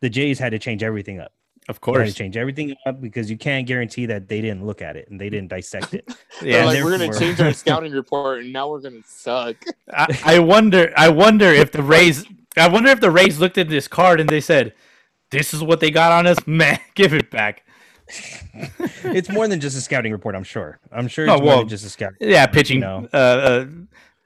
the 0.00 0.08
Jays 0.10 0.38
had 0.38 0.50
to 0.52 0.58
change 0.58 0.82
everything 0.82 1.20
up. 1.20 1.32
Of 1.68 1.78
They 1.80 1.92
had 1.92 1.98
to 1.98 2.02
course. 2.04 2.14
change 2.14 2.36
everything 2.36 2.74
up 2.86 3.00
because 3.00 3.30
you 3.30 3.36
can't 3.36 3.66
guarantee 3.66 4.06
that 4.06 4.28
they 4.28 4.40
didn't 4.40 4.64
look 4.66 4.80
at 4.82 4.96
it 4.96 5.08
and 5.10 5.20
they 5.20 5.28
didn't 5.30 5.48
dissect 5.48 5.94
it. 5.94 6.08
Yeah. 6.42 6.64
like, 6.64 6.82
we're 6.82 6.96
gonna 6.98 7.16
change 7.18 7.38
our 7.40 7.52
scouting 7.64 7.92
report, 7.92 8.40
and 8.40 8.52
now 8.52 8.68
we're 8.70 8.80
gonna 8.80 9.02
suck. 9.06 9.56
I, 9.92 10.18
I 10.24 10.38
wonder. 10.38 10.92
I 10.96 11.10
wonder 11.10 11.46
if 11.46 11.70
the 11.70 11.82
Rays. 11.82 12.24
I 12.56 12.66
wonder 12.68 12.90
if 12.90 13.00
the 13.00 13.10
Rays 13.10 13.38
looked 13.38 13.58
at 13.58 13.68
this 13.68 13.86
card 13.86 14.20
and 14.20 14.28
they 14.28 14.40
said, 14.40 14.72
"This 15.30 15.52
is 15.54 15.62
what 15.62 15.80
they 15.80 15.90
got 15.90 16.12
on 16.12 16.26
us. 16.26 16.38
Man, 16.46 16.78
give 16.94 17.12
it 17.12 17.30
back." 17.30 17.64
it's 19.04 19.28
more 19.30 19.46
than 19.46 19.60
just 19.60 19.76
a 19.76 19.80
scouting 19.80 20.10
report. 20.12 20.34
I'm 20.34 20.42
sure. 20.42 20.80
I'm 20.90 21.06
sure 21.06 21.28
Oh, 21.30 21.34
it's 21.34 21.40
more 21.42 21.46
well, 21.48 21.58
than 21.58 21.68
just 21.68 21.84
a 21.84 21.90
scouting. 21.90 22.16
Yeah, 22.20 22.46
pitching. 22.46 22.80
know. 22.80 23.06
Uh, 23.12 23.16
uh, 23.16 23.66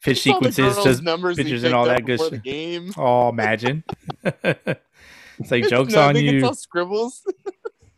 pitch 0.02 0.22
sequences, 0.22 0.76
just 0.84 1.02
numbers 1.02 1.36
they 1.36 1.42
pictures 1.42 1.64
and 1.64 1.74
all 1.74 1.84
that 1.86 2.06
good 2.06 2.16
before 2.18 2.30
the 2.30 2.36
shit. 2.36 2.44
game. 2.44 2.92
Oh, 2.96 3.28
imagine. 3.28 3.84
It's 5.38 5.50
like 5.50 5.64
jokes 5.68 5.92
no, 5.94 6.08
on 6.08 6.14
they 6.14 6.24
can 6.24 6.34
you. 6.36 6.54
scribbles. 6.54 7.22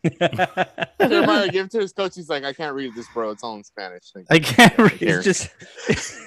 Jeremiah 0.99 1.49
give 1.49 1.65
it 1.67 1.71
to 1.71 1.79
his 1.79 1.93
coach. 1.93 2.15
He's 2.15 2.29
like, 2.29 2.43
I 2.43 2.53
can't 2.53 2.75
read 2.75 2.93
this, 2.95 3.07
bro. 3.13 3.31
It's 3.31 3.43
all 3.43 3.55
in 3.55 3.63
Spanish. 3.63 4.11
Like, 4.15 4.25
I 4.29 4.39
can't 4.39 4.77
read. 4.77 4.91
Here. 4.93 5.19
It's 5.19 5.25
just 5.25 5.49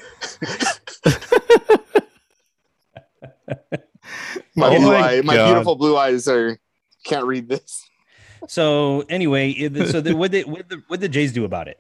my 4.57 4.69
Oh 4.69 4.77
blue 4.77 4.93
my 4.93 4.99
eye, 4.99 5.20
my 5.23 5.37
beautiful 5.47 5.77
blue 5.77 5.97
eyes 5.97 6.28
are 6.28 6.59
can't 7.05 7.27
read 7.27 7.49
this. 7.49 7.89
so. 8.49 9.05
Anyway, 9.09 9.55
so 9.87 10.01
the, 10.01 10.15
what 10.15 10.31
did 10.31 10.47
what 10.47 10.69
the 10.69 10.82
what 10.89 11.01
the 11.01 11.09
Jays 11.09 11.32
do 11.32 11.45
about 11.45 11.69
it? 11.69 11.78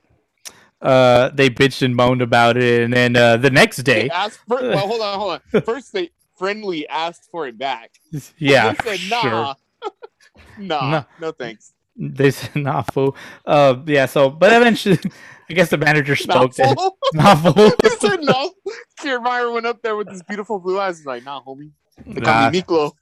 Uh, 0.80 1.28
they 1.34 1.50
bitched 1.50 1.82
and 1.82 1.94
moaned 1.94 2.22
about 2.22 2.56
it, 2.56 2.82
and 2.82 2.92
then 2.92 3.14
uh, 3.16 3.36
the 3.36 3.50
next 3.50 3.76
They 3.78 3.82
day, 3.82 4.08
asked 4.08 4.40
for. 4.48 4.60
Well, 4.62 4.78
hold 4.88 5.00
on, 5.02 5.18
hold 5.18 5.40
on. 5.52 5.62
First, 5.62 5.92
they 5.92 6.10
friendly 6.40 6.88
asked 6.88 7.28
for 7.30 7.46
it 7.46 7.56
back. 7.58 7.92
yeah, 8.38 8.72
they 8.72 8.96
said, 8.96 8.98
sure. 8.98 9.30
nah, 9.30 9.54
nah, 10.58 10.90
No. 10.90 11.04
no 11.20 11.32
thanks. 11.32 11.72
They 11.96 12.30
said 12.30 12.56
nah, 12.56 12.82
fool. 12.82 13.14
Uh, 13.44 13.76
yeah. 13.86 14.06
So, 14.06 14.30
but 14.30 14.52
eventually, 14.54 14.98
I 15.50 15.52
guess 15.52 15.68
the 15.68 15.76
manager 15.76 16.16
spoke. 16.16 16.56
Not 16.58 16.68
to 16.70 16.74
full. 16.74 16.96
Nah, 17.12 17.34
fool. 17.34 17.72
he 17.82 17.88
said 17.90 18.20
no. 18.22 18.52
Kiermaier 19.00 19.52
went 19.52 19.66
up 19.66 19.82
there 19.82 19.96
with 19.96 20.08
his 20.08 20.22
beautiful 20.22 20.58
blue 20.58 20.80
eyes. 20.80 20.96
He's 20.98 21.06
like, 21.06 21.24
nah, 21.24 21.42
homie. 21.42 21.72
They 22.06 22.20
call 22.22 22.34
Nah. 22.44 22.50
me 22.50 22.62
Miklo. 22.62 22.92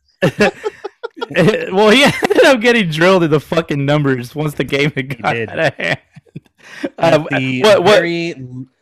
well, 1.72 1.90
he 1.90 2.02
ended 2.04 2.44
up 2.44 2.60
getting 2.60 2.90
drilled 2.90 3.22
in 3.22 3.30
the 3.30 3.38
fucking 3.40 3.84
numbers 3.84 4.34
once 4.34 4.54
the 4.54 4.64
game 4.64 4.90
had 4.96 5.22
got 5.22 5.36
out 5.36 5.58
of 5.58 5.74
hand. 5.74 5.98
At 6.98 7.14
Uh, 7.14 7.18
the 7.38 7.62
what, 7.62 7.84
what, 7.84 7.94
very 8.00 8.34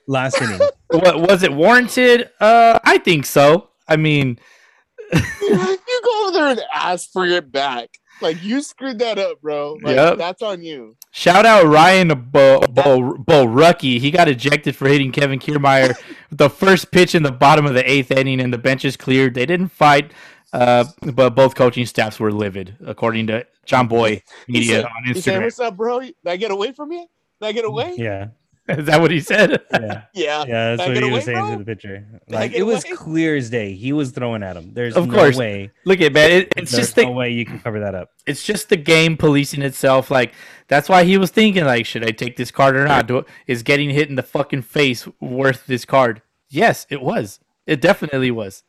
last 0.09 0.41
inning. 0.41 0.61
what 0.91 1.21
was 1.29 1.43
it 1.43 1.53
warranted? 1.53 2.31
Uh, 2.41 2.79
I 2.85 2.99
think 2.99 3.27
so. 3.27 3.69
I 3.89 3.97
mean, 3.97 4.39
you 5.13 6.01
go 6.05 6.23
over 6.29 6.33
there 6.33 6.47
and 6.49 6.61
ask 6.73 7.11
for 7.13 7.27
it 7.27 7.51
back. 7.53 7.91
Like 8.23 8.43
you 8.43 8.63
screwed 8.63 8.99
that 9.01 9.19
up, 9.19 9.43
bro. 9.43 9.75
Like, 9.83 9.97
Yep. 9.97 10.19
That's 10.19 10.43
on 10.43 10.63
you. 10.63 10.97
shout 11.11 11.45
out 11.45 11.67
Ryan 11.67 12.09
Bo, 12.09 12.61
Bo, 12.61 13.15
Borucki. 13.19 13.99
He 14.01 14.11
got 14.11 14.27
ejected 14.27 14.75
for 14.75 14.89
hitting 14.89 15.13
Kevin 15.13 15.39
Kiermaier 15.39 15.89
with 15.89 16.03
the 16.39 16.49
first 16.49 16.91
pitch 16.93 17.15
in 17.15 17.23
the 17.23 17.31
bottom 17.33 17.67
of 17.67 17.75
the 17.75 17.89
eighth 17.89 18.11
inning, 18.11 18.41
and 18.41 18.53
the 18.55 18.59
benches 18.59 18.97
cleared. 18.97 19.35
They 19.35 19.45
didn't 19.45 19.69
fight, 19.69 20.13
uh, 20.55 20.85
but 21.13 21.35
both 21.35 21.55
coaching 21.57 21.85
staffs 21.85 22.19
were 22.19 22.33
livid, 22.33 22.77
according 22.87 23.27
to 23.27 23.47
Jomboy 23.67 24.23
He 24.47 24.53
Media 24.53 24.77
said- 24.77 24.85
on 24.87 24.91
He 25.05 25.21
said, 25.21 25.35
Instagram. 25.35 25.45
"What's 25.45 25.61
up, 25.61 25.77
bro? 25.77 26.01
Did 26.01 26.15
I 26.27 26.37
get 26.37 26.51
away 26.51 26.73
from 26.73 26.93
you? 26.93 27.07
Did 27.43 27.47
I 27.49 27.53
get 27.53 27.67
away?" 27.67 27.95
Yeah. 27.99 28.29
Is 28.79 28.87
that 28.87 29.01
what 29.01 29.11
he 29.13 29.21
said? 29.21 29.63
Yeah. 29.73 30.03
Yeah. 30.13 30.45
Yeah, 30.47 30.77
that's 30.77 30.89
what 30.89 31.03
he 31.03 31.11
was 31.11 31.25
saying 31.25 31.39
bro. 31.39 31.53
to 31.53 31.59
the 31.59 31.65
pitcher. 31.65 32.05
Like 32.29 32.53
it 32.53 32.59
it 32.59 32.63
was 32.65 32.85
away. 32.85 32.97
clear 32.97 33.37
as 33.37 33.49
day. 33.51 33.75
He 33.75 33.93
was 33.93 34.11
throwing 34.11 34.43
at 34.43 34.57
him. 34.57 34.73
There's 34.75 34.97
Of 34.97 35.07
no 35.09 35.15
course. 35.15 35.37
way. 35.37 35.71
Look 35.85 36.01
at 36.01 36.13
man, 36.13 36.31
it, 36.31 36.53
it's 36.57 36.73
There's 36.73 36.85
just 36.87 36.97
the 36.97 37.05
no 37.05 37.13
way 37.13 37.31
you 37.33 37.45
can 37.47 37.61
cover 37.61 37.79
that 37.81 37.95
up. 37.95 38.11
it's 38.27 38.43
just 38.45 38.69
the 38.69 38.77
game 38.77 39.17
policing 39.17 39.63
itself. 39.63 40.11
Like 40.11 40.35
that's 40.69 40.89
why 40.89 41.05
he 41.05 41.17
was 41.17 41.31
thinking 41.31 41.65
like, 41.65 41.87
should 41.87 42.05
I 42.05 42.11
take 42.11 42.37
this 42.37 42.51
card 42.51 42.75
or 42.77 42.85
not? 42.87 43.07
Do, 43.07 43.25
is 43.47 43.63
getting 43.63 43.91
hit 43.91 44.09
in 44.09 44.17
the 44.17 44.23
fucking 44.23 44.63
face 44.63 45.07
worth 45.21 45.67
this 45.67 45.85
card? 45.85 46.23
Yes, 46.49 46.87
it 46.91 47.01
was. 47.01 47.39
It 47.67 47.81
definitely 47.81 48.31
was. 48.31 48.65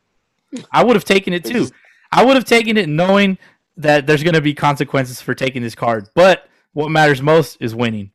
I 0.71 0.83
would 0.83 0.95
have 0.95 1.05
taken 1.05 1.33
it 1.33 1.43
too. 1.43 1.69
I 2.11 2.23
would 2.23 2.35
have 2.35 2.45
taken 2.45 2.77
it 2.77 2.87
knowing 2.87 3.37
that 3.77 4.07
there's 4.07 4.23
going 4.23 4.33
to 4.33 4.41
be 4.41 4.53
consequences 4.53 5.21
for 5.21 5.33
taking 5.35 5.61
this 5.61 5.75
card. 5.75 6.09
But 6.15 6.47
what 6.73 6.89
matters 6.89 7.21
most 7.21 7.57
is 7.59 7.75
winning. 7.75 8.11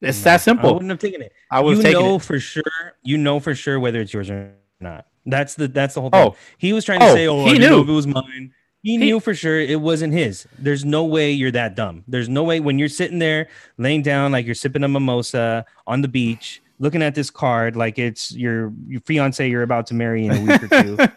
It's 0.00 0.20
mm. 0.20 0.24
that 0.24 0.40
simple. 0.40 0.70
I 0.70 0.72
wouldn't 0.72 0.90
have 0.90 0.98
taken 0.98 1.22
it. 1.22 1.32
I 1.50 1.60
would 1.60 1.70
you 1.70 1.76
have 1.76 1.84
taken 1.84 2.02
know 2.02 2.16
it. 2.16 2.22
for 2.22 2.38
sure. 2.40 2.62
You 3.02 3.16
know 3.18 3.40
for 3.40 3.54
sure 3.54 3.78
whether 3.80 4.00
it's 4.00 4.12
yours 4.12 4.30
or 4.30 4.54
not. 4.80 5.06
That's 5.26 5.54
the 5.54 5.68
that's 5.68 5.94
the 5.94 6.00
whole 6.02 6.10
thing. 6.10 6.20
Oh. 6.32 6.36
he 6.58 6.72
was 6.72 6.84
trying 6.84 7.00
to 7.00 7.06
Oh, 7.06 7.14
say, 7.14 7.26
"Oh, 7.26 7.44
he 7.46 7.54
I 7.54 7.58
knew. 7.58 7.80
if 7.82 7.88
it 7.88 7.92
was 7.92 8.06
mine." 8.06 8.52
He, 8.82 8.92
He- 8.92 8.96
knew 8.98 9.18
for 9.18 9.34
sure 9.34 9.58
it 9.58 9.80
wasn't 9.80 10.12
his. 10.12 10.46
There's 10.58 10.84
no 10.84 11.04
way 11.06 11.32
you're 11.32 11.50
that 11.52 11.74
dumb. 11.74 12.04
There's 12.06 12.28
no 12.28 12.42
way 12.42 12.60
when 12.60 12.78
you're 12.78 12.90
sitting 12.90 13.18
there 13.18 13.48
laying 13.78 14.02
down 14.02 14.30
like 14.32 14.44
you're 14.44 14.54
sipping 14.54 14.84
a 14.84 14.88
mimosa 14.88 15.64
on 15.86 16.02
the 16.02 16.08
beach, 16.08 16.60
looking 16.78 17.02
at 17.02 17.14
this 17.14 17.30
card 17.30 17.76
like 17.76 17.98
it's 17.98 18.30
your 18.36 18.74
your 18.86 19.00
fiance 19.00 19.48
you're 19.48 19.62
about 19.62 19.86
to 19.86 19.94
marry 19.94 20.26
in 20.26 20.32
a 20.32 20.40
week 20.42 20.62
or 20.64 20.82
two. 20.82 20.98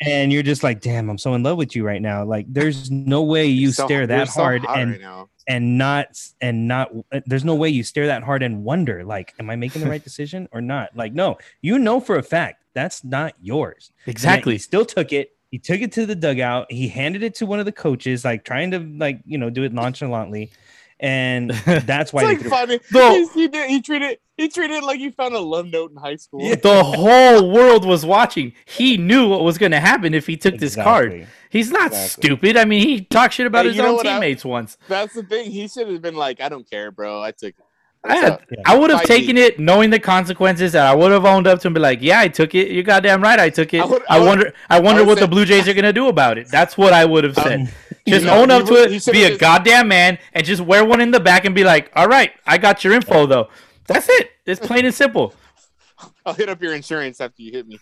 And 0.00 0.32
you're 0.32 0.44
just 0.44 0.62
like, 0.62 0.80
damn, 0.80 1.10
I'm 1.10 1.18
so 1.18 1.34
in 1.34 1.42
love 1.42 1.58
with 1.58 1.74
you 1.74 1.84
right 1.84 2.00
now. 2.00 2.24
Like, 2.24 2.46
there's 2.48 2.88
no 2.88 3.24
way 3.24 3.46
you 3.46 3.72
so- 3.72 3.84
stare 3.84 3.98
you're 3.98 4.06
that 4.06 4.28
so 4.28 4.42
hard 4.42 4.64
hot 4.64 4.78
and 4.78 4.92
right 4.92 5.00
now. 5.00 5.28
And 5.48 5.78
not 5.78 6.20
and 6.40 6.68
not 6.68 6.92
there's 7.26 7.44
no 7.44 7.54
way 7.54 7.68
you 7.68 7.82
stare 7.82 8.06
that 8.06 8.22
hard 8.22 8.42
and 8.42 8.62
wonder 8.62 9.02
like 9.02 9.34
am 9.40 9.48
i 9.50 9.56
making 9.56 9.82
the 9.82 9.88
right 9.88 10.04
decision 10.10 10.48
or 10.52 10.60
not? 10.60 10.94
Like 10.94 11.12
no 11.14 11.38
you 11.62 11.78
know 11.78 11.98
for 11.98 12.16
a 12.16 12.22
fact 12.22 12.62
that's 12.74 13.02
not 13.02 13.34
yours. 13.40 13.90
Exactly. 14.06 14.52
he 14.52 14.58
still 14.58 14.84
took 14.84 15.12
it. 15.12 15.32
He 15.50 15.58
took 15.58 15.80
it 15.80 15.90
to 15.92 16.06
the 16.06 16.14
dugout. 16.14 16.70
He 16.70 16.86
handed 16.86 17.24
it 17.24 17.34
to 17.36 17.46
one 17.46 17.58
of 17.58 17.64
the 17.64 17.72
coaches 17.72 18.24
like 18.24 18.44
trying 18.44 18.70
to 18.70 18.78
like 18.78 19.20
you 19.24 19.38
know 19.38 19.50
do 19.50 19.64
it 19.64 19.72
nonchalantly 19.72 20.52
and 21.00 21.50
that's 21.84 22.12
why 22.12 22.22
It's 22.22 22.28
like 22.28 22.38
threw 22.40 22.46
it. 22.48 22.50
funny. 22.50 22.80
No. 22.92 23.28
He, 23.34 23.48
did, 23.48 23.70
he 23.70 23.80
treated 23.82 24.18
he 24.36 24.48
treated 24.48 24.76
it 24.76 24.84
like 24.84 24.98
he 25.00 25.10
found 25.10 25.34
a 25.34 25.40
love 25.40 25.66
note 25.66 25.90
in 25.90 25.96
high 25.96 26.14
school. 26.16 26.40
Yeah. 26.42 26.54
The 26.54 26.84
whole 26.84 27.50
world 27.50 27.84
was 27.84 28.06
watching. 28.06 28.52
He 28.66 28.96
knew 28.96 29.28
what 29.28 29.42
was 29.42 29.58
going 29.58 29.72
to 29.72 29.80
happen 29.80 30.14
if 30.14 30.26
he 30.28 30.36
took 30.36 30.58
this 30.58 30.76
card. 30.76 31.26
He's 31.50 31.70
not 31.72 31.86
Exactly. 31.88 32.22
stupid. 32.28 32.56
I 32.56 32.64
mean, 32.64 32.86
he 32.86 33.00
talked 33.00 33.34
shit 33.34 33.46
about 33.46 33.64
Hey, 33.64 33.72
his 33.72 33.80
own 33.80 33.96
what 33.96 34.06
I- 34.06 34.12
teammates 34.14 34.44
once. 34.44 34.76
That's 34.86 35.14
the 35.14 35.22
thing. 35.24 35.50
He 35.50 35.66
should 35.66 35.88
have 35.88 36.02
been 36.02 36.14
like, 36.14 36.40
I 36.40 36.48
don't 36.48 36.68
care, 36.70 36.90
bro. 36.92 37.20
I 37.22 37.32
took 37.32 37.50
it. 37.50 37.64
I, 38.04 38.08
What's 38.08 38.20
had- 38.22 38.32
up? 38.32 38.42
Yeah. 38.50 38.62
I 38.64 38.76
would 38.78 38.90
have 38.90 39.02
taken 39.04 39.34
me. 39.36 39.42
it 39.42 39.58
knowing 39.58 39.90
the 39.90 39.98
consequences, 39.98 40.74
and 40.74 40.84
I 40.84 40.94
would 40.94 41.10
have 41.12 41.24
owned 41.24 41.46
up 41.46 41.60
to 41.60 41.68
him, 41.68 41.74
be 41.74 41.80
like, 41.80 41.98
"Yeah, 42.00 42.20
I 42.20 42.28
took 42.28 42.54
it. 42.54 42.70
You're 42.70 42.82
goddamn 42.84 43.22
right, 43.22 43.38
I 43.40 43.50
took 43.50 43.74
it. 43.74 43.80
I 43.80 43.82
I, 43.82 43.86
would- 43.86 44.02
I 44.08 44.18
would- 44.18 44.26
wonder, 44.26 44.52
I 44.70 44.80
wonder 44.80 45.02
would 45.02 45.08
what 45.08 45.18
say- 45.18 45.24
the 45.24 45.28
Blue 45.28 45.44
Jays 45.44 45.68
are 45.68 45.74
gonna 45.74 45.92
do 45.92 46.08
about 46.08 46.38
it. 46.38 46.48
That's 46.48 46.78
what 46.78 46.92
I 46.92 47.04
would 47.04 47.24
have 47.24 47.34
said. 47.34 47.60
Um, 47.60 47.68
just 48.06 48.24
No, 48.24 48.40
own 48.40 48.50
up 48.50 48.66
to 48.66 48.74
it, 48.74 48.88
be 49.12 49.24
a 49.24 49.28
just- 49.30 49.40
goddamn 49.40 49.88
man, 49.88 50.18
and 50.32 50.46
just 50.46 50.62
wear 50.62 50.84
one 50.84 51.00
in 51.00 51.10
the 51.10 51.20
back 51.20 51.44
and 51.44 51.54
be 51.54 51.64
like, 51.64 51.90
"All 51.96 52.06
right, 52.08 52.32
I 52.46 52.56
got 52.58 52.84
your 52.84 52.92
info 52.94 53.26
though." 53.26 53.48
That's 53.86 54.08
it. 54.08 54.30
It's 54.46 54.60
plain 54.64 54.84
and 54.86 54.94
simple. 54.94 55.34
I'll 56.26 56.34
hit 56.34 56.48
up 56.48 56.62
your 56.62 56.74
insurance 56.74 57.20
after 57.20 57.42
you 57.42 57.52
hit 57.52 57.66
me. 57.66 57.78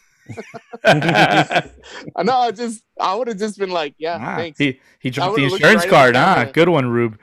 Ah, 0.85 1.65
I 2.17 2.23
know. 2.23 2.37
I 2.39 2.51
just 2.53 2.83
I 2.99 3.15
would 3.15 3.29
have 3.29 3.39
just 3.39 3.59
been 3.59 3.71
like, 3.71 3.95
yeah, 3.99 4.37
thanks. 4.37 4.59
he 4.59 4.81
he 4.99 5.11
dropped 5.11 5.37
the 5.37 5.45
insurance 5.45 5.83
right 5.83 5.91
card. 5.91 6.15
the 6.15 6.19
Ah, 6.21 6.45
good 6.53 6.69
one, 6.69 6.87
Rube. 6.89 7.19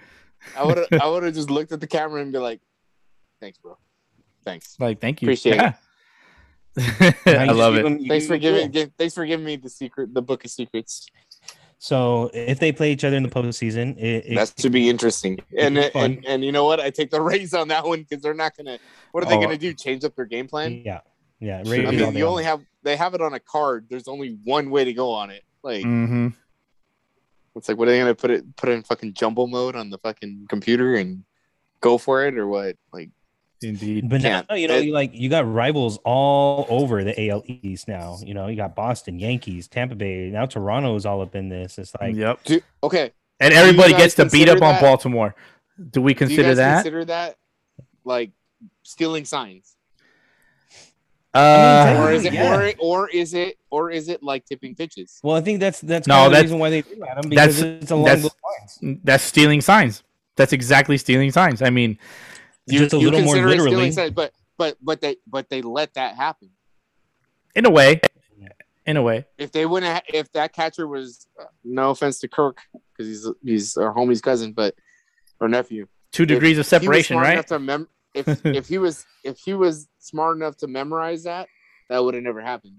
I 0.58 0.64
would 0.64 0.86
I 1.02 1.08
would 1.10 1.24
have 1.24 1.34
just 1.34 1.50
looked 1.50 1.72
at 1.72 1.80
the 1.82 1.88
camera 1.88 2.22
and 2.22 2.32
be 2.32 2.38
like, 2.40 2.62
thanks, 3.44 3.58
bro. 3.60 3.78
Thanks. 4.46 4.78
Like, 4.80 5.00
thank 5.02 5.22
you. 5.22 5.28
Appreciate 5.28 5.56
yeah. 5.56 5.74
now 7.26 7.42
I 7.42 7.46
love 7.52 7.76
it. 7.76 7.84
them- 7.84 8.06
Thanks 8.06 8.26
for 8.26 8.38
giving 8.38 8.72
cool. 8.72 8.86
gi- 8.86 8.92
thanks 8.98 9.14
for 9.14 9.26
giving 9.26 9.46
me 9.46 9.58
the 9.58 9.70
secret 9.70 10.14
the 10.14 10.22
book 10.22 10.44
of 10.46 10.50
secrets. 10.52 11.08
so 11.78 12.32
if 12.34 12.60
they 12.60 12.72
play 12.72 12.92
each 12.92 13.04
other 13.04 13.16
in 13.18 13.22
the 13.24 13.30
postseason 13.30 13.96
it, 13.98 14.26
it 14.26 14.36
that 14.36 14.54
should 14.58 14.72
be 14.72 14.90
interesting. 14.90 15.40
And 15.58 15.76
be 15.76 15.90
and 15.94 16.26
and 16.26 16.44
you 16.44 16.52
know 16.52 16.66
what? 16.66 16.80
I 16.80 16.90
take 16.90 17.12
the 17.12 17.22
Rays 17.32 17.54
on 17.54 17.68
that 17.68 17.86
one 17.86 18.02
because 18.04 18.24
they're 18.24 18.34
not 18.34 18.56
gonna. 18.58 18.80
What 19.12 19.24
are 19.24 19.30
they 19.30 19.36
Oh. 19.38 19.42
gonna 19.42 19.58
do? 19.58 19.74
Change 19.74 20.04
up 20.04 20.16
their 20.16 20.26
game 20.26 20.48
plan? 20.48 20.82
yeah 20.86 21.02
yeah 21.40 21.62
Sure. 21.64 21.74
Rays 21.74 21.88
I 21.88 21.92
mean, 21.92 22.00
you 22.16 22.24
long. 22.26 22.32
only 22.32 22.44
have 22.46 22.62
they 22.82 22.96
have 22.96 23.14
it 23.14 23.22
on 23.22 23.34
a 23.34 23.40
card. 23.40 23.86
There's 23.90 24.08
only 24.08 24.38
one 24.44 24.70
way 24.72 24.84
to 24.86 24.94
go 24.94 25.12
on 25.12 25.30
it. 25.30 25.44
Like 25.62 25.84
hmm 25.84 26.30
it's 27.56 27.70
like, 27.70 27.78
what 27.78 27.88
are 27.88 27.92
they 27.92 28.00
gonna 28.00 28.16
put 28.16 28.32
it 28.32 28.56
put 28.56 28.70
it 28.70 28.74
in 28.74 28.82
fucking 28.84 29.14
jumble 29.14 29.46
mode 29.46 29.76
on 29.76 29.92
the 29.92 30.00
fucking 30.00 30.48
computer 30.50 30.96
and 30.96 31.24
go 31.82 32.00
for 32.00 32.26
it 32.26 32.36
or 32.36 32.48
what? 32.48 32.78
Like 32.92 33.12
Indeed. 33.64 34.10
But 34.10 34.22
Can't. 34.22 34.48
now, 34.50 34.56
you 34.56 34.68
know, 34.68 34.76
It- 34.78 34.86
you 34.86 34.94
like 34.94 35.12
you 35.14 35.30
got 35.30 35.52
rivals 35.52 35.98
all 36.04 36.66
over 36.70 37.04
the 37.04 37.20
AL 37.30 37.44
East 37.48 37.88
now. 37.88 38.18
You 38.26 38.34
know, 38.34 38.48
you 38.48 38.56
got 38.56 38.76
Boston, 38.76 39.20
Yankees, 39.20 39.68
Tampa 39.68 39.96
Bay. 39.96 40.30
Now 40.30 40.46
Toronto 40.46 40.96
is 40.96 41.06
all 41.06 41.22
up 41.22 41.36
in 41.36 41.50
this. 41.50 41.78
It's 41.78 41.94
like 42.00 42.16
yep. 42.16 42.44
do, 42.44 42.62
okay, 42.84 43.12
And 43.40 43.54
everybody 43.54 43.94
gets 43.94 44.16
to 44.16 44.26
beat 44.26 44.46
consider 44.48 44.64
up 44.64 44.76
on 44.76 44.82
Baltimore. 44.82 45.36
Do 45.92 46.02
we 46.02 46.14
do 46.14 46.16
you 46.16 46.28
consider 46.28 46.50
guys 46.50 46.58
that? 46.58 46.76
consider 46.78 47.06
that 47.06 47.38
like 48.04 48.32
stealing 48.84 49.26
signs? 49.26 49.76
uh, 51.34 51.96
or 52.00 52.12
is 52.12 52.26
it 52.26 52.34
yeah. 52.34 52.56
or, 52.56 52.74
or 52.80 53.10
is 53.10 53.34
it 53.34 53.58
or 53.72 53.90
is 53.90 54.08
it 54.08 54.22
like 54.22 54.46
tipping 54.46 54.76
pitches? 54.76 55.20
Well, 55.24 55.36
I 55.36 55.42
think 55.42 55.60
that's 55.60 55.82
that's 55.82 56.08
No, 56.08 56.14
kind 56.16 56.26
of 56.28 56.34
the 56.38 56.42
reason 56.44 56.60
why 56.60 56.70
they 56.70 56.82
do 56.84 57.04
at 57.04 57.22
them 57.22 57.30
because 57.30 57.60
that's- 57.60 57.82
it's 57.84 57.92
along 57.92 58.06
that's- 58.06 58.22
those 58.22 58.80
lines. 58.84 59.00
that's 59.04 59.24
stealing 59.24 59.62
signs. 59.62 60.04
That's 60.36 60.54
exactly 60.54 60.98
stealing 60.98 61.32
signs. 61.32 61.62
I 61.62 61.70
mean, 61.70 61.98
Just 62.70 62.94
a 62.94 62.98
little 62.98 63.20
more 63.22 63.36
consider 63.36 63.48
it 63.50 63.60
stealing 63.60 63.76
literally. 63.76 63.92
signs, 63.92 64.12
but 64.12 64.34
but 64.58 64.78
but 64.82 65.02
they 65.02 65.18
but 65.28 65.50
they 65.50 65.62
let 65.62 65.94
that 65.96 66.16
happen. 66.16 66.50
in 67.56 67.66
a 67.66 67.70
way, 67.70 68.00
in 68.86 68.98
a 68.98 69.02
way, 69.02 69.26
If 69.38 69.52
they 69.52 69.66
wouldn't, 69.66 69.92
ha- 69.94 70.02
if 70.14 70.32
that 70.34 70.54
catcher 70.54 70.88
was, 70.88 71.28
uh, 71.40 71.46
no 71.64 71.90
offense 71.92 72.20
to 72.20 72.28
Kirk 72.28 72.60
because 72.98 73.08
he's 73.08 73.30
he's 73.44 73.78
our 73.78 73.94
homie's 73.94 74.22
cousin, 74.22 74.54
but 74.54 74.76
or 75.40 75.48
nephew, 75.48 75.88
two 76.12 76.26
degrees 76.26 76.58
of 76.58 76.66
If 76.72 76.82
he 76.82 76.88
was 76.88 77.08
separation, 77.08 77.18
right? 77.18 77.62
mem- 77.62 77.90
if 78.14 78.28
if 78.46 78.68
he 78.68 78.78
was 78.78 79.06
if 79.24 79.38
he 79.40 79.54
was 79.54 79.88
smart 80.00 80.38
enough 80.38 80.58
to 80.58 80.68
memorize 80.68 81.24
that, 81.24 81.48
that 81.90 82.04
would 82.04 82.14
have 82.14 82.24
never 82.24 82.42
happened. 82.42 82.78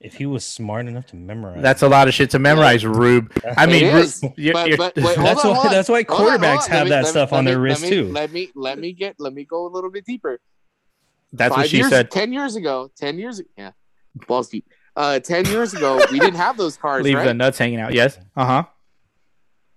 If 0.00 0.14
he 0.14 0.24
was 0.24 0.46
smart 0.46 0.86
enough 0.86 1.06
to 1.08 1.16
memorize, 1.16 1.60
That's 1.62 1.82
a 1.82 1.88
lot 1.88 2.08
of 2.08 2.14
shit 2.14 2.30
to 2.30 2.38
memorize, 2.38 2.86
Rube. 2.86 3.30
I 3.56 3.66
mean, 3.66 3.84
It 3.84 3.92
Rube, 3.94 4.32
you're- 4.38 4.64
you're- 4.64 4.76
but 4.78 4.96
wait, 4.96 5.04
That's 5.16 5.44
on, 5.44 5.56
why- 5.56 5.66
on. 5.66 5.70
that's 5.72 5.88
why 5.90 6.04
Hold 6.08 6.20
on, 6.20 6.26
hold 6.26 6.40
quarterbacks 6.40 6.66
have 6.68 6.88
Let 6.88 6.90
that 6.90 7.02
me- 7.04 7.10
stuff 7.10 7.32
on 7.34 7.44
me- 7.44 7.50
their 7.50 7.60
wrist, 7.60 7.82
me- 7.82 7.90
too. 7.90 8.08
Let 8.10 8.32
me 8.32 8.50
let 8.54 8.78
me 8.78 8.92
get 8.94 9.16
let 9.18 9.34
me 9.34 9.44
go 9.44 9.66
a 9.66 9.68
little 9.68 9.90
bit 9.90 10.06
deeper. 10.06 10.40
that's 11.34 11.50
what 11.50 11.60
Five 11.60 11.66
she 11.68 11.76
years, 11.78 11.90
said. 11.90 12.10
Ten 12.10 12.32
years 12.32 12.56
ago, 12.56 12.90
ten 12.96 13.18
years, 13.18 13.42
yeah, 13.58 13.72
balls 14.26 14.48
deep. 14.48 14.64
Uh, 14.96 15.20
ten 15.20 15.44
years 15.46 15.74
ago, 15.74 16.00
we 16.10 16.18
didn't 16.18 16.36
have 16.36 16.56
those 16.56 16.76
cards, 16.78 17.04
Leave 17.04 17.16
right? 17.16 17.26
the 17.26 17.34
nuts 17.34 17.58
hanging 17.58 17.78
out. 17.80 17.92
Yes. 17.92 18.18
Uh 18.34 18.44
huh. 18.46 18.64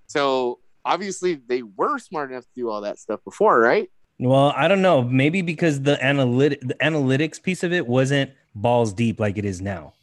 So 0.07 0.59
obviously, 0.85 1.35
they 1.35 1.63
were 1.63 1.99
smart 1.99 2.31
enough 2.31 2.43
to 2.45 2.49
do 2.55 2.69
all 2.69 2.81
that 2.81 2.97
stuff 2.99 3.19
before, 3.23 3.59
right? 3.59 3.89
Well, 4.19 4.53
I 4.55 4.67
don't 4.67 4.81
know. 4.81 5.01
Maybe 5.03 5.41
because 5.41 5.81
the 5.81 6.01
analytic 6.03 6.61
the 6.61 6.75
analytics 6.75 7.41
piece 7.41 7.63
of 7.63 7.73
it 7.73 7.87
wasn't 7.87 8.31
balls 8.55 8.93
deep 8.93 9.19
like 9.19 9.37
it 9.37 9.45
is 9.45 9.59
now. 9.61 9.93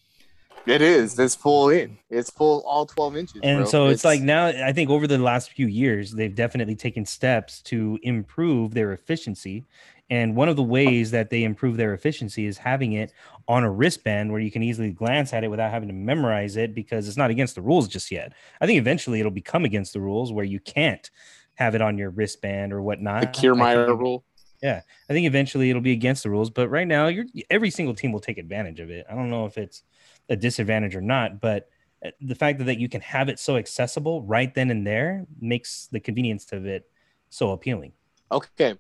It 0.67 0.83
is. 0.83 1.19
It's 1.19 1.35
full 1.35 1.71
in. 1.71 1.99
It's 2.11 2.31
full 2.31 2.63
all 2.67 2.87
twelve 2.87 3.17
inches. 3.17 3.41
And 3.43 3.61
bro. 3.61 3.67
so 3.67 3.87
it's, 3.87 4.05
like 4.05 4.21
now 4.21 4.47
I 4.47 4.73
think 4.73 4.91
over 4.91 5.07
the 5.07 5.19
last 5.19 5.51
few 5.51 5.67
years 5.67 6.13
they've 6.13 6.35
definitely 6.35 6.77
taken 6.77 7.05
steps 7.05 7.63
to 7.63 7.99
improve 8.03 8.75
their 8.75 8.93
efficiency. 8.93 9.65
And 10.11 10.35
one 10.35 10.49
of 10.49 10.57
the 10.57 10.63
ways 10.63 11.13
that 11.13 11.31
they 11.31 11.45
improve 11.45 11.77
their 11.77 11.95
efficiency 11.95 12.47
is 12.47 12.59
having 12.59 12.95
it 12.95 13.13
on 13.47 13.63
a 13.63 13.71
wristband 13.71 14.33
where 14.33 14.41
you 14.41 14.51
can 14.51 14.63
easily 14.63 14.91
glance 14.91 15.33
at 15.33 15.45
it 15.45 15.49
without 15.49 15.71
having 15.71 15.89
to 15.89 15.95
memorize 15.95 16.57
it 16.57 16.75
because 16.75 17.07
it's 17.07 17.17
not 17.17 17.31
against 17.31 17.55
the 17.55 17.63
rules 17.63 17.87
just 17.87 18.11
yet. 18.11 18.33
I 18.61 18.67
think 18.67 18.79
eventually 18.79 19.21
it'll 19.21 19.31
become 19.31 19.65
against 19.65 19.93
the 19.93 20.01
rules 20.01 20.33
where 20.33 20.45
you 20.45 20.59
can't 20.59 21.09
have 21.55 21.77
it 21.77 21.81
on 21.81 21.97
your 21.97 22.11
wristband 22.11 22.73
or 22.73 22.83
whatnot. 22.83 23.21
the 23.21 23.27
Kiermaier 23.29 23.87
think- 23.87 24.01
rule. 24.01 24.25
I 24.63 24.83
think 25.13 25.27
eventually 25.27 25.71
it'll 25.71 25.81
be 25.81 25.93
against 25.93 26.23
the 26.23 26.31
rules, 26.31 26.51
but 26.51 26.69
right 26.69 26.87
now, 26.87 27.07
you're 27.07 27.25
every 27.49 27.71
single 27.71 27.95
team 27.95 28.13
will 28.13 28.21
take 28.21 28.37
advantage 28.37 28.79
of 28.81 28.91
it. 28.91 29.07
I 29.11 29.15
don't 29.15 29.31
know 29.31 29.47
if 29.47 29.57
it's 29.57 29.83
a 30.31 30.37
disadvantage 30.37 30.97
or 30.97 31.01
not, 31.03 31.41
but 31.41 31.69
uh, 32.05 32.11
the 32.23 32.35
fact 32.35 32.59
that, 32.59 32.65
that 32.65 32.79
you 32.79 32.89
can 32.89 33.01
have 33.03 33.29
it 33.29 33.39
so 33.39 33.57
accessible 33.57 34.23
right 34.23 34.55
then 34.55 34.71
and 34.71 34.87
there 34.87 35.27
makes 35.41 35.89
the 35.93 36.01
convenience 36.01 36.51
of 36.53 36.65
it 36.65 36.89
so 37.29 37.51
appealing. 37.51 37.93
Okay. 38.33 38.77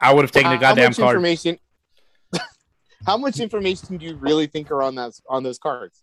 I 0.00 0.12
would 0.12 0.22
have 0.24 0.32
taken 0.32 0.50
How- 0.50 0.56
the 0.56 0.60
goddamn 0.60 0.84
how 0.84 0.88
much 0.88 0.96
card. 0.96 1.16
information? 1.16 1.58
how 3.06 3.16
much 3.16 3.38
information 3.38 3.98
do 3.98 4.06
you 4.06 4.16
really 4.16 4.46
think 4.46 4.70
are 4.70 4.82
on 4.82 4.94
that 4.96 5.12
on 5.28 5.42
those 5.42 5.58
cards? 5.58 6.02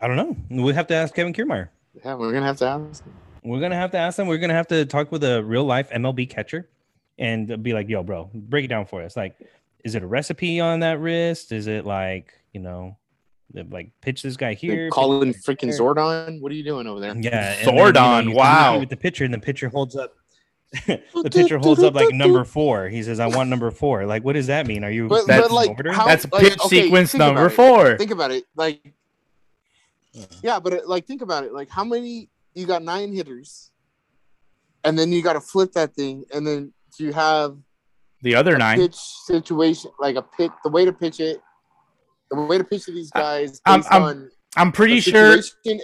I 0.00 0.06
don't 0.08 0.16
know. 0.16 0.36
We'll 0.50 0.74
have 0.74 0.86
to 0.88 0.94
ask 0.94 1.14
Kevin 1.14 1.32
Kiermaier. 1.32 1.68
Yeah, 2.04 2.14
we're 2.14 2.32
gonna 2.32 2.46
have 2.46 2.56
to 2.58 2.66
ask. 2.66 3.04
We're 3.44 3.60
gonna 3.60 3.76
have 3.76 3.90
to 3.90 3.98
ask 3.98 4.16
them. 4.16 4.26
We're 4.26 4.38
gonna 4.38 4.54
have 4.54 4.68
to 4.68 4.86
talk 4.86 5.12
with 5.12 5.22
a 5.24 5.44
real 5.44 5.64
life 5.64 5.90
MLB 5.90 6.28
catcher 6.30 6.68
and 7.18 7.62
be 7.62 7.72
like, 7.72 7.88
"Yo, 7.88 8.02
bro, 8.02 8.30
break 8.32 8.64
it 8.64 8.68
down 8.68 8.86
for 8.86 9.02
us. 9.02 9.16
Like, 9.16 9.36
is 9.84 9.94
it 9.94 10.02
a 10.02 10.06
recipe 10.06 10.58
on 10.58 10.80
that 10.80 10.98
wrist? 11.00 11.52
Is 11.52 11.66
it 11.66 11.84
like, 11.84 12.32
you 12.52 12.60
know, 12.60 12.96
like 13.70 13.90
pitch 14.00 14.22
this 14.22 14.36
guy 14.36 14.54
here, 14.54 14.86
pitch 14.86 14.92
Calling 14.92 15.34
freaking 15.34 15.70
there? 15.70 15.78
Zordon. 15.80 16.40
What 16.40 16.52
are 16.52 16.54
you 16.54 16.64
doing 16.64 16.86
over 16.86 17.00
there? 17.00 17.16
Yeah, 17.16 17.54
and 17.54 17.66
then, 17.66 17.74
Zordon, 17.74 18.24
you 18.30 18.36
wow. 18.36 18.78
with 18.78 18.88
the 18.88 18.96
pitcher, 18.96 19.24
and 19.24 19.32
the 19.32 19.38
pitcher 19.38 19.68
holds 19.68 19.96
up 19.96 20.14
the 20.86 21.30
pitcher 21.30 21.58
holds 21.58 21.82
up 21.82 21.94
like 21.94 22.14
number 22.14 22.44
four. 22.56 22.88
He 22.88 23.02
says, 23.02 23.20
"I 23.20 23.26
want 23.26 23.50
number 23.50 23.70
four. 23.70 24.06
Like, 24.06 24.24
what 24.24 24.32
does 24.34 24.46
that 24.46 24.66
mean? 24.66 24.84
Are 24.84 24.90
you? 24.90 25.06
But, 25.06 25.26
That's- 25.26 25.48
but 25.48 25.54
like, 25.54 25.86
how, 25.92 26.06
That's 26.06 26.30
like, 26.32 26.42
pitch 26.42 26.58
okay, 26.64 26.82
sequence 26.84 27.12
number 27.14 27.42
about 27.42 27.52
it. 27.52 27.54
four. 27.54 27.98
Think 27.98 28.10
about 28.10 28.30
it. 28.30 28.44
Like, 28.56 28.94
yeah, 30.42 30.58
but 30.60 30.72
it, 30.72 30.88
like, 30.88 31.06
think 31.06 31.20
about 31.20 31.44
it. 31.44 31.52
Like, 31.52 31.68
how 31.68 31.84
many? 31.84 32.30
You 32.54 32.66
got 32.66 32.82
nine 32.82 33.14
hitters, 33.14 33.70
and 34.84 34.98
then 34.98 35.12
you 35.12 35.22
got 35.22 35.34
to 35.34 35.40
flip 35.40 35.72
that 35.72 35.94
thing, 35.94 36.24
and 36.34 36.46
then 36.46 36.72
you 36.98 37.12
have 37.12 37.56
The 38.22 38.34
other 38.34 38.56
nine. 38.58 38.78
pitch 38.78 38.94
situation, 38.94 39.90
like 39.98 40.16
a 40.16 40.22
pitch, 40.22 40.52
the 40.64 40.70
way 40.70 40.84
to 40.84 40.92
pitch 40.92 41.20
it, 41.20 41.40
the 42.34 42.42
way 42.42 42.58
to 42.58 42.64
pitch 42.64 42.84
to 42.86 42.92
these 42.92 43.10
guys 43.10 43.60
I'm- 43.66 43.80
based 43.80 43.92
I'm 43.92 44.02
on 44.02 44.30
I'm 44.54 44.70
pretty 44.70 45.00
sure. 45.00 45.38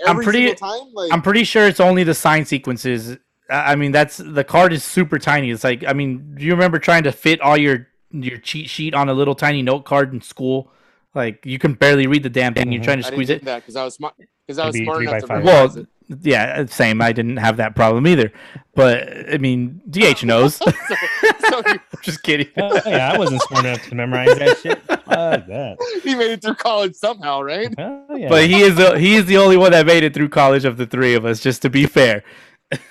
I'm 0.07 0.21
pretty- 0.21 0.53
time. 0.55 0.93
Like, 0.93 1.11
I'm 1.11 1.23
pretty 1.23 1.45
sure 1.45 1.67
it's 1.67 1.81
only 1.81 2.05
the 2.05 2.13
sign 2.15 2.45
sequences. 2.45 3.17
I 3.49 3.73
I 3.73 3.75
mean, 3.77 3.93
that's 3.93 4.19
the 4.19 4.45
card 4.45 4.75
is 4.75 4.85
super 4.85 5.19
tiny. 5.19 5.51
It's 5.51 5.65
like, 5.65 5.85
I 5.87 5.95
mean, 5.95 6.35
do 6.37 6.45
you 6.45 6.53
remember 6.53 6.79
trying 6.79 7.05
to 7.05 7.13
fit 7.13 7.41
all 7.41 7.57
your 7.57 7.89
your 8.11 8.37
cheat 8.39 8.69
sheet 8.69 8.95
on 8.95 9.09
a 9.09 9.15
little 9.15 9.35
tiny 9.35 9.63
note 9.63 9.87
card 9.87 10.13
in 10.13 10.21
school? 10.21 10.71
Like 11.15 11.47
you 11.47 11.59
can 11.59 11.73
barely 11.75 12.07
read 12.07 12.23
the 12.25 12.29
damn 12.29 12.53
thing. 12.53 12.71
You're 12.71 12.83
Mhm. 12.83 12.85
trying 12.85 13.01
to 13.03 13.07
I 13.07 13.11
squeeze 13.11 13.29
didn't 13.29 13.37
it. 13.37 13.45
do 13.45 13.51
that 13.53 13.63
because 13.63 13.77
I 13.77 13.85
was 13.85 13.95
smart. 13.95 14.15
Because 14.47 14.59
I 14.59 14.67
was 14.67 14.75
Maybe 14.75 14.85
smart 14.85 15.03
enough 15.03 15.21
to 15.21 15.27
five. 15.27 15.45
Well, 15.45 15.65
it. 15.79 15.87
Yeah, 16.23 16.57
uh, 16.61 16.67
same. 16.67 17.01
I 17.03 17.13
didn't 17.13 17.37
have 17.39 17.57
that 17.59 17.75
problem 17.77 18.07
either. 18.07 18.33
But 18.75 19.09
I 19.33 19.39
mean, 19.39 19.81
DH 19.91 20.25
knows. 20.25 20.55
so 20.57 21.63
you- 21.67 21.81
Just 22.03 22.23
kidding. 22.23 22.49
Oh, 22.57 22.81
yeah, 22.87 23.13
I 23.13 23.19
wasn't 23.19 23.43
smart 23.43 23.65
enough 23.65 23.83
to 23.89 23.95
memorize 23.95 24.39
that 24.39 24.59
shit. 24.59 24.81
Fuck 24.87 25.05
that. 25.07 25.77
he 26.05 26.15
made 26.15 26.31
it 26.31 26.43
through 26.43 26.55
college 26.55 26.95
somehow, 26.95 27.41
right? 27.43 27.75
Oh, 27.77 28.17
yeah. 28.17 28.29
But 28.29 28.47
he 28.47 28.61
is 28.61 28.77
the 28.77 28.99
he 28.99 29.17
is 29.17 29.27
the 29.27 29.37
only 29.39 29.57
one 29.57 29.73
that 29.73 29.85
made 29.87 30.05
it 30.05 30.15
through 30.15 30.29
college 30.29 30.65
of 30.65 30.77
the 30.77 30.87
three 30.87 31.15
of 31.15 31.25
us. 31.25 31.41
Just 31.41 31.63
to 31.63 31.71
be 31.71 31.87
fair. 31.87 32.23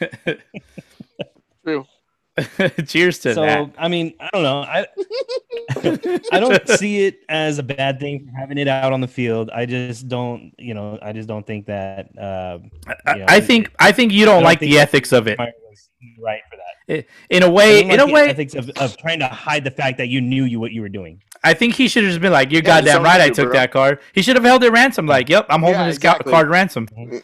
True. 1.63 1.85
Cheers 2.85 3.19
to 3.19 3.33
so 3.33 3.41
that. 3.41 3.71
I 3.77 3.87
mean, 3.87 4.13
I 4.19 4.29
don't 4.33 4.43
know. 4.43 4.59
I 4.61 4.85
I 6.31 6.39
don't 6.39 6.67
see 6.69 7.05
it 7.05 7.19
as 7.29 7.57
a 7.59 7.63
bad 7.63 7.99
thing 7.99 8.25
for 8.25 8.31
having 8.39 8.57
it 8.57 8.67
out 8.67 8.93
on 8.93 9.01
the 9.01 9.07
field. 9.07 9.49
I 9.53 9.65
just 9.65 10.07
don't, 10.07 10.53
you 10.57 10.73
know, 10.73 10.99
I 11.01 11.13
just 11.13 11.27
don't 11.27 11.45
think 11.45 11.65
that 11.67 12.09
uh, 12.17 12.59
I, 13.05 13.17
yeah, 13.17 13.25
I 13.27 13.39
think 13.39 13.71
I 13.79 13.91
think 13.91 14.11
you 14.11 14.25
don't, 14.25 14.35
don't 14.35 14.43
like 14.43 14.59
the 14.59 14.77
ethics 14.77 15.11
of 15.11 15.27
it. 15.27 15.39
Right 16.19 16.41
for 16.49 16.57
that. 16.57 17.05
In 17.29 17.43
a 17.43 17.49
way, 17.49 17.81
don't 17.81 17.91
in 17.91 17.99
like 17.99 18.09
a 18.09 18.13
way, 18.13 18.29
ethics 18.29 18.53
of, 18.55 18.69
of 18.77 18.95
trying 18.97 19.19
to 19.19 19.27
hide 19.27 19.63
the 19.63 19.71
fact 19.71 19.97
that 19.97 20.07
you 20.07 20.21
knew 20.21 20.43
you 20.45 20.59
what 20.59 20.71
you 20.71 20.81
were 20.81 20.89
doing. 20.89 21.21
I 21.43 21.53
think 21.53 21.73
he 21.73 21.87
should 21.87 22.03
have 22.03 22.11
just 22.11 22.21
been 22.21 22.31
like, 22.31 22.51
"You're 22.51 22.61
Yeah, 22.61 22.81
goddamn 22.81 23.03
right, 23.03 23.19
I 23.19 23.29
took 23.29 23.47
bro. 23.49 23.53
that 23.53 23.71
card." 23.71 23.99
He 24.13 24.21
should 24.21 24.35
have 24.35 24.45
held 24.45 24.63
it 24.63 24.71
ransom. 24.71 25.05
Like, 25.05 25.27
"Yep, 25.27 25.47
I'm 25.49 25.61
holding 25.61 25.79
Yeah, 25.81 25.87
this 25.87 25.97
ca- 25.97 26.11
exactly. 26.11 26.31
card 26.31 26.49
ransom." 26.49 26.87
Mhm. 26.87 27.23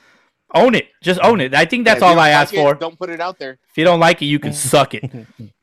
Own 0.54 0.76
it, 0.76 0.88
just 1.02 1.20
own 1.22 1.42
it. 1.42 1.56
I 1.56 1.66
think 1.66 1.86
that's 1.86 2.02
Yeah, 2.02 2.08
all 2.08 2.20
I 2.20 2.30
don't 2.30 2.42
ask 2.42 2.54
it, 2.54 2.58
for. 2.58 2.76
Don't 2.76 2.98
put 2.98 3.10
it 3.10 3.20
out 3.20 3.40
there. 3.40 3.58
If 3.70 3.78
you 3.78 3.84
don't 3.84 4.00
like 4.00 4.22
it, 4.22 4.26
you 4.26 4.40
can 4.40 4.52
mm. 4.52 4.56
suck 4.56 4.94
it. 4.94 5.12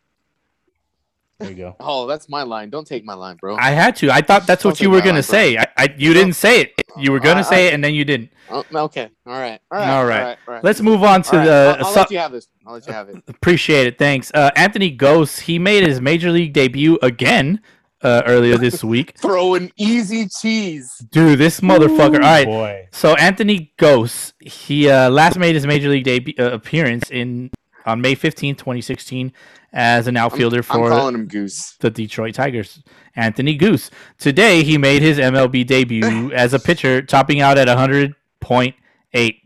There 1.40 1.48
you 1.48 1.56
go. 1.56 1.76
Oh, 1.80 2.06
that's 2.06 2.28
my 2.28 2.42
line. 2.42 2.68
Don't 2.68 2.86
take 2.86 3.02
my 3.02 3.14
line, 3.14 3.36
bro. 3.36 3.56
I 3.56 3.70
had 3.70 3.96
to. 3.96 4.10
I 4.10 4.20
thought 4.20 4.46
that's 4.46 4.62
Don't 4.62 4.72
what 4.72 4.80
you 4.82 4.90
were 4.90 5.00
gonna 5.00 5.14
line, 5.14 5.22
say. 5.22 5.56
I, 5.56 5.66
I 5.74 5.94
you 5.96 6.12
didn't 6.12 6.34
say 6.34 6.60
it. 6.60 6.74
You 6.98 7.12
were 7.12 7.18
gonna 7.18 7.40
I- 7.40 7.44
say 7.44 7.64
I- 7.64 7.68
it, 7.68 7.74
and 7.74 7.82
then 7.82 7.94
you 7.94 8.04
didn't. 8.04 8.30
Oh, 8.50 8.62
okay. 8.74 9.08
All 9.26 9.32
right. 9.32 9.58
All 9.70 9.78
right. 9.78 9.88
All 9.88 10.04
right. 10.04 10.20
All 10.20 10.26
right. 10.26 10.38
All 10.46 10.54
right. 10.54 10.64
Let's 10.64 10.82
move 10.82 11.02
on 11.02 11.22
to 11.22 11.30
All 11.32 11.38
right, 11.38 11.44
the. 11.46 11.52
I'll, 11.52 11.86
I'll 11.86 11.86
uh, 11.86 11.94
so- 11.94 12.00
let 12.00 12.10
you 12.10 12.18
have 12.18 12.32
this. 12.32 12.48
I'll 12.66 12.74
let 12.74 12.86
you 12.86 12.92
have 12.92 13.08
it. 13.08 13.22
appreciate 13.26 13.86
it. 13.86 13.96
Thanks, 13.96 14.30
uh, 14.34 14.50
Anthony 14.54 14.94
Gose. 14.94 15.40
He 15.40 15.58
made 15.58 15.86
his 15.86 15.98
major 15.98 16.30
league 16.30 16.52
debut 16.52 16.98
again 17.00 17.62
uh, 18.02 18.22
earlier 18.26 18.56
this 18.58 18.82
week. 18.94 19.14
Throwing 19.18 19.72
easy 19.76 20.28
cheese. 20.28 20.96
Dude, 21.10 21.38
this 21.38 21.60
motherfucker. 21.60 22.14
All 22.14 22.20
right, 22.20 22.46
boy. 22.46 22.88
So 22.92 23.14
Anthony 23.14 23.72
Gose, 23.78 24.32
he 24.40 24.88
uh, 24.88 25.10
last 25.10 25.38
made 25.38 25.54
his 25.54 25.66
major 25.66 25.88
league 25.88 26.04
debut 26.04 26.34
uh, 26.38 26.50
appearance 26.50 27.10
in 27.10 27.50
on 27.86 28.00
May 28.00 28.14
fifteenth, 28.14 28.58
2016, 28.58 29.32
as 29.72 30.06
an 30.06 30.16
outfielder 30.16 30.58
I'm 30.58 30.62
for 30.62 30.88
calling 30.90 31.14
him 31.14 31.26
Goose. 31.26 31.76
the 31.80 31.90
Detroit 31.90 32.34
Tigers. 32.34 32.82
Anthony 33.16 33.54
Goose. 33.56 33.90
Today 34.18 34.62
he 34.62 34.78
made 34.78 35.02
his 35.02 35.18
MLB 35.18 35.66
debut 35.66 36.32
as 36.34 36.54
a 36.54 36.58
pitcher, 36.58 37.02
topping 37.02 37.40
out 37.40 37.58
at 37.58 37.68
100.8. 37.68 38.74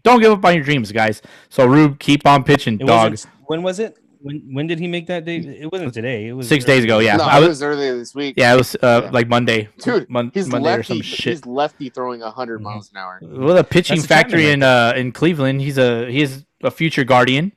Don't 0.03 0.21
give 0.21 0.33
up 0.33 0.45
on 0.45 0.55
your 0.55 0.65
dreams, 0.65 0.93
guys. 0.93 1.23
So 1.49 1.67
Rube, 1.67 1.99
keep 1.99 2.27
on 2.27 2.45
pitching, 2.45 2.81
It 2.81 2.87
dog. 2.87 3.17
When 3.47 3.63
was 3.63 3.79
it? 3.79 3.99
When 4.25 4.41
when 4.55 4.67
did 4.67 4.79
he 4.79 4.89
make 4.89 5.07
that 5.09 5.27
date? 5.27 5.45
It 5.45 5.71
wasn't 5.71 5.93
today. 5.93 6.29
It 6.29 6.33
was 6.33 6.49
Six 6.49 6.65
days 6.65 6.83
ago, 6.83 6.99
yeah. 6.99 7.17
no, 7.17 7.25
I 7.25 7.37
it 7.37 7.41
was, 7.41 7.49
was 7.51 7.63
earlier 7.63 7.95
this 7.99 8.15
week. 8.15 8.35
yeah, 8.39 8.55
it 8.55 8.57
was 8.57 8.75
uh, 8.77 9.03
Yeah. 9.05 9.11
like 9.11 9.29
Monday, 9.29 9.69
Dude, 9.79 10.09
Mon- 10.09 10.31
he's 10.33 10.49
Monday 10.49 10.73
or 10.73 10.77
lefty. 10.79 10.95
some 10.95 11.03
shit. 11.03 11.33
He's 11.35 11.47
lefty 11.47 11.91
throwing 11.91 12.21
100 12.23 12.61
Mhm. 12.61 12.63
miles 12.63 12.91
an 12.91 12.97
hour. 12.97 13.19
Well, 13.23 13.59
a 13.59 13.63
pitching 13.65 13.97
That's 13.99 14.07
factory 14.07 14.49
in 14.51 14.63
uh 14.63 14.95
in 14.97 15.13
Cleveland. 15.13 15.61
He's 15.61 15.77
a 15.77 16.11
he 16.11 16.23
is 16.23 16.45
a 16.63 16.71
future 16.71 17.05
guardian. 17.05 17.53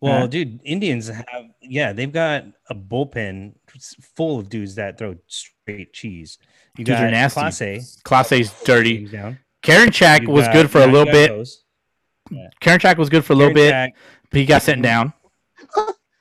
Well, 0.00 0.20
Yeah. 0.22 0.26
dude, 0.26 0.60
Indians 0.64 1.08
have 1.08 1.24
yeah, 1.60 1.92
they've 1.92 2.12
got 2.12 2.44
a 2.70 2.74
bullpen 2.74 3.54
full 4.16 4.38
of 4.40 4.48
dudes 4.48 4.74
that 4.76 4.96
throw 4.98 5.16
straight 5.26 5.92
cheese. 5.92 6.38
You 6.78 6.84
Dudes 6.84 6.98
are 7.00 7.04
got 7.04 7.10
nasty. 7.10 7.40
Class 7.40 7.62
A, 7.62 7.80
Class 8.04 8.32
A's 8.32 8.52
dirty. 8.64 9.06
he's. 9.06 9.34
Karinchak 9.62 10.26
was 10.28 10.48
good 10.48 10.70
for 10.70 10.80
a 10.82 10.86
little 10.86 11.04
bit. 11.12 11.30
those. 11.30 11.62
Karinchak 12.60 12.96
was 12.96 13.08
good 13.08 13.24
for 13.24 13.32
a 13.32 13.36
little 13.36 13.54
Karen 13.54 13.66
bit. 13.66 13.70
Jack, 13.70 13.94
but 14.22 14.23
he 14.34 14.44
got 14.46 14.62
sent 14.62 14.82
down. 14.82 15.12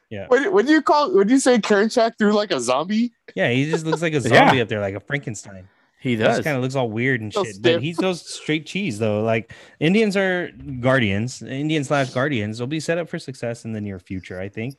Yeah. 0.10 0.28
What 0.28 0.54
would 0.54 0.70
you 0.70 0.82
call? 0.82 1.12
Would 1.16 1.30
you 1.32 1.40
say 1.40 1.58
Karinchak 1.58 2.18
threw 2.20 2.34
like 2.34 2.52
a 2.52 2.60
zombie? 2.60 3.14
yeah, 3.36 3.50
he 3.52 3.70
just 3.70 3.86
looks 3.86 4.02
like 4.02 4.14
a 4.14 4.18
Yeah. 4.24 4.46
zombie 4.46 4.62
up 4.62 4.68
there, 4.70 4.80
like 4.80 4.94
a 4.96 5.00
Frankenstein. 5.00 5.68
He 6.00 6.12
He 6.12 6.16
does. 6.18 6.36
just 6.38 6.44
kind 6.44 6.56
of 6.58 6.62
looks 6.62 6.76
all 6.76 6.90
weird 6.90 7.22
and 7.22 7.34
So 7.34 7.44
shit. 7.44 7.56
stiff. 7.56 7.76
But 7.78 7.82
he 7.84 7.94
throws 7.94 8.22
straight 8.30 8.66
cheese 8.66 9.00
though. 9.00 9.24
Like 9.24 9.54
Indians 9.80 10.16
are 10.18 10.52
guardians, 10.82 11.42
Indian 11.42 11.84
slash 11.84 12.12
guardians. 12.12 12.58
They'll 12.58 12.68
be 12.68 12.80
set 12.82 12.98
up 12.98 13.10
for 13.10 13.18
success 13.18 13.66
in 13.66 13.72
the 13.72 13.82
near 13.82 13.98
future. 14.00 14.40
I 14.40 14.50
think 14.50 14.76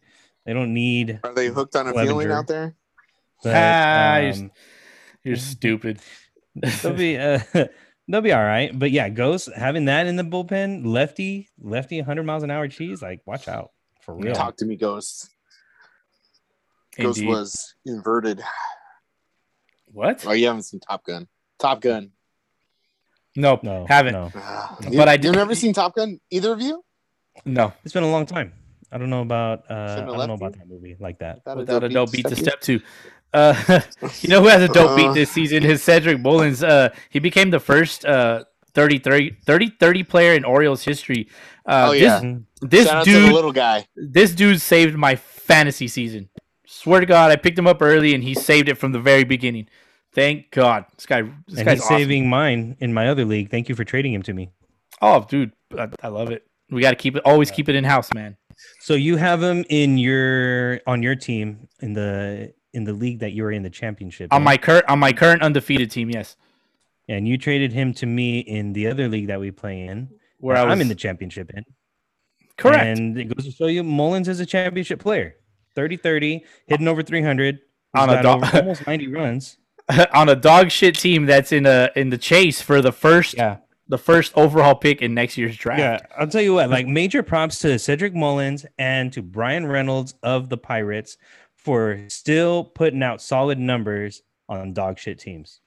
they 0.47 0.53
don't 0.53 0.73
need. 0.73 1.19
Are 1.25 1.35
they 1.35 1.49
hooked 1.49 1.75
on 1.77 1.89
a 1.89 1.93
Clevinger. 1.93 2.07
feeling 2.07 2.31
out 2.31 2.47
there? 2.47 2.77
But, 3.43 3.55
Ah, 3.57 4.17
you're- 4.19 4.33
um, 4.39 4.51
You're 5.25 5.37
stupid. 5.37 5.99
they'll 6.55 6.93
be 6.93 7.17
uh, 7.19 7.41
they'll 8.09 8.21
be 8.21 8.33
all 8.33 8.45
right. 8.45 8.77
But 8.77 8.91
yeah, 8.91 9.09
Gose 9.09 9.53
having 9.55 9.87
that 9.87 10.07
in 10.07 10.17
the 10.17 10.23
bullpen, 10.23 10.87
lefty, 10.87 11.49
lefty, 11.61 11.99
100 11.99 12.23
miles 12.25 12.43
an 12.43 12.51
hour 12.51 12.69
cheese. 12.69 13.03
Like, 13.03 13.21
watch 13.27 13.49
out 13.49 13.71
for 14.03 14.15
real. 14.15 14.35
Talk 14.35 14.57
to 14.59 14.65
me, 14.65 14.77
Ghost. 14.77 15.31
Ghost 16.97 17.19
Indeed. 17.19 17.31
was 17.31 17.75
inverted. 17.85 18.43
What? 19.87 20.25
Oh, 20.27 20.33
you 20.33 20.47
haven't 20.47 20.63
seen 20.63 20.81
Top 20.81 21.05
Gun. 21.05 21.29
Top 21.59 21.81
Gun. 21.81 22.11
Nope. 23.37 23.63
No, 23.63 23.87
haven't. 23.89 24.13
No, 24.13 24.31
But 24.81 24.93
you, 24.93 25.01
I 25.01 25.15
You've 25.15 25.35
never 25.35 25.55
seen 25.55 25.73
Top 25.73 25.95
Gun? 25.95 26.21
Either 26.31 26.53
of 26.53 26.61
you? 26.61 26.85
No. 27.45 27.73
it's 27.85 27.93
been 27.93 28.05
a 28.05 28.11
long 28.11 28.27
time. 28.27 28.53
I 28.93 28.99
don't 28.99 29.11
know 29.11 29.23
about 29.23 29.65
uh, 29.69 29.75
I 29.75 30.05
don't 30.05 30.29
know 30.29 30.35
about 30.35 30.57
that 30.57 30.69
movie 30.69 30.97
like 31.01 31.19
that. 31.19 31.45
That 31.45 31.57
Without 31.57 31.83
a 31.83 31.89
dope 31.89 32.13
beat 32.13 32.27
to 32.27 32.37
step 32.37 32.45
step 32.45 32.61
two. 32.61 32.81
Uh, 33.35 33.55
you 34.21 34.29
know 34.31 34.41
who 34.41 34.49
has 34.49 34.63
a 34.63 34.69
dope 34.69 34.97
beat 34.97 35.07
Uh. 35.09 35.13
this 35.13 35.31
season 35.31 35.65
is 35.65 35.83
Cedric 35.83 36.21
Mullins. 36.21 36.63
Uh, 36.63 36.89
he 37.11 37.19
became 37.19 37.51
the 37.51 37.61
first 37.61 38.05
uh 38.07 38.45
30 38.75 38.99
30, 39.01 39.37
30, 39.47 39.71
30 39.79 40.03
player 40.05 40.33
in 40.35 40.45
Orioles 40.45 40.85
history. 40.85 41.29
Uh, 41.67 41.89
Oh, 41.89 41.93
this, 41.93 42.03
yeah. 42.03 42.35
This 42.63 42.87
Shout 42.87 42.97
out 42.99 43.05
to 43.05 43.11
dude 43.13 43.29
the 43.31 43.35
little 43.35 43.53
guy. 43.53 43.87
this 43.97 44.35
dude 44.35 44.61
saved 44.61 44.97
my 44.97 45.17
fantasy 45.17 45.87
season. 45.89 46.29
Swear 46.67 47.01
to 47.01 47.07
God, 47.07 47.31
I 47.31 47.37
picked 47.37 47.59
him 47.59 47.67
up 47.67 47.81
early 47.83 48.15
and 48.15 48.23
he 48.25 48.35
saved 48.35 48.69
it 48.69 48.77
from 48.79 48.93
the 48.93 49.01
very 49.01 49.25
beginning. 49.25 49.69
Thank 50.13 50.51
God. 50.51 50.85
This 50.97 51.07
guy, 51.07 51.23
this 51.49 51.59
And 51.59 51.67
guy's 51.67 51.79
he's 51.79 51.83
awesome. 51.83 51.99
saving 51.99 52.29
mine 52.29 52.77
in 52.81 52.93
my 52.95 53.09
other 53.09 53.25
league. 53.25 53.51
Thank 53.51 53.69
you 53.69 53.75
for 53.75 53.85
trading 53.85 54.13
him 54.13 54.23
to 54.23 54.33
me. 54.33 54.51
Oh, 55.03 55.25
dude, 55.29 55.53
I, 55.79 55.89
I 56.03 56.09
love 56.09 56.31
it. 56.31 56.45
We 56.71 56.81
got 56.81 56.91
to 56.91 56.97
keep 56.97 57.17
it. 57.17 57.23
Always 57.25 57.51
keep 57.51 57.69
it 57.69 57.75
in 57.75 57.85
house, 57.85 58.13
man. 58.15 58.37
So 58.81 58.95
you 58.95 59.17
have 59.17 59.43
him 59.43 59.65
in 59.69 59.99
your 59.99 60.81
on 60.87 61.03
your 61.03 61.15
team 61.17 61.69
in 61.81 61.93
the 61.93 62.53
in 62.75 62.85
the 62.85 62.93
league 62.93 63.21
that 63.21 63.33
you 63.33 63.43
were 63.45 63.53
in 63.53 63.63
the 63.63 63.71
championship. 63.71 64.33
On 64.33 64.41
in. 64.41 64.45
my 64.45 64.57
current, 64.57 64.85
on 64.89 64.99
my 64.99 65.13
current 65.13 65.43
undefeated 65.43 65.91
team, 65.91 66.11
yes. 66.11 66.37
and 67.09 67.27
you 67.27 67.39
traded 67.39 67.73
him 67.73 67.95
to 67.95 68.07
me 68.07 68.41
in 68.41 68.73
the 68.73 68.87
other 68.89 69.09
league 69.09 69.29
that 69.29 69.41
we 69.41 69.51
play 69.51 69.83
in. 69.83 70.11
Where 70.39 70.57
I 70.57 70.65
was 70.65 70.73
I'm 70.73 70.81
in 70.81 70.89
the 70.89 70.95
championship 70.95 71.51
in. 71.55 71.65
correct. 72.59 72.99
And 72.99 73.19
it 73.19 73.25
goes 73.35 73.47
to 73.47 73.51
show 73.53 73.67
you 73.67 73.83
Mullins 73.83 74.29
is 74.29 74.41
a 74.41 74.47
championship 74.47 75.01
player. 75.01 75.37
30-30, 75.77 76.43
hitting 76.67 76.87
over 76.87 77.03
300. 77.03 77.57
He's 77.57 77.63
On 78.03 78.11
a 78.11 78.23
dog- 78.23 78.45
almost 78.55 78.87
90 78.87 79.09
runs. 79.09 79.57
on 80.15 80.29
a 80.29 80.37
dog 80.37 80.71
shit 80.71 80.95
team 80.99 81.27
that's 81.27 81.53
in 81.53 81.67
a 81.67 81.91
in 81.95 82.09
the 82.11 82.17
chase 82.17 82.61
for 82.63 82.81
the 82.81 82.91
first 82.93 83.35
Yeah. 83.37 83.59
the 83.87 83.99
first 83.99 84.33
overall 84.35 84.75
pick 84.75 85.03
in 85.03 85.13
next 85.13 85.37
year's 85.37 85.57
draft. 85.59 85.79
Yeah, 85.81 85.99
I'll 86.19 86.27
tell 86.27 86.41
you 86.41 86.55
what. 86.55 86.71
Like 86.71 86.87
major 86.87 87.23
props 87.23 87.59
to 87.61 87.79
Cedric 87.79 88.15
Mullins 88.15 88.65
and 88.79 89.13
to 89.13 89.21
Bryan 89.21 89.67
Reynolds 89.67 90.15
of 90.23 90.49
the 90.49 90.57
Pirates 90.57 91.19
for 91.65 92.05
still 92.09 92.63
putting 92.65 93.03
out 93.03 93.21
solid 93.21 93.59
numbers 93.59 94.23
on 94.49 94.73
dog 94.75 94.99
shit 94.99 95.19
teams. 95.19 95.61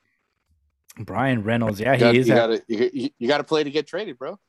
Bryan 1.00 1.44
Reynolds, 1.44 1.80
yeah, 1.80 1.94
You 1.94 2.00
got, 2.00 2.14
he 2.14 2.20
is. 2.22 2.28
you, 2.28 2.34
a- 2.34 2.38
gotta, 2.38 2.64
you, 2.68 2.90
you, 2.94 3.10
you 3.20 3.28
gotta 3.28 3.44
play 3.44 3.64
to 3.64 3.70
get 3.72 3.88
traded, 3.88 4.18
bro. 4.18 4.40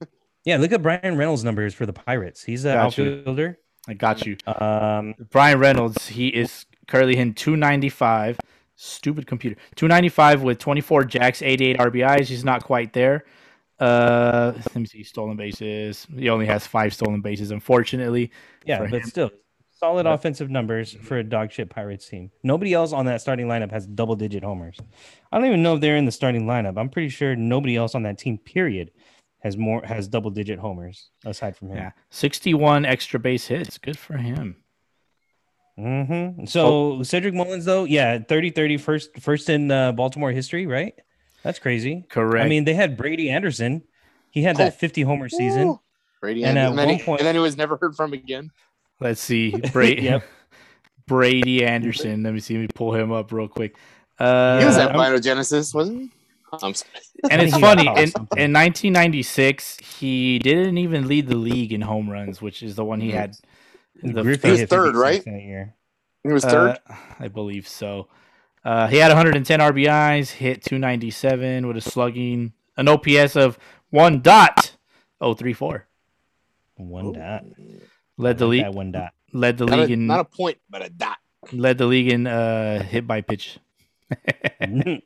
Yeah, 0.44 0.58
look 0.58 0.70
at 0.70 0.80
Bryan 0.80 1.16
Reynolds' 1.16 1.42
numbers 1.42 1.74
for 1.74 1.86
the 1.86 1.92
Pirates. 1.92 2.44
He's 2.44 2.64
an 2.64 2.74
Got 2.74 2.96
you. 2.98 3.16
outfielder. 3.18 3.58
I 3.88 3.94
got 3.94 4.24
you. 4.24 4.36
Um, 4.46 5.14
Bryan 5.30 5.58
Reynolds, 5.58 6.06
he 6.06 6.28
is 6.28 6.66
currently 6.86 7.16
in 7.16 7.34
295. 7.34 8.38
Stupid 8.76 9.26
computer. 9.26 9.56
295 9.74 10.42
with 10.42 10.58
24 10.60 11.04
jacks, 11.06 11.42
88 11.42 11.78
RBIs. 11.78 12.26
He's 12.26 12.44
not 12.44 12.62
quite 12.62 12.92
there. 12.92 13.24
Uh, 13.80 14.52
let 14.54 14.76
me 14.76 14.86
see. 14.86 15.02
Stolen 15.02 15.36
bases. 15.36 16.06
He 16.16 16.28
only 16.28 16.46
has 16.46 16.64
five 16.64 16.94
stolen 16.94 17.22
bases, 17.22 17.50
unfortunately. 17.50 18.30
Yeah, 18.64 18.78
but 18.88 18.90
him. 19.02 19.02
still, 19.02 19.30
solid 19.78 20.04
But- 20.04 20.12
offensive 20.14 20.50
numbers 20.50 20.92
for 21.02 21.18
a 21.18 21.24
dog 21.24 21.52
shit 21.52 21.68
Pirates 21.70 22.08
team. 22.08 22.30
Nobody 22.42 22.72
else 22.72 22.92
on 22.92 23.06
that 23.06 23.20
starting 23.20 23.46
lineup 23.46 23.70
has 23.70 23.86
double 23.86 24.16
digit 24.16 24.42
homers. 24.42 24.78
I 25.30 25.36
don't 25.38 25.46
even 25.46 25.62
know 25.62 25.74
if 25.74 25.80
they're 25.80 25.96
in 25.96 26.04
the 26.06 26.12
starting 26.12 26.46
lineup. 26.46 26.78
I'm 26.78 26.88
pretty 26.88 27.08
sure 27.10 27.36
nobody 27.36 27.76
else 27.76 27.94
on 27.94 28.02
that 28.04 28.18
team, 28.18 28.38
period, 28.38 28.90
has 29.40 29.56
more 29.56 29.82
has 29.84 30.08
double 30.08 30.30
digit 30.30 30.58
homers 30.58 31.10
aside 31.24 31.56
from 31.56 31.68
him. 31.68 31.76
Yeah, 31.76 31.90
sixty-one 32.10 32.84
extra 32.84 33.20
base 33.20 33.46
hits. 33.46 33.78
Good 33.78 33.98
for 33.98 34.16
him. 34.16 34.56
hmm 35.76 36.46
So 36.46 37.02
Cedric 37.02 37.34
Mullins, 37.34 37.64
though, 37.66 37.84
yeah, 37.84 38.18
30 38.18 38.50
30 38.50 38.76
first, 38.78 39.18
first 39.20 39.50
in 39.50 39.70
uh, 39.70 39.92
Baltimore 39.92 40.32
history, 40.32 40.66
right? 40.66 40.94
That's 41.42 41.58
crazy. 41.58 42.04
Correct. 42.08 42.44
I 42.44 42.48
mean, 42.48 42.64
they 42.64 42.74
had 42.74 42.96
Brady 42.96 43.30
Anderson. 43.30 43.82
He 44.30 44.42
had 44.42 44.56
Oh. 44.56 44.58
that 44.58 44.78
50 44.80 45.02
homer 45.02 45.28
season. 45.28 45.78
Brady 46.20 46.42
And 46.44 46.50
and, 46.50 46.58
at 46.58 46.70
and, 46.70 46.78
then 46.78 46.86
one 46.88 46.96
he, 46.96 47.02
point- 47.04 47.20
and 47.20 47.26
then 47.26 47.34
he 47.34 47.40
was 47.40 47.56
never 47.56 47.76
heard 47.76 47.94
from 47.94 48.12
again. 48.14 48.50
Let's 49.00 49.20
see. 49.20 49.50
Brady. 49.72 50.02
Yep. 50.02 50.24
Brady 51.06 51.64
Anderson. 51.64 52.22
Let 52.22 52.34
me 52.34 52.40
see. 52.40 52.54
Let 52.54 52.60
me 52.62 52.68
pull 52.74 52.94
him 52.94 53.12
up 53.12 53.32
real 53.32 53.48
quick. 53.48 53.76
Uh, 54.18 54.58
he 54.60 54.64
was 54.66 54.76
at 54.76 54.94
I'm- 54.96 55.22
Genesis, 55.22 55.72
wasn't 55.74 56.02
he? 56.02 56.10
I'm 56.62 56.74
sorry. 56.74 56.90
and 57.30 57.42
it's 57.42 57.56
funny 57.58 57.86
in, 57.86 58.10
in 58.36 58.52
1996 58.52 59.78
he 59.78 60.38
didn't 60.38 60.78
even 60.78 61.08
lead 61.08 61.26
the 61.26 61.36
league 61.36 61.72
in 61.72 61.80
home 61.80 62.08
runs 62.08 62.40
which 62.40 62.62
is 62.62 62.76
the 62.76 62.84
one 62.84 63.00
he 63.00 63.10
had 63.10 63.36
in 64.02 64.12
the 64.12 64.22
He 64.22 64.50
was 64.50 64.62
third, 64.64 64.94
right? 64.94 65.24
That 65.24 65.42
year. 65.42 65.74
He 66.22 66.32
was 66.32 66.44
third. 66.44 66.78
uh, 66.88 66.94
i 67.18 67.28
believe 67.28 67.66
so 67.68 68.08
uh, 68.64 68.86
he 68.86 68.96
had 68.96 69.08
110 69.08 69.60
rbis 69.60 70.30
hit 70.30 70.62
297 70.62 71.66
with 71.66 71.76
a 71.76 71.80
slugging 71.80 72.52
an 72.76 72.88
ops 72.88 73.36
of 73.36 73.58
1 73.90 74.20
dot 74.20 74.76
034 75.20 75.86
One 76.76 77.12
dot. 77.12 77.44
Led 78.18 78.38
the 78.38 78.46
Like 78.46 78.50
league 78.52 78.64
that 78.64 78.74
one 78.74 78.92
dot. 78.92 79.12
led 79.32 79.58
the 79.58 79.66
not, 79.66 79.78
league 79.80 79.90
a, 79.90 79.92
in 79.94 80.06
not 80.06 80.20
a 80.20 80.24
point, 80.24 80.58
but 80.70 80.84
a 80.84 80.88
dot. 80.90 81.18
led 81.52 81.78
the 81.78 81.86
league 81.86 82.08
in 82.12 82.26
uh, 82.26 82.82
hit 82.82 83.06
by 83.06 83.20
pitch 83.20 83.58
there 84.60 85.00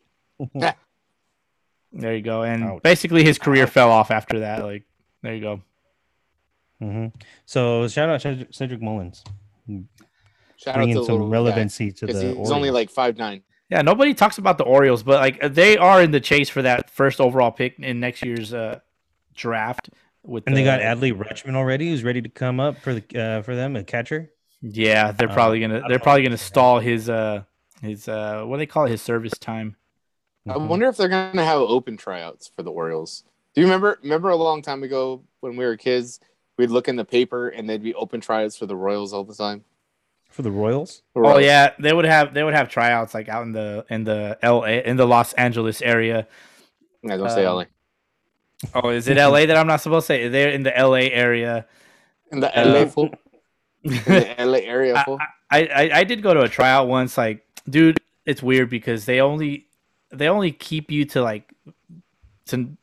you 1.92 2.22
go 2.22 2.42
and 2.42 2.64
Ouch. 2.64 2.82
basically 2.82 3.24
his 3.24 3.38
career 3.38 3.66
fell 3.66 3.90
off 3.90 4.10
after 4.10 4.40
that 4.40 4.62
like 4.64 4.84
there 5.22 5.34
you 5.34 5.40
go 5.40 5.60
hmm 6.80 7.06
So 7.46 7.88
shout 7.88 8.08
out 8.08 8.22
Cedric, 8.22 8.54
Cedric 8.54 8.80
Mullins, 8.80 9.22
Shout 10.56 10.74
bringing 10.74 10.96
out 10.96 11.00
to 11.00 11.06
some 11.06 11.14
little 11.16 11.28
relevancy 11.28 11.92
to 11.92 12.06
the. 12.06 12.34
he's 12.38 12.50
only 12.50 12.70
like 12.70 12.90
five 12.90 13.16
nine. 13.18 13.42
Yeah, 13.70 13.82
nobody 13.82 14.14
talks 14.14 14.38
about 14.38 14.58
the 14.58 14.64
Orioles, 14.64 15.02
but 15.02 15.20
like 15.20 15.54
they 15.54 15.76
are 15.76 16.02
in 16.02 16.10
the 16.10 16.20
chase 16.20 16.48
for 16.48 16.62
that 16.62 16.90
first 16.90 17.20
overall 17.20 17.50
pick 17.50 17.78
in 17.78 18.00
next 18.00 18.22
year's 18.24 18.52
uh, 18.54 18.80
draft. 19.34 19.90
With 20.22 20.44
and 20.46 20.56
they 20.56 20.64
got 20.64 20.80
Adley 20.80 21.12
Rutschman 21.12 21.54
already, 21.54 21.88
who's 21.90 22.04
ready 22.04 22.20
to 22.22 22.28
come 22.28 22.60
up 22.60 22.78
for 22.78 22.94
the 22.94 23.20
uh, 23.20 23.42
for 23.42 23.54
them, 23.54 23.74
a 23.76 23.82
catcher. 23.84 24.30
Yeah, 24.60 25.12
they're 25.12 25.30
Uh, 25.30 25.34
probably 25.34 25.64
I 25.64 25.68
gonna 25.68 25.82
they're 25.88 25.98
probably 25.98 26.22
gonna 26.22 26.36
stall 26.36 26.78
his 26.80 27.08
uh 27.08 27.44
his 27.80 28.06
uh 28.08 28.44
what 28.44 28.56
do 28.56 28.58
they 28.58 28.66
call 28.66 28.84
it 28.84 28.90
his 28.90 29.00
service 29.02 29.32
time. 29.38 29.76
I 30.46 30.54
Mhm. 30.54 30.68
wonder 30.68 30.86
if 30.88 30.96
they're 30.98 31.08
gonna 31.08 31.44
have 31.44 31.60
open 31.60 31.96
tryouts 31.96 32.48
for 32.54 32.62
the 32.62 32.70
Orioles. 32.70 33.24
Do 33.54 33.60
you 33.62 33.66
remember? 33.66 33.98
Remember 34.02 34.28
a 34.28 34.36
long 34.36 34.60
time 34.62 34.82
ago 34.82 35.22
when 35.40 35.56
we 35.56 35.64
were 35.64 35.76
kids, 35.76 36.20
we'd 36.58 36.70
look 36.70 36.88
in 36.88 36.96
the 36.96 37.04
paper 37.04 37.48
and 37.48 37.68
they'd 37.68 37.82
be 37.82 37.94
open 37.94 38.20
tryouts 38.20 38.56
for 38.56 38.66
the 38.66 38.76
Royals 38.76 39.12
all 39.14 39.24
the 39.24 39.34
time. 39.34 39.64
for 40.28 40.42
the 40.42 40.50
Royals. 40.50 41.02
The 41.14 41.20
Oh 41.22 41.38
yeah, 41.38 41.72
they 41.80 41.92
would 41.92 42.04
have 42.04 42.34
they 42.34 42.44
would 42.44 42.54
have 42.54 42.68
tryouts 42.68 43.14
like 43.14 43.28
out 43.28 43.42
in 43.44 43.52
the 43.52 43.84
in 43.90 44.04
the 44.04 44.38
L.A. 44.42 44.84
in 44.84 44.96
the 44.96 45.06
Los 45.06 45.32
Angeles 45.32 45.80
area. 45.82 46.28
Yeah, 47.02 47.16
don't 47.16 47.30
say 47.30 47.44
Um, 47.46 47.56
LA. 47.56 47.64
Oh, 48.74 48.90
is 48.90 49.08
it 49.08 49.16
L.A. 49.16 49.46
that 49.46 49.56
I'm 49.56 49.66
not 49.66 49.80
supposed 49.80 50.06
to 50.08 50.12
say? 50.14 50.28
They're 50.28 50.50
in 50.50 50.62
the 50.62 50.76
L.A. 50.76 51.10
area. 51.12 51.66
In 52.30 52.40
the 52.40 52.56
uh, 52.58 52.64
LA 52.66 52.86
fool. 52.86 53.10
In 53.84 53.92
the 53.92 54.34
LA 54.38 54.58
area 54.58 54.94
I, 54.96 55.04
fool. 55.04 55.18
I, 55.50 55.64
I 55.66 55.90
I 56.00 56.04
did 56.04 56.22
go 56.22 56.34
to 56.34 56.42
a 56.42 56.48
tryout 56.48 56.86
once. 56.88 57.16
Like, 57.16 57.44
dude, 57.68 57.98
it's 58.26 58.42
weird 58.42 58.68
because 58.70 59.06
they 59.06 59.20
only 59.20 59.66
they 60.12 60.28
only 60.28 60.52
keep 60.52 60.90
you 60.90 61.04
to 61.06 61.22
like 61.22 61.50
to 62.46 62.76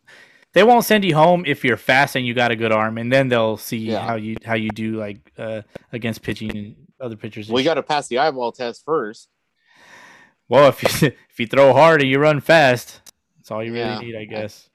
they 0.53 0.63
won't 0.63 0.83
send 0.85 1.05
you 1.05 1.13
home 1.13 1.43
if 1.45 1.63
you're 1.63 1.77
fast 1.77 2.15
and 2.15 2.25
you 2.25 2.33
got 2.33 2.49
a 2.51 2.55
good 2.55 2.71
arm, 2.71 2.97
and 2.97 3.13
then 3.13 3.27
they'll 3.29 3.57
see 3.57 3.77
Yeah. 3.77 3.99
how 3.99 4.15
you 4.15 4.35
how 4.43 4.55
you 4.55 4.69
do 4.71 4.97
like 4.97 5.31
uh 5.37 5.61
against 5.93 6.23
pitching 6.23 6.49
and 6.57 6.75
other 6.99 7.15
pitchers. 7.15 7.47
and 7.49 7.53
We 7.55 7.61
shit. 7.61 7.67
got 7.69 7.73
to 7.75 7.83
pass 7.83 8.07
the 8.07 8.17
eyeball 8.17 8.51
test 8.51 8.83
first. 8.83 9.29
well, 10.49 10.67
if 10.69 10.81
you 11.01 11.09
if 11.29 11.39
you 11.39 11.45
throw 11.45 11.73
hard 11.73 12.01
and 12.01 12.09
you 12.09 12.17
run 12.17 12.39
fast, 12.41 13.01
that's 13.37 13.51
all 13.51 13.63
you 13.63 13.71
really 13.73 13.85
Yeah. 13.85 13.99
need, 13.99 14.15
I 14.15 14.25
guess. 14.25 14.67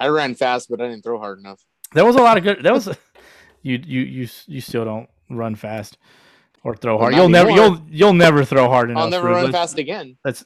I 0.00 0.08
ran 0.08 0.34
fast, 0.34 0.68
but 0.70 0.80
I 0.80 0.88
didn't 0.88 1.02
throw 1.04 1.18
hard 1.20 1.38
enough. 1.38 1.60
There 1.92 2.04
was 2.04 2.16
a 2.16 2.22
lot 2.22 2.38
of 2.38 2.42
good. 2.42 2.62
That 2.64 2.72
was 2.72 2.88
you 3.62 3.78
you 3.86 4.00
you 4.00 4.28
you 4.46 4.60
still 4.60 4.84
don't 4.84 5.08
run 5.28 5.54
fast 5.54 5.98
or 6.64 6.74
throw 6.74 6.98
hard. 6.98 7.12
not 7.12 7.18
You'll 7.18 7.28
never 7.28 7.50
you'll 7.50 7.86
you'll 7.88 8.14
never 8.14 8.44
throw 8.44 8.68
hard 8.68 8.90
enough. 8.90 9.04
I'll 9.04 9.10
never 9.10 9.26
Rube. 9.28 9.34
run 9.36 9.44
Let's- 9.44 9.56
fast 9.56 9.78
again. 9.78 10.16
Let's 10.24 10.42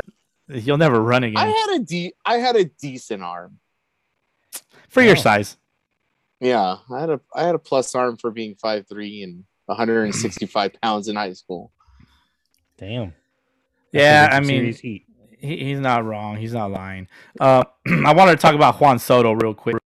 you'll 0.48 0.76
never 0.78 1.01
run 1.01 1.24
again 1.24 1.39
I 1.39 1.47
had 1.47 1.81
a 1.81 1.85
de- 1.85 2.12
I 2.26 2.35
had 2.39 2.56
a 2.56 2.64
decent 2.66 3.22
arm. 3.22 3.59
for 4.89 5.01
your 5.02 5.16
Oh. 5.16 5.20
size. 5.20 5.56
Yeah, 6.40 6.76
I 6.90 7.01
had 7.01 7.10
a 7.10 7.20
I 7.35 7.44
had 7.44 7.55
a 7.55 7.59
plus 7.59 7.94
arm 7.94 8.16
for 8.16 8.31
being 8.31 8.55
five 8.56 8.86
three 8.89 9.22
and 9.22 9.44
165 9.66 10.72
pounds 10.82 11.09
in 11.09 11.16
high 11.16 11.32
school. 11.32 11.72
Damn. 12.76 13.14
Yeah, 13.93 14.28
I 14.31 14.40
mean, 14.40 14.48
serious 14.48 14.81
heat. 14.81 15.06
He, 15.44 15.56
he's 15.64 15.80
not 15.80 16.04
wrong. 16.04 16.36
He's 16.36 16.52
not 16.54 16.70
lying. 16.70 17.08
Uh, 17.40 17.64
I 18.06 18.12
wanted 18.14 18.32
to 18.32 18.38
talk 18.38 18.54
about 18.54 18.80
Juan 18.80 18.98
Soto 18.98 19.32
real 19.32 19.54
quick. 19.54 19.76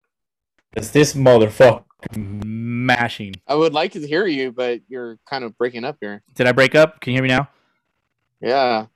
Is 0.76 0.90
this 0.92 1.14
motherfucker 1.14 1.84
mashing? 2.14 3.34
I 3.46 3.54
would 3.54 3.72
like 3.72 3.92
to 3.92 4.06
hear 4.06 4.26
you, 4.26 4.52
but 4.52 4.80
you're 4.88 5.18
kind 5.28 5.44
of 5.44 5.56
breaking 5.58 5.84
up 5.84 5.96
here. 6.00 6.22
Did 6.34 6.46
I 6.46 6.52
break 6.52 6.74
up? 6.74 7.00
Can 7.00 7.12
you 7.12 7.16
hear 7.16 7.22
me 7.22 7.28
now? 7.28 7.48
Yeah, 8.40 8.86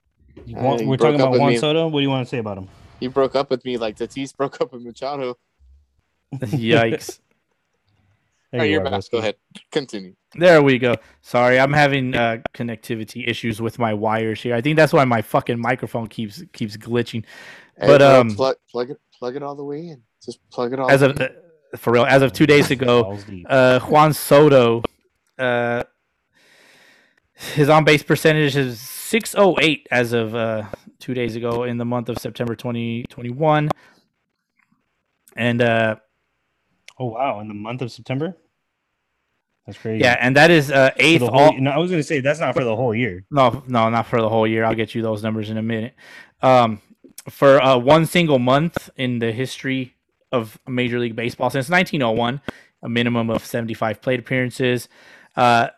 Juan- 0.47 0.79
he 0.79 0.85
we're 0.85 0.97
talking 0.97 1.19
about 1.19 1.37
Juan 1.37 1.49
me. 1.51 1.57
Soto. 1.57 1.87
What 1.87 1.99
do 1.99 2.03
you 2.03 2.09
want 2.09 2.25
to 2.25 2.29
say 2.29 2.37
about 2.37 2.57
him? 2.57 2.69
he 2.99 3.07
broke 3.07 3.35
up 3.35 3.49
with 3.49 3.65
me 3.65 3.75
like 3.77 3.97
Tatis 3.97 4.33
broke 4.35 4.61
up 4.61 4.71
with 4.71 4.81
Machado. 4.81 5.37
Yikes. 6.33 7.19
There 8.51 8.61
Oh, 8.61 8.63
you 8.63 8.71
you're 8.73 8.81
are, 8.87 8.89
back. 8.91 9.03
Go 9.11 9.17
ahead, 9.17 9.35
continue. 9.71 10.15
There 10.35 10.63
we 10.63 10.79
go. 10.79 10.95
Sorry, 11.21 11.59
I'm 11.59 11.73
having 11.73 12.15
uh, 12.15 12.37
connectivity 12.53 13.27
issues 13.27 13.61
with 13.61 13.77
my 13.77 13.93
wires 13.93 14.41
here. 14.41 14.55
I 14.55 14.61
think 14.61 14.77
that's 14.77 14.93
why 14.93 15.05
my 15.05 15.21
fucking 15.21 15.59
microphone 15.59 16.07
keeps 16.07 16.43
keeps 16.53 16.75
glitching. 16.75 17.23
Hey, 17.77 17.87
But, 17.87 18.01
um, 18.01 18.35
plug, 18.35 18.55
plug 18.69 18.91
it 18.91 18.99
plug 19.17 19.35
it 19.35 19.43
all 19.43 19.55
the 19.55 19.63
way 19.63 19.87
in. 19.87 20.01
Just 20.23 20.39
plug 20.49 20.73
it 20.73 20.79
all. 20.79 20.89
As 20.89 21.01
of 21.01 21.19
uh, 21.21 21.29
for 21.77 21.93
real, 21.93 22.05
as 22.05 22.21
of 22.21 22.33
two 22.33 22.45
days 22.45 22.71
ago, 22.71 23.17
uh, 23.47 23.79
Juan 23.79 24.13
Soto, 24.13 24.83
uh, 25.37 25.83
his 27.33 27.69
on 27.69 27.83
base 27.83 28.03
percentage 28.03 28.55
is 28.55 28.79
608 28.79 29.87
as 29.91 30.13
of 30.13 30.33
uh, 30.33 30.63
two 30.99 31.13
days 31.13 31.35
ago 31.35 31.63
in 31.63 31.77
the 31.77 31.85
month 31.85 32.09
of 32.09 32.17
September 32.17 32.55
2021. 32.55 33.69
And 35.35 35.61
uh, 35.61 35.95
oh 36.99 37.05
wow! 37.05 37.39
In 37.39 37.47
the 37.47 37.53
month 37.53 37.81
of 37.81 37.91
September. 37.91 38.37
That's 39.65 39.77
crazy. 39.77 40.03
yeah, 40.03 40.17
and 40.19 40.35
that 40.35 40.51
is 40.51 40.71
uh, 40.71 40.91
eighth. 40.97 41.21
whole, 41.21 41.31
All, 41.31 41.57
no, 41.57 41.71
I 41.71 41.77
was 41.77 41.89
gonna 41.89 42.03
say 42.03 42.19
that's 42.19 42.39
not 42.39 42.53
for 42.53 42.63
the 42.63 42.75
whole 42.75 42.93
year. 42.93 43.23
no, 43.31 43.63
no, 43.67 43.89
not 43.89 44.07
for 44.07 44.21
the 44.21 44.29
whole 44.29 44.45
year. 44.45 44.65
I'll 44.65 44.75
get 44.75 44.93
you 44.93 45.01
those 45.01 45.23
numbers 45.23 45.49
in 45.49 45.57
a 45.57 45.61
minute. 45.61 45.95
Um, 46.41 46.81
for 47.29 47.61
uh, 47.61 47.77
one 47.77 48.05
single 48.05 48.39
month 48.39 48.89
in 48.97 49.19
the 49.19 49.31
history 49.31 49.95
of 50.31 50.59
Major 50.67 50.99
League 50.99 51.15
Baseball 51.15 51.49
since 51.49 51.69
1901, 51.69 52.41
a 52.81 52.89
minimum 52.89 53.29
of 53.29 53.45
75 53.45 54.01
plate 54.01 54.19
appearances. 54.19 54.89
Uh, 55.35 55.69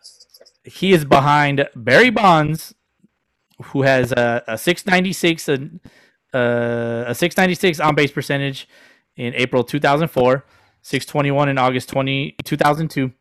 he 0.64 0.92
is 0.92 1.04
behind 1.04 1.68
Barry 1.76 2.10
Bonds, 2.10 2.74
who 3.66 3.82
has 3.82 4.10
a, 4.12 4.42
a 4.48 4.58
696 4.58 5.48
a, 5.48 5.54
uh, 6.34 7.04
a 7.08 7.14
696 7.14 7.78
on 7.80 7.94
base 7.94 8.10
percentage 8.10 8.68
in 9.14 9.32
April 9.34 9.62
2004, 9.62 10.44
621 10.82 11.48
in 11.48 11.58
August 11.58 11.88
20 11.88 12.36
2002, 12.44 13.12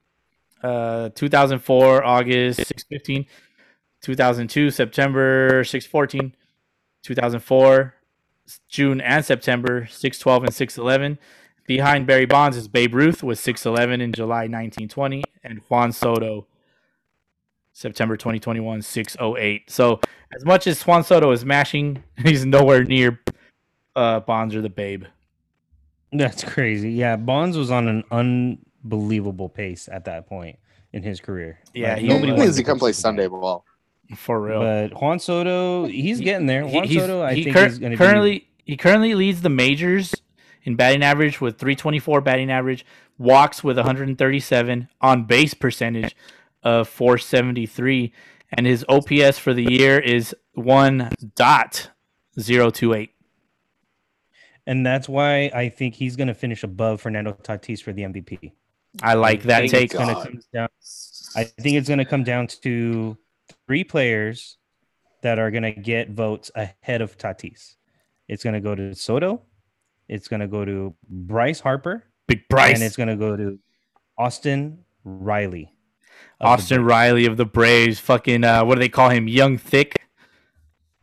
uh, 0.65 1.09
2004 1.09 2.03
August 2.03 2.57
615, 2.57 3.25
2002 4.01 4.71
September 4.71 5.63
614, 5.63 6.35
2004 7.03 7.93
June 8.67 9.01
and 9.01 9.23
September 9.23 9.87
612 9.87 10.43
and 10.43 10.53
611. 10.53 11.19
Behind 11.67 12.05
Barry 12.05 12.25
Bonds 12.25 12.57
is 12.57 12.67
Babe 12.67 12.93
Ruth 12.93 13.23
with 13.23 13.39
611 13.39 14.01
in 14.01 14.13
July 14.13 14.43
1920 14.43 15.23
and 15.43 15.61
Juan 15.69 15.91
Soto 15.91 16.45
September 17.73 18.15
2021 18.15 18.81
608. 18.81 19.69
So 19.69 19.99
as 20.35 20.45
much 20.45 20.67
as 20.67 20.81
Juan 20.81 21.03
Soto 21.03 21.31
is 21.31 21.43
mashing, 21.43 22.03
he's 22.23 22.45
nowhere 22.45 22.83
near 22.83 23.19
uh, 23.95 24.19
Bonds 24.19 24.55
or 24.55 24.61
the 24.61 24.69
Babe. 24.69 25.05
That's 26.11 26.43
crazy. 26.43 26.91
Yeah, 26.91 27.17
Bonds 27.17 27.57
was 27.57 27.71
on 27.71 27.87
an 27.87 28.03
unbelievable 28.85 29.49
pace 29.49 29.89
at 29.91 30.05
that 30.05 30.27
point 30.27 30.57
in 30.93 31.01
his 31.03 31.19
career. 31.19 31.59
Yeah, 31.73 31.93
Like, 31.93 32.01
he 32.01 32.07
Nobody 32.07 32.31
was- 32.31 32.39
needs 32.39 32.49
wanted 32.51 32.55
to 32.57 32.63
come 32.63 32.79
play 32.79 32.91
Sunday 32.93 33.23
guy. 33.23 33.29
ball. 33.29 33.65
For 34.15 34.39
real. 34.39 34.59
But 34.59 35.01
Juan 35.01 35.17
Soto, 35.17 35.87
he's 35.87 36.21
getting 36.21 36.45
there. 36.45 36.63
Juan 36.67 36.83
he's- 36.83 37.01
Soto, 37.01 37.23
I 37.23 37.33
he 37.33 37.45
think, 37.45 37.55
cur- 37.55 37.65
is 37.65 37.79
going 37.79 37.91
to 37.91 37.97
currently 37.97 38.47
he 38.63 38.77
currently 38.77 39.15
leads 39.15 39.41
the 39.41 39.49
majors 39.49 40.13
in 40.63 40.75
batting 40.75 41.01
average 41.03 41.41
with 41.41 41.57
324 41.57 42.21
batting 42.21 42.51
average, 42.51 42.85
walks 43.17 43.63
with 43.63 43.77
137, 43.77 44.87
on 45.01 45.23
base 45.25 45.53
percentage 45.55 46.15
of 46.63 46.87
473, 46.87 48.11
and 48.51 48.65
his 48.67 48.83
OPS 48.89 49.37
for 49.39 49.53
the 49.53 49.63
year 49.71 49.97
is 49.99 50.35
1.028. 50.57 53.09
And 54.67 54.83
that's 54.85 55.07
why 55.07 55.51
I 55.53 55.69
think 55.69 55.93
he's 55.95 56.15
going 56.15 56.27
to 56.27 56.33
finish 56.33 56.63
above 56.63 56.99
Fernando 57.01 57.33
Tatis 57.33 57.81
for 57.83 57.93
the 57.93 58.01
MVP. 58.03 58.53
I 59.01 59.13
like 59.15 59.43
that 59.43 59.59
Thank 59.69 59.71
take. 59.71 59.91
God. 59.91 60.09
It's 60.09 60.23
gonna 60.23 60.41
down, 60.53 60.69
I 61.35 61.43
think 61.61 61.77
it's 61.77 61.87
going 61.87 61.99
to 61.99 62.05
come 62.05 62.23
down 62.23 62.47
to 62.47 63.17
three 63.67 63.83
players 63.83 64.57
that 65.21 65.39
are 65.39 65.51
going 65.51 65.63
to 65.63 65.71
get 65.71 66.11
votes 66.11 66.51
ahead 66.55 67.01
of 67.01 67.17
Tatis. 67.17 67.75
It's 68.27 68.43
going 68.43 68.53
to 68.53 68.61
go 68.61 68.75
to 68.75 68.93
Soto. 68.95 69.41
It's 70.07 70.27
going 70.27 70.39
to 70.39 70.47
go 70.47 70.63
to 70.65 70.95
Bryce 71.09 71.59
Harper. 71.59 72.03
Big 72.27 72.47
Bryce. 72.47 72.75
And 72.75 72.83
it's 72.83 72.95
going 72.95 73.09
to 73.09 73.15
go 73.15 73.35
to 73.35 73.59
Austin 74.17 74.79
Riley. 75.03 75.71
Austin 76.39 76.83
Riley 76.83 77.25
of 77.25 77.37
the 77.37 77.45
Braves. 77.45 77.99
Fucking, 77.99 78.43
uh, 78.43 78.63
what 78.65 78.75
do 78.75 78.79
they 78.81 78.89
call 78.89 79.09
him? 79.09 79.27
Young 79.27 79.57
Thick. 79.57 80.01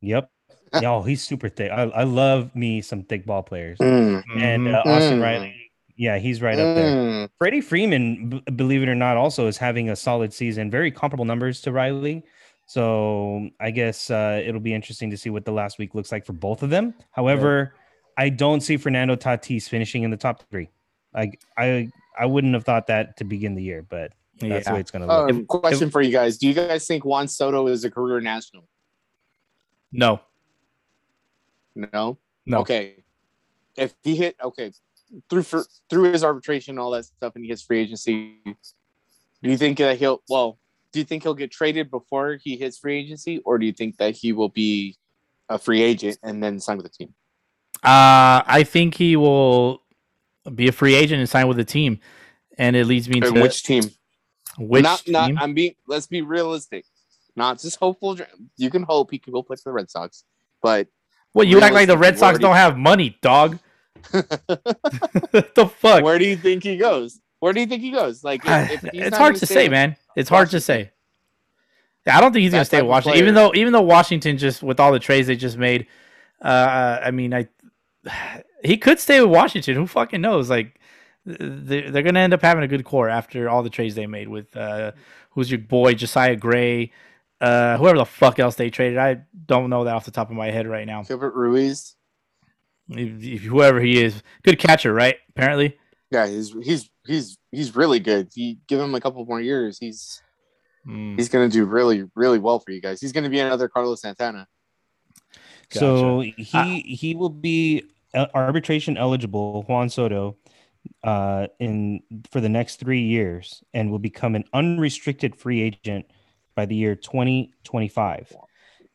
Yep. 0.00 0.30
Oh, 0.74 1.02
he's 1.02 1.22
super 1.22 1.48
thick. 1.48 1.70
I, 1.70 1.82
I 1.82 2.04
love 2.04 2.54
me 2.56 2.80
some 2.80 3.02
thick 3.04 3.26
ball 3.26 3.42
players. 3.42 3.78
Mm, 3.78 4.22
And 4.36 4.68
uh, 4.68 4.82
Austin 4.86 5.18
Mm. 5.18 5.22
Riley, 5.22 5.61
yeah, 6.02 6.18
he's 6.18 6.42
right 6.42 6.58
up 6.58 6.74
there. 6.74 6.96
mm. 6.96 7.28
Freddie 7.38 7.60
Freeman, 7.60 8.28
b- 8.28 8.42
believe 8.56 8.82
it 8.82 8.88
or 8.88 8.94
not, 8.96 9.16
also 9.16 9.46
is 9.46 9.56
having 9.56 9.88
a 9.88 9.94
solid 9.94 10.32
season. 10.34 10.68
Very 10.68 10.90
comparable 10.90 11.24
numbers 11.24 11.60
to 11.60 11.70
Riley. 11.70 12.24
So 12.66 13.48
I 13.60 13.70
guess 13.70 14.10
uh, 14.10 14.42
it'll 14.44 14.60
be 14.60 14.74
interesting 14.74 15.10
to 15.10 15.16
see 15.16 15.30
what 15.30 15.44
the 15.44 15.52
last 15.52 15.78
week 15.78 15.94
looks 15.94 16.10
like 16.10 16.26
for 16.26 16.32
both 16.32 16.64
of 16.64 16.70
them. 16.70 16.92
However, 17.12 17.76
I 18.18 18.30
don't 18.30 18.62
see 18.62 18.76
Fernando 18.78 19.14
Tatis 19.14 19.68
finishing 19.68 20.02
in 20.02 20.10
the 20.10 20.16
top 20.16 20.42
three. 20.50 20.70
I 21.14 21.30
I 21.56 21.88
I 22.18 22.26
wouldn't 22.26 22.54
have 22.54 22.64
thought 22.64 22.88
that 22.88 23.16
to 23.18 23.24
begin 23.24 23.54
the 23.54 23.62
year, 23.62 23.86
but 23.88 24.12
that's 24.40 24.66
the 24.66 24.74
way 24.74 24.80
it's 24.80 24.90
going 24.90 25.06
to 25.06 25.14
look. 25.14 25.30
Um, 25.30 25.46
question 25.46 25.88
for 25.88 26.02
you 26.02 26.10
guys: 26.10 26.36
Do 26.36 26.48
you 26.48 26.54
guys 26.54 26.84
think 26.84 27.04
Juan 27.04 27.28
Soto 27.28 27.68
is 27.68 27.84
a 27.84 27.90
career 27.92 28.20
national? 28.20 28.64
No. 29.92 30.20
No. 31.76 32.18
No. 32.44 32.58
Okay. 32.58 33.04
If 33.76 33.94
he 34.02 34.16
hit 34.16 34.34
okay 34.42 34.72
through 35.28 35.42
for, 35.42 35.64
through 35.90 36.12
his 36.12 36.24
arbitration 36.24 36.72
and 36.72 36.78
all 36.78 36.90
that 36.92 37.04
stuff, 37.04 37.34
and 37.34 37.44
he 37.44 37.48
gets 37.48 37.62
free 37.62 37.80
agency, 37.80 38.38
do 38.44 39.50
you 39.50 39.56
think 39.56 39.78
that 39.78 39.98
he'll? 39.98 40.22
Well, 40.28 40.58
do 40.92 40.98
you 40.98 41.04
think 41.04 41.22
he'll 41.22 41.34
get 41.34 41.50
traded 41.50 41.90
before 41.90 42.38
he 42.42 42.56
hits 42.56 42.78
free 42.78 42.98
agency, 42.98 43.38
or 43.38 43.58
do 43.58 43.66
you 43.66 43.72
think 43.72 43.96
that 43.98 44.14
he 44.14 44.32
will 44.32 44.48
be 44.48 44.96
a 45.48 45.58
free 45.58 45.82
agent 45.82 46.18
and 46.22 46.42
then 46.42 46.60
sign 46.60 46.76
with 46.76 46.86
the 46.86 46.92
team? 46.92 47.14
Uh, 47.82 48.42
I 48.46 48.64
think 48.64 48.94
he 48.94 49.16
will 49.16 49.82
be 50.54 50.68
a 50.68 50.72
free 50.72 50.94
agent 50.94 51.20
and 51.20 51.28
sign 51.28 51.48
with 51.48 51.56
the 51.56 51.64
team. 51.64 51.98
And 52.58 52.76
it 52.76 52.86
leads 52.86 53.08
me 53.08 53.20
to 53.20 53.30
which 53.30 53.62
team? 53.62 53.84
which 54.58 54.82
not, 54.82 55.02
not. 55.08 55.26
team? 55.28 55.38
I'm 55.38 55.54
being. 55.54 55.74
Let's 55.86 56.06
be 56.06 56.22
realistic. 56.22 56.84
Not 57.34 57.60
just 57.60 57.78
hopeful. 57.78 58.18
You 58.56 58.70
can 58.70 58.82
hope 58.82 59.10
he 59.10 59.18
can 59.18 59.32
go 59.32 59.42
play 59.42 59.56
for 59.56 59.70
the 59.70 59.72
Red 59.72 59.90
Sox, 59.90 60.24
but 60.62 60.86
Well, 61.32 61.46
you 61.46 61.60
act 61.60 61.74
like 61.74 61.86
the 61.86 61.96
Red 61.96 62.18
Sox 62.18 62.38
do 62.38 62.42
don't 62.42 62.56
have 62.56 62.76
money, 62.76 63.18
dog. 63.22 63.58
the 64.12 65.70
fuck? 65.78 66.02
where 66.02 66.18
do 66.18 66.24
you 66.24 66.36
think 66.36 66.62
he 66.62 66.76
goes? 66.76 67.20
Where 67.40 67.52
do 67.52 67.60
you 67.60 67.66
think 67.66 67.82
he 67.82 67.90
goes? 67.90 68.22
Like, 68.22 68.42
if, 68.44 68.84
if 68.84 68.94
it's 68.94 69.16
hard 69.16 69.34
gonna 69.34 69.46
say, 69.46 69.68
man. 69.68 69.96
It's 70.14 70.28
hard 70.28 70.50
to 70.50 70.60
say. 70.60 70.92
I 72.06 72.20
don't 72.20 72.32
think 72.32 72.42
he's 72.42 72.52
gonna 72.52 72.64
stay 72.64 72.78
type 72.78 72.84
with 72.84 72.86
of 72.86 72.90
Washington, 72.90 73.20
even 73.20 73.34
though 73.34 73.52
even 73.54 73.72
though 73.72 73.82
Washington 73.82 74.38
just 74.38 74.62
with 74.62 74.80
all 74.80 74.92
the 74.92 74.98
trades 74.98 75.26
they 75.26 75.36
just 75.36 75.56
made. 75.56 75.86
Uh, 76.40 77.00
I 77.02 77.10
mean, 77.10 77.32
I 77.32 77.48
he 78.64 78.76
could 78.76 78.98
stay 78.98 79.20
with 79.20 79.30
Washington. 79.30 79.74
Who 79.74 79.86
fucking 79.86 80.20
knows? 80.20 80.50
Like, 80.50 80.80
they're, 81.24 81.90
they're 81.90 82.02
gonna 82.02 82.20
end 82.20 82.32
up 82.32 82.42
having 82.42 82.64
a 82.64 82.68
good 82.68 82.84
core 82.84 83.08
after 83.08 83.48
all 83.48 83.62
the 83.62 83.70
trades 83.70 83.94
they 83.94 84.06
made 84.06 84.28
with 84.28 84.56
uh, 84.56 84.92
who's 85.30 85.50
your 85.50 85.60
boy 85.60 85.94
Josiah 85.94 86.36
Gray, 86.36 86.92
uh, 87.40 87.76
whoever 87.76 87.98
the 87.98 88.04
fuck 88.04 88.38
else 88.38 88.56
they 88.56 88.70
traded. 88.70 88.98
I 88.98 89.22
don't 89.46 89.70
know 89.70 89.84
that 89.84 89.94
off 89.94 90.04
the 90.04 90.10
top 90.10 90.30
of 90.30 90.36
my 90.36 90.50
head 90.50 90.66
right 90.66 90.86
now. 90.86 91.02
Keibert 91.02 91.34
Ruiz. 91.34 91.94
If, 92.88 93.22
if 93.22 93.42
whoever 93.42 93.80
he 93.80 94.02
is, 94.02 94.22
good 94.42 94.58
catcher, 94.58 94.92
right? 94.92 95.16
Apparently. 95.30 95.76
Yeah, 96.10 96.26
he's 96.26 96.52
he's 96.62 96.90
he's 97.06 97.38
he's 97.50 97.74
really 97.76 98.00
good. 98.00 98.28
You 98.34 98.56
give 98.66 98.80
him 98.80 98.94
a 98.94 99.00
couple 99.00 99.24
more 99.24 99.40
years, 99.40 99.78
he's 99.78 100.22
Mm. 100.86 101.16
he's 101.16 101.28
gonna 101.28 101.48
do 101.48 101.64
really 101.64 102.10
really 102.16 102.40
well 102.40 102.58
for 102.58 102.72
you 102.72 102.80
guys. 102.80 103.00
He's 103.00 103.12
gonna 103.12 103.30
be 103.30 103.38
another 103.38 103.68
Carlos 103.68 104.00
Santana. 104.02 104.48
So 105.70 106.22
Gotcha. 106.22 106.42
he 106.42 106.80
he 106.80 107.14
will 107.14 107.30
be 107.30 107.84
uh, 108.12 108.26
arbitration 108.34 108.96
eligible, 108.96 109.62
Juan 109.68 109.88
Soto, 109.88 110.36
uh, 111.04 111.46
in 111.60 112.00
for 112.30 112.40
the 112.40 112.48
next 112.48 112.76
three 112.80 113.02
years, 113.02 113.62
and 113.72 113.90
will 113.92 114.00
become 114.00 114.34
an 114.34 114.44
unrestricted 114.52 115.36
free 115.36 115.62
agent 115.62 116.06
by 116.56 116.66
the 116.66 116.74
year 116.74 116.94
2025. 116.96 118.32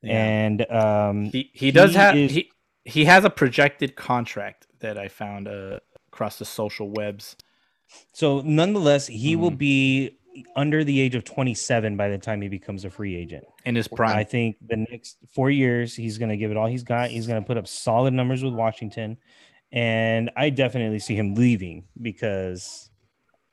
Yeah. 0.04 0.12
And 0.26 0.70
um, 0.72 1.24
He 1.32 1.50
he 1.54 1.72
does 1.72 1.92
He 1.92 1.98
have 1.98 2.16
is- 2.18 2.32
he 2.32 2.52
he 2.88 3.06
has 3.06 3.24
a 3.26 3.30
projected 3.30 3.96
contract 3.96 4.66
that 4.80 4.98
I 4.98 5.08
found 5.10 5.48
uh, 5.48 5.80
across 6.12 6.40
the 6.40 6.46
social 6.46 6.90
webs. 6.90 7.36
so, 8.14 8.42
nonetheless, 8.42 9.08
he 9.08 9.36
will 9.36 9.52
Mhm. 9.52 9.58
be 9.58 10.18
under 10.56 10.84
the 10.84 11.00
age 11.00 11.16
of 11.16 11.24
27 11.24 11.96
by 11.98 12.10
the 12.10 12.18
time 12.18 12.42
he 12.42 12.48
becomes 12.50 12.84
a 12.86 12.90
free 12.90 13.16
agent. 13.16 13.44
in 13.66 13.76
his 13.76 13.88
prime. 13.88 14.16
I 14.16 14.24
think 14.24 14.58
the 14.66 14.78
next 14.90 15.18
four 15.34 15.50
years, 15.52 15.96
he's 15.96 16.18
going 16.18 16.30
to 16.30 16.38
give 16.38 16.52
it 16.52 16.58
all 16.58 16.68
he's 16.68 16.84
got. 16.84 17.10
He's 17.10 17.28
going 17.28 17.42
to 17.42 17.46
put 17.48 17.58
up 17.58 17.68
solid 17.68 18.14
numbers 18.14 18.44
with 18.44 18.54
Washington, 18.54 19.18
and 19.72 20.30
I 20.38 20.50
definitely 20.50 21.00
see 21.00 21.16
him 21.16 21.36
leaving 21.36 21.86
because 22.02 22.90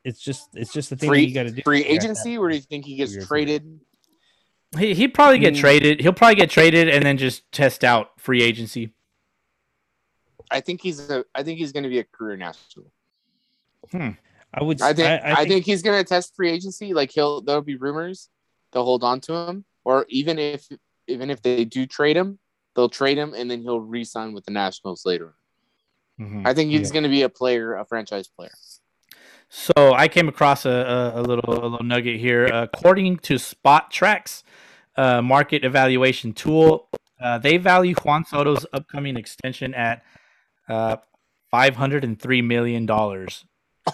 it's 0.04 0.20
just 0.20 0.50
it's 0.54 0.72
just 0.72 0.90
the 0.90 0.96
thing 0.96 1.08
that 1.10 1.14
Free 1.14 1.24
you 1.26 1.34
got 1.34 1.44
to 1.44 1.50
do. 1.52 1.62
free 1.62 1.84
agency, 1.84 2.36
or 2.38 2.48
do 2.50 2.54
you 2.56 2.60
think 2.62 2.84
he 2.84 2.96
gets 2.96 3.26
traded? 3.26 3.80
He 4.78 4.94
he'd 4.94 5.14
probably 5.14 5.38
get 5.38 5.54
Mm. 5.54 5.58
traded. 5.60 6.00
He'll 6.00 6.12
probably 6.12 6.34
get 6.36 6.50
traded 6.50 6.88
and 6.88 7.04
then 7.06 7.16
just 7.18 7.50
test 7.52 7.82
out 7.84 8.20
free 8.20 8.42
agency. 8.42 8.92
I 10.50 10.60
think 10.60 10.80
he's 10.80 11.10
a 11.10 11.24
I 11.34 11.42
think 11.42 11.58
he's 11.58 11.72
gonna 11.72 11.88
be 11.88 11.98
a 11.98 12.04
career 12.04 12.36
national. 12.36 12.86
have- 13.92 14.16
I 14.56 14.62
would. 14.62 14.80
I 14.80 14.92
think 14.92 15.08
I, 15.08 15.32
I, 15.40 15.44
think, 15.48 15.64
he's 15.64 15.82
gonna 15.82 16.04
test 16.04 16.36
free 16.36 16.48
agency. 16.50 16.94
Like 16.94 17.10
he'll 17.10 17.40
there'll 17.40 17.62
be 17.62 17.76
rumors 17.76 18.28
they'll 18.72 18.84
hold 18.84 19.04
on 19.04 19.20
to 19.22 19.32
him, 19.32 19.64
or 19.84 20.06
even 20.08 20.38
if 20.38 20.68
even 21.08 21.30
if 21.30 21.42
they 21.42 21.64
do 21.64 21.86
trade 21.86 22.16
him, 22.16 22.38
they'll 22.74 22.88
trade 22.88 23.18
him 23.18 23.34
and 23.34 23.50
then 23.50 23.62
he'll 23.62 23.80
re-sign 23.80 24.32
with 24.32 24.44
the 24.44 24.50
Nationals 24.50 25.04
later. 25.06 25.34
I 26.44 26.54
think 26.54 26.70
he's 26.70 26.90
Yeah. 26.90 26.94
gonna 26.94 27.08
be 27.08 27.22
a 27.22 27.28
player, 27.28 27.74
a 27.74 27.84
franchise 27.84 28.28
player. 28.28 28.54
So 29.48 29.72
I 29.94 30.08
came 30.08 30.28
across 30.28 30.64
a, 30.66 30.70
a, 30.70 31.20
a 31.20 31.22
little 31.22 31.52
a 31.52 31.66
little 31.68 31.82
nugget 31.84 32.20
here. 32.20 32.46
According 32.46 33.18
to 33.18 33.34
Spotrac's 33.34 34.44
uh, 34.96 35.20
market 35.22 35.64
evaluation 35.64 36.32
tool, 36.32 36.88
uh, 37.20 37.38
they 37.38 37.56
value 37.56 37.94
Juan 38.04 38.24
Soto's 38.24 38.66
upcoming 38.72 39.16
extension 39.16 39.74
at 39.74 40.04
uh, 40.68 40.96
five 41.50 41.76
hundred 41.76 42.04
and 42.04 42.20
three 42.20 42.42
million 42.42 42.86
dollars 42.86 43.44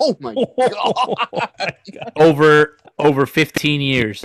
Oh 0.01 0.16
my 0.20 0.34
god! 0.59 1.74
over 2.16 2.76
over 2.98 3.26
fifteen 3.26 3.80
years. 3.80 4.24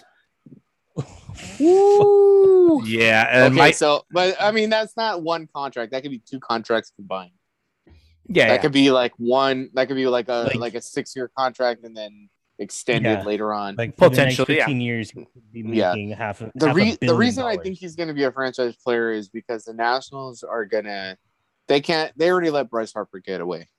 Woo! 1.60 2.84
Yeah, 2.86 3.28
and 3.30 3.54
okay, 3.54 3.56
my- 3.56 3.72
so 3.72 4.06
but 4.12 4.36
I 4.40 4.52
mean 4.52 4.70
that's 4.70 4.96
not 4.98 5.22
one 5.22 5.48
contract. 5.54 5.92
That 5.92 6.02
could 6.04 6.12
be 6.12 6.20
two 6.20 6.40
contracts 6.40 6.92
combined. 6.96 7.32
yeah, 8.28 8.48
That 8.48 8.54
yeah. 8.54 8.58
could 8.60 8.72
be 8.72 8.92
like 8.92 9.14
one. 9.18 9.70
That 9.74 9.88
could 9.88 9.96
be 9.98 10.08
like 10.08 10.28
a 10.30 10.44
Like- 10.44 10.56
like, 10.56 10.76
a 10.76 10.82
six 10.82 11.16
year 11.16 11.30
contract 11.38 11.84
and 11.84 11.96
then 11.96 12.30
extended 12.60 13.20
Yeah. 13.20 13.24
later 13.26 13.54
on. 13.54 13.76
like 13.76 13.98
for 13.98 14.10
the 14.10 14.16
next 14.18 14.38
Potentially, 14.38 14.58
yeah. 14.58 14.66
15 14.66 14.82
years, 14.82 15.12
he 15.12 15.26
could 15.26 15.52
be 15.52 15.62
Yeah. 15.78 15.94
half 16.16 16.42
a, 16.42 16.52
the 16.56 16.68
half 16.68 16.76
a 16.76 16.80
re- 16.80 16.92
the 16.92 16.98
billion 17.02 17.18
reason 17.20 17.44
I 17.46 17.58
think 17.58 17.78
he's 17.78 17.96
going 17.96 18.08
to 18.08 18.14
be 18.14 18.24
a 18.24 18.32
franchise 18.32 18.76
player 18.78 19.12
is 19.12 19.28
because 19.30 19.66
the 19.66 19.74
Nationals 19.74 20.44
are 20.44 20.64
gonna. 20.66 21.18
They 21.68 21.82
can't. 21.82 22.12
They 22.18 22.30
already 22.30 22.50
let 22.52 22.70
Bryce 22.70 22.94
Harper 22.94 23.20
get 23.20 23.42
away. 23.42 23.70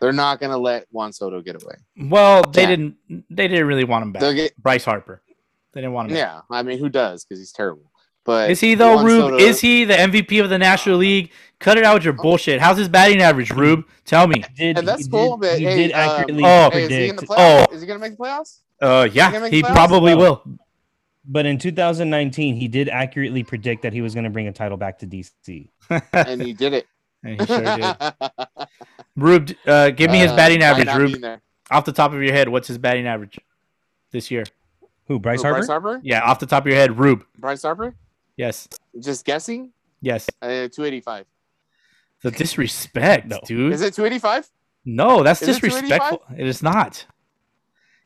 They're 0.00 0.12
not 0.12 0.40
going 0.40 0.50
to 0.50 0.58
let 0.58 0.86
Juan 0.90 1.12
Soto 1.12 1.40
get 1.40 1.62
away. 1.62 1.76
Well, 1.96 2.42
they 2.42 2.62
Yeah. 2.62 2.68
didn't. 2.68 2.96
They 3.30 3.48
didn't 3.48 3.66
really 3.66 3.84
want 3.84 4.02
him 4.02 4.12
back. 4.12 4.20
They'll 4.20 4.34
get. 4.34 4.56
Bryce 4.60 4.84
Harper. 4.84 5.22
They 5.72 5.80
didn't 5.80 5.92
want 5.94 6.10
him. 6.10 6.16
back. 6.16 6.20
Yeah, 6.50 6.56
I 6.56 6.62
mean, 6.62 6.78
who 6.78 6.88
does? 6.88 7.24
Because 7.24 7.38
he's 7.40 7.52
terrible. 7.52 7.90
But 8.24 8.50
Is 8.50 8.58
he 8.60 8.74
though, 8.74 8.96
Juan 8.96 9.04
Rube? 9.04 9.20
Soto- 9.32 9.36
Is 9.38 9.60
he 9.60 9.84
the 9.84 9.94
MVP 9.94 10.42
of 10.42 10.48
the 10.48 10.58
National 10.58 10.96
League? 10.96 11.30
Cut 11.58 11.76
it 11.78 11.84
out 11.84 11.94
with 11.94 12.04
your 12.04 12.14
bullshit. 12.14 12.58
How's 12.60 12.78
his 12.78 12.88
batting 12.88 13.20
average, 13.20 13.50
Rube? 13.50 13.84
Tell 14.04 14.26
me. 14.26 14.42
did, 14.56 14.78
And 14.78 14.88
that's 14.88 15.04
he 15.04 15.10
cool, 15.10 15.36
Did, 15.36 15.40
but 15.50 15.58
he 15.58 15.64
hey, 15.64 15.76
did 15.88 15.92
uh, 15.92 15.96
accurately 15.96 16.42
Oh. 16.44 16.70
Hey, 16.70 16.82
is 16.84 16.88
he 16.88 16.94
in 17.08 17.16
predict. 17.16 17.20
the 17.20 17.26
playoffs? 17.26 17.66
Oh. 17.70 17.74
Is 17.74 17.80
he 17.82 17.86
going 17.86 18.00
to 18.00 18.08
make 18.08 18.16
the 18.18 18.24
playoffs? 18.24 18.58
Uh, 18.80 19.08
yeah, 19.12 19.30
make 19.38 19.52
he 19.52 19.62
playoffs? 19.62 19.72
probably 19.74 20.14
will. 20.14 20.42
but 21.26 21.44
in 21.46 21.58
2019, 21.58 22.56
he 22.56 22.66
did 22.68 22.88
accurately 22.88 23.42
predict 23.44 23.82
that 23.82 23.92
he 23.92 24.00
was 24.00 24.14
going 24.14 24.24
to 24.24 24.30
bring 24.30 24.48
a 24.48 24.52
title 24.52 24.76
back 24.78 24.98
to 25.00 25.06
DC. 25.06 25.68
and 26.12 26.42
he 26.42 26.52
did 26.54 26.72
it. 26.72 26.86
And 27.24 27.40
he 27.40 27.46
sure 27.46 27.60
did. 27.62 27.96
Rube, 29.16 29.50
uh, 29.66 29.90
give 29.90 30.10
me 30.10 30.18
his 30.18 30.30
Uh, 30.32 30.36
batting 30.36 30.60
by 30.60 30.66
average, 30.66 31.14
Rube. 31.14 31.40
Off 31.70 31.84
the 31.84 31.92
top 31.92 32.12
of 32.12 32.22
your 32.22 32.32
head, 32.32 32.48
what's 32.48 32.68
his 32.68 32.78
batting 32.78 33.06
average 33.06 33.38
this 34.10 34.30
year? 34.30 34.44
Who, 35.06 35.18
Bryce 35.18 35.40
Who, 35.40 35.48
Harper? 35.48 35.58
Bryce 35.60 35.68
Harper? 35.68 36.00
Yeah, 36.02 36.20
off 36.22 36.38
the 36.38 36.46
top 36.46 36.64
of 36.64 36.66
your 36.68 36.76
head, 36.76 36.98
Rube. 36.98 37.24
Bryce 37.38 37.62
Harper? 37.62 37.94
Yes, 38.36 38.68
Just 38.98 39.24
guessing? 39.24 39.70
yes. 40.00 40.28
Uh, 40.42 40.68
285. 40.68 41.26
The 42.22 42.30
disrespect, 42.30 43.26
No. 43.28 43.38
dude. 43.46 43.72
Is 43.72 43.80
it 43.82 43.94
285? 43.94 44.48
no, 44.86 45.22
that's 45.22 45.40
is 45.42 45.48
it 45.48 45.52
disrespectful. 45.62 46.22
It 46.36 46.46
is 46.46 46.62
not. 46.62 47.06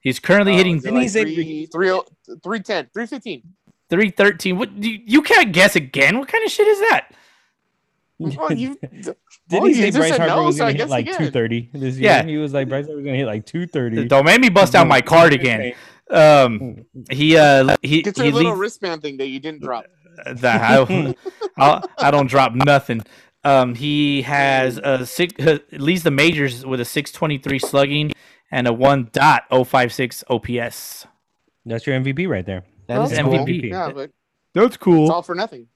He's 0.01 0.21
currently 0.21 0.55
hitting 0.55 0.75
Oh, 0.75 0.79
is 0.79 0.85
it 0.85 0.89
Didn't 0.91 1.03
he 1.03 1.09
say- 1.09 1.25
three, 1.25 1.67
three, 1.67 1.91
oh, 1.91 2.05
310, 2.43 2.89
315? 2.93 3.43
313. 3.91 4.59
What 4.59 4.73
you, 4.73 5.01
you 5.07 5.23
can't 5.23 5.53
guess 5.53 5.75
again. 5.77 6.19
What 6.19 6.29
kind 6.29 6.45
of 6.45 6.51
shit 6.53 6.67
is 6.69 6.79
that? 6.81 7.09
Well, 8.19 8.53
you, 8.53 8.77
Didn't 8.81 9.17
well, 9.51 9.65
he 9.65 9.75
say 9.75 9.87
just 9.87 9.99
Bryce 9.99 10.17
Harper 10.17 10.27
no, 10.27 10.45
was 10.45 10.59
going 10.59 10.75
to 10.75 10.83
hit 10.83 10.89
like 10.89 11.07
230 11.07 11.71
this 11.73 11.97
year? 11.97 12.11
Yeah. 12.11 12.25
He 12.25 12.37
was 12.37 12.53
like, 12.53 12.69
Bryce 12.69 12.85
Harper 12.85 12.97
was 12.97 13.05
going 13.05 13.15
to 13.15 13.19
hit 13.19 13.27
like 13.27 13.47
230. 13.47 14.09
Don't 14.09 14.25
make 14.25 14.41
me 14.41 14.49
bust 14.49 14.75
out 14.75 14.87
my 14.87 15.01
card 15.01 15.33
again. 15.33 15.73
Um, 16.11 16.87
he 17.11 17.37
uh 17.37 17.77
he 17.83 18.01
Get 18.01 18.17
your 18.17 18.27
he 18.27 18.33
little 18.33 18.53
leads, 18.53 18.61
wristband 18.61 19.03
thing 19.03 19.19
that 19.19 19.27
you 19.29 19.41
didn't 19.41 19.63
drop. 19.63 19.85
that 20.27 20.89
I, 20.91 21.15
I'll, 21.59 21.85
I 21.99 22.11
don't 22.11 22.29
drop 22.29 22.55
nothing. 22.55 23.03
Um, 23.45 23.75
he 23.75 24.23
has 24.23 24.79
a 24.79 25.07
six 25.07 25.35
uh, 25.47 25.59
leads 25.73 26.03
the 26.03 26.11
majors 26.11 26.65
with 26.67 26.81
a 26.81 26.85
623 26.85 27.59
slugging 27.59 28.13
and 28.51 28.67
a 28.67 28.71
1.056 28.71 30.25
OPS. 30.31 31.07
That's 31.65 31.87
your 31.87 32.01
MVP 32.01 32.29
right 32.29 32.45
there. 32.45 32.65
That 32.89 33.03
is 33.03 33.11
That's 33.11 33.23
cool. 33.23 33.35
MVP. 33.35 33.71
Yeah, 33.71 33.93
but 33.93 34.11
That's 34.55 34.77
cool. 34.77 35.05
it's 35.05 35.09
cool. 35.09 35.13
all 35.13 35.23
for 35.23 35.35
nothing. 35.35 35.69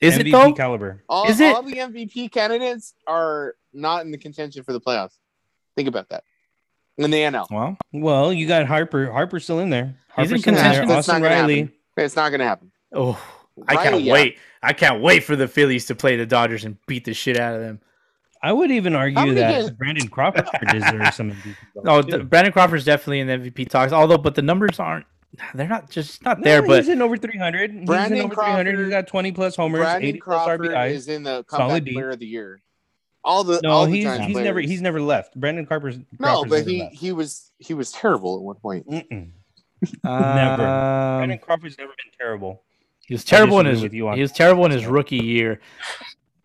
Is 0.00 0.14
MVP 0.18 0.28
it 0.28 0.32
though? 0.32 0.52
caliber. 0.52 1.02
All, 1.08 1.28
Is 1.28 1.40
it? 1.40 1.54
all 1.54 1.62
the 1.62 1.74
MVP 1.76 2.30
candidates 2.30 2.94
are 3.06 3.54
not 3.72 4.04
in 4.04 4.10
the 4.10 4.18
contention 4.18 4.62
for 4.62 4.72
the 4.72 4.80
playoffs. 4.80 5.16
Think 5.76 5.88
about 5.88 6.08
that. 6.10 6.24
In 6.98 7.10
the 7.10 7.16
NL. 7.18 7.46
Well, 7.50 7.76
Well, 7.92 8.32
you 8.32 8.46
got 8.48 8.66
Harper. 8.66 9.10
Harper's 9.10 9.44
still 9.44 9.60
in 9.60 9.70
there. 9.70 9.94
He's 10.16 10.30
in 10.32 10.40
Harper's 10.40 10.40
still 10.40 10.52
in 10.52 10.56
contention. 10.56 10.88
there. 10.88 10.96
Austin 10.98 11.22
Riley. 11.22 11.58
happen. 11.60 11.72
It's 11.96 12.16
not 12.16 12.28
going 12.30 12.40
to 12.40 12.46
happen. 12.46 12.72
oh, 12.94 13.20
I 13.68 13.74
Riley, 13.74 13.90
can't 13.90 14.02
yeah. 14.02 14.12
wait. 14.12 14.38
I 14.62 14.72
can't 14.72 15.00
wait 15.02 15.24
for 15.24 15.36
the 15.36 15.46
Phillies 15.48 15.86
to 15.86 15.94
play 15.94 16.16
the 16.16 16.26
Dodgers 16.26 16.64
and 16.64 16.76
beat 16.86 17.04
the 17.04 17.14
shit 17.14 17.36
out 17.38 17.54
of 17.54 17.60
them. 17.60 17.80
I 18.42 18.52
would 18.52 18.70
even 18.70 18.94
argue 18.94 19.34
that 19.34 19.62
guys- 19.62 19.70
Brandon 19.70 20.08
Crawford 20.08 20.46
deserves 20.72 21.16
some 21.16 21.32
MVP. 21.32 21.56
Oh, 21.86 22.02
too. 22.02 22.18
the, 22.18 22.24
Brandon 22.24 22.52
Crawford's 22.52 22.84
definitely 22.84 23.20
in 23.20 23.26
the 23.26 23.50
MVP 23.50 23.68
talks. 23.68 23.92
Although, 23.92 24.18
but 24.18 24.34
the 24.36 24.42
numbers 24.42 24.78
aren't. 24.80 25.06
They're 25.54 25.68
not 25.68 25.90
just 25.90 26.24
not 26.24 26.38
No, 26.38 26.44
there. 26.44 26.62
But 26.62 26.78
he's 26.84 26.88
in 26.88 27.02
over 27.02 27.16
300. 27.16 27.70
He's 27.72 27.84
Brandon 27.86 28.18
in 28.18 28.24
over 28.24 28.34
300. 28.34 28.66
He's 28.70 28.76
Crawford- 28.76 28.90
got 28.90 29.06
20 29.06 29.32
plus 29.32 29.56
homers, 29.56 29.80
Brandon 29.82 30.08
80 30.08 30.20
plus 30.20 30.44
Crawford 30.46 30.60
RBIs. 30.70 30.90
is 30.92 31.08
in 31.08 31.22
the 31.22 31.44
Solid 31.48 31.68
comeback 31.84 31.92
player 31.92 32.10
of 32.10 32.18
the 32.18 32.26
year. 32.26 32.62
All 33.24 33.44
the 33.44 33.60
No, 33.62 33.70
all 33.70 33.84
the 33.86 33.92
he's 33.92 34.04
Giants 34.04 34.26
he's 34.26 34.36
never 34.36 34.60
he's 34.60 34.80
never 34.80 35.00
left. 35.00 35.34
Brandon 35.38 35.66
Crawford's 35.66 35.98
no, 35.98 36.04
Crawford's 36.42 36.50
but 36.50 36.66
he 36.70 36.80
left. 36.80 36.94
he 36.96 37.12
was 37.12 37.50
he 37.58 37.74
was 37.74 37.92
terrible 37.92 38.36
at 38.36 38.42
one 38.42 38.56
point. 38.56 38.88
Mm-mm. 38.88 39.30
um, 40.04 40.56
Brandon 40.56 41.38
Crawford's 41.38 41.76
never 41.78 41.90
been 41.90 42.12
terrible. 42.18 42.62
He 43.06 43.14
was 43.14 43.24
terrible 43.24 43.60
in 43.60 43.66
his 43.66 43.82
with 43.82 43.92
you 43.92 44.08
on 44.08 44.16
he 44.16 44.22
was 44.22 44.32
terrible 44.32 44.64
in 44.64 44.70
his 44.70 44.86
rookie 44.86 45.16
year. 45.16 45.60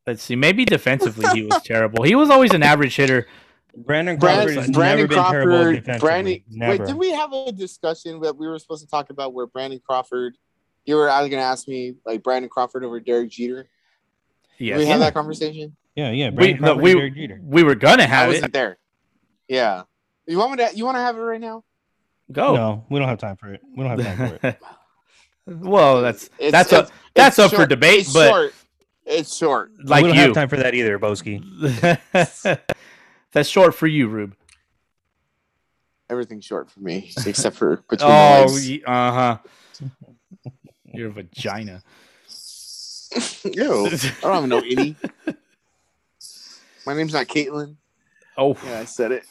Let's 0.05 0.21
see, 0.23 0.35
maybe 0.35 0.65
defensively 0.65 1.25
he 1.33 1.43
was 1.45 1.61
terrible. 1.65 2.03
He 2.03 2.15
was 2.15 2.29
always 2.29 2.51
an 2.53 2.63
average 2.63 2.95
hitter. 2.95 3.27
Brandon 3.75 4.19
Crawford 4.19 4.45
Brandon, 4.45 4.63
has 4.63 4.71
Brandon 4.71 4.97
never 4.97 5.07
been 5.07 5.31
terrible 5.31 5.73
Crawford. 5.83 5.99
Brandon, 6.01 6.43
never. 6.49 6.71
wait, 6.77 6.85
did 6.87 6.95
we 6.95 7.11
have 7.11 7.33
a 7.33 7.51
discussion 7.51 8.19
that 8.21 8.37
we 8.37 8.47
were 8.47 8.59
supposed 8.59 8.83
to 8.83 8.89
talk 8.89 9.09
about 9.09 9.33
where 9.33 9.47
Brandon 9.47 9.81
Crawford? 9.85 10.37
You 10.85 10.95
were 10.95 11.09
either 11.09 11.29
going 11.29 11.39
to 11.41 11.45
ask 11.45 11.67
me 11.67 11.95
like 12.05 12.21
Brandon 12.23 12.49
Crawford 12.49 12.83
over 12.83 12.99
Derek 12.99 13.29
Jeter. 13.31 13.67
Did 14.59 14.65
Yes, 14.67 14.77
we 14.77 14.85
have 14.85 14.99
Yeah. 14.99 15.05
that 15.05 15.13
conversation? 15.13 15.75
yeah, 15.95 16.11
yeah. 16.11 16.29
we 16.29 16.35
Brandon 16.35 16.61
no, 16.61 16.75
we, 16.75 16.93
Derek 16.93 17.15
Jeter. 17.15 17.39
we 17.43 17.63
were 17.63 17.75
gonna 17.75 18.03
I 18.03 18.07
have 18.07 18.27
wasn't 18.27 18.45
it. 18.45 18.53
there. 18.53 18.77
Yeah. 19.47 19.83
You 20.27 20.37
want 20.37 20.51
me 20.51 20.57
to? 20.65 20.75
You 20.75 20.85
want 20.85 20.95
to 20.97 21.01
have 21.01 21.17
it 21.17 21.21
right 21.21 21.41
now? 21.41 21.63
Go. 22.31 22.55
No, 22.55 22.85
we 22.89 22.99
don't 22.99 23.09
have 23.09 23.17
time 23.19 23.35
for 23.37 23.53
it. 23.53 23.61
We 23.75 23.83
don't 23.83 23.99
have 23.99 24.17
time 24.17 24.39
for 24.39 24.47
it. 24.47 24.59
well, 25.47 26.01
that's 26.01 26.25
It's- 26.37 26.51
that's 26.51 26.71
it's- 26.71 26.89
up 26.89 26.95
that's 27.15 27.39
it's 27.39 27.53
up 27.53 27.59
for 27.59 27.65
debate, 27.65 28.01
it's 28.01 28.13
but 28.13 28.29
short. 28.29 28.53
It's 29.05 29.35
short. 29.37 29.71
like 29.83 30.01
we 30.03 30.09
don't 30.09 30.17
you, 30.17 30.23
have 30.23 30.33
time 30.33 30.47
for 30.47 30.55
that 30.57 30.73
either, 30.73 30.97
Boski. 30.97 31.41
that's 33.33 33.49
short 33.49 33.75
for 33.75 33.87
you, 33.87 34.07
Rube. 34.07 34.35
Everything's 36.09 36.45
short 36.45 36.69
for 36.69 36.79
me 36.79 37.11
except 37.25 37.55
for 37.55 37.77
between 37.89 38.11
Oh, 38.11 38.47
the 38.47 38.53
legs. 38.53 38.83
uh 38.85 39.11
huh. 39.11 39.37
Your 40.93 41.09
vagina. 41.09 41.81
Ew. 43.43 43.87
I 43.87 43.99
don't 44.21 44.37
even 44.37 44.49
know 44.49 44.59
any. 44.59 44.95
My 46.85 46.93
name's 46.93 47.13
not 47.13 47.27
Caitlin. 47.27 47.75
Oh, 48.37 48.57
Yeah, 48.65 48.79
I 48.79 48.85
said 48.85 49.11
it. 49.11 49.23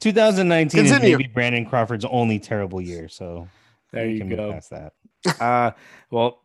2019 0.00 0.84
is 0.84 0.90
Continue. 0.90 1.16
maybe 1.18 1.28
Brandon 1.32 1.66
Crawford's 1.66 2.04
only 2.06 2.38
terrible 2.38 2.80
year, 2.80 3.08
so 3.08 3.48
there 3.92 4.08
you 4.08 4.18
can 4.18 4.28
move 4.28 4.38
go. 4.38 4.52
past 4.52 4.70
that. 4.70 4.92
Uh, 5.40 5.70
well, 6.10 6.40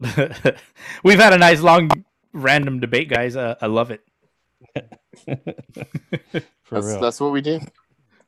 we've 1.03 1.19
had 1.19 1.33
a 1.33 1.37
nice 1.37 1.61
long 1.61 1.89
random 2.33 2.79
debate, 2.79 3.09
guys. 3.09 3.35
Uh, 3.35 3.55
I 3.61 3.67
love 3.67 3.91
it. 3.91 4.01
For 6.63 6.75
That's, 6.75 6.87
real. 6.87 7.01
that's 7.01 7.19
what 7.19 7.31
we 7.33 7.41
do. 7.41 7.59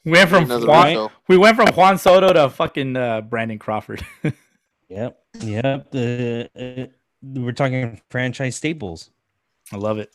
We 0.03 0.11
went 0.11 0.29
from 0.29 0.49
Juan, 0.49 1.09
we 1.29 1.37
went 1.37 1.55
from 1.55 1.69
Juan 1.73 1.97
Soto 1.97 2.33
to 2.33 2.49
fucking 2.49 2.97
uh, 2.97 3.21
Brandon 3.21 3.57
Crawford. 3.57 4.05
Yep. 4.89 5.17
Yep. 5.39 5.91
The, 5.91 6.49
uh, 6.55 6.85
we're 7.23 7.51
talking 7.51 7.99
franchise 8.09 8.55
staples. 8.55 9.09
I 9.71 9.77
love 9.77 9.97
it. 9.97 10.13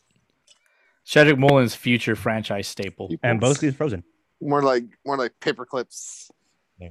Cedric 1.04 1.38
Mullins' 1.38 1.74
future 1.74 2.14
franchise 2.14 2.68
staple. 2.68 3.10
And 3.22 3.40
Boski's 3.40 3.74
frozen. 3.74 4.04
More 4.40 4.62
like 4.62 4.84
more 5.04 5.16
like 5.16 5.32
paper 5.40 5.64
clips. 5.64 6.30
Yeah. 6.78 6.90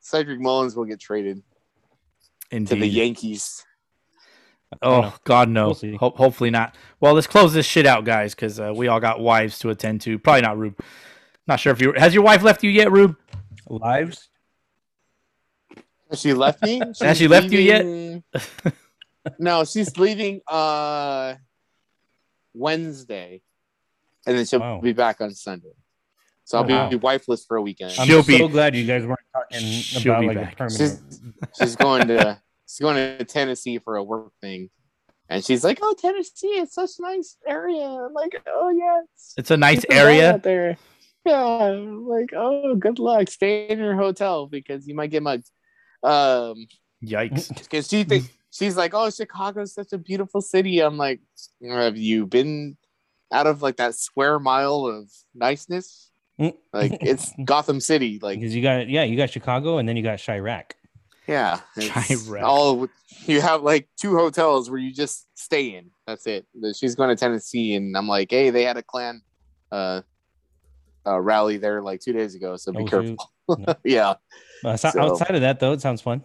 Cedric 0.00 0.40
Mullins 0.40 0.76
will 0.76 0.84
get 0.84 1.00
traded 1.00 1.42
to 2.50 2.64
the 2.64 2.86
Yankees. 2.86 3.64
Oh 4.80 5.14
God, 5.24 5.48
no. 5.48 5.66
We'll 5.66 5.74
see. 5.74 5.96
Ho- 5.96 6.14
hopefully 6.16 6.50
not. 6.50 6.74
Well, 7.00 7.12
let's 7.14 7.26
close 7.26 7.52
this 7.52 7.66
shit 7.66 7.84
out, 7.86 8.04
guys, 8.04 8.34
because 8.34 8.58
uh, 8.58 8.72
we 8.74 8.88
all 8.88 9.00
got 9.00 9.20
wives 9.20 9.58
to 9.60 9.70
attend 9.70 10.00
to. 10.02 10.18
Probably 10.18 10.42
not 10.42 10.56
Rube. 10.58 10.78
Not 11.46 11.60
sure 11.60 11.72
if 11.72 11.80
you 11.82 11.92
has 11.96 12.14
your 12.14 12.22
wife 12.22 12.42
left 12.42 12.62
you 12.62 12.70
yet, 12.70 12.90
Rube. 12.92 13.16
Lives? 13.68 14.28
Has 16.10 16.20
she 16.20 16.32
left 16.34 16.62
me? 16.62 16.78
Has 17.00 17.16
she 17.16 17.24
She's 17.24 17.28
left 17.30 17.50
you 17.50 17.58
yet? 17.58 18.22
no, 19.38 19.64
she's 19.64 19.96
leaving 19.98 20.40
uh 20.46 21.34
Wednesday, 22.54 23.42
and 24.26 24.36
then 24.38 24.44
she'll 24.44 24.60
Wow. 24.60 24.80
be 24.80 24.92
back 24.92 25.20
on 25.20 25.32
Sunday. 25.34 25.72
So 26.44 26.58
I'll 26.58 26.64
be, 26.64 26.72
wow. 26.74 26.88
be 26.90 26.96
wifeless 26.96 27.46
for 27.46 27.56
a 27.56 27.62
weekend. 27.62 27.92
I'm 27.98 28.06
She'll 28.06 28.22
so 28.22 28.26
be- 28.26 28.48
glad 28.48 28.74
you 28.74 28.84
guys 28.84 29.06
weren't 29.06 29.20
talking 29.32 29.60
She'll 29.60 30.12
about 30.12 30.20
be 30.22 30.26
like 30.28 30.36
back. 30.36 30.52
a 30.52 30.56
permanent. 30.56 31.00
She's 31.08 31.20
she's 31.58 31.76
going 31.76 32.08
to 32.08 32.40
she's 32.66 32.80
going 32.80 32.96
to 33.18 33.24
Tennessee 33.24 33.78
for 33.78 33.96
a 33.96 34.02
work 34.02 34.32
thing, 34.40 34.70
and 35.28 35.44
she's 35.44 35.64
like, 35.64 35.78
"Oh, 35.82 35.94
Tennessee, 35.98 36.48
it's 36.48 36.74
such 36.74 36.90
a 36.98 37.02
nice 37.02 37.36
area." 37.46 37.84
I'm 37.84 38.12
like, 38.12 38.42
"Oh 38.46 38.70
yeah, 38.70 39.00
it's 39.14 39.34
It's 39.36 39.50
a 39.50 39.56
nice 39.56 39.84
area. 39.90 40.34
out 40.34 40.42
there." 40.42 40.76
Yeah, 41.24 41.42
I'm 41.44 42.06
like, 42.08 42.30
"Oh, 42.36 42.74
good 42.74 42.98
luck. 42.98 43.28
Stay 43.28 43.68
in 43.68 43.78
your 43.78 43.94
hotel 43.94 44.46
because 44.46 44.86
you 44.88 44.94
might 44.94 45.10
get 45.10 45.22
mugged." 45.22 45.48
Um, 46.02 46.66
Yikes. 47.04 47.48
because 47.62 47.88
she 47.88 48.04
thinks 48.04 48.28
she's 48.50 48.76
like, 48.76 48.92
"Oh, 48.94 49.10
Chicago's 49.10 49.74
such 49.74 49.92
a 49.92 49.98
beautiful 49.98 50.40
city." 50.40 50.80
I'm 50.80 50.96
like, 50.96 51.20
"Have 51.64 51.96
you 51.96 52.26
been 52.26 52.76
out 53.32 53.46
of 53.46 53.62
like 53.62 53.76
that 53.76 53.94
square 53.94 54.38
mile 54.38 54.86
of 54.86 55.10
niceness? 55.34 56.10
Like 56.72 56.98
it's 57.00 57.32
Gotham 57.44 57.80
City. 57.80 58.18
Like, 58.20 58.40
because 58.40 58.54
you 58.54 58.62
got 58.62 58.88
yeah, 58.88 59.04
you 59.04 59.16
got 59.16 59.30
Chicago 59.30 59.78
and 59.78 59.88
then 59.88 59.96
you 59.96 60.02
got 60.02 60.18
Chiraq. 60.18 60.72
Yeah, 61.32 61.60
Chiraq. 61.78 62.42
all 62.42 62.88
you 63.26 63.40
have 63.40 63.62
like 63.62 63.88
two 64.00 64.16
hotels 64.16 64.68
where 64.70 64.78
you 64.80 64.92
just 64.92 65.26
stay 65.34 65.74
in. 65.76 65.90
That's 66.06 66.26
it. 66.26 66.46
She's 66.78 66.94
going 66.94 67.08
to 67.08 67.16
Tennessee, 67.16 67.74
and 67.74 67.96
I'm 67.96 68.06
like, 68.08 68.30
"Hey, 68.30 68.50
they 68.50 68.64
had 68.64 68.76
a 68.76 68.82
Klan 68.82 69.22
uh, 69.70 70.02
uh 71.06 71.18
rally 71.20 71.56
there 71.56 71.80
like 71.82 72.00
two 72.00 72.12
days 72.12 72.34
ago, 72.34 72.56
so 72.56 72.72
be 72.72 72.82
Oh, 72.82 72.86
careful." 72.86 73.32
yeah, 73.84 74.14
Uh, 74.64 74.76
so- 74.76 74.90
So- 74.90 75.00
outside 75.00 75.34
of 75.34 75.40
that 75.40 75.58
though, 75.60 75.72
it 75.72 75.80
sounds 75.80 76.00
fun. 76.02 76.22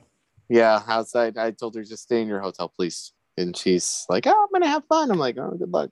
yeah. 0.50 0.82
Outside, 0.88 1.38
I 1.38 1.52
told 1.52 1.76
her 1.76 1.84
just 1.84 2.04
stay 2.04 2.22
in 2.22 2.28
your 2.28 2.42
hotel, 2.42 2.68
please, 2.76 3.14
and 3.38 3.56
she's 3.56 4.06
like, 4.10 4.26
"Oh, 4.28 4.32
I'm 4.44 4.50
gonna 4.52 4.72
have 4.72 4.84
fun." 4.90 5.10
I'm 5.12 5.18
like, 5.20 5.38
"Oh, 5.38 5.52
good 5.58 5.72
luck." 5.72 5.90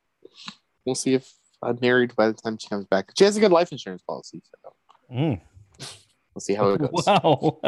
We'll 0.85 0.95
see 0.95 1.13
if 1.13 1.31
I'm 1.63 1.77
married 1.81 2.15
by 2.15 2.27
the 2.27 2.33
time 2.33 2.57
she 2.57 2.67
comes 2.67 2.85
back. 2.85 3.11
She 3.17 3.23
has 3.23 3.37
a 3.37 3.39
good 3.39 3.51
life 3.51 3.71
insurance 3.71 4.01
policy, 4.03 4.41
so 4.51 4.73
Mm. 5.13 5.39
we'll 6.33 6.41
see 6.41 6.53
how 6.55 6.69
it 6.69 6.79
goes. 6.81 6.91
Wow, 7.07 7.59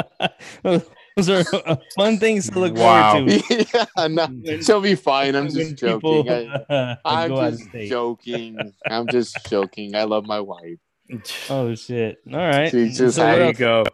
those 1.17 1.29
are 1.29 1.43
uh, 1.65 1.75
fun 1.95 2.17
things 2.19 2.49
to 2.51 2.59
look 2.59 2.75
Wow. 2.75 3.13
forward 3.13 3.29
to. 3.43 3.65
yeah, 3.97 4.07
no, 4.07 4.61
she'll 4.61 4.81
be 4.81 4.95
fine. 4.95 5.35
I'm 5.35 5.49
just 5.49 5.75
joking. 5.75 6.29
I, 6.29 6.45
uh, 6.73 6.95
I'm 7.03 7.29
go 7.29 7.39
out 7.41 7.53
of 7.53 7.59
just 7.59 7.71
joking. 7.89 8.73
I'm 8.89 9.07
just 9.07 9.37
joking. 9.49 9.95
I 9.95 10.03
love 10.03 10.25
my 10.25 10.39
wife. 10.39 10.77
Oh 11.49 11.73
shit! 11.75 12.19
All 12.31 12.37
right. 12.37 12.69
She 12.69 12.89
just 12.89 13.15
So 13.15 13.23
there 13.23 13.47
you 13.47 13.53
go. 13.53 13.85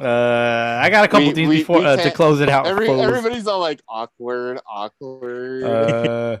Uh, 0.00 0.78
I 0.80 0.90
got 0.90 1.04
a 1.04 1.08
couple 1.08 1.26
We- 1.26 1.34
things 1.34 1.48
we- 1.48 1.56
before 1.58 1.80
we 1.80 1.84
uh, 1.84 1.96
to 1.96 2.10
close 2.12 2.40
it 2.40 2.48
out. 2.48 2.68
Every, 2.68 2.88
everybody's 2.88 3.48
all 3.48 3.58
like 3.58 3.80
awkward, 3.88 4.60
awkward. 4.64 5.64
uh, 5.64 6.36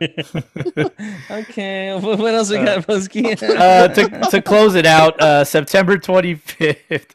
okay. 1.28 1.98
What 2.00 2.18
what 2.20 2.34
else 2.34 2.50
we 2.50 2.58
Uh, 2.58 2.64
got, 2.76 2.86
Boski? 2.86 3.42
uh, 3.42 3.88
to, 3.88 4.30
to 4.30 4.40
close 4.42 4.76
it 4.76 4.86
out, 4.86 5.20
uh, 5.20 5.42
September 5.44 5.96
25th 5.98 7.10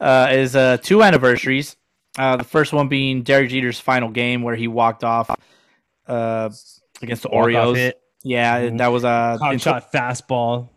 uh, 0.00 0.28
is 0.30 0.56
uh, 0.56 0.78
two 0.78 1.02
anniversaries. 1.02 1.76
Uh, 2.18 2.36
the 2.36 2.44
first 2.44 2.72
one 2.72 2.88
being 2.88 3.22
Derek 3.22 3.50
Jeter's 3.50 3.80
final 3.80 4.10
game 4.10 4.42
where 4.42 4.54
he 4.56 4.68
walked 4.68 5.02
off 5.04 5.30
uh, 6.06 6.50
against 7.00 7.22
the 7.22 7.28
Walk-off 7.28 7.42
Orioles. 7.42 7.76
hit. 7.78 8.00
Yeah, 8.22 8.60
Mhm. 8.62 8.78
that 8.78 8.88
was 8.88 9.04
a 9.04 9.36
Cock 9.40 9.58
shot 9.60 9.92
fastball. 9.92 10.68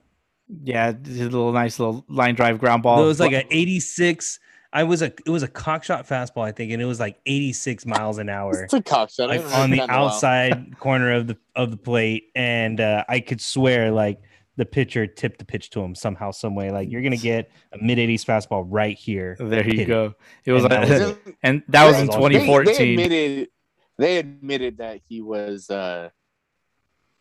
Yeah, 0.63 0.93
his 0.93 1.19
little 1.21 1.51
nice 1.51 1.79
little 1.79 2.05
line 2.07 2.35
drive 2.35 2.59
ground 2.59 2.83
ball. 2.83 3.03
it 3.03 3.07
was 3.07 3.19
like 3.19 3.33
an 3.33 3.43
86. 3.51 4.39
I 4.73 4.83
was 4.83 5.01
a 5.01 5.05
it 5.25 5.29
was 5.29 5.41
a 5.43 5.47
cock 5.47 5.83
shot 5.83 6.05
fastball, 6.07 6.43
I 6.43 6.51
think, 6.51 6.71
and 6.71 6.81
it 6.81 6.85
was 6.85 6.99
like 6.99 7.17
86 7.25 7.85
miles 7.85 8.17
an 8.17 8.29
hour. 8.29 8.63
It's 8.63 8.73
a 8.73 8.81
cock 8.81 9.09
shot. 9.09 9.29
Like 9.29 9.41
on 9.53 9.69
the 9.71 9.77
that 9.77 9.83
in 9.85 9.89
a 9.89 9.93
while. 9.93 10.05
outside 10.07 10.77
corner 10.79 11.13
of 11.13 11.27
the 11.27 11.37
of 11.55 11.71
the 11.71 11.77
plate, 11.77 12.25
and 12.35 12.79
uh, 12.81 13.03
I 13.07 13.19
could 13.21 13.39
swear 13.41 13.91
like 13.91 14.19
the 14.57 14.65
pitcher 14.65 15.05
tipped 15.07 15.39
the 15.39 15.45
pitch 15.45 15.69
to 15.71 15.81
him 15.81 15.95
somehow, 15.95 16.31
some 16.31 16.55
way. 16.55 16.71
Like 16.71 16.89
you're 16.91 17.01
gonna 17.01 17.17
get 17.17 17.51
a 17.73 17.77
mid 17.83 17.97
80s 17.97 18.23
fastball 18.25 18.65
right 18.67 18.97
here. 18.97 19.35
there 19.39 19.67
you 19.67 19.85
go. 19.85 20.13
It 20.45 20.51
was, 20.53 20.63
And 20.63 20.71
that 20.71 20.79
like, 20.81 20.89
was 20.89 21.01
Isn't- 21.01 21.35
and 21.43 21.63
that 21.69 21.85
was 21.85 21.99
in 21.99 22.07
That 22.07 22.19
was 22.19 22.25
awesome. 22.25 22.31
They- 22.33 22.39
2014. 22.39 22.75
They, 22.75 22.91
admitted 23.03 23.49
they 23.97 24.17
admitted 24.17 24.77
that 24.77 24.99
he 25.07 25.21
was 25.21 25.69
uh 25.69 26.09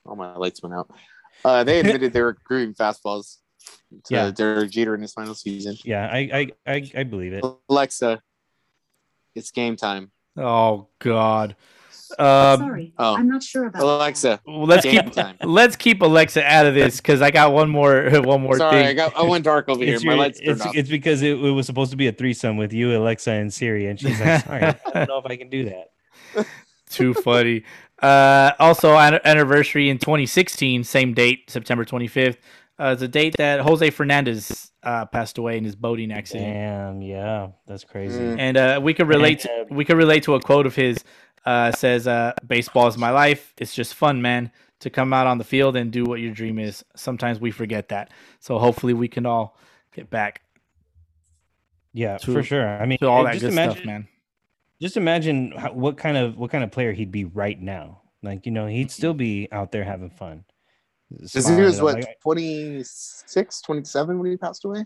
oh 0.06 0.14
my 0.16 0.36
lights 0.36 0.62
went 0.62 0.74
out. 0.74 0.90
Uh 1.44 1.64
they 1.64 1.80
admitted 1.80 2.12
they 2.12 2.22
were 2.22 2.36
grooving 2.44 2.74
fastballs 2.74 3.38
to 4.04 4.14
Yeah. 4.14 4.30
Derek 4.30 4.70
Jeter 4.70 4.94
in 4.94 5.00
his 5.02 5.12
final 5.12 5.34
season. 5.34 5.76
Yeah, 5.84 6.08
I 6.10 6.50
I 6.66 6.72
I, 6.74 6.90
I 6.98 7.02
believe 7.04 7.32
it. 7.32 7.44
Alexa, 7.68 8.22
it's 9.34 9.50
game 9.50 9.76
time. 9.76 10.10
oh 10.36 10.88
God. 11.00 11.56
Um, 12.18 12.58
Sorry, 12.60 12.92
oh. 12.98 13.14
I'm 13.14 13.28
not 13.28 13.42
sure 13.42 13.66
about. 13.66 13.82
Alexa, 13.82 14.40
well, 14.46 14.66
let's 14.66 14.84
keep 14.84 15.12
time. 15.12 15.36
let's 15.42 15.76
keep 15.76 16.02
Alexa 16.02 16.44
out 16.44 16.66
of 16.66 16.74
this 16.74 16.98
because 16.98 17.22
I 17.22 17.30
got 17.30 17.52
one 17.52 17.70
more 17.70 18.10
one 18.22 18.42
more 18.42 18.56
Sorry, 18.56 18.76
thing. 18.76 18.86
I 18.86 18.92
got 18.94 19.16
I 19.16 19.22
went 19.22 19.44
dark 19.44 19.68
over 19.68 19.82
here. 19.84 19.94
It's, 19.94 20.04
My 20.04 20.14
lights 20.14 20.40
it's, 20.42 20.60
off. 20.60 20.74
it's 20.76 20.88
because 20.88 21.22
it, 21.22 21.32
it 21.38 21.50
was 21.50 21.66
supposed 21.66 21.90
to 21.90 21.96
be 21.96 22.06
a 22.06 22.12
threesome 22.12 22.56
with 22.56 22.72
you, 22.72 22.96
Alexa, 22.96 23.30
and 23.30 23.52
Siri, 23.52 23.86
and 23.86 23.98
she's 23.98 24.18
like, 24.20 24.44
"Sorry, 24.44 24.62
I 24.62 24.76
don't 24.94 25.08
know 25.08 25.18
if 25.18 25.26
I 25.26 25.36
can 25.36 25.48
do 25.48 25.64
that." 25.64 26.46
Too 26.90 27.14
funny. 27.14 27.64
Uh, 28.00 28.52
also, 28.58 28.96
an- 28.96 29.20
anniversary 29.24 29.88
in 29.88 29.98
2016, 29.98 30.84
same 30.84 31.14
date, 31.14 31.48
September 31.50 31.84
25th. 31.84 32.36
Uh, 32.78 32.90
it's 32.92 33.02
a 33.02 33.08
date 33.08 33.34
that 33.38 33.60
Jose 33.60 33.88
Fernandez 33.90 34.72
uh, 34.82 35.06
passed 35.06 35.38
away 35.38 35.56
in 35.56 35.64
his 35.64 35.76
boating 35.76 36.12
accident. 36.12 36.52
Damn, 36.52 37.02
yeah, 37.02 37.48
that's 37.66 37.84
crazy. 37.84 38.18
Mm. 38.18 38.38
and 38.38 38.56
uh, 38.56 38.80
we 38.82 38.94
could 38.94 39.08
relate. 39.08 39.44
And, 39.44 39.68
to, 39.68 39.74
we 39.74 39.84
could 39.84 39.96
relate 39.96 40.24
to 40.24 40.34
a 40.34 40.40
quote 40.40 40.66
of 40.66 40.74
his. 40.74 40.98
Uh, 41.44 41.70
says, 41.72 42.06
uh, 42.06 42.32
"Baseball 42.46 42.86
is 42.86 42.96
my 42.96 43.10
life. 43.10 43.52
It's 43.58 43.74
just 43.74 43.94
fun, 43.94 44.22
man. 44.22 44.50
To 44.80 44.90
come 44.90 45.12
out 45.12 45.26
on 45.26 45.38
the 45.38 45.44
field 45.44 45.76
and 45.76 45.90
do 45.90 46.04
what 46.04 46.20
your 46.20 46.32
dream 46.32 46.58
is. 46.58 46.84
Sometimes 46.96 47.40
we 47.40 47.50
forget 47.50 47.88
that. 47.88 48.10
So 48.40 48.58
hopefully 48.58 48.92
we 48.94 49.08
can 49.08 49.24
all 49.26 49.58
get 49.92 50.10
back 50.10 50.42
Yeah, 51.92 52.18
To- 52.18 52.32
for 52.32 52.42
sure. 52.42 52.66
I 52.68 52.86
mean, 52.86 52.98
to 52.98 53.06
all 53.06 53.24
that 53.24 53.34
just 53.34 53.42
good 53.42 53.52
imagine, 53.52 53.72
stuff, 53.76 53.86
man. 53.86 54.08
Just 54.80 54.96
imagine 54.96 55.52
how, 55.52 55.72
what 55.72 55.96
kind 55.96 56.16
of 56.16 56.36
what 56.36 56.50
kind 56.50 56.64
of 56.64 56.72
player 56.72 56.92
he'd 56.92 57.12
be 57.12 57.24
right 57.24 57.60
now. 57.60 58.02
Like, 58.22 58.46
you 58.46 58.52
know, 58.52 58.66
he'd 58.66 58.90
still 58.90 59.14
be 59.14 59.48
out 59.52 59.70
there 59.70 59.84
having 59.84 60.10
fun. 60.10 60.44
Because 61.10 61.46
he 61.46 61.60
was 61.60 61.80
what 61.80 61.96
like, 61.96 62.20
26, 62.20 63.60
27 63.60 64.18
when 64.18 64.30
he 64.30 64.36
passed 64.36 64.64
away. 64.64 64.84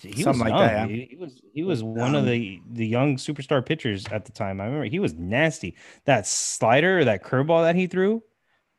He 0.00 0.08
was 0.08 0.22
Something 0.22 0.40
like 0.40 0.50
young, 0.50 0.60
that, 0.60 0.72
yeah. 0.72 0.86
dude. 0.86 1.08
He 1.08 1.16
was 1.16 1.42
he 1.52 1.62
was 1.64 1.82
one 1.82 2.14
of 2.14 2.24
the 2.24 2.60
the 2.70 2.86
young 2.86 3.16
superstar 3.16 3.64
pitchers 3.64 4.06
at 4.10 4.24
the 4.24 4.32
time. 4.32 4.60
I 4.60 4.64
remember 4.64 4.86
he 4.86 5.00
was 5.00 5.14
nasty. 5.14 5.76
That 6.04 6.26
slider 6.26 7.04
that 7.04 7.24
curveball 7.24 7.64
that 7.64 7.74
he 7.74 7.86
threw 7.88 8.22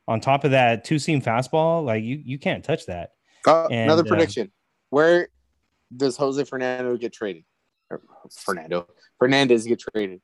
on 0.08 0.22
top 0.22 0.44
of 0.44 0.52
that 0.52 0.84
two 0.84 1.00
seam 1.00 1.22
fastball, 1.22 1.84
like 1.84 2.04
you 2.04 2.22
you 2.24 2.40
can't 2.40 2.64
touch 2.64 2.86
that. 2.86 3.12
Uh, 3.46 3.66
And, 3.66 3.92
another 3.92 4.04
uh, 4.04 4.08
prediction: 4.08 4.52
Where 4.90 5.28
does 5.96 6.16
Jose 6.18 6.42
Fernando 6.46 6.96
get 6.98 7.12
traded? 7.12 7.44
Or 7.90 8.02
Fernando 8.32 8.88
Fernandez 9.20 9.66
get 9.66 9.80
traded? 9.80 10.22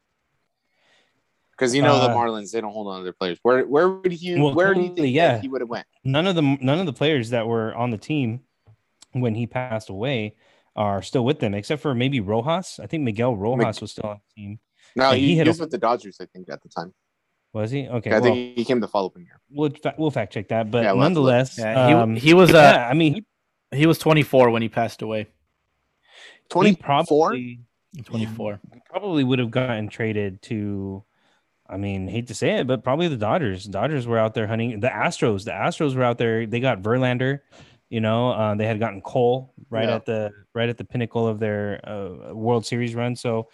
Because 1.51 1.75
you 1.75 1.81
know 1.81 1.99
the 1.99 2.09
Uh, 2.09 2.15
Marlins, 2.15 2.51
they 2.51 2.61
don't 2.61 2.71
hold 2.71 2.87
on 2.87 2.99
to 2.99 3.03
their 3.03 3.13
players. 3.13 3.37
Where 3.41 3.65
where 3.67 3.89
would 3.89 4.13
he? 4.13 4.39
Well, 4.39 4.53
where 4.53 4.73
do 4.73 4.81
you 4.81 4.95
think 4.95 5.13
yeah. 5.13 5.41
he 5.41 5.49
would 5.49 5.59
have 5.59 5.69
went? 5.69 5.85
None 6.05 6.25
of 6.25 6.35
the 6.35 6.41
none 6.41 6.79
of 6.79 6.85
the 6.85 6.93
players 6.93 7.31
that 7.31 7.47
were 7.47 7.75
on 7.75 7.89
the 7.89 7.97
team 7.97 8.41
when 9.11 9.35
he 9.35 9.45
passed 9.45 9.89
away 9.89 10.35
are 10.75 11.01
still 11.01 11.25
with 11.25 11.39
them, 11.39 11.53
except 11.53 11.81
for 11.81 11.93
maybe 11.95 12.19
Rojas. 12.19 12.79
I 12.81 12.87
think 12.87 13.03
Miguel 13.03 13.35
Rojas 13.35 13.81
was 13.81 13.91
still 13.91 14.09
on 14.09 14.19
the 14.35 14.41
team. 14.41 14.59
No, 14.95 15.09
Yeah, 15.11 15.15
he, 15.15 15.21
he 15.21 15.27
he 15.33 15.37
had 15.37 15.47
a- 15.47 15.49
was 15.51 15.59
with 15.59 15.71
the 15.71 15.77
Dodgers, 15.77 16.17
I 16.21 16.25
think, 16.25 16.49
at 16.49 16.61
the 16.63 16.69
time. 16.69 16.93
Was 17.53 17.71
he? 17.71 17.87
Okay, 17.87 18.11
I 18.11 18.19
well, 18.19 18.33
think 18.33 18.55
he 18.57 18.63
came 18.65 18.79
the 18.79 18.87
following 18.87 19.25
year. 19.25 19.39
we'll 19.49 19.71
fa- 19.71 19.95
we'll 19.97 20.11
fact 20.11 20.33
check 20.33 20.49
that. 20.49 20.69
But 20.69 20.83
Yeah, 20.83 20.91
we'll 20.93 21.01
have 21.03 21.13
to 21.13 21.19
look. 21.19 21.31
nonetheless, 21.31 21.57
Yeah, 21.57 21.87
he, 21.87 21.93
um, 21.93 22.15
he 22.15 22.33
was 22.35 22.51
uh, 22.51 22.53
yeah, 22.75 22.87
I 22.87 22.93
mean, 22.93 23.13
he, 23.71 23.77
he 23.77 23.85
was 23.87 23.97
24 23.97 24.51
when 24.51 24.61
he 24.61 24.69
passed 24.69 25.01
away. 25.01 25.27
Twenty 26.49 26.75
four. 27.07 27.35
24. 28.05 28.59
probably 28.89 29.23
would 29.23 29.39
have 29.39 29.49
gotten 29.51 29.89
traded 29.89 30.41
to 30.43 31.03
I 31.67 31.77
mean, 31.77 32.07
hate 32.07 32.27
to 32.27 32.33
say 32.35 32.57
it, 32.59 32.67
but 32.67 32.83
probably 32.83 33.07
the 33.07 33.17
Dodgers. 33.17 33.65
Dodgers 33.65 34.07
were 34.07 34.17
out 34.17 34.33
there 34.33 34.47
hunting 34.47 34.79
the 34.79 34.87
Astros. 34.87 35.43
The 35.45 35.51
Astros 35.51 35.95
were 35.95 36.03
out 36.03 36.17
there. 36.17 36.45
They 36.47 36.59
got 36.59 36.81
Verlander, 36.81 37.41
you 37.89 38.01
know, 38.01 38.31
uh, 38.31 38.55
they 38.55 38.65
had 38.65 38.79
gotten 38.79 39.01
Cole 39.01 39.53
right 39.69 39.87
Yeah. 39.89 39.95
at 39.95 40.05
the 40.05 40.31
right 40.53 40.69
at 40.69 40.77
the 40.77 40.83
pinnacle 40.85 41.27
of 41.27 41.39
their 41.39 41.79
uh, 41.87 42.33
World 42.33 42.65
Series 42.65 42.95
run. 42.95 43.15
So 43.15 43.49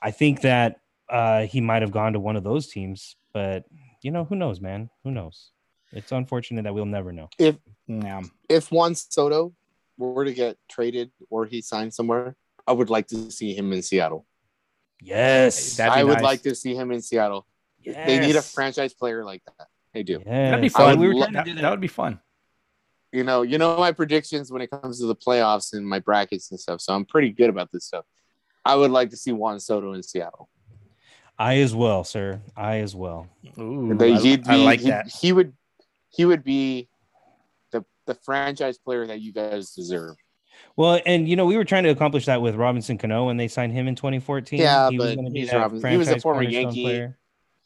I 0.00 0.10
think 0.10 0.40
that 0.42 0.80
uh, 1.08 1.42
he 1.46 1.60
might 1.60 1.82
have 1.82 1.90
gone 1.92 2.12
to 2.14 2.20
one 2.20 2.36
of 2.36 2.44
those 2.44 2.68
teams, 2.68 3.16
but 3.32 3.64
you 4.02 4.10
know, 4.10 4.24
who 4.24 4.34
knows, 4.36 4.60
man? 4.60 4.88
Who 5.04 5.10
knows? 5.10 5.50
It's 5.92 6.10
unfortunate 6.12 6.62
that 6.62 6.72
we'll 6.74 6.86
never 6.86 7.12
know. 7.12 7.28
If 7.38 7.56
Yeah. 7.86 8.22
If 8.48 8.70
Juan 8.72 8.94
Soto 8.94 9.52
were 9.98 10.24
to 10.24 10.32
get 10.32 10.56
traded 10.68 11.10
or 11.30 11.44
he 11.46 11.60
signed 11.60 11.92
somewhere, 11.92 12.34
I 12.66 12.72
would 12.72 12.88
like 12.90 13.06
to 13.08 13.30
see 13.30 13.54
him 13.54 13.72
in 13.72 13.82
Seattle. 13.82 14.26
Yes, 15.00 15.76
That'd 15.76 15.92
I 15.98 16.04
would 16.04 16.14
nice. 16.14 16.22
like 16.22 16.42
to 16.42 16.54
see 16.54 16.74
him 16.74 16.92
in 16.92 17.02
Seattle. 17.02 17.46
They 17.84 18.20
need 18.20 18.36
a 18.36 18.42
franchise 18.42 18.94
player 18.94 19.24
like 19.24 19.42
that. 19.58 19.66
They 19.92 20.02
do. 20.04 20.20
That'd 20.24 20.60
be 20.62 20.68
fun. 20.68 20.98
We 20.98 21.08
were 21.08 21.14
lo- 21.14 21.26
that, 21.32 21.44
do 21.44 21.54
that 21.54 21.70
would 21.70 21.80
be 21.80 21.88
fun. 21.88 22.20
You 23.12 23.24
know, 23.24 23.42
you 23.42 23.58
know 23.58 23.76
my 23.76 23.92
predictions 23.92 24.50
when 24.50 24.62
it 24.62 24.70
comes 24.70 24.98
to 25.00 25.06
the 25.06 25.14
playoffs 25.14 25.74
and 25.74 25.86
my 25.86 25.98
brackets 25.98 26.50
and 26.50 26.58
stuff. 26.58 26.80
So 26.80 26.94
I'm 26.94 27.04
pretty 27.04 27.30
good 27.30 27.50
about 27.50 27.70
this 27.70 27.84
stuff. 27.84 28.06
I 28.64 28.74
would 28.74 28.90
like 28.90 29.10
to 29.10 29.16
see 29.16 29.32
Juan 29.32 29.60
Soto 29.60 29.92
in 29.92 30.02
Seattle. 30.02 30.48
I 31.38 31.58
as 31.58 31.74
well, 31.74 32.04
sir. 32.04 32.40
I 32.56 32.78
as 32.78 32.94
well. 32.96 33.28
Ooh, 33.58 33.96
I, 34.00 34.18
he'd 34.18 34.48
I 34.48 34.56
like 34.56 34.80
he- 34.80 34.88
that. 34.90 35.08
He 35.08 35.32
would 35.32 35.52
he 36.10 36.24
would 36.24 36.42
be 36.42 36.88
the 37.70 37.84
the 38.06 38.14
franchise 38.14 38.78
player 38.78 39.06
that 39.06 39.20
you 39.20 39.32
guys 39.32 39.74
deserve. 39.74 40.16
Well, 40.76 41.00
and 41.04 41.28
you 41.28 41.36
know, 41.36 41.44
we 41.44 41.56
were 41.56 41.64
trying 41.64 41.84
to 41.84 41.90
accomplish 41.90 42.26
that 42.26 42.40
with 42.40 42.54
Robinson 42.54 42.96
Cano 42.96 43.26
when 43.26 43.36
they 43.36 43.48
signed 43.48 43.72
him 43.72 43.88
in 43.88 43.94
2014. 43.96 44.58
Yeah, 44.58 44.88
he 44.88 44.96
was 44.98 45.08
but 45.10 45.16
gonna 45.16 45.30
be 45.30 45.40
he's 45.40 45.50
that 45.50 45.58
Robinson. 45.58 45.90
He 45.90 45.96
was 45.98 46.06
a 46.08 46.10
franchise 46.12 46.22
former 46.22 46.42
Yankee. 46.44 46.82
player. 46.84 47.18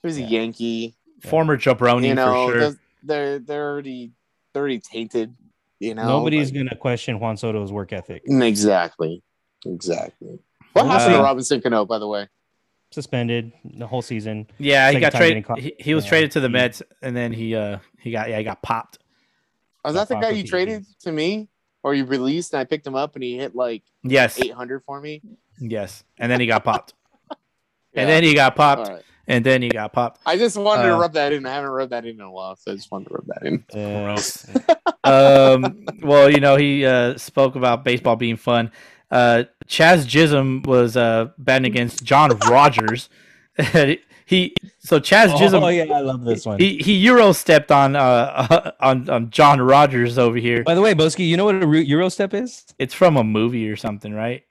He 0.02 0.06
was 0.08 0.18
a 0.18 0.22
Yankee. 0.22 0.96
Former 1.22 1.56
jabroni 1.56 2.08
you 2.08 2.14
know, 2.14 2.46
for 2.46 2.52
sure. 2.52 2.60
those- 2.60 2.76
they're 3.02 3.38
they're 3.38 3.70
already 3.70 4.12
they're 4.56 4.62
already 4.62 4.78
tainted. 4.80 5.34
You 5.80 5.94
know, 5.94 6.06
Nobody's 6.08 6.50
like- 6.50 6.64
gonna 6.64 6.76
question 6.76 7.20
Juan 7.20 7.36
Soto's 7.36 7.70
work 7.70 7.92
ethic. 7.92 8.22
exactly, 8.26 9.22
exactly. 9.66 10.38
What 10.72 10.86
happened 10.86 11.14
Uh, 11.14 11.18
to 11.18 11.22
Robinson 11.22 11.60
Cano, 11.60 11.84
by 11.84 11.98
the 11.98 12.08
way? 12.08 12.26
Suspended 12.90 13.52
the 13.64 13.86
whole 13.86 14.00
season. 14.00 14.46
Yeah, 14.58 14.90
he 14.90 14.98
got 15.00 15.10
traded. 15.12 15.28
getting 15.28 15.42
caught- 15.42 15.58
He, 15.58 15.74
he 15.78 15.94
was 15.94 16.04
yeah, 16.04 16.08
traded 16.08 16.30
to 16.32 16.40
the 16.40 16.48
Mets, 16.48 16.82
and 17.02 17.14
then 17.14 17.32
he 17.32 17.54
uh 17.54 17.78
he 18.00 18.10
got 18.10 18.30
yeah 18.30 18.38
he 18.38 18.44
got 18.44 18.62
popped. 18.62 18.98
Was 19.84 19.94
that 19.94 20.08
the 20.08 20.14
guy 20.16 20.30
you 20.30 20.42
traded 20.44 20.72
Yankees. 20.72 20.96
to 21.00 21.12
me, 21.12 21.48
or 21.82 21.94
you 21.94 22.06
released 22.06 22.54
and 22.54 22.60
I 22.60 22.64
picked 22.64 22.86
him 22.86 22.94
up 22.94 23.14
and 23.14 23.22
he 23.22 23.36
hit 23.36 23.54
like 23.54 23.82
Yes, 24.02 24.40
eight 24.40 24.52
hundred 24.54 24.82
for 24.84 24.98
me? 25.02 25.20
yes, 25.60 26.04
and 26.18 26.32
then 26.32 26.40
he 26.40 26.46
got 26.46 26.64
popped, 26.64 26.94
Yeah. 27.30 27.36
and 28.02 28.08
then 28.08 28.22
he 28.24 28.32
got 28.34 28.56
popped, 28.56 28.88
All 28.88 28.94
right. 28.94 29.04
And 29.28 29.44
then 29.44 29.62
he 29.62 29.68
got 29.68 29.92
popped. 29.92 30.20
I 30.26 30.36
just 30.36 30.56
wanted 30.56 30.84
to 30.84 30.94
Uh, 30.94 30.98
rub 31.00 31.12
that 31.14 31.32
in. 31.32 31.46
I 31.46 31.52
haven't 31.54 31.70
rubbed 31.70 31.92
that 31.92 32.04
in 32.04 32.16
in 32.16 32.20
a 32.20 32.30
while, 32.30 32.56
so 32.56 32.72
I 32.72 32.74
just 32.74 32.90
wanted 32.90 33.08
to 33.08 33.14
rub 33.14 33.26
that 33.26 33.46
in. 33.46 33.64
Gross. 33.72 34.46
um, 35.04 35.86
well, 36.02 36.30
you 36.30 36.40
know, 36.40 36.56
he 36.56 36.84
uh, 36.86 37.16
spoke 37.18 37.56
about 37.56 37.84
baseball 37.84 38.16
being 38.16 38.36
fun. 38.36 38.70
Uh, 39.10 39.44
Chaz 39.68 40.08
Chisholm 40.08 40.62
was 40.62 40.96
uh, 40.96 41.28
batting 41.38 41.66
against 41.70 42.04
John 42.04 42.30
Rogers. 42.48 43.08
he 44.26 44.54
so 44.78 44.98
Chaz 45.00 45.36
Chisholm 45.38 45.62
Oh 45.64 45.68
yeah, 45.68 45.84
I 45.84 46.00
love 46.00 46.24
this 46.24 46.44
one. 46.44 46.58
he 46.58 46.76
he 46.78 46.94
euro 46.96 47.32
stepped 47.32 47.70
on 47.72 47.96
uh 47.96 48.72
on 48.80 49.08
on 49.08 49.30
John 49.30 49.60
Rogers 49.62 50.18
over 50.18 50.36
here. 50.36 50.62
By 50.64 50.74
the 50.74 50.82
way, 50.82 50.92
Boski, 50.94 51.26
you 51.26 51.36
know 51.38 51.46
what 51.46 51.62
a 51.62 51.66
Ru- 51.66 51.78
Euro 51.80 52.08
step 52.10 52.34
is? 52.34 52.64
It's 52.78 52.92
from 52.92 53.16
a 53.16 53.24
movie 53.24 53.70
or 53.70 53.76
something, 53.76 54.12
right? 54.12 54.42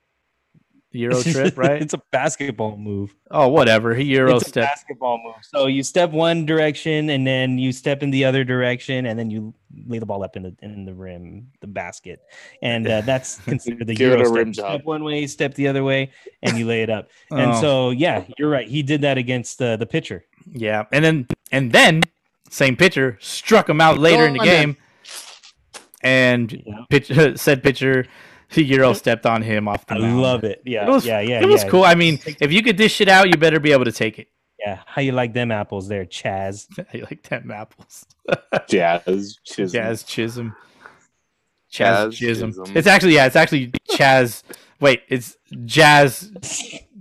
Euro 0.98 1.22
trip, 1.22 1.58
right? 1.66 1.82
it's 1.82 1.94
a 1.94 2.02
basketball 2.12 2.78
move. 2.78 3.14
oh, 3.32 3.48
whatever. 3.50 3.94
He 3.96 4.04
euro 4.06 4.38
it's 4.38 4.50
a 4.50 4.62
basketball 4.62 5.20
move. 5.24 5.36
So 5.44 5.68
you 5.68 5.84
step 5.84 6.12
one 6.12 6.46
direction 6.46 7.10
and 7.10 7.26
then 7.28 7.58
you 7.58 7.72
step 7.72 8.02
in 8.04 8.12
the 8.12 8.26
other 8.26 8.44
direction 8.44 9.06
and 9.06 9.18
then 9.20 9.30
you 9.30 9.54
lay 9.88 10.00
the 10.00 10.06
ball 10.06 10.24
up 10.24 10.36
in 10.38 10.44
the 10.44 10.56
in 10.62 10.86
the 10.86 10.94
rim, 10.94 11.48
the 11.62 11.68
basket, 11.68 12.22
and 12.62 12.88
uh, 12.88 13.02
that's 13.02 13.38
considered 13.46 13.88
the 13.88 13.96
Euro 13.96 14.24
step. 14.26 14.36
rim 14.36 14.48
You 14.50 14.54
job. 14.54 14.72
Step 14.76 14.86
one 14.86 15.04
way, 15.04 15.28
step 15.28 15.54
the 15.56 15.68
other 15.68 15.84
way, 15.84 16.12
and 16.42 16.58
you 16.58 16.66
lay 16.66 16.82
it 16.84 16.90
up. 16.90 17.10
And 17.32 17.52
Oh. 17.52 17.62
so 17.62 17.90
yeah, 17.92 18.24
you're 18.38 18.50
right. 18.50 18.68
He 18.68 18.82
did 18.84 19.02
that 19.02 19.18
against 19.18 19.62
uh, 19.62 19.76
the 19.78 19.86
pitcher. 19.86 20.26
Yeah, 20.52 20.86
and 20.92 21.04
then 21.04 21.28
and 21.52 21.72
then 21.72 22.02
same 22.50 22.76
pitcher 22.78 23.18
struck 23.20 23.68
him 23.68 23.82
out 23.82 23.98
later 23.98 24.26
in 24.28 24.34
the 24.34 24.40
Go 24.40 24.44
on 24.44 24.48
then. 24.48 24.66
game, 24.68 24.78
and 26.02 26.52
Yeah. 26.66 26.82
pitch 26.90 27.12
said 27.40 27.64
pitcher 27.64 28.06
he 28.50 28.64
euro 28.64 28.94
stepped 28.94 29.26
on 29.26 29.42
him 29.42 29.68
off 29.68 29.86
the 29.86 29.96
I 29.96 30.00
mound. 30.00 30.22
love 30.22 30.44
it. 30.44 30.62
Yeah, 30.66 30.88
It 30.88 30.90
was, 30.92 31.06
yeah, 31.06 31.20
yeah. 31.20 31.42
it 31.42 31.48
was 31.48 31.64
yeah. 31.64 31.70
cool. 31.70 31.84
I 31.84 31.96
mean, 31.96 32.20
if 32.40 32.52
you 32.52 32.62
could 32.62 32.76
dish 32.78 33.02
it 33.02 33.08
out, 33.10 33.28
you 33.30 33.38
better 33.38 33.60
be 33.60 33.72
able 33.72 33.86
to 33.86 33.92
take 33.92 34.20
it. 34.20 34.28
Yeah, 34.60 34.80
how 34.86 35.02
you 35.02 35.12
like 35.12 35.34
them 35.34 35.52
apples 35.52 35.88
there, 35.88 36.06
Chaz? 36.06 36.68
I 36.94 37.00
like 37.00 37.22
ten 37.24 37.52
apples. 37.52 38.06
Jazz. 38.68 39.38
Chisholm. 39.44 39.70
Jazz 39.70 40.04
Chisholm. 40.04 40.56
Chaz 41.72 42.08
Chaz 42.08 42.14
Chisholm. 42.14 42.52
Chisholm. 42.52 42.72
It's 42.78 42.88
actually 42.88 43.14
yeah, 43.16 43.26
it's 43.28 43.36
actually 43.36 43.72
Chaz. 43.90 44.44
Wait, 44.80 45.04
it's 45.10 45.38
Jazz 45.66 46.32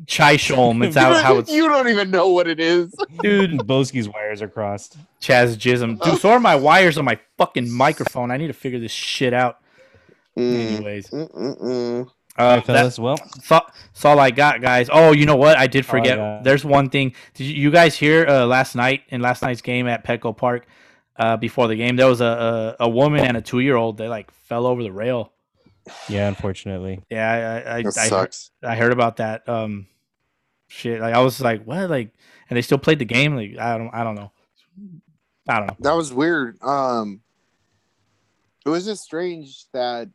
Chisholm. 0.07 0.83
It's 0.83 0.97
how, 0.97 1.15
how 1.15 1.39
it's 1.39 1.51
you 1.53 1.69
don't 1.69 1.89
even 1.89 2.11
know 2.11 2.29
what 2.29 2.49
it 2.49 2.61
is. 2.61 2.95
dude. 3.21 3.53
Boski's 3.67 4.09
wires 4.09 4.43
are 4.43 4.49
crossed. 4.49 4.97
Chaz 5.21 5.57
Jism. 5.57 6.01
Dude, 6.03 6.21
so 6.21 6.31
are 6.31 6.41
my 6.41 6.57
wires 6.57 6.99
on 6.99 7.05
my 7.05 7.19
fucking 7.39 7.71
microphone. 7.71 8.31
I 8.31 8.37
need 8.37 8.49
to 8.49 8.53
figure 8.53 8.79
this 8.81 8.93
shit 8.93 9.33
out. 9.33 9.59
Mm, 10.37 10.77
Anyways, 10.77 11.11
mm, 11.11 11.31
mm, 11.33 11.61
mm. 11.63 12.07
uh, 12.07 12.43
All 12.43 12.57
right, 12.57 12.67
that- 12.67 12.99
Well, 12.99 13.17
That's 13.17 13.51
all, 13.53 13.67
that's 13.93 14.05
all 14.05 14.19
I 14.19 14.31
got, 14.31 14.61
guys. 14.61 14.89
Oh, 14.93 15.13
you 15.13 15.27
know 15.27 15.37
what? 15.37 15.57
I 15.57 15.67
did 15.69 15.85
all 15.85 15.89
I 15.89 15.99
forget. 15.99 16.45
There's 16.45 16.65
one 16.65 16.91
thing. 16.91 17.15
Did 17.35 17.45
you, 17.47 17.55
you 17.55 17.71
guys 17.71 17.95
hear 17.97 18.27
uh, 18.27 18.45
last 18.47 18.75
night 18.75 19.03
in 19.11 19.21
last 19.21 19.43
night's 19.43 19.63
game 19.63 19.87
at 19.87 20.05
Petco 20.05 20.37
Park? 20.37 20.67
Uh, 21.17 21.37
before 21.37 21.69
the 21.69 21.77
game, 21.77 21.95
there 21.95 22.09
was 22.09 22.21
a 22.21 22.75
a, 22.81 22.85
a 22.87 22.89
woman 22.89 23.25
and 23.25 23.37
a 23.37 23.41
two 23.41 23.61
year 23.61 23.77
old 23.77 23.97
They 23.99 24.09
like 24.09 24.33
fell 24.33 24.67
over 24.67 24.83
the 24.83 24.91
rail. 24.91 25.33
yeah, 26.09 26.27
unfortunately. 26.27 27.05
Yeah, 27.09 27.31
I 27.31 27.77
I, 27.77 27.83
That 27.83 27.97
I, 27.99 28.03
I, 28.03 28.09
sucks. 28.09 28.51
I 28.65 28.75
heard 28.75 28.93
about 28.93 29.19
that. 29.19 29.49
Um, 29.49 29.87
shit. 30.67 31.01
Like 31.01 31.15
I 31.15 31.21
was 31.21 31.41
like, 31.41 31.63
what? 31.65 31.89
Like, 31.89 32.11
and 32.51 32.57
they 32.57 32.63
still 32.63 32.79
played 32.79 32.99
the 32.99 33.05
game. 33.05 33.37
Like 33.37 33.57
I 33.59 33.79
don't 33.79 33.91
I 33.95 34.03
don't 34.03 34.17
know. 34.17 34.33
I 35.49 35.59
don't 35.59 35.69
know. 35.69 35.77
That 35.81 35.93
was 35.93 36.13
weird. 36.13 36.59
Um, 36.63 37.21
it 38.67 38.71
was 38.71 38.85
just 38.87 39.05
strange 39.05 39.67
that, 39.73 40.09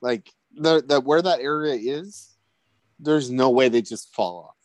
like, 0.00 0.30
the 0.54 0.82
that 0.88 1.04
where 1.04 1.20
that 1.22 1.40
area 1.40 1.74
is, 1.74 2.34
there's 2.98 3.30
no 3.30 3.50
way 3.50 3.68
they 3.68 3.82
just 3.82 4.14
fall 4.14 4.46
off. 4.48 4.56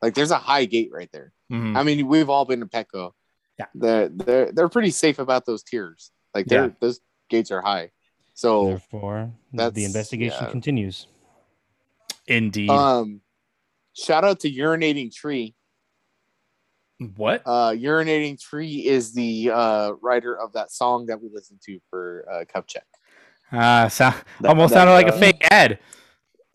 Like, 0.00 0.14
there's 0.14 0.30
a 0.30 0.38
high 0.38 0.64
gate 0.64 0.90
right 0.92 1.10
there. 1.12 1.32
Mhm. 1.52 1.76
I 1.76 1.82
mean, 1.82 2.06
we've 2.06 2.30
all 2.30 2.44
been 2.44 2.60
to 2.60 2.66
Petco. 2.66 3.12
Yeah. 3.58 3.66
they're 3.74 4.08
they're 4.08 4.52
they're 4.52 4.68
pretty 4.70 4.90
safe 4.90 5.18
about 5.18 5.44
those 5.44 5.62
tiers. 5.62 6.10
Like, 6.34 6.46
they're 6.46 6.66
Yeah. 6.68 6.74
those 6.80 7.00
gates 7.28 7.50
are 7.50 7.60
high. 7.60 7.90
So, 8.32 8.68
Therefore, 8.68 9.32
that's- 9.52 9.74
the 9.74 9.84
investigation 9.84 10.38
yeah. 10.44 10.50
continues. 10.50 11.06
Indeed. 12.26 12.70
um, 12.70 13.20
shout 13.92 14.24
out 14.24 14.40
to 14.40 14.50
urinating 14.50 15.12
tree. 15.12 15.54
what? 17.16 17.42
Uh, 17.44 17.70
urinating 17.72 18.38
tree 18.40 18.86
is 18.86 19.12
the 19.14 19.50
uh 19.52 19.92
writer 20.00 20.38
of 20.38 20.52
that 20.54 20.70
song 20.70 21.06
that 21.06 21.20
we 21.20 21.28
listened 21.28 21.60
to 21.64 21.80
for 21.90 22.24
uh, 22.30 22.44
Cup 22.50 22.66
Check. 22.66 22.86
Ah, 23.52 23.88
sound 23.88 24.16
that- 24.40 24.48
almost 24.48 24.72
that, 24.74 24.80
sounded 24.80 24.92
like 24.92 25.08
a 25.08 25.14
uh, 25.14 25.18
fake 25.18 25.46
ad. 25.50 25.78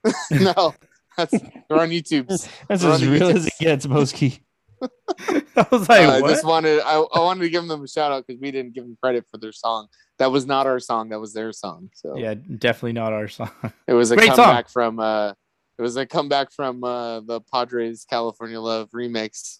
no, 0.31 0.73
that's 1.17 1.31
they're 1.31 1.79
on 1.79 1.89
YouTube. 1.89 2.27
That's 2.27 2.83
We're 2.83 2.91
as 2.93 3.05
real 3.05 3.29
YouTube. 3.29 3.35
as 3.35 3.47
it 3.47 3.53
gets, 3.59 3.87
Boski. 3.87 4.39
I 4.81 5.65
was 5.71 5.87
like, 5.89 6.01
I 6.01 6.21
what? 6.21 6.29
just 6.29 6.45
wanted 6.45 6.81
I, 6.81 6.95
I 6.99 7.19
wanted 7.19 7.41
to 7.43 7.49
give 7.49 7.67
them 7.67 7.83
a 7.83 7.87
shout 7.87 8.11
out 8.11 8.25
because 8.27 8.39
we 8.41 8.51
didn't 8.51 8.73
give 8.73 8.83
them 8.83 8.97
credit 9.01 9.25
for 9.31 9.37
their 9.37 9.51
song. 9.53 9.87
That 10.19 10.31
was 10.31 10.45
not 10.45 10.67
our 10.67 10.79
song. 10.79 11.09
That 11.09 11.19
was 11.19 11.33
their 11.33 11.51
song. 11.53 11.89
So 11.93 12.17
Yeah, 12.17 12.35
definitely 12.35 12.93
not 12.93 13.13
our 13.13 13.27
song. 13.27 13.49
it 13.87 13.93
was 13.93 14.11
a 14.11 14.15
Great 14.15 14.27
song. 14.27 14.35
comeback 14.37 14.69
from 14.69 14.99
uh, 14.99 15.29
it 15.77 15.81
was 15.81 15.95
a 15.97 16.05
comeback 16.05 16.51
from 16.51 16.83
uh, 16.83 17.21
the 17.21 17.41
Padres 17.51 18.05
California 18.09 18.59
Love 18.59 18.89
remix 18.91 19.59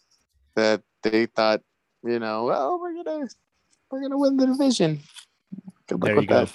that 0.55 0.81
they 1.03 1.25
thought 1.25 1.61
you 2.03 2.19
know 2.19 2.43
well 2.45 2.79
we're 2.79 3.03
gonna 3.03 3.27
we're 3.89 4.01
gonna 4.01 4.17
win 4.17 4.37
the 4.37 4.45
division. 4.45 4.99
Good 5.87 6.01
luck 6.01 6.07
There 6.07 6.15
with 6.15 6.23
you 6.23 6.27
go. 6.29 6.47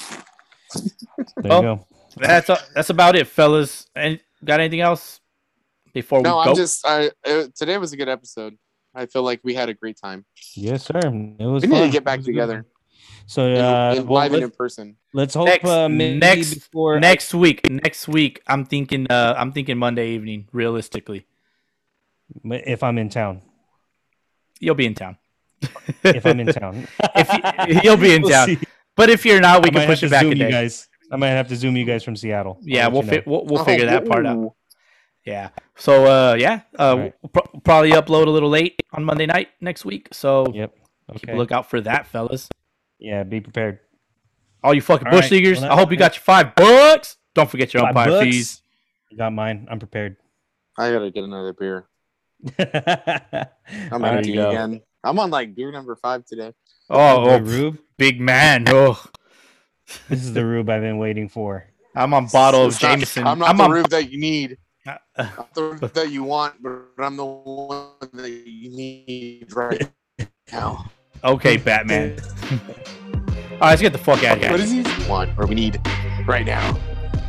That. 0.75 1.27
There 1.37 1.53
Oh. 1.53 1.57
you 1.57 1.63
go. 1.63 1.87
That's 2.17 2.51
that's 2.75 2.91
about 2.91 3.17
it, 3.17 3.27
fellas. 3.27 3.87
And 3.95 4.19
got 4.45 4.61
anything 4.61 4.81
else 4.81 5.21
before 5.95 6.21
No, 6.23 6.39
we 6.39 6.45
go? 6.45 6.45
No, 6.45 6.51
I'm 6.51 6.57
just 6.57 6.87
I 6.87 7.11
it, 7.25 7.55
today 7.55 7.79
was 7.79 7.93
a 7.93 7.97
good 7.97 8.09
episode. 8.09 8.57
I 8.95 9.07
feel 9.07 9.23
like 9.23 9.41
we 9.45 9.55
had 9.55 9.69
a 9.69 9.75
great 9.75 9.97
time. 10.03 10.25
Yes, 10.55 10.85
sir. 10.85 10.99
It 10.99 11.47
was. 11.47 11.63
We 11.63 11.69
need 11.69 11.87
to 11.87 11.89
get 11.91 12.05
back 12.05 12.19
It 12.19 12.23
good 12.23 12.33
together. 12.33 12.67
So, 13.27 13.47
In- 13.47 13.59
uh, 13.59 13.95
in- 13.97 14.07
well, 14.09 14.15
live 14.23 14.33
and 14.33 14.41
let's, 14.43 14.45
in 14.53 14.57
person. 14.57 14.97
let's 15.15 15.35
hope 15.35 15.47
Next- 15.47 15.65
uh, 15.69 15.87
next- 15.87 16.55
before 16.55 16.99
next 16.99 17.33
week, 17.33 17.71
next 17.71 18.09
week, 18.09 18.43
I'm 18.49 18.65
thinking. 18.65 19.07
Uh, 19.09 19.35
I'm 19.39 19.53
thinking 19.53 19.79
Monday 19.79 20.11
evening. 20.11 20.49
Realistically, 20.53 21.27
if 22.45 22.83
I'm 22.83 22.99
in 22.99 23.09
town. 23.09 23.43
you'll 24.59 24.75
be 24.75 24.87
in 24.87 24.95
town. 24.95 25.17
If 26.03 26.27
I'm 26.27 26.41
in 26.41 26.49
town, 26.49 26.89
If 27.15 27.29
you- 27.69 27.81
you'll 27.85 27.97
be 27.97 28.15
in 28.15 28.23
We'll 28.23 28.31
town. 28.33 28.47
see. 28.49 28.59
But 29.01 29.09
if 29.11 29.25
you're 29.25 29.41
not, 29.41 29.63
we 29.63 29.71
I 29.71 29.73
can 29.73 29.87
push 29.87 30.03
have 30.03 30.09
it 30.09 30.11
back 30.13 30.21
zoom 30.23 30.33
a 30.33 30.37
you 30.37 30.45
day. 30.45 30.51
guys. 30.51 30.87
I 31.11 31.17
might 31.17 31.29
have 31.31 31.49
to 31.49 31.57
zoom 31.57 31.75
you 31.77 31.87
guys 31.87 32.05
from 32.05 32.17
Seattle. 32.17 32.59
I'll 32.61 32.69
Yeah, 32.69 32.89
we'll 32.89 33.03
you 33.05 33.11
fi- 33.11 33.23
we'll, 33.27 33.47
we'll 33.47 33.61
Oh, 33.61 33.65
figure 33.65 33.87
that 33.87 34.07
part 34.07 34.27
out. 34.27 34.53
Yeah. 35.25 35.49
So 35.77 36.05
uh, 36.05 36.35
yeah, 36.39 36.61
uh, 36.79 36.83
Alright. 36.93 37.15
we'll 37.23 37.31
pro- 37.31 37.61
probably 37.65 37.93
upload 37.93 38.27
a 38.27 38.31
little 38.31 38.51
late 38.51 38.79
on 38.93 39.05
Monday 39.05 39.25
night 39.27 39.49
next 39.61 39.85
week. 39.87 40.09
So 40.13 40.53
Yep. 40.55 40.75
keep 41.15 41.25
Okay. 41.25 41.33
a 41.33 41.37
look 41.37 41.51
out 41.51 41.69
for 41.71 41.81
that, 41.81 42.07
fellas. 42.09 42.49
Yeah, 42.99 43.23
be 43.23 43.41
prepared. 43.41 43.79
All 44.63 44.75
you 44.75 44.83
fucking 44.83 45.07
All 45.09 45.13
bush 45.13 45.25
right. 45.25 45.31
leaguers, 45.33 45.61
Well, 45.63 45.73
I 45.73 45.77
hope 45.77 45.91
you 45.91 45.97
got 45.97 46.15
your 46.17 46.23
five 46.23 46.55
bucks. 46.55 47.17
Don't 47.35 47.51
forget 47.51 47.73
your 47.73 47.83
Five 47.83 47.97
umpire 47.97 48.11
bucks. 48.11 48.25
fees. 48.25 48.63
You 49.11 49.17
got 49.17 49.33
mine. 49.33 49.67
I'm 49.71 49.79
prepared. 49.79 50.17
I 50.79 50.93
gotta 50.93 51.11
get 51.11 51.25
another 51.25 51.55
beer. 51.55 51.87
I'm 52.59 52.67
I'm 53.93 54.03
There 54.03 54.17
empty 54.19 54.37
again. 54.37 54.81
I'm 55.03 55.19
on 55.19 55.31
like 55.31 55.55
beer 55.55 55.73
number 55.73 55.97
five 55.97 56.25
today. 56.27 56.53
Oh, 56.91 57.31
oh, 57.31 57.39
Rube. 57.39 57.79
Big 58.01 58.19
man. 58.19 58.65
Oh, 58.69 58.99
This 60.09 60.23
is 60.25 60.33
the 60.33 60.45
Rube 60.45 60.71
I've 60.71 60.81
been 60.81 60.97
waiting 60.99 61.29
for. 61.29 61.67
I'm 61.95 62.15
on 62.15 62.27
bottle 62.29 62.63
of 62.65 62.73
It's 62.73 62.83
not- 62.83 62.93
Jameson. 62.93 63.27
I'm 63.27 63.39
not 63.39 63.51
I'm 63.51 63.57
the 63.59 63.65
on. 63.65 63.71
roof 63.73 63.89
that 63.91 64.11
you 64.11 64.19
need, 64.19 64.57
Uh, 64.87 64.95
not 65.19 65.53
the 65.55 65.63
roof 65.65 65.93
that 65.93 66.11
you 66.11 66.23
want, 66.25 66.55
but 66.63 66.73
I'm 66.99 67.17
the 67.17 67.27
one 67.27 67.89
that 68.15 68.31
you 68.31 68.71
need 68.71 69.53
right 69.55 69.87
now. 70.51 70.91
okay, 71.23 71.59
Batman. 71.59 72.19
All 72.51 72.59
right, 73.61 73.71
let's 73.71 73.83
get 73.83 73.93
the 73.93 73.99
fuck 73.99 74.25
out 74.25 74.39
of 74.39 74.51
What 74.51 74.61
here. 74.61 74.83
does 74.83 74.97
he 75.03 75.09
want 75.09 75.31
or 75.39 75.47
we 75.47 75.55
need 75.55 75.79
right 76.27 76.47
now? 76.47 76.79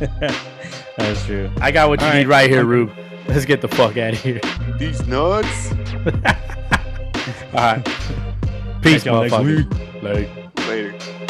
That's 0.96 1.24
true. 1.26 1.50
I 1.60 1.70
got 1.70 1.90
what 1.90 2.00
you 2.00 2.06
All 2.06 2.12
need 2.14 2.26
right. 2.28 2.42
right 2.44 2.50
here, 2.50 2.64
Rube. 2.64 2.90
Let's 3.28 3.44
get 3.44 3.60
the 3.60 3.68
fuck 3.68 3.98
out 3.98 4.14
of 4.14 4.22
here. 4.22 4.40
These 4.78 5.06
nuts. 5.06 5.72
All 7.52 7.60
right. 7.60 7.84
Peace, 8.80 9.04
Catch 9.04 9.06
y'all 9.06 9.20
next 9.22 9.34
motherfuckers. 9.34 10.02
Later. 10.02 10.41
Later. 10.72 11.21